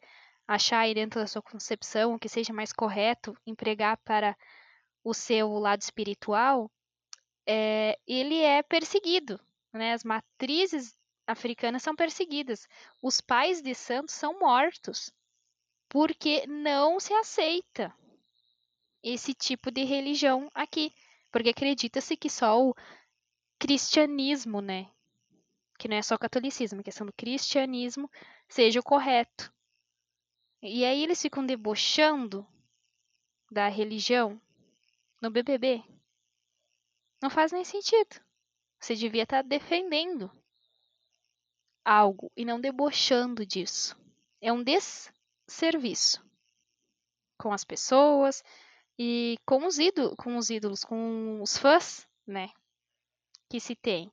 achar 0.47 0.79
aí 0.79 0.93
dentro 0.93 1.19
da 1.19 1.27
sua 1.27 1.41
concepção, 1.41 2.13
o 2.13 2.19
que 2.19 2.27
seja 2.27 2.51
mais 2.51 2.73
correto 2.73 3.35
empregar 3.45 3.97
para 3.97 4.35
o 5.03 5.13
seu 5.13 5.49
lado 5.57 5.81
espiritual, 5.81 6.69
é, 7.45 7.97
ele 8.05 8.39
é 8.39 8.61
perseguido. 8.61 9.39
Né? 9.73 9.93
As 9.93 10.03
matrizes 10.03 10.95
africanas 11.25 11.83
são 11.83 11.95
perseguidas. 11.95 12.67
Os 13.01 13.21
pais 13.21 13.61
de 13.61 13.73
santos 13.73 14.13
são 14.13 14.39
mortos 14.39 15.11
porque 15.87 16.45
não 16.47 16.99
se 16.99 17.13
aceita 17.13 17.93
esse 19.03 19.33
tipo 19.33 19.71
de 19.71 19.83
religião 19.83 20.49
aqui. 20.53 20.93
Porque 21.31 21.49
acredita-se 21.49 22.17
que 22.17 22.29
só 22.29 22.61
o 22.61 22.75
cristianismo, 23.61 24.59
né? 24.59 24.91
Que 25.77 25.87
não 25.87 25.95
é 25.95 26.01
só 26.01 26.17
catolicismo, 26.17 26.79
a 26.79 26.83
questão 26.83 27.05
do 27.05 27.13
cristianismo 27.13 28.09
seja 28.49 28.79
o 28.79 28.83
correto. 28.83 29.53
E 30.63 30.83
aí 30.83 31.03
eles 31.03 31.21
ficam 31.21 31.45
debochando 31.45 32.45
da 33.51 33.67
religião 33.67 34.41
no 35.21 35.29
BBB. 35.29 35.83
Não 37.21 37.29
faz 37.29 37.51
nem 37.51 37.63
sentido. 37.63 38.19
Você 38.79 38.95
devia 38.95 39.23
estar 39.23 39.43
tá 39.43 39.47
defendendo 39.47 40.31
algo 41.85 42.31
e 42.35 42.43
não 42.43 42.59
debochando 42.59 43.45
disso. 43.45 43.95
É 44.41 44.51
um 44.51 44.63
desserviço 44.63 46.25
com 47.37 47.53
as 47.53 47.63
pessoas 47.63 48.43
e 48.97 49.37
com 49.45 49.67
os, 49.67 49.77
ídolos, 49.77 50.15
com 50.17 50.35
os 50.37 50.49
ídolos, 50.49 50.83
com 50.83 51.41
os 51.43 51.57
fãs, 51.57 52.07
né? 52.25 52.49
Que 53.51 53.59
se 53.59 53.75
tem. 53.75 54.09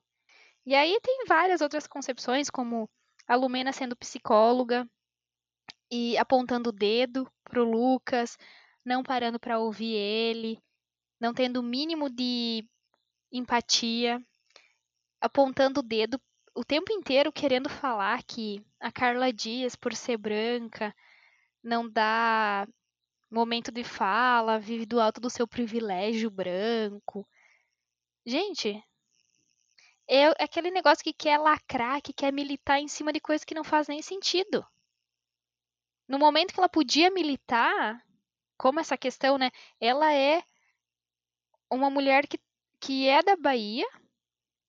E 0.65 0.75
aí 0.75 0.99
tem 1.01 1.23
várias 1.25 1.61
outras 1.61 1.87
concepções, 1.87 2.49
como 2.49 2.89
a 3.25 3.37
Lumena 3.37 3.71
sendo 3.71 3.95
psicóloga 3.95 4.85
e 5.89 6.17
apontando 6.17 6.71
o 6.71 6.73
dedo 6.73 7.25
pro 7.45 7.63
Lucas, 7.63 8.37
não 8.83 9.01
parando 9.01 9.39
para 9.39 9.57
ouvir 9.57 9.93
ele, 9.93 10.61
não 11.21 11.33
tendo 11.33 11.61
o 11.61 11.63
mínimo 11.63 12.09
de 12.09 12.67
empatia, 13.31 14.21
apontando 15.21 15.79
o 15.79 15.83
dedo 15.83 16.21
o 16.53 16.65
tempo 16.65 16.91
inteiro 16.91 17.31
querendo 17.31 17.69
falar 17.69 18.21
que 18.23 18.61
a 18.77 18.91
Carla 18.91 19.31
Dias, 19.31 19.73
por 19.73 19.95
ser 19.95 20.17
branca, 20.17 20.93
não 21.63 21.89
dá 21.89 22.67
momento 23.31 23.71
de 23.71 23.85
fala, 23.85 24.59
vive 24.59 24.85
do 24.85 24.99
alto 24.99 25.21
do 25.21 25.29
seu 25.29 25.47
privilégio 25.47 26.29
branco. 26.29 27.25
Gente, 28.25 28.83
é 30.09 30.43
aquele 30.43 30.71
negócio 30.71 31.03
que 31.03 31.13
quer 31.13 31.37
lacrar, 31.37 32.01
que 32.01 32.11
quer 32.11 32.33
militar 32.33 32.79
em 32.79 32.87
cima 32.87 33.13
de 33.13 33.19
coisas 33.19 33.45
que 33.45 33.53
não 33.53 33.63
faz 33.63 33.87
nem 33.87 34.01
sentido. 34.01 34.65
No 36.07 36.17
momento 36.17 36.51
que 36.51 36.59
ela 36.59 36.67
podia 36.67 37.11
militar, 37.11 38.03
como 38.57 38.79
essa 38.79 38.97
questão, 38.97 39.37
né? 39.37 39.51
Ela 39.79 40.11
é 40.11 40.43
uma 41.69 41.91
mulher 41.91 42.25
que, 42.25 42.39
que 42.79 43.07
é 43.07 43.21
da 43.21 43.35
Bahia, 43.35 43.87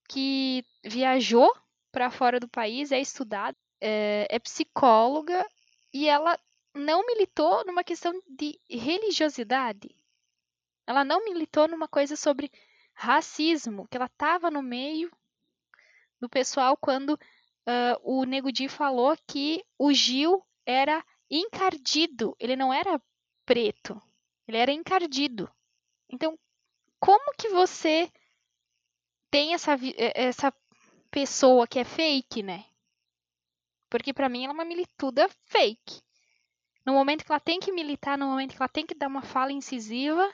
que 0.07 0.63
viajou 0.85 1.51
para 1.91 2.11
fora 2.11 2.39
do 2.39 2.49
país, 2.49 2.93
é 2.93 3.01
estudada, 3.01 3.57
é, 3.81 4.27
é 4.29 4.39
psicóloga 4.39 5.49
e 5.93 6.07
ela 6.07 6.39
não 6.75 7.05
militou 7.07 7.65
numa 7.65 7.83
questão 7.83 8.13
de 8.29 8.61
religiosidade. 8.69 9.89
Ela 10.87 11.03
não 11.03 11.25
militou 11.25 11.67
numa 11.67 11.89
coisa 11.89 12.15
sobre 12.15 12.53
racismo, 12.93 13.89
que 13.89 13.97
ela 13.97 14.07
estava 14.07 14.51
no 14.51 14.63
meio 14.63 15.11
do 16.21 16.29
pessoal 16.29 16.77
quando 16.77 17.15
uh, 17.15 17.97
o 18.03 18.25
Nego 18.25 18.53
Di 18.53 18.69
falou 18.69 19.17
que 19.27 19.65
o 19.79 19.93
Gil 19.93 20.45
era 20.67 21.05
encardido, 21.31 22.37
ele 22.39 22.57
não 22.57 22.73
era 22.73 23.01
preto, 23.47 24.01
ele 24.47 24.59
era 24.59 24.73
encardido. 24.73 25.51
Então, 26.09 26.39
como 26.99 27.33
que 27.37 27.49
você 27.49 28.13
tem 29.31 29.55
essa, 29.55 29.79
essa 30.15 30.53
pessoa 31.11 31.67
que 31.67 31.79
é 31.79 31.85
fake, 31.85 32.43
né? 32.43 32.65
Porque 33.89 34.13
para 34.13 34.29
mim 34.29 34.45
ela 34.45 34.53
é 34.53 34.55
uma 34.55 34.65
milituda 34.65 35.29
fake. 35.47 36.01
No 36.85 36.95
momento 36.95 37.25
que 37.25 37.33
ela 37.33 37.41
tem 37.41 37.61
que 37.61 37.73
militar, 37.73 38.19
no 38.19 38.27
momento 38.27 38.57
que 38.57 38.63
ela 38.63 38.69
tem 38.69 38.87
que 38.87 38.95
dar 38.95 39.09
uma 39.09 39.23
fala 39.23 39.53
incisiva, 39.53 40.33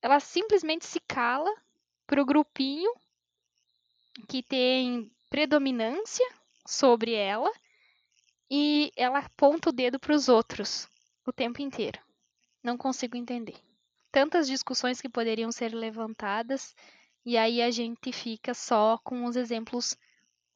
ela 0.00 0.20
simplesmente 0.20 0.86
se 0.86 1.00
cala 1.00 1.50
pro 2.06 2.24
grupinho 2.24 2.92
que 4.26 4.42
tem 4.42 5.10
predominância 5.30 6.26
sobre 6.66 7.12
ela 7.12 7.50
e 8.50 8.90
ela 8.96 9.18
aponta 9.18 9.68
o 9.68 9.72
dedo 9.72 9.98
para 9.98 10.14
os 10.14 10.28
outros 10.28 10.88
o 11.26 11.32
tempo 11.32 11.60
inteiro. 11.60 12.00
Não 12.62 12.76
consigo 12.76 13.16
entender. 13.16 13.56
Tantas 14.10 14.46
discussões 14.46 15.00
que 15.00 15.08
poderiam 15.08 15.52
ser 15.52 15.74
levantadas 15.74 16.74
e 17.24 17.36
aí 17.36 17.60
a 17.60 17.70
gente 17.70 18.12
fica 18.12 18.54
só 18.54 18.98
com 19.04 19.24
os 19.26 19.36
exemplos 19.36 19.96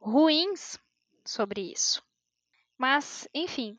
ruins 0.01 0.79
sobre 1.25 1.61
isso. 1.73 2.03
Mas, 2.79 3.29
enfim, 3.35 3.79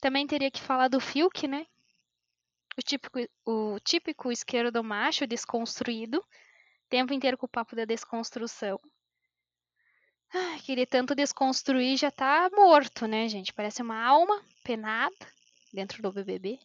também 0.00 0.26
teria 0.26 0.50
que 0.50 0.60
falar 0.60 0.88
do 0.88 1.00
Filk, 1.00 1.48
né? 1.48 1.66
O 2.76 2.82
típico, 2.82 3.18
o 3.46 3.80
típico 3.80 4.30
esquerdo 4.30 4.84
macho 4.84 5.26
desconstruído, 5.26 6.22
tempo 6.88 7.12
inteiro 7.12 7.38
com 7.38 7.46
o 7.46 7.48
papo 7.48 7.74
da 7.74 7.84
desconstrução. 7.84 8.78
Ai, 10.36 10.58
queria 10.62 10.84
tanto 10.84 11.14
desconstruir 11.14 11.96
já 11.96 12.10
tá 12.10 12.50
morto, 12.52 13.06
né, 13.06 13.28
gente? 13.28 13.54
Parece 13.54 13.80
uma 13.82 14.04
alma 14.04 14.42
penada 14.64 15.14
dentro 15.72 16.02
do 16.02 16.12
BBB. 16.12 16.58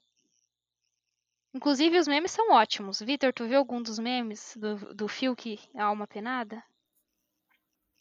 Inclusive, 1.54 2.00
os 2.00 2.08
memes 2.08 2.32
são 2.32 2.52
ótimos. 2.52 3.00
Vitor, 3.00 3.32
tu 3.32 3.48
viu 3.48 3.60
algum 3.60 3.80
dos 3.80 4.00
memes 4.00 4.58
do, 4.58 4.96
do 4.96 5.08
Fiuk, 5.08 5.60
a 5.76 5.84
alma 5.84 6.08
penada? 6.08 6.64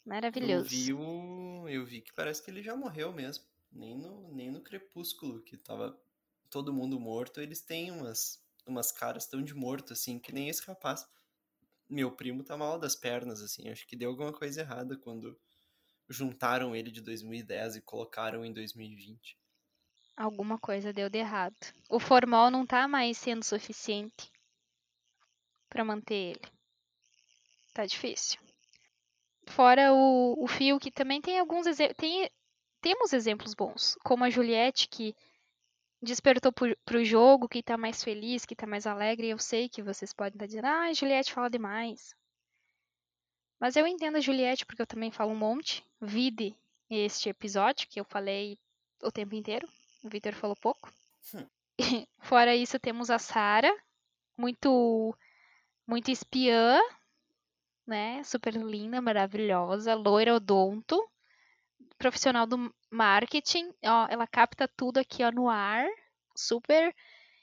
Maravilhoso. 0.03 0.63
Eu 0.63 0.63
vi, 0.63 0.93
um, 0.93 1.69
eu 1.69 1.85
vi 1.85 2.01
que 2.01 2.13
parece 2.13 2.41
que 2.41 2.49
ele 2.49 2.63
já 2.63 2.75
morreu 2.75 3.13
mesmo. 3.13 3.45
Nem 3.71 3.95
no, 3.95 4.33
nem 4.33 4.49
no 4.49 4.61
Crepúsculo, 4.61 5.43
que 5.43 5.55
tava 5.55 5.95
todo 6.49 6.73
mundo 6.73 6.99
morto, 6.99 7.39
eles 7.39 7.61
têm 7.61 7.91
umas, 7.91 8.43
umas 8.65 8.91
caras 8.91 9.27
tão 9.27 9.43
de 9.43 9.53
morto, 9.53 9.93
assim, 9.93 10.17
que 10.17 10.31
nem 10.31 10.49
esse 10.49 10.65
rapaz. 10.65 11.07
Meu 11.87 12.11
primo 12.11 12.43
tá 12.43 12.57
mal 12.57 12.79
das 12.79 12.95
pernas, 12.95 13.39
assim. 13.39 13.69
Acho 13.69 13.85
que 13.85 13.95
deu 13.95 14.09
alguma 14.09 14.33
coisa 14.33 14.61
errada 14.61 14.97
quando 14.97 15.39
juntaram 16.09 16.75
ele 16.75 16.91
de 16.91 17.01
2010 17.01 17.77
e 17.77 17.81
colocaram 17.81 18.43
em 18.43 18.51
2020. 18.51 19.37
Alguma 20.17 20.57
coisa 20.57 20.91
deu 20.91 21.09
de 21.09 21.19
errado. 21.19 21.55
O 21.89 21.99
formal 21.99 22.51
não 22.51 22.65
tá 22.65 22.87
mais 22.87 23.17
sendo 23.17 23.43
suficiente 23.43 24.29
para 25.69 25.85
manter 25.85 26.35
ele. 26.35 26.51
Tá 27.73 27.85
difícil. 27.85 28.39
Fora 29.47 29.93
o, 29.93 30.43
o 30.43 30.47
Fio, 30.47 30.79
que 30.79 30.91
também 30.91 31.21
tem 31.21 31.39
alguns. 31.39 31.65
Tem, 31.95 32.29
temos 32.81 33.13
exemplos 33.13 33.53
bons, 33.53 33.95
como 34.03 34.23
a 34.23 34.29
Juliette, 34.29 34.89
que 34.89 35.15
despertou 36.01 36.51
para 36.51 36.97
o 36.97 37.05
jogo, 37.05 37.47
que 37.47 37.63
tá 37.63 37.77
mais 37.77 38.03
feliz, 38.03 38.45
que 38.45 38.55
tá 38.55 38.67
mais 38.67 38.85
alegre. 38.85 39.29
Eu 39.29 39.37
sei 39.37 39.69
que 39.69 39.81
vocês 39.81 40.13
podem 40.13 40.33
estar 40.33 40.43
tá 40.43 40.47
dizendo, 40.47 40.65
ah, 40.65 40.93
Juliette 40.93 41.33
fala 41.33 41.49
demais. 41.49 42.13
Mas 43.59 43.75
eu 43.75 43.85
entendo 43.85 44.15
a 44.15 44.21
Juliette 44.21 44.65
porque 44.65 44.81
eu 44.81 44.87
também 44.87 45.11
falo 45.11 45.31
um 45.31 45.37
monte. 45.37 45.83
Vide 45.99 46.55
este 46.89 47.29
episódio 47.29 47.87
que 47.89 47.99
eu 47.99 48.05
falei 48.05 48.57
o 49.03 49.11
tempo 49.11 49.35
inteiro. 49.35 49.67
O 50.03 50.09
Victor 50.09 50.33
falou 50.33 50.55
pouco. 50.55 50.91
Hum. 51.33 51.45
Fora 52.19 52.55
isso, 52.55 52.79
temos 52.79 53.09
a 53.09 53.19
Sara, 53.19 53.71
muito 54.37 55.15
muito 55.85 56.11
espiã, 56.11 56.79
né? 57.85 58.23
Super 58.23 58.53
linda, 58.53 59.01
maravilhosa, 59.01 59.95
loira 59.95 60.35
odonto, 60.35 61.03
profissional 61.97 62.45
do 62.45 62.73
marketing, 62.89 63.73
ó, 63.83 64.07
ela 64.09 64.27
capta 64.27 64.67
tudo 64.67 64.99
aqui 64.99 65.23
ó 65.23 65.31
no 65.31 65.49
ar, 65.49 65.87
super 66.35 66.95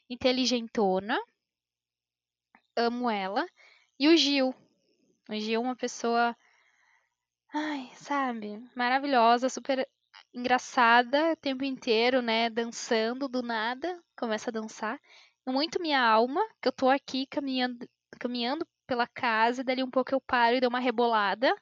inteligentona. 0.08 1.18
Amo 2.76 3.10
ela. 3.10 3.46
E 3.98 4.08
o 4.08 4.16
Gil, 4.16 4.54
o 5.28 5.34
Gil 5.34 5.60
uma 5.60 5.76
pessoa, 5.76 6.36
ai, 7.52 7.90
sabe, 7.94 8.62
maravilhosa, 8.74 9.48
super 9.48 9.88
engraçada 10.32 11.32
o 11.32 11.36
tempo 11.36 11.64
inteiro, 11.64 12.22
né? 12.22 12.50
Dançando 12.50 13.28
do 13.28 13.42
nada, 13.42 14.00
começa 14.16 14.50
a 14.50 14.52
dançar. 14.52 15.00
Muito 15.46 15.80
minha 15.80 16.00
alma, 16.00 16.40
que 16.60 16.68
eu 16.68 16.72
tô 16.72 16.88
aqui 16.88 17.26
caminhando, 17.26 17.88
caminhando 18.18 18.66
pela 18.86 19.06
casa, 19.06 19.62
e 19.62 19.64
dali 19.64 19.82
um 19.82 19.90
pouco 19.90 20.14
eu 20.14 20.20
paro 20.20 20.56
e 20.56 20.60
dou 20.60 20.68
uma 20.70 20.80
rebolada, 20.80 21.54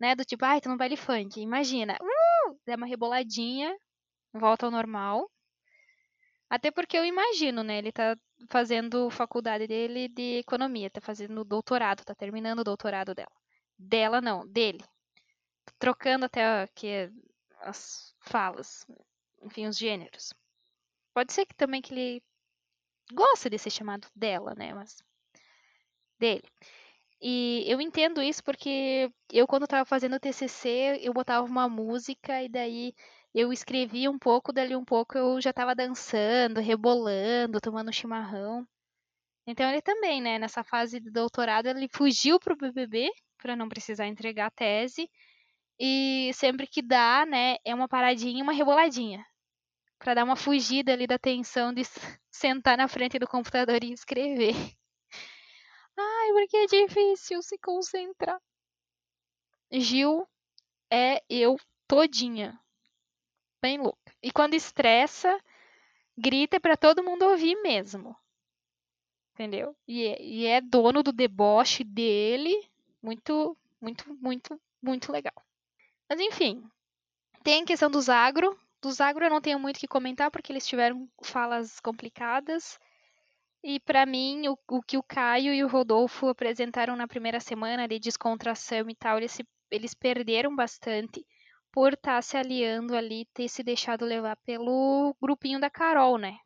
né? 0.00 0.14
Do 0.14 0.24
tipo, 0.24 0.44
ai, 0.44 0.60
tô 0.60 0.70
no 0.70 0.76
baile 0.76 0.96
funk. 0.96 1.40
Imagina, 1.40 1.96
uh! 2.00 2.58
dá 2.66 2.76
uma 2.76 2.86
reboladinha, 2.86 3.76
volta 4.32 4.66
ao 4.66 4.72
normal. 4.72 5.30
Até 6.48 6.70
porque 6.70 6.96
eu 6.98 7.04
imagino, 7.04 7.62
né? 7.62 7.78
Ele 7.78 7.92
tá 7.92 8.16
fazendo 8.48 9.10
faculdade 9.10 9.66
dele 9.66 10.08
de 10.08 10.38
economia, 10.38 10.90
tá 10.90 11.00
fazendo 11.00 11.44
doutorado, 11.44 12.04
tá 12.04 12.14
terminando 12.14 12.60
o 12.60 12.64
doutorado 12.64 13.14
dela. 13.14 13.32
Dela 13.78 14.20
não, 14.20 14.46
dele. 14.46 14.84
Trocando 15.78 16.26
até 16.26 16.66
que 16.74 17.10
as 17.60 18.14
falas, 18.20 18.86
enfim, 19.42 19.66
os 19.66 19.76
gêneros. 19.76 20.32
Pode 21.14 21.32
ser 21.32 21.46
que 21.46 21.54
também 21.54 21.82
que 21.82 21.92
ele 21.92 22.22
gosta 23.12 23.50
de 23.50 23.58
ser 23.58 23.70
chamado 23.70 24.08
dela, 24.14 24.54
né, 24.54 24.72
mas 24.74 25.02
dele. 26.18 26.48
E 27.20 27.64
eu 27.66 27.80
entendo 27.80 28.22
isso 28.22 28.42
porque 28.42 29.12
eu 29.30 29.46
quando 29.46 29.64
estava 29.64 29.84
fazendo 29.84 30.16
o 30.16 30.20
TCC, 30.20 31.00
eu 31.02 31.12
botava 31.12 31.46
uma 31.46 31.68
música 31.68 32.42
e 32.42 32.48
daí 32.48 32.94
eu 33.34 33.52
escrevia 33.52 34.10
um 34.10 34.18
pouco, 34.18 34.52
dali 34.52 34.74
um 34.74 34.84
pouco 34.84 35.16
eu 35.16 35.40
já 35.40 35.50
estava 35.50 35.74
dançando, 35.74 36.60
rebolando, 36.60 37.60
tomando 37.60 37.92
chimarrão. 37.92 38.66
Então 39.46 39.68
ele 39.70 39.82
também, 39.82 40.20
né, 40.20 40.38
nessa 40.38 40.64
fase 40.64 41.00
de 41.00 41.10
doutorado, 41.10 41.66
ele 41.66 41.88
fugiu 41.92 42.38
pro 42.40 42.56
BBB 42.56 43.10
para 43.38 43.56
não 43.56 43.68
precisar 43.68 44.06
entregar 44.06 44.46
a 44.46 44.50
tese. 44.50 45.08
E 45.78 46.30
sempre 46.34 46.66
que 46.66 46.82
dá, 46.82 47.24
né, 47.26 47.56
é 47.64 47.74
uma 47.74 47.88
paradinha, 47.88 48.42
uma 48.42 48.52
reboladinha, 48.52 49.24
para 49.98 50.14
dar 50.14 50.24
uma 50.24 50.36
fugida 50.36 50.92
ali 50.92 51.06
da 51.06 51.18
tensão 51.18 51.72
de 51.72 51.82
sentar 52.30 52.76
na 52.78 52.88
frente 52.88 53.18
do 53.18 53.28
computador 53.28 53.82
e 53.84 53.92
escrever. 53.92 54.54
Ai, 55.96 56.32
porque 56.32 56.56
é 56.56 56.66
difícil 56.66 57.42
se 57.42 57.58
concentrar. 57.58 58.38
Gil 59.72 60.26
é 60.90 61.22
eu 61.28 61.56
todinha 61.86 62.58
bem 63.60 63.78
louca. 63.78 64.12
E 64.22 64.30
quando 64.30 64.54
estressa, 64.54 65.38
grita 66.16 66.60
para 66.60 66.76
todo 66.76 67.04
mundo 67.04 67.24
ouvir 67.24 67.56
mesmo. 67.62 68.16
Entendeu? 69.34 69.74
E 69.86 70.06
é, 70.06 70.22
e 70.22 70.46
é 70.46 70.60
dono 70.60 71.02
do 71.02 71.12
deboche 71.12 71.82
dele. 71.82 72.54
Muito, 73.02 73.56
muito, 73.80 74.04
muito, 74.20 74.60
muito 74.82 75.10
legal. 75.10 75.34
Mas 76.08 76.20
enfim, 76.20 76.62
tem 77.42 77.62
a 77.62 77.66
questão 77.66 77.90
dos 77.90 78.08
agro. 78.08 78.58
Dos 78.82 79.00
agro 79.00 79.24
eu 79.24 79.30
não 79.30 79.40
tenho 79.40 79.58
muito 79.58 79.76
o 79.76 79.80
que 79.80 79.88
comentar 79.88 80.30
porque 80.30 80.52
eles 80.52 80.66
tiveram 80.66 81.08
falas 81.22 81.80
complicadas. 81.80 82.78
E 83.62 83.78
para 83.78 84.06
mim, 84.06 84.48
o, 84.48 84.58
o, 84.68 84.82
que 84.82 84.96
o 84.96 85.02
Caio 85.02 85.52
e 85.52 85.62
o 85.62 85.68
Rodolfo 85.68 86.28
apresentaram 86.28 86.96
na 86.96 87.06
primeira 87.06 87.40
semana 87.40 87.86
de 87.86 87.98
descontração 87.98 88.88
e 88.88 88.94
tal, 88.94 89.18
eles, 89.18 89.38
eles 89.70 89.94
perderam 89.94 90.56
bastante 90.56 91.26
por 91.72 91.94
estar 91.94 92.16
tá 92.16 92.22
se 92.22 92.36
aliando 92.36 92.96
ali, 92.96 93.24
ter 93.26 93.48
se 93.48 93.62
deixado 93.62 94.04
levar 94.04 94.36
pelo 94.38 95.14
grupinho 95.20 95.60
da 95.60 95.70
Carol, 95.70 96.18
né? 96.18 96.38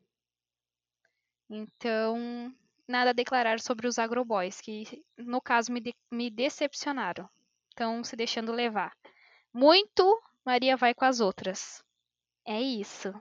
Então, 1.49 2.55
nada 2.89 3.11
a 3.11 3.15
declarar 3.15 3.61
sobre 3.61 3.87
os 3.87 3.99
agroboys, 3.99 4.61
que 4.61 5.05
no 5.17 5.41
caso 5.41 5.73
me, 5.73 5.81
de, 5.81 5.95
me 6.11 6.31
decepcionaram. 6.31 7.29
estão 7.71 8.03
se 8.05 8.17
deixando 8.17 8.53
levar. 8.53 8.97
Muito, 9.53 10.21
Maria 10.45 10.77
vai 10.77 10.95
com 10.95 11.05
as 11.05 11.21
outras. 11.21 11.83
É 12.45 12.61
isso. 12.61 13.13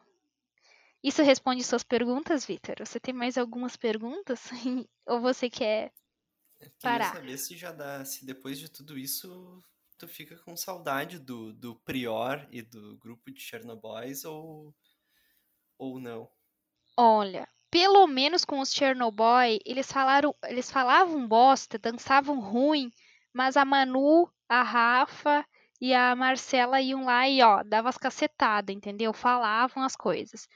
Isso 1.03 1.21
responde 1.21 1.63
suas 1.63 1.83
perguntas, 1.83 2.45
Vitor? 2.45 2.75
Você 2.79 2.99
tem 2.99 3.13
mais 3.13 3.37
algumas 3.37 3.75
perguntas? 3.75 4.49
Ou 5.05 5.19
você 5.19 5.49
quer 5.49 5.91
Eu 6.59 6.71
queria 6.71 6.79
parar? 6.81 7.13
saber 7.13 7.37
se 7.37 7.57
já 7.57 7.71
dá, 7.71 8.05
se 8.05 8.25
depois 8.25 8.57
de 8.57 8.69
tudo 8.69 8.97
isso 8.97 9.61
tu 9.97 10.07
fica 10.07 10.37
com 10.39 10.55
saudade 10.55 11.19
do, 11.19 11.53
do 11.53 11.75
Prior 11.75 12.47
e 12.51 12.61
do 12.61 12.97
grupo 12.97 13.31
de 13.31 13.41
Chernobyls 13.41 14.25
ou, 14.25 14.73
ou 15.77 15.99
não. 15.99 16.29
Olha, 16.97 17.47
pelo 17.71 18.05
menos 18.05 18.45
com 18.45 18.59
os 18.59 18.73
Chernobyl, 18.73 19.59
eles 19.65 19.91
falaram, 19.91 20.35
eles 20.45 20.71
falavam 20.71 21.27
bosta, 21.27 21.79
dançavam 21.79 22.39
ruim, 22.39 22.91
mas 23.33 23.57
a 23.57 23.65
Manu, 23.65 24.29
a 24.47 24.61
Rafa 24.61 25.45
e 25.81 25.93
a 25.93 26.15
Marcela 26.15 26.79
iam 26.79 27.05
lá 27.05 27.27
e 27.27 27.41
ó, 27.41 27.63
davam 27.63 27.89
as 27.89 27.97
cacetadas, 27.97 28.75
entendeu? 28.75 29.11
Falavam 29.11 29.83
as 29.83 29.95
coisas. 29.95 30.47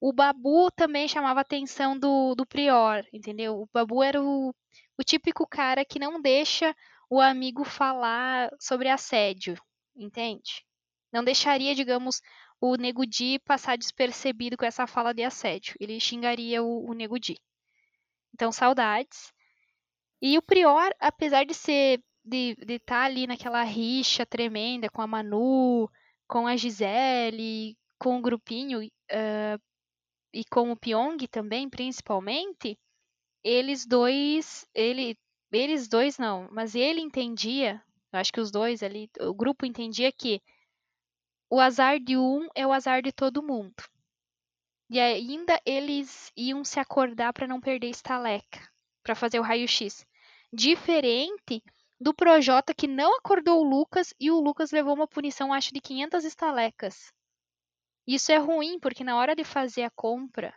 O 0.00 0.12
Babu 0.12 0.70
também 0.70 1.06
chamava 1.06 1.40
a 1.40 1.42
atenção 1.42 1.98
do, 1.98 2.34
do 2.34 2.46
Prior, 2.46 3.04
entendeu? 3.12 3.60
O 3.60 3.68
Babu 3.72 4.02
era 4.02 4.22
o, 4.22 4.54
o 4.96 5.04
típico 5.04 5.46
cara 5.46 5.84
que 5.84 5.98
não 5.98 6.22
deixa 6.22 6.74
o 7.10 7.20
amigo 7.20 7.64
falar 7.64 8.50
sobre 8.58 8.88
assédio, 8.88 9.60
entende? 9.96 10.64
Não 11.12 11.24
deixaria, 11.24 11.74
digamos, 11.74 12.22
o 12.60 12.76
Nego 12.76 13.04
Di 13.04 13.40
passar 13.40 13.76
despercebido 13.76 14.56
com 14.56 14.64
essa 14.64 14.86
fala 14.86 15.12
de 15.12 15.24
assédio. 15.24 15.74
Ele 15.80 15.98
xingaria 15.98 16.62
o, 16.62 16.88
o 16.88 16.94
Nego 16.94 17.18
Di. 17.18 17.36
Então, 18.32 18.52
saudades. 18.52 19.32
E 20.22 20.38
o 20.38 20.42
Prior, 20.42 20.94
apesar 21.00 21.44
de 21.44 21.52
ser 21.52 22.00
de 22.22 22.54
estar 22.68 23.04
ali 23.04 23.26
naquela 23.26 23.62
rixa 23.62 24.26
tremenda 24.26 24.88
com 24.90 25.02
a 25.02 25.06
Manu, 25.06 25.90
com 26.28 26.46
a 26.46 26.56
Gisele, 26.56 27.76
com 27.98 28.18
o 28.18 28.22
grupinho 28.22 28.82
uh, 28.82 29.60
e 30.32 30.44
com 30.44 30.70
o 30.70 30.76
Pyong 30.76 31.16
também, 31.28 31.68
principalmente, 31.68 32.78
eles 33.42 33.86
dois, 33.86 34.66
ele, 34.74 35.18
eles 35.52 35.88
dois 35.88 36.18
não, 36.18 36.48
mas 36.50 36.74
ele 36.74 37.00
entendia, 37.00 37.82
eu 38.12 38.18
acho 38.18 38.32
que 38.32 38.40
os 38.40 38.50
dois 38.50 38.82
ali, 38.82 39.10
o 39.20 39.34
grupo 39.34 39.66
entendia 39.66 40.12
que 40.12 40.42
o 41.50 41.58
azar 41.58 41.98
de 41.98 42.16
um 42.16 42.48
é 42.54 42.66
o 42.66 42.72
azar 42.72 43.02
de 43.02 43.10
todo 43.10 43.42
mundo. 43.42 43.82
E 44.88 44.98
ainda 44.98 45.60
eles 45.64 46.32
iam 46.36 46.64
se 46.64 46.78
acordar 46.78 47.32
para 47.32 47.46
não 47.46 47.60
perder 47.60 47.88
estaleca, 47.88 48.60
para 49.02 49.14
fazer 49.14 49.38
o 49.38 49.42
raio-x. 49.42 50.06
Diferente 50.52 51.62
do 52.00 52.14
Projota 52.14 52.74
que 52.74 52.86
não 52.86 53.16
acordou 53.16 53.60
o 53.60 53.68
Lucas 53.68 54.14
e 54.18 54.30
o 54.30 54.40
Lucas 54.40 54.70
levou 54.70 54.94
uma 54.94 55.06
punição, 55.06 55.52
acho, 55.52 55.72
de 55.72 55.80
500 55.80 56.24
estalecas. 56.24 57.12
Isso 58.06 58.32
é 58.32 58.38
ruim, 58.38 58.80
porque 58.80 59.04
na 59.04 59.16
hora 59.16 59.36
de 59.36 59.44
fazer 59.44 59.82
a 59.82 59.90
compra 59.90 60.54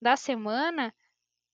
da 0.00 0.16
semana, 0.16 0.94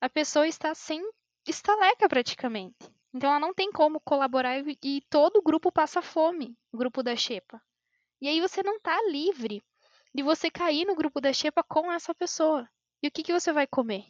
a 0.01 0.09
pessoa 0.09 0.47
está 0.47 0.75
sem 0.75 1.03
estaleca 1.51 2.09
praticamente. 2.09 2.77
Então 3.13 3.31
ela 3.31 3.39
não 3.39 3.55
tem 3.55 3.71
como 3.71 4.01
colaborar 4.01 4.59
e, 4.59 4.79
e 4.83 5.01
todo 5.09 5.37
o 5.37 5.43
grupo 5.43 5.71
passa 5.71 6.03
fome, 6.03 6.57
o 6.73 6.77
grupo 6.77 7.03
da 7.03 7.15
Xepa. 7.15 7.63
E 8.21 8.29
aí 8.29 8.41
você 8.41 8.63
não 8.63 8.77
está 8.77 9.01
livre 9.09 9.63
de 10.15 10.23
você 10.23 10.51
cair 10.51 10.85
no 10.85 10.95
grupo 10.95 11.21
da 11.21 11.33
Xepa 11.33 11.63
com 11.63 11.93
essa 11.93 12.15
pessoa. 12.15 12.69
E 13.03 13.09
o 13.09 13.11
que, 13.11 13.23
que 13.23 13.33
você 13.33 13.53
vai 13.53 13.67
comer? 13.67 14.07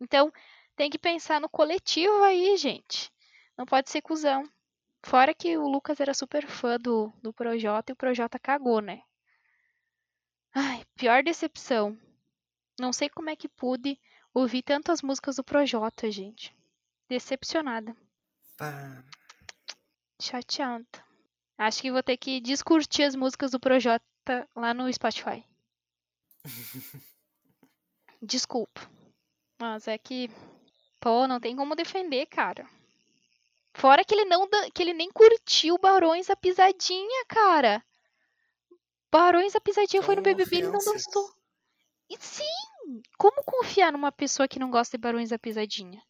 Então, 0.00 0.32
tem 0.76 0.90
que 0.90 0.98
pensar 0.98 1.40
no 1.40 1.48
coletivo 1.48 2.22
aí, 2.22 2.56
gente. 2.56 3.12
Não 3.56 3.66
pode 3.66 3.90
ser 3.90 4.02
cuzão. 4.02 4.48
Fora 5.02 5.34
que 5.34 5.56
o 5.56 5.66
Lucas 5.66 6.00
era 6.00 6.12
super 6.12 6.46
fã 6.46 6.78
do, 6.78 7.12
do 7.22 7.32
Projota 7.32 7.92
e 7.92 7.94
o 7.94 7.96
Projota 7.96 8.38
cagou, 8.38 8.80
né? 8.80 9.02
Ai, 10.54 10.84
pior 10.96 11.22
decepção. 11.22 11.98
Não 12.78 12.92
sei 12.92 13.08
como 13.08 13.30
é 13.30 13.36
que 13.36 13.48
pude 13.48 13.98
ouvir 14.34 14.62
tantas 14.62 15.02
músicas 15.02 15.36
do 15.36 15.44
Projota, 15.44 16.10
gente. 16.10 16.54
Decepcionada. 17.08 17.96
Pá. 18.56 19.04
Chateada. 20.20 20.86
Acho 21.58 21.82
que 21.82 21.92
vou 21.92 22.02
ter 22.02 22.16
que 22.16 22.40
descurtir 22.40 23.06
as 23.06 23.14
músicas 23.14 23.50
do 23.50 23.60
Projota 23.60 24.02
lá 24.54 24.72
no 24.72 24.92
Spotify. 24.92 25.44
Desculpa. 28.22 28.80
Mas 29.58 29.88
é 29.88 29.98
que. 29.98 30.30
Pô, 31.00 31.26
não 31.26 31.40
tem 31.40 31.56
como 31.56 31.74
defender, 31.74 32.26
cara. 32.26 32.68
Fora 33.74 34.04
que 34.04 34.14
ele 34.14 34.24
não 34.24 34.48
que 34.74 34.82
ele 34.82 34.92
nem 34.92 35.10
curtiu 35.10 35.78
Barões 35.78 36.28
a 36.28 36.36
Pisadinha, 36.36 37.24
cara. 37.26 37.82
Barões 39.10 39.54
a 39.54 39.60
Pisadinha 39.60 40.02
São 40.02 40.06
foi 40.06 40.16
no 40.16 40.22
BBB 40.22 40.58
e 40.58 40.62
não 40.62 40.72
dançou. 40.72 41.34
E 42.08 42.16
sim! 42.18 42.69
Como 43.18 43.44
confiar 43.44 43.92
numa 43.92 44.10
pessoa 44.12 44.48
que 44.48 44.58
não 44.58 44.70
gosta 44.70 44.96
de 44.96 45.00
Barões 45.02 45.30
da 45.30 45.38
Pisadinha? 45.38 46.02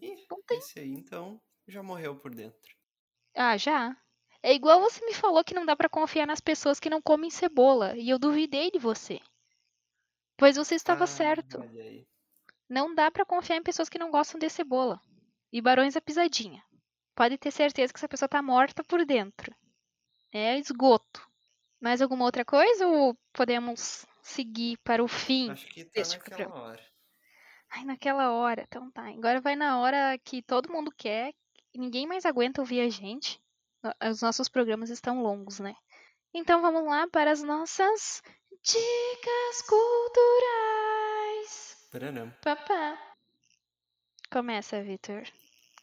Ih, 0.00 0.26
Não 0.30 0.42
tem. 0.42 0.58
esse 0.58 0.78
aí 0.80 0.90
então 0.92 1.40
já 1.66 1.82
morreu 1.82 2.16
por 2.16 2.34
dentro. 2.34 2.74
Ah, 3.34 3.56
já. 3.56 3.96
É 4.42 4.52
igual 4.52 4.80
você 4.80 5.04
me 5.06 5.14
falou 5.14 5.44
que 5.44 5.54
não 5.54 5.64
dá 5.64 5.76
pra 5.76 5.88
confiar 5.88 6.26
nas 6.26 6.40
pessoas 6.40 6.80
que 6.80 6.90
não 6.90 7.00
comem 7.00 7.30
cebola, 7.30 7.96
e 7.96 8.10
eu 8.10 8.18
duvidei 8.18 8.70
de 8.70 8.78
você. 8.78 9.20
Pois 10.36 10.56
você 10.56 10.74
estava 10.74 11.04
Ah, 11.04 11.06
certo. 11.06 11.58
Não 12.68 12.94
dá 12.94 13.10
pra 13.10 13.24
confiar 13.24 13.56
em 13.56 13.62
pessoas 13.62 13.88
que 13.88 13.98
não 13.98 14.10
gostam 14.10 14.40
de 14.40 14.48
cebola. 14.50 15.00
E 15.52 15.60
Barões 15.60 15.94
da 15.94 16.00
Pisadinha. 16.00 16.62
Pode 17.14 17.38
ter 17.38 17.50
certeza 17.50 17.92
que 17.92 17.98
essa 17.98 18.08
pessoa 18.08 18.28
tá 18.28 18.42
morta 18.42 18.82
por 18.82 19.04
dentro. 19.04 19.54
É 20.32 20.58
esgoto. 20.58 21.28
Mais 21.80 22.00
alguma 22.02 22.24
outra 22.24 22.44
coisa 22.44 22.86
ou 22.86 23.16
podemos 23.32 24.06
seguir 24.22 24.78
para 24.84 25.02
o 25.04 25.08
fim 25.08 25.50
Acho 25.50 25.66
que 25.66 25.84
tá 25.84 25.90
deste 25.94 26.16
naquela 26.18 26.36
programa? 26.38 26.64
hora. 26.70 26.82
Ai, 27.70 27.84
naquela 27.84 28.32
hora. 28.32 28.62
Então 28.68 28.90
tá. 28.90 29.08
Agora 29.08 29.40
vai 29.40 29.56
na 29.56 29.78
hora 29.80 30.18
que 30.24 30.42
todo 30.42 30.72
mundo 30.72 30.92
quer. 30.96 31.34
Ninguém 31.74 32.06
mais 32.06 32.24
aguenta 32.26 32.60
ouvir 32.60 32.80
a 32.82 32.88
gente. 32.88 33.40
Os 34.10 34.20
nossos 34.22 34.48
programas 34.48 34.90
estão 34.90 35.22
longos, 35.22 35.58
né? 35.58 35.74
Então 36.34 36.62
vamos 36.62 36.84
lá 36.84 37.06
para 37.08 37.30
as 37.32 37.42
nossas 37.42 38.22
dicas 38.62 39.62
culturais. 40.62 41.76
Paranam. 41.90 42.30
Papá. 42.42 42.98
Começa, 44.30 44.82
Vitor. 44.82 45.24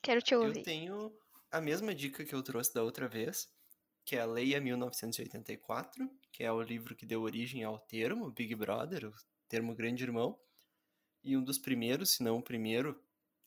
Quero 0.01 0.21
te 0.21 0.33
Eu 0.33 0.43
ouvir. 0.43 0.63
tenho 0.63 1.11
a 1.51 1.59
mesma 1.61 1.93
dica 1.93 2.23
que 2.23 2.33
eu 2.33 2.41
trouxe 2.41 2.73
da 2.73 2.81
outra 2.83 3.07
vez, 3.07 3.47
que 4.09 4.15
é 4.15 4.21
a 4.21 4.25
Leia 4.25 4.59
1984, 4.59 6.09
que 6.31 6.43
é 6.43 6.51
o 6.51 6.63
livro 6.63 6.95
que 6.95 7.05
deu 7.05 7.21
origem 7.21 7.63
ao 7.63 7.77
termo 7.77 8.31
Big 8.31 8.55
Brother, 8.55 9.07
o 9.07 9.13
termo 9.47 9.75
Grande 9.75 10.03
Irmão, 10.03 10.35
e 11.23 11.37
um 11.37 11.43
dos 11.43 11.59
primeiros, 11.59 12.15
se 12.15 12.23
não 12.23 12.39
o 12.39 12.41
primeiro 12.41 12.99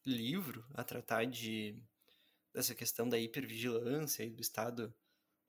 livro 0.07 0.65
a 0.73 0.85
tratar 0.85 1.25
de 1.25 1.77
dessa 2.55 2.77
questão 2.77 3.09
da 3.09 3.19
hipervigilância 3.19 4.23
e 4.23 4.31
do 4.31 4.41
Estado 4.41 4.95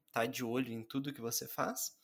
estar 0.07 0.26
de 0.26 0.44
olho 0.44 0.73
em 0.73 0.81
tudo 0.81 1.14
que 1.14 1.22
você 1.22 1.48
faz. 1.48 1.95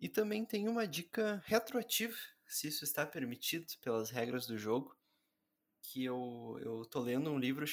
E 0.00 0.08
também 0.08 0.44
tem 0.44 0.68
uma 0.68 0.84
dica 0.84 1.40
retroativa, 1.46 2.16
se 2.44 2.66
isso 2.66 2.82
está 2.82 3.06
permitido 3.06 3.66
pelas 3.80 4.10
regras 4.10 4.48
do 4.48 4.58
jogo, 4.58 4.98
que 5.80 6.02
eu, 6.02 6.58
eu 6.60 6.84
tô 6.86 6.98
lendo 6.98 7.30
um 7.30 7.38
livro 7.38 7.64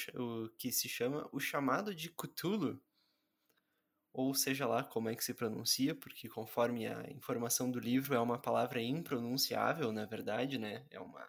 que 0.56 0.70
se 0.70 0.88
chama 0.88 1.28
O 1.32 1.40
Chamado 1.40 1.92
de 1.92 2.08
Cthulhu, 2.08 2.80
ou 4.16 4.34
seja 4.34 4.66
lá 4.66 4.82
como 4.84 5.08
é 5.10 5.14
que 5.16 5.24
se 5.24 5.34
pronuncia, 5.34 5.94
porque 5.94 6.28
conforme 6.28 6.86
a 6.86 7.10
informação 7.10 7.70
do 7.70 7.78
livro 7.80 8.14
é 8.14 8.20
uma 8.20 8.40
palavra 8.40 8.82
impronunciável, 8.82 9.92
na 9.92 10.06
verdade, 10.06 10.58
né? 10.58 10.86
É 10.90 11.00
uma 11.00 11.28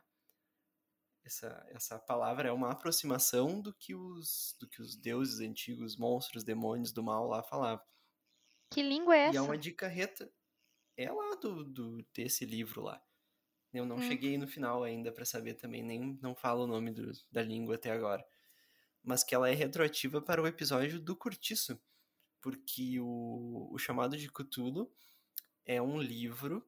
essa, 1.24 1.64
essa 1.70 2.00
palavra 2.00 2.50
é 2.50 2.52
uma 2.52 2.72
aproximação 2.72 3.62
do 3.62 3.72
que 3.74 3.94
os 3.94 4.56
do 4.60 4.68
que 4.68 4.82
os 4.82 4.96
deuses 4.96 5.40
antigos, 5.40 5.96
monstros, 5.98 6.44
demônios 6.44 6.92
do 6.92 7.04
mal 7.04 7.28
lá 7.28 7.44
falavam. 7.44 7.86
Que 8.72 8.82
língua 8.82 9.18
é 9.18 9.26
E 9.26 9.36
é 9.36 9.42
essa? 9.42 9.42
uma 9.42 9.58
dica 9.58 9.88
reta. 9.88 10.32
É 10.98 11.12
lá 11.12 11.36
do, 11.36 11.64
do 11.66 12.04
desse 12.14 12.46
livro 12.46 12.82
lá. 12.84 13.04
Eu 13.74 13.86
não 13.86 14.00
Hum. 14.00 14.02
cheguei 14.02 14.38
no 14.38 14.48
final 14.48 14.84
ainda 14.84 15.12
pra 15.14 15.26
saber 15.26 15.56
também, 15.56 15.84
nem 15.84 16.20
não 16.22 16.36
falo 16.36 16.64
o 16.66 16.68
nome 16.68 16.92
do- 16.92 17.12
da 17.32 17.44
língua 17.44 17.76
até 17.76 17.92
agora. 17.92 18.26
Mas 19.04 19.24
que 19.24 19.36
ela 19.36 19.50
é 19.50 19.54
retroativa 19.56 20.22
para 20.22 20.42
o 20.44 20.48
episódio 20.48 21.00
do 21.02 21.16
Curtiço. 21.18 21.80
Porque 22.42 23.00
o, 23.00 23.70
o 23.72 23.78
chamado 23.78 24.18
de 24.18 24.30
Cthulhu 24.32 24.92
é 25.66 25.82
um 25.82 26.02
livro 26.02 26.66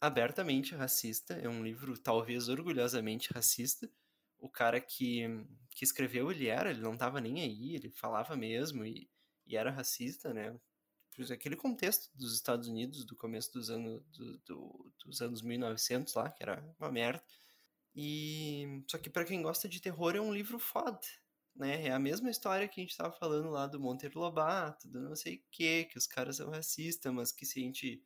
abertamente 0.00 0.74
racista, 0.74 1.34
é 1.34 1.48
um 1.48 1.62
livro 1.64 1.98
talvez 1.98 2.48
orgulhosamente 2.48 3.32
racista. 3.32 3.90
O 4.38 4.48
cara 4.50 4.80
que, 4.80 5.24
que 5.70 5.84
escreveu, 5.84 6.30
ele 6.30 6.48
era, 6.48 6.70
ele 6.70 6.80
não 6.80 6.96
tava 6.96 7.20
nem 7.20 7.42
aí, 7.42 7.74
ele 7.74 7.90
falava 7.90 8.36
mesmo 8.36 8.84
e, 8.86 9.10
e 9.46 9.56
era 9.56 9.70
racista, 9.70 10.34
né? 10.34 10.58
Aquele 11.32 11.56
contexto 11.56 12.10
dos 12.16 12.34
Estados 12.34 12.68
Unidos 12.68 13.04
do 13.04 13.16
começo 13.16 13.52
dos 13.52 13.70
anos 13.70 14.02
do, 14.12 14.38
do- 14.46 14.92
dos 15.04 15.20
anos 15.20 15.42
1900 15.42 16.14
lá, 16.14 16.30
que 16.30 16.42
era 16.42 16.64
uma 16.78 16.92
merda. 16.92 17.22
E 17.94 18.82
só 18.88 18.98
que 18.98 19.10
pra 19.10 19.24
quem 19.24 19.42
gosta 19.42 19.68
de 19.68 19.80
terror 19.80 20.16
é 20.16 20.20
um 20.20 20.32
livro 20.34 20.58
foda. 20.58 21.00
Né? 21.58 21.86
É 21.86 21.92
a 21.92 21.98
mesma 21.98 22.30
história 22.30 22.68
que 22.68 22.80
a 22.80 22.84
gente 22.84 22.96
tava 22.96 23.12
falando 23.12 23.50
lá 23.50 23.66
do 23.66 23.80
Monteiro 23.80 24.18
Lobato, 24.18 24.88
do 24.88 25.00
não 25.00 25.16
sei 25.16 25.36
o 25.36 25.42
que, 25.50 25.84
que 25.84 25.98
os 25.98 26.06
caras 26.06 26.36
são 26.36 26.50
racistas, 26.50 27.12
mas 27.12 27.32
que 27.32 27.44
se 27.44 27.60
a 27.60 27.62
gente 27.62 28.02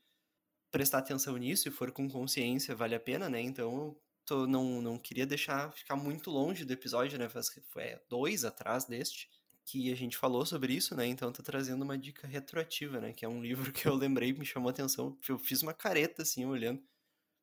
prestar 0.71 0.99
atenção 0.99 1.37
nisso 1.37 1.69
e 1.69 1.71
for 1.71 1.93
com 1.93 2.09
consciência, 2.09 2.75
vale 2.75 2.95
a 2.95 3.01
pena, 3.01 3.29
né? 3.29 3.41
Então, 3.41 3.97
tô, 4.25 4.47
não, 4.47 4.81
não 4.81 4.99
queria 4.99 5.27
deixar 5.27 5.73
ficar 5.73 5.97
muito 5.97 6.31
longe 6.31 6.65
do 6.65 6.73
episódio, 6.73 7.19
né? 7.19 7.29
Foi 7.29 7.99
dois 8.09 8.45
atrás 8.45 8.87
deste 8.87 9.29
que 9.65 9.93
a 9.93 9.95
gente 9.97 10.17
falou 10.17 10.45
sobre 10.45 10.75
isso, 10.75 10.95
né? 10.95 11.07
Então 11.07 11.33
tô 11.33 11.43
trazendo 11.43 11.83
uma 11.83 11.97
dica 11.97 12.27
retroativa, 12.27 13.01
né? 13.01 13.13
Que 13.13 13.25
é 13.25 13.29
um 13.29 13.43
livro 13.43 13.73
que 13.73 13.87
eu 13.87 13.95
lembrei, 13.95 14.33
me 14.33 14.45
chamou 14.45 14.69
a 14.69 14.73
atenção. 14.73 15.17
Eu 15.29 15.39
fiz 15.39 15.63
uma 15.63 15.75
careta, 15.75 16.23
assim, 16.23 16.45
olhando. 16.45 16.83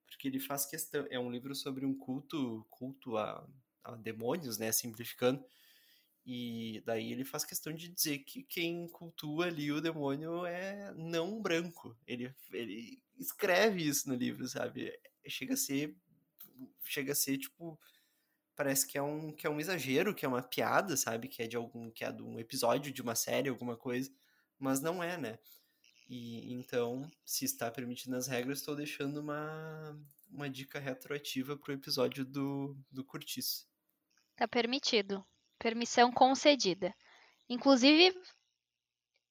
Porque 0.07 0.27
ele 0.27 0.40
faz 0.40 0.65
questão... 0.65 1.06
É 1.10 1.19
um 1.19 1.31
livro 1.31 1.56
sobre 1.56 1.86
um 1.86 1.95
culto, 1.95 2.65
culto 2.69 3.18
a, 3.18 3.48
a 3.84 3.95
demônios, 3.95 4.57
né? 4.57 4.72
Simplificando. 4.72 5.44
E 6.26 6.82
daí 6.86 7.12
ele 7.12 7.24
faz 7.24 7.44
questão 7.44 7.74
de 7.74 7.88
dizer 7.88 8.20
que 8.20 8.44
quem 8.44 8.88
cultua 8.88 9.46
ali 9.48 9.72
o 9.72 9.82
demônio 9.82 10.46
é 10.46 10.94
não 10.96 11.41
branco. 11.41 11.98
Ele, 12.06 12.34
ele 12.52 13.02
escreve 13.18 13.88
isso 13.88 14.08
no 14.08 14.16
livro, 14.16 14.48
sabe? 14.48 14.91
Chega 15.28 15.54
a 15.54 15.58
ser. 15.58 15.96
Chega 16.84 17.14
a 17.14 17.16
ser, 17.16 17.38
tipo. 17.38 17.80
Parece 18.56 18.86
que 18.86 18.98
é 18.98 19.02
um, 19.02 19.32
que 19.32 19.48
é 19.48 19.50
um 19.50 19.60
exagero, 19.60 20.14
que 20.14 20.26
é 20.26 20.30
uma 20.30 20.44
piada, 20.44 20.98
sabe? 20.98 21.28
Que 21.28 21.44
é 21.44 21.48
de 21.48 21.56
algum. 21.56 21.90
que 21.90 22.04
é 22.04 22.12
de 22.12 22.22
um 22.22 22.38
episódio 22.40 22.91
de 22.91 23.02
uma 23.02 23.16
série, 23.16 23.50
alguma 23.50 23.78
coisa. 23.78 24.12
Mas 24.60 24.82
não 24.82 25.02
é, 25.02 25.18
né? 25.18 25.40
E 26.10 26.52
então, 26.54 27.10
se 27.24 27.46
está 27.46 27.70
permitindo 27.70 28.16
as 28.16 28.28
regras, 28.28 28.60
estou 28.60 28.76
deixando 28.76 29.22
uma, 29.22 29.98
uma 30.30 30.50
dica 30.50 30.80
retroativa 30.80 31.56
pro 31.56 31.74
episódio 31.74 32.26
do, 32.26 32.76
do 32.91 33.04
Curtiço. 33.04 33.68
Tá 34.36 34.48
permitido. 34.48 35.24
Permissão 35.60 36.11
concedida. 36.11 36.95
Inclusive, 37.49 38.14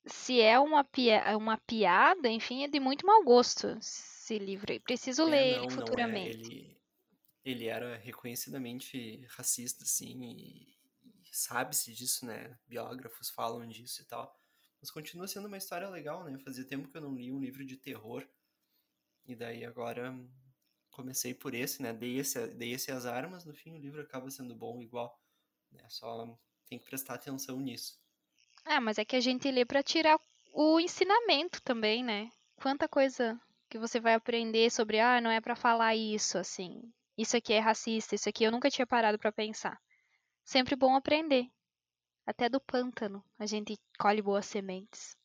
se 0.06 0.40
é 0.40 0.58
uma, 0.58 0.84
pia 0.84 1.36
uma 1.36 1.56
piada, 1.58 2.28
enfim, 2.28 2.64
é 2.64 2.68
de 2.68 2.80
muito 2.80 3.06
mau 3.06 3.22
gosto 3.24 3.68
esse 3.78 4.38
livro 4.38 4.72
aí. 4.72 4.80
Preciso 4.80 5.24
É, 5.24 5.24
ler 5.24 5.38
não, 5.44 5.64
ele 5.64 5.74
não 5.76 5.98
é. 5.98 6.26
futuramente. 6.26 6.28
Ele, 6.28 6.80
ele 7.44 7.66
era 7.66 7.96
reconhecidamente 7.96 9.24
racista, 9.36 9.84
assim, 9.84 10.22
e, 10.24 10.78
e 11.24 11.28
sabe-se 11.32 11.92
disso, 11.94 12.26
né? 12.26 12.58
Biógrafos 12.66 13.30
falam 13.30 13.66
disso 13.66 14.02
e 14.02 14.04
tal. 14.06 14.34
Mas 14.80 14.90
continua 14.90 15.26
sendo 15.28 15.48
uma 15.48 15.58
história 15.58 15.88
legal, 15.88 16.24
né? 16.24 16.38
Fazia 16.38 16.64
tempo 16.66 16.88
que 16.88 16.96
eu 16.96 17.02
não 17.02 17.14
li 17.14 17.32
um 17.32 17.40
livro 17.40 17.64
de 17.64 17.76
terror. 17.76 18.26
E 19.26 19.36
daí 19.36 19.64
agora 19.64 20.14
comecei 20.90 21.34
por 21.34 21.54
esse, 21.54 21.82
né? 21.82 21.92
Dei 21.92 22.18
esse, 22.18 22.48
dei 22.48 22.72
esse 22.72 22.90
azar, 22.90 23.30
mas 23.30 23.44
no 23.44 23.54
fim 23.54 23.72
o 23.74 23.78
livro 23.78 24.00
acaba 24.00 24.30
sendo 24.30 24.54
bom 24.54 24.82
igual. 24.82 25.20
Né? 25.72 25.84
Só 25.88 26.36
tem 26.68 26.78
que 26.78 26.84
prestar 26.84 27.14
atenção 27.14 27.58
nisso. 27.60 27.98
Ah, 28.64 28.80
mas 28.80 28.98
é 28.98 29.04
que 29.04 29.16
a 29.16 29.20
gente 29.20 29.50
lê 29.50 29.64
pra 29.64 29.82
tirar 29.82 30.18
o 30.52 30.78
ensinamento 30.78 31.62
também, 31.62 32.04
né? 32.04 32.30
Quanta 32.56 32.88
coisa 32.88 33.40
que 33.68 33.78
você 33.78 34.00
vai 34.00 34.14
aprender 34.14 34.70
sobre, 34.70 34.98
ah, 34.98 35.20
não 35.20 35.30
é 35.30 35.40
pra 35.40 35.56
falar 35.56 35.94
isso, 35.94 36.38
assim. 36.38 36.82
Isso 37.16 37.36
aqui 37.36 37.52
é 37.52 37.58
racista, 37.58 38.14
isso 38.14 38.28
aqui 38.28 38.44
eu 38.44 38.52
nunca 38.52 38.70
tinha 38.70 38.86
parado 38.86 39.18
pra 39.18 39.32
pensar. 39.32 39.80
Sempre 40.44 40.76
bom 40.76 40.94
aprender. 40.94 41.50
Até 42.26 42.48
do 42.48 42.60
pântano 42.60 43.24
a 43.38 43.46
gente 43.46 43.78
colhe 43.98 44.22
boas 44.22 44.46
sementes. 44.46 45.16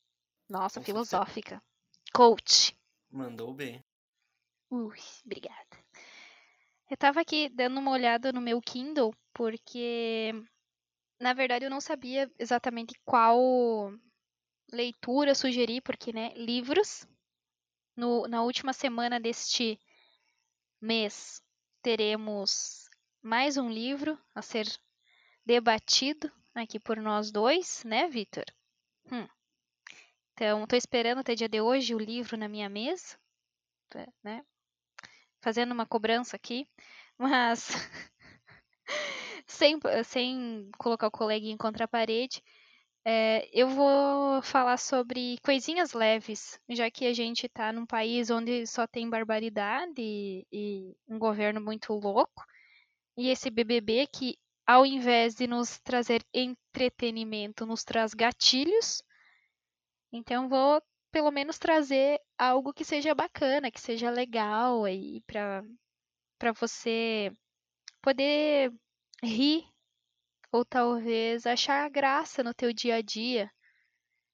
Nossa, 0.50 0.80
Com 0.80 0.86
filosófica. 0.86 1.62
Coach. 2.14 2.78
Mandou 3.12 3.54
bem. 3.54 3.84
Ui, 4.70 5.00
obrigada. 5.26 5.83
Eu 6.94 6.98
tava 6.98 7.22
aqui 7.22 7.50
dando 7.50 7.80
uma 7.80 7.90
olhada 7.90 8.32
no 8.32 8.40
meu 8.40 8.62
Kindle, 8.62 9.16
porque 9.34 10.32
na 11.20 11.34
verdade 11.34 11.66
eu 11.66 11.70
não 11.72 11.82
sabia 11.82 12.32
exatamente 12.38 12.94
qual 13.04 13.92
leitura 14.72 15.34
sugerir, 15.34 15.82
porque, 15.82 16.14
né, 16.14 16.32
livros. 16.36 17.08
No, 17.98 18.28
na 18.28 18.44
última 18.44 18.74
semana 18.74 19.20
deste 19.20 19.80
mês 20.80 21.42
teremos 21.82 22.88
mais 23.24 23.58
um 23.58 23.72
livro 23.72 24.16
a 24.36 24.44
ser 24.44 24.68
debatido 25.44 26.32
aqui 26.54 26.80
por 26.80 26.98
nós 26.98 27.32
dois, 27.32 27.84
né, 27.84 28.08
Vitor? 28.08 28.46
Hum. 29.12 29.28
Então, 30.34 30.68
tô 30.68 30.76
esperando 30.76 31.22
até 31.22 31.34
dia 31.34 31.50
de 31.50 31.60
hoje 31.60 31.96
o 31.96 32.00
livro 32.00 32.38
na 32.38 32.48
minha 32.48 32.70
mesa, 32.70 33.18
né? 34.24 34.46
Fazendo 35.44 35.74
uma 35.74 35.86
cobrança 35.86 36.38
aqui, 36.38 36.66
mas 37.18 37.68
sem, 39.46 39.78
sem 40.06 40.72
colocar 40.78 41.08
o 41.08 41.12
coleguinha 41.12 41.58
contra 41.58 41.84
a 41.84 41.88
parede, 41.88 42.42
é, 43.06 43.50
eu 43.52 43.68
vou 43.68 44.42
falar 44.42 44.78
sobre 44.78 45.38
coisinhas 45.44 45.92
leves, 45.92 46.58
já 46.70 46.90
que 46.90 47.06
a 47.06 47.14
gente 47.14 47.48
está 47.48 47.74
num 47.74 47.86
país 47.86 48.30
onde 48.30 48.66
só 48.66 48.88
tem 48.88 49.10
barbaridade 49.10 49.94
e, 49.98 50.48
e 50.50 50.96
um 51.10 51.20
governo 51.20 51.60
muito 51.60 51.92
louco, 51.94 52.46
e 53.18 53.30
esse 53.30 53.50
BBB 53.50 54.08
que, 54.08 54.38
ao 54.66 54.86
invés 54.86 55.36
de 55.36 55.46
nos 55.46 55.78
trazer 55.80 56.24
entretenimento, 56.34 57.66
nos 57.66 57.84
traz 57.84 58.14
gatilhos. 58.14 59.04
Então, 60.12 60.48
vou 60.48 60.82
pelo 61.14 61.32
menos 61.32 61.60
trazer 61.60 62.20
algo 62.38 62.74
que 62.74 62.84
seja 62.84 63.14
bacana, 63.14 63.72
que 63.72 63.80
seja 63.80 64.10
legal 64.10 64.84
aí 64.84 65.22
para 65.28 65.64
para 66.40 66.52
você 66.52 67.32
poder 68.02 68.74
rir 69.24 69.64
ou 70.52 70.66
talvez 70.66 71.46
achar 71.46 71.90
graça 71.90 72.44
no 72.44 72.54
teu 72.54 72.74
dia 72.74 72.96
a 72.96 73.02
dia, 73.02 73.50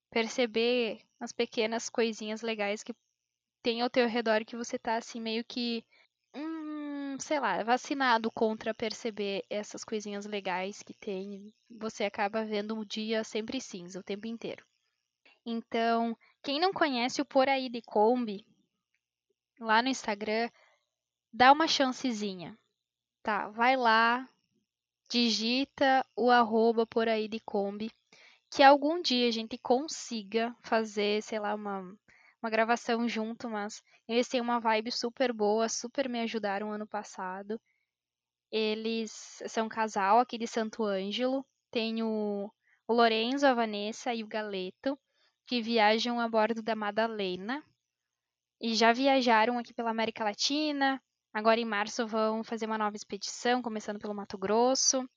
perceber 0.10 1.02
as 1.20 1.34
pequenas 1.34 1.90
coisinhas 1.90 2.42
legais 2.42 2.82
que 2.82 2.94
tem 3.62 3.82
ao 3.82 3.90
teu 3.90 4.08
redor 4.08 4.46
que 4.46 4.56
você 4.56 4.80
tá 4.80 4.98
assim 4.98 5.20
meio 5.22 5.44
que 5.46 5.84
hum, 6.34 7.18
sei 7.20 7.40
lá, 7.42 7.62
vacinado 7.64 8.32
contra 8.32 8.74
perceber 8.74 9.44
essas 9.50 9.84
coisinhas 9.84 10.26
legais 10.26 10.82
que 10.82 10.94
tem. 10.94 11.54
Você 11.70 12.06
acaba 12.06 12.46
vendo 12.46 12.74
um 12.76 12.86
dia 12.86 13.24
sempre 13.24 13.60
cinza 13.62 14.00
o 14.00 14.04
tempo 14.04 14.28
inteiro. 14.28 14.66
Então, 15.46 16.18
quem 16.42 16.60
não 16.60 16.72
conhece 16.72 17.22
o 17.22 17.26
Por 17.26 17.50
Aí 17.50 17.70
de 17.70 17.82
Kombi, 17.82 18.46
lá 19.60 19.82
no 19.82 19.90
Instagram, 19.90 20.50
dá 21.32 21.52
uma 21.52 21.68
chancezinha. 21.68 22.58
Tá, 23.22 23.50
vai 23.50 23.76
lá, 23.76 24.28
digita 25.10 26.06
o 26.16 26.30
arroba 26.30 26.86
por 26.88 27.10
aí 27.10 27.28
de 27.28 27.40
Kombi, 27.40 27.92
que 28.50 28.64
algum 28.64 29.02
dia 29.02 29.28
a 29.28 29.32
gente 29.32 29.58
consiga 29.58 30.56
fazer, 30.64 31.22
sei 31.22 31.40
lá, 31.40 31.54
uma, 31.54 31.82
uma 32.42 32.50
gravação 32.50 33.08
junto, 33.08 33.50
mas 33.50 33.82
eles 34.08 34.28
têm 34.28 34.40
uma 34.40 34.60
vibe 34.60 34.92
super 34.92 35.34
boa, 35.34 35.68
super 35.68 36.08
me 36.08 36.22
ajudaram 36.22 36.72
ano 36.72 36.88
passado. 36.88 37.60
Eles 38.52 39.12
são 39.48 39.66
um 39.66 39.70
casal 39.70 40.20
aqui 40.20 40.38
de 40.38 40.48
Santo 40.48 40.84
Ângelo, 40.84 41.46
tem 41.70 42.02
o, 42.02 42.52
o 42.88 42.94
Lorenzo, 42.94 43.46
a 43.46 43.54
Vanessa 43.54 44.14
e 44.14 44.24
o 44.24 44.28
Galeto, 44.28 44.98
que 45.50 45.62
viajam 45.62 46.20
a 46.20 46.30
bordo 46.30 46.62
da 46.62 46.76
Madalena. 46.76 47.62
E 48.62 48.76
já 48.76 48.94
viajaram 48.94 49.58
aqui 49.58 49.74
pela 49.74 49.90
América 49.90 50.24
Latina, 50.24 51.02
Agora 51.32 51.60
em 51.60 51.66
março 51.66 52.08
vão 52.08 52.44
fazer 52.44 52.66
uma 52.66 52.78
nova 52.78 52.96
expedição, 52.96 53.62
começando 53.62 54.00
pelo 54.00 54.16
Mato 54.16 54.38
Grosso. 54.38 55.08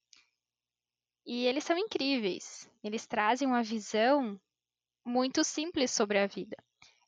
E 1.25 1.47
eles 1.47 1.65
são 1.65 1.77
incríveis. 1.79 2.71
Eles 2.85 3.07
trazem 3.07 3.49
uma 3.49 3.63
visão 3.63 4.39
muito 5.05 5.43
simples 5.43 5.91
sobre 5.91 6.19
a 6.19 6.27
vida. 6.27 6.57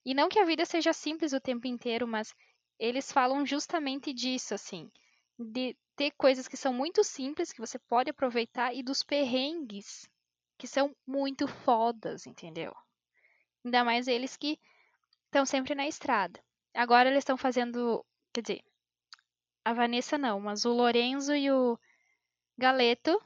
E 0.05 0.15
não 0.15 0.29
que 0.29 0.39
a 0.39 0.45
vida 0.45 0.65
seja 0.65 0.93
simples 0.93 1.33
o 1.33 1.41
tempo 1.41 1.67
inteiro, 1.67 2.07
mas 2.09 2.35
eles 2.79 3.13
falam 3.13 3.45
justamente 3.45 4.13
disso, 4.13 4.55
assim, 4.55 4.91
de 5.39 5.77
ter 5.95 6.11
coisas 6.13 6.49
que 6.49 6.57
são 6.57 6.73
muito 6.73 7.05
simples 7.05 7.53
que 7.53 7.61
você 7.61 7.79
pode 7.79 8.11
aproveitar 8.11 8.75
e 8.75 8.83
dos 8.83 9.03
perrengues 9.03 10.09
que 10.59 10.67
são 10.67 10.95
muito 11.07 11.47
fodas, 11.47 12.27
entendeu? 12.27 12.75
Ainda 13.65 13.83
mais 13.83 14.07
eles 14.07 14.37
que 14.37 14.59
estão 15.27 15.47
sempre 15.47 15.75
na 15.75 15.87
estrada. 15.87 16.39
Agora 16.75 17.09
eles 17.09 17.21
estão 17.21 17.37
fazendo, 17.37 18.05
quer 18.33 18.43
dizer, 18.43 18.65
a 19.65 19.73
Vanessa 19.73 20.19
não, 20.19 20.39
mas 20.41 20.65
o 20.65 20.73
Lorenzo 20.73 21.35
e 21.35 21.51
o 21.51 21.79
Galeto 22.59 23.19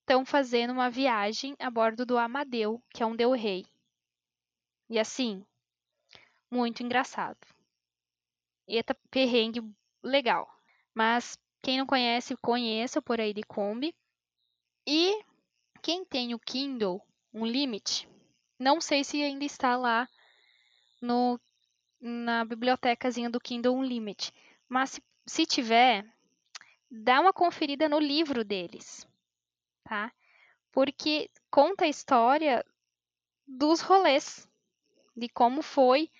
estão 0.00 0.24
fazendo 0.24 0.72
uma 0.72 0.88
viagem 0.88 1.56
a 1.58 1.68
bordo 1.68 2.06
do 2.06 2.16
Amadeu, 2.16 2.80
que 2.94 3.02
é 3.02 3.06
um 3.06 3.16
Del 3.16 3.32
Rey. 3.32 3.66
E 4.88 4.98
assim, 4.98 5.44
muito 6.50 6.82
engraçado. 6.82 7.38
Eita 8.68 8.96
perrengue 9.10 9.60
legal. 10.02 10.48
Mas 10.94 11.36
quem 11.60 11.78
não 11.78 11.86
conhece, 11.86 12.36
conheça 12.36 13.02
por 13.02 13.20
aí 13.20 13.34
de 13.34 13.42
Kombi. 13.42 13.94
E 14.86 15.20
quem 15.82 16.04
tem 16.04 16.34
o 16.34 16.38
Kindle 16.38 17.02
Unlimited, 17.34 18.08
não 18.58 18.80
sei 18.80 19.04
se 19.04 19.22
ainda 19.22 19.44
está 19.44 19.76
lá 19.76 20.08
no, 21.00 21.40
na 22.00 22.44
bibliotecazinha 22.44 23.30
do 23.30 23.40
Kindle 23.40 23.76
Unlimited, 23.76 24.32
mas 24.68 24.90
se 24.90 25.02
se 25.28 25.44
tiver, 25.44 26.06
dá 26.88 27.20
uma 27.20 27.32
conferida 27.32 27.88
no 27.88 27.98
livro 27.98 28.44
deles, 28.44 29.04
tá? 29.82 30.12
porque 30.76 31.30
conta 31.50 31.86
a 31.86 31.88
história 31.88 32.62
dos 33.46 33.80
rolês, 33.80 34.46
de 35.16 35.26
como 35.26 35.62
foi 35.62 36.10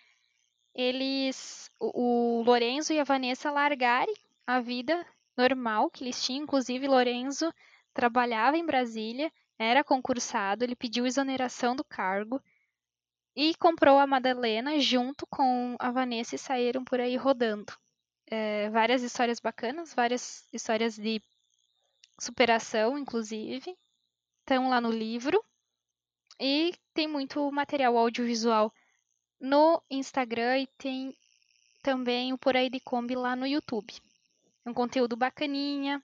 eles, 0.74 1.70
o, 1.78 2.38
o 2.38 2.42
Lorenzo 2.42 2.90
e 2.94 2.98
a 2.98 3.04
Vanessa 3.04 3.50
largarem 3.50 4.14
a 4.46 4.58
vida 4.58 5.06
normal 5.36 5.90
que 5.90 6.02
eles 6.02 6.24
tinham. 6.24 6.44
Inclusive, 6.44 6.88
Lorenzo 6.88 7.52
trabalhava 7.92 8.56
em 8.56 8.64
Brasília, 8.64 9.30
era 9.58 9.82
concursado, 9.82 10.64
ele 10.64 10.76
pediu 10.76 11.06
exoneração 11.06 11.74
do 11.74 11.84
cargo 11.84 12.42
e 13.34 13.54
comprou 13.56 13.98
a 13.98 14.06
Madalena 14.06 14.78
junto 14.80 15.26
com 15.26 15.76
a 15.78 15.90
Vanessa 15.90 16.34
e 16.34 16.38
saíram 16.38 16.84
por 16.84 17.00
aí 17.00 17.16
rodando. 17.16 17.72
É, 18.26 18.68
várias 18.70 19.02
histórias 19.02 19.38
bacanas, 19.38 19.94
várias 19.94 20.48
histórias 20.52 20.96
de 20.96 21.22
superação, 22.18 22.98
inclusive, 22.98 23.76
estão 24.40 24.68
lá 24.68 24.80
no 24.80 24.90
livro. 24.90 25.42
E 26.40 26.74
tem 26.92 27.06
muito 27.06 27.50
material 27.50 27.96
audiovisual 27.96 28.72
no 29.40 29.82
Instagram 29.90 30.58
e 30.58 30.66
tem 30.78 31.16
também 31.82 32.32
o 32.32 32.38
Por 32.38 32.56
Aí 32.56 32.68
de 32.68 32.80
Kombi 32.80 33.14
lá 33.14 33.36
no 33.36 33.46
YouTube. 33.46 33.92
Um 34.64 34.74
conteúdo 34.74 35.16
bacaninha, 35.16 36.02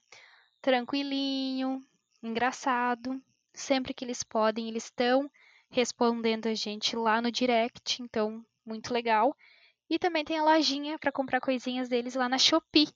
tranquilinho, 0.61 1.83
engraçado. 2.21 3.21
Sempre 3.53 3.93
que 3.93 4.03
eles 4.03 4.23
podem, 4.23 4.67
eles 4.67 4.85
estão 4.85 5.29
respondendo 5.69 6.47
a 6.47 6.53
gente 6.53 6.95
lá 6.95 7.21
no 7.21 7.31
direct, 7.31 8.01
então 8.01 8.45
muito 8.65 8.93
legal. 8.93 9.35
E 9.89 9.99
também 9.99 10.23
tem 10.23 10.37
a 10.37 10.43
lojinha 10.43 10.97
para 10.97 11.11
comprar 11.11 11.39
coisinhas 11.39 11.89
deles 11.89 12.15
lá 12.15 12.27
na 12.27 12.37
Shopee. 12.37 12.89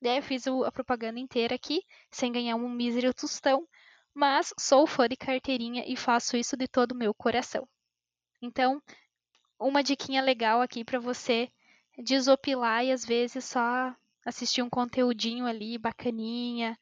Daí 0.00 0.16
eu 0.16 0.22
fiz 0.22 0.46
a 0.46 0.72
propaganda 0.72 1.20
inteira 1.20 1.54
aqui, 1.54 1.82
sem 2.10 2.32
ganhar 2.32 2.56
um 2.56 2.70
mísero 2.70 3.12
tostão, 3.12 3.68
mas 4.14 4.52
sou 4.58 4.86
fã 4.86 5.06
de 5.08 5.16
carteirinha 5.16 5.84
e 5.86 5.96
faço 5.96 6.36
isso 6.36 6.56
de 6.56 6.66
todo 6.66 6.92
o 6.92 6.96
meu 6.96 7.12
coração. 7.12 7.68
Então, 8.40 8.82
uma 9.58 9.82
diquinha 9.82 10.22
legal 10.22 10.62
aqui 10.62 10.84
para 10.84 10.98
você 10.98 11.50
desopilar 11.98 12.84
e 12.84 12.92
às 12.92 13.04
vezes 13.04 13.44
só 13.44 13.94
assistir 14.24 14.62
um 14.62 14.70
conteúdinho 14.70 15.46
ali 15.46 15.76
bacaninha, 15.76 16.78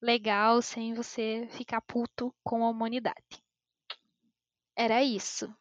legal, 0.00 0.60
sem 0.62 0.94
você 0.94 1.48
ficar 1.52 1.80
puto 1.80 2.34
com 2.44 2.64
a 2.64 2.70
humanidade. 2.70 3.42
Era 4.76 5.02
isso. 5.02 5.52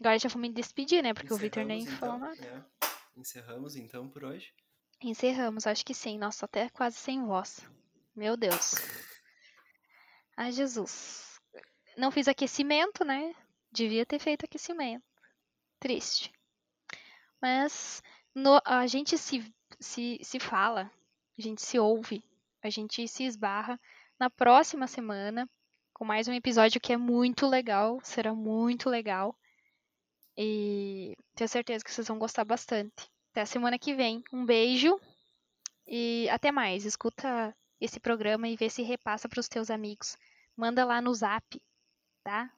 Agora 0.00 0.18
já 0.18 0.28
vou 0.28 0.40
me 0.40 0.50
despedir, 0.52 1.02
né? 1.02 1.12
Porque 1.14 1.26
Encerramos, 1.32 1.40
o 1.40 1.44
Victor 1.44 1.64
nem 1.64 1.82
então, 1.82 1.96
falou 1.96 2.18
nada. 2.18 2.44
é. 2.46 2.88
Encerramos 3.16 3.76
então 3.76 4.08
por 4.08 4.24
hoje. 4.24 4.52
Encerramos, 5.00 5.66
acho 5.66 5.84
que 5.84 5.94
sim. 5.94 6.18
Nossa, 6.18 6.46
até 6.46 6.68
quase 6.70 6.96
sem 6.96 7.24
voz. 7.24 7.60
Meu 8.16 8.36
Deus. 8.36 8.72
Ai, 10.36 10.50
Jesus. 10.52 11.38
Não 11.96 12.10
fiz 12.10 12.26
aquecimento, 12.26 13.04
né? 13.04 13.34
Devia 13.70 14.06
ter 14.06 14.18
feito 14.18 14.44
aquecimento. 14.44 15.04
Triste. 15.78 16.32
Mas 17.40 18.02
no- 18.34 18.60
a 18.64 18.86
gente 18.86 19.18
se, 19.18 19.44
se, 19.78 20.18
se 20.22 20.40
fala, 20.40 20.90
a 21.38 21.42
gente 21.42 21.60
se 21.60 21.78
ouve, 21.78 22.24
a 22.62 22.70
gente 22.70 23.06
se 23.08 23.24
esbarra 23.24 23.78
na 24.18 24.30
próxima 24.30 24.86
semana 24.86 25.48
com 25.92 26.04
mais 26.04 26.28
um 26.28 26.32
episódio 26.32 26.80
que 26.80 26.92
é 26.92 26.96
muito 26.96 27.46
legal, 27.46 28.00
será 28.02 28.34
muito 28.34 28.88
legal. 28.88 29.36
E 30.36 31.16
tenho 31.34 31.48
certeza 31.48 31.84
que 31.84 31.92
vocês 31.92 32.08
vão 32.08 32.18
gostar 32.18 32.44
bastante. 32.44 33.10
Até 33.30 33.42
a 33.42 33.46
semana 33.46 33.78
que 33.78 33.94
vem. 33.94 34.22
Um 34.32 34.44
beijo 34.44 34.98
e 35.86 36.28
até 36.30 36.50
mais. 36.50 36.84
Escuta 36.84 37.54
esse 37.80 38.00
programa 38.00 38.48
e 38.48 38.56
vê 38.56 38.70
se 38.70 38.82
repassa 38.82 39.28
para 39.28 39.40
os 39.40 39.48
teus 39.48 39.70
amigos. 39.70 40.16
Manda 40.56 40.84
lá 40.84 41.00
no 41.00 41.12
zap, 41.14 41.60
tá? 42.22 42.50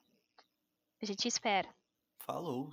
A 1.01 1.05
gente 1.05 1.27
espera. 1.27 1.73
Falou! 2.19 2.71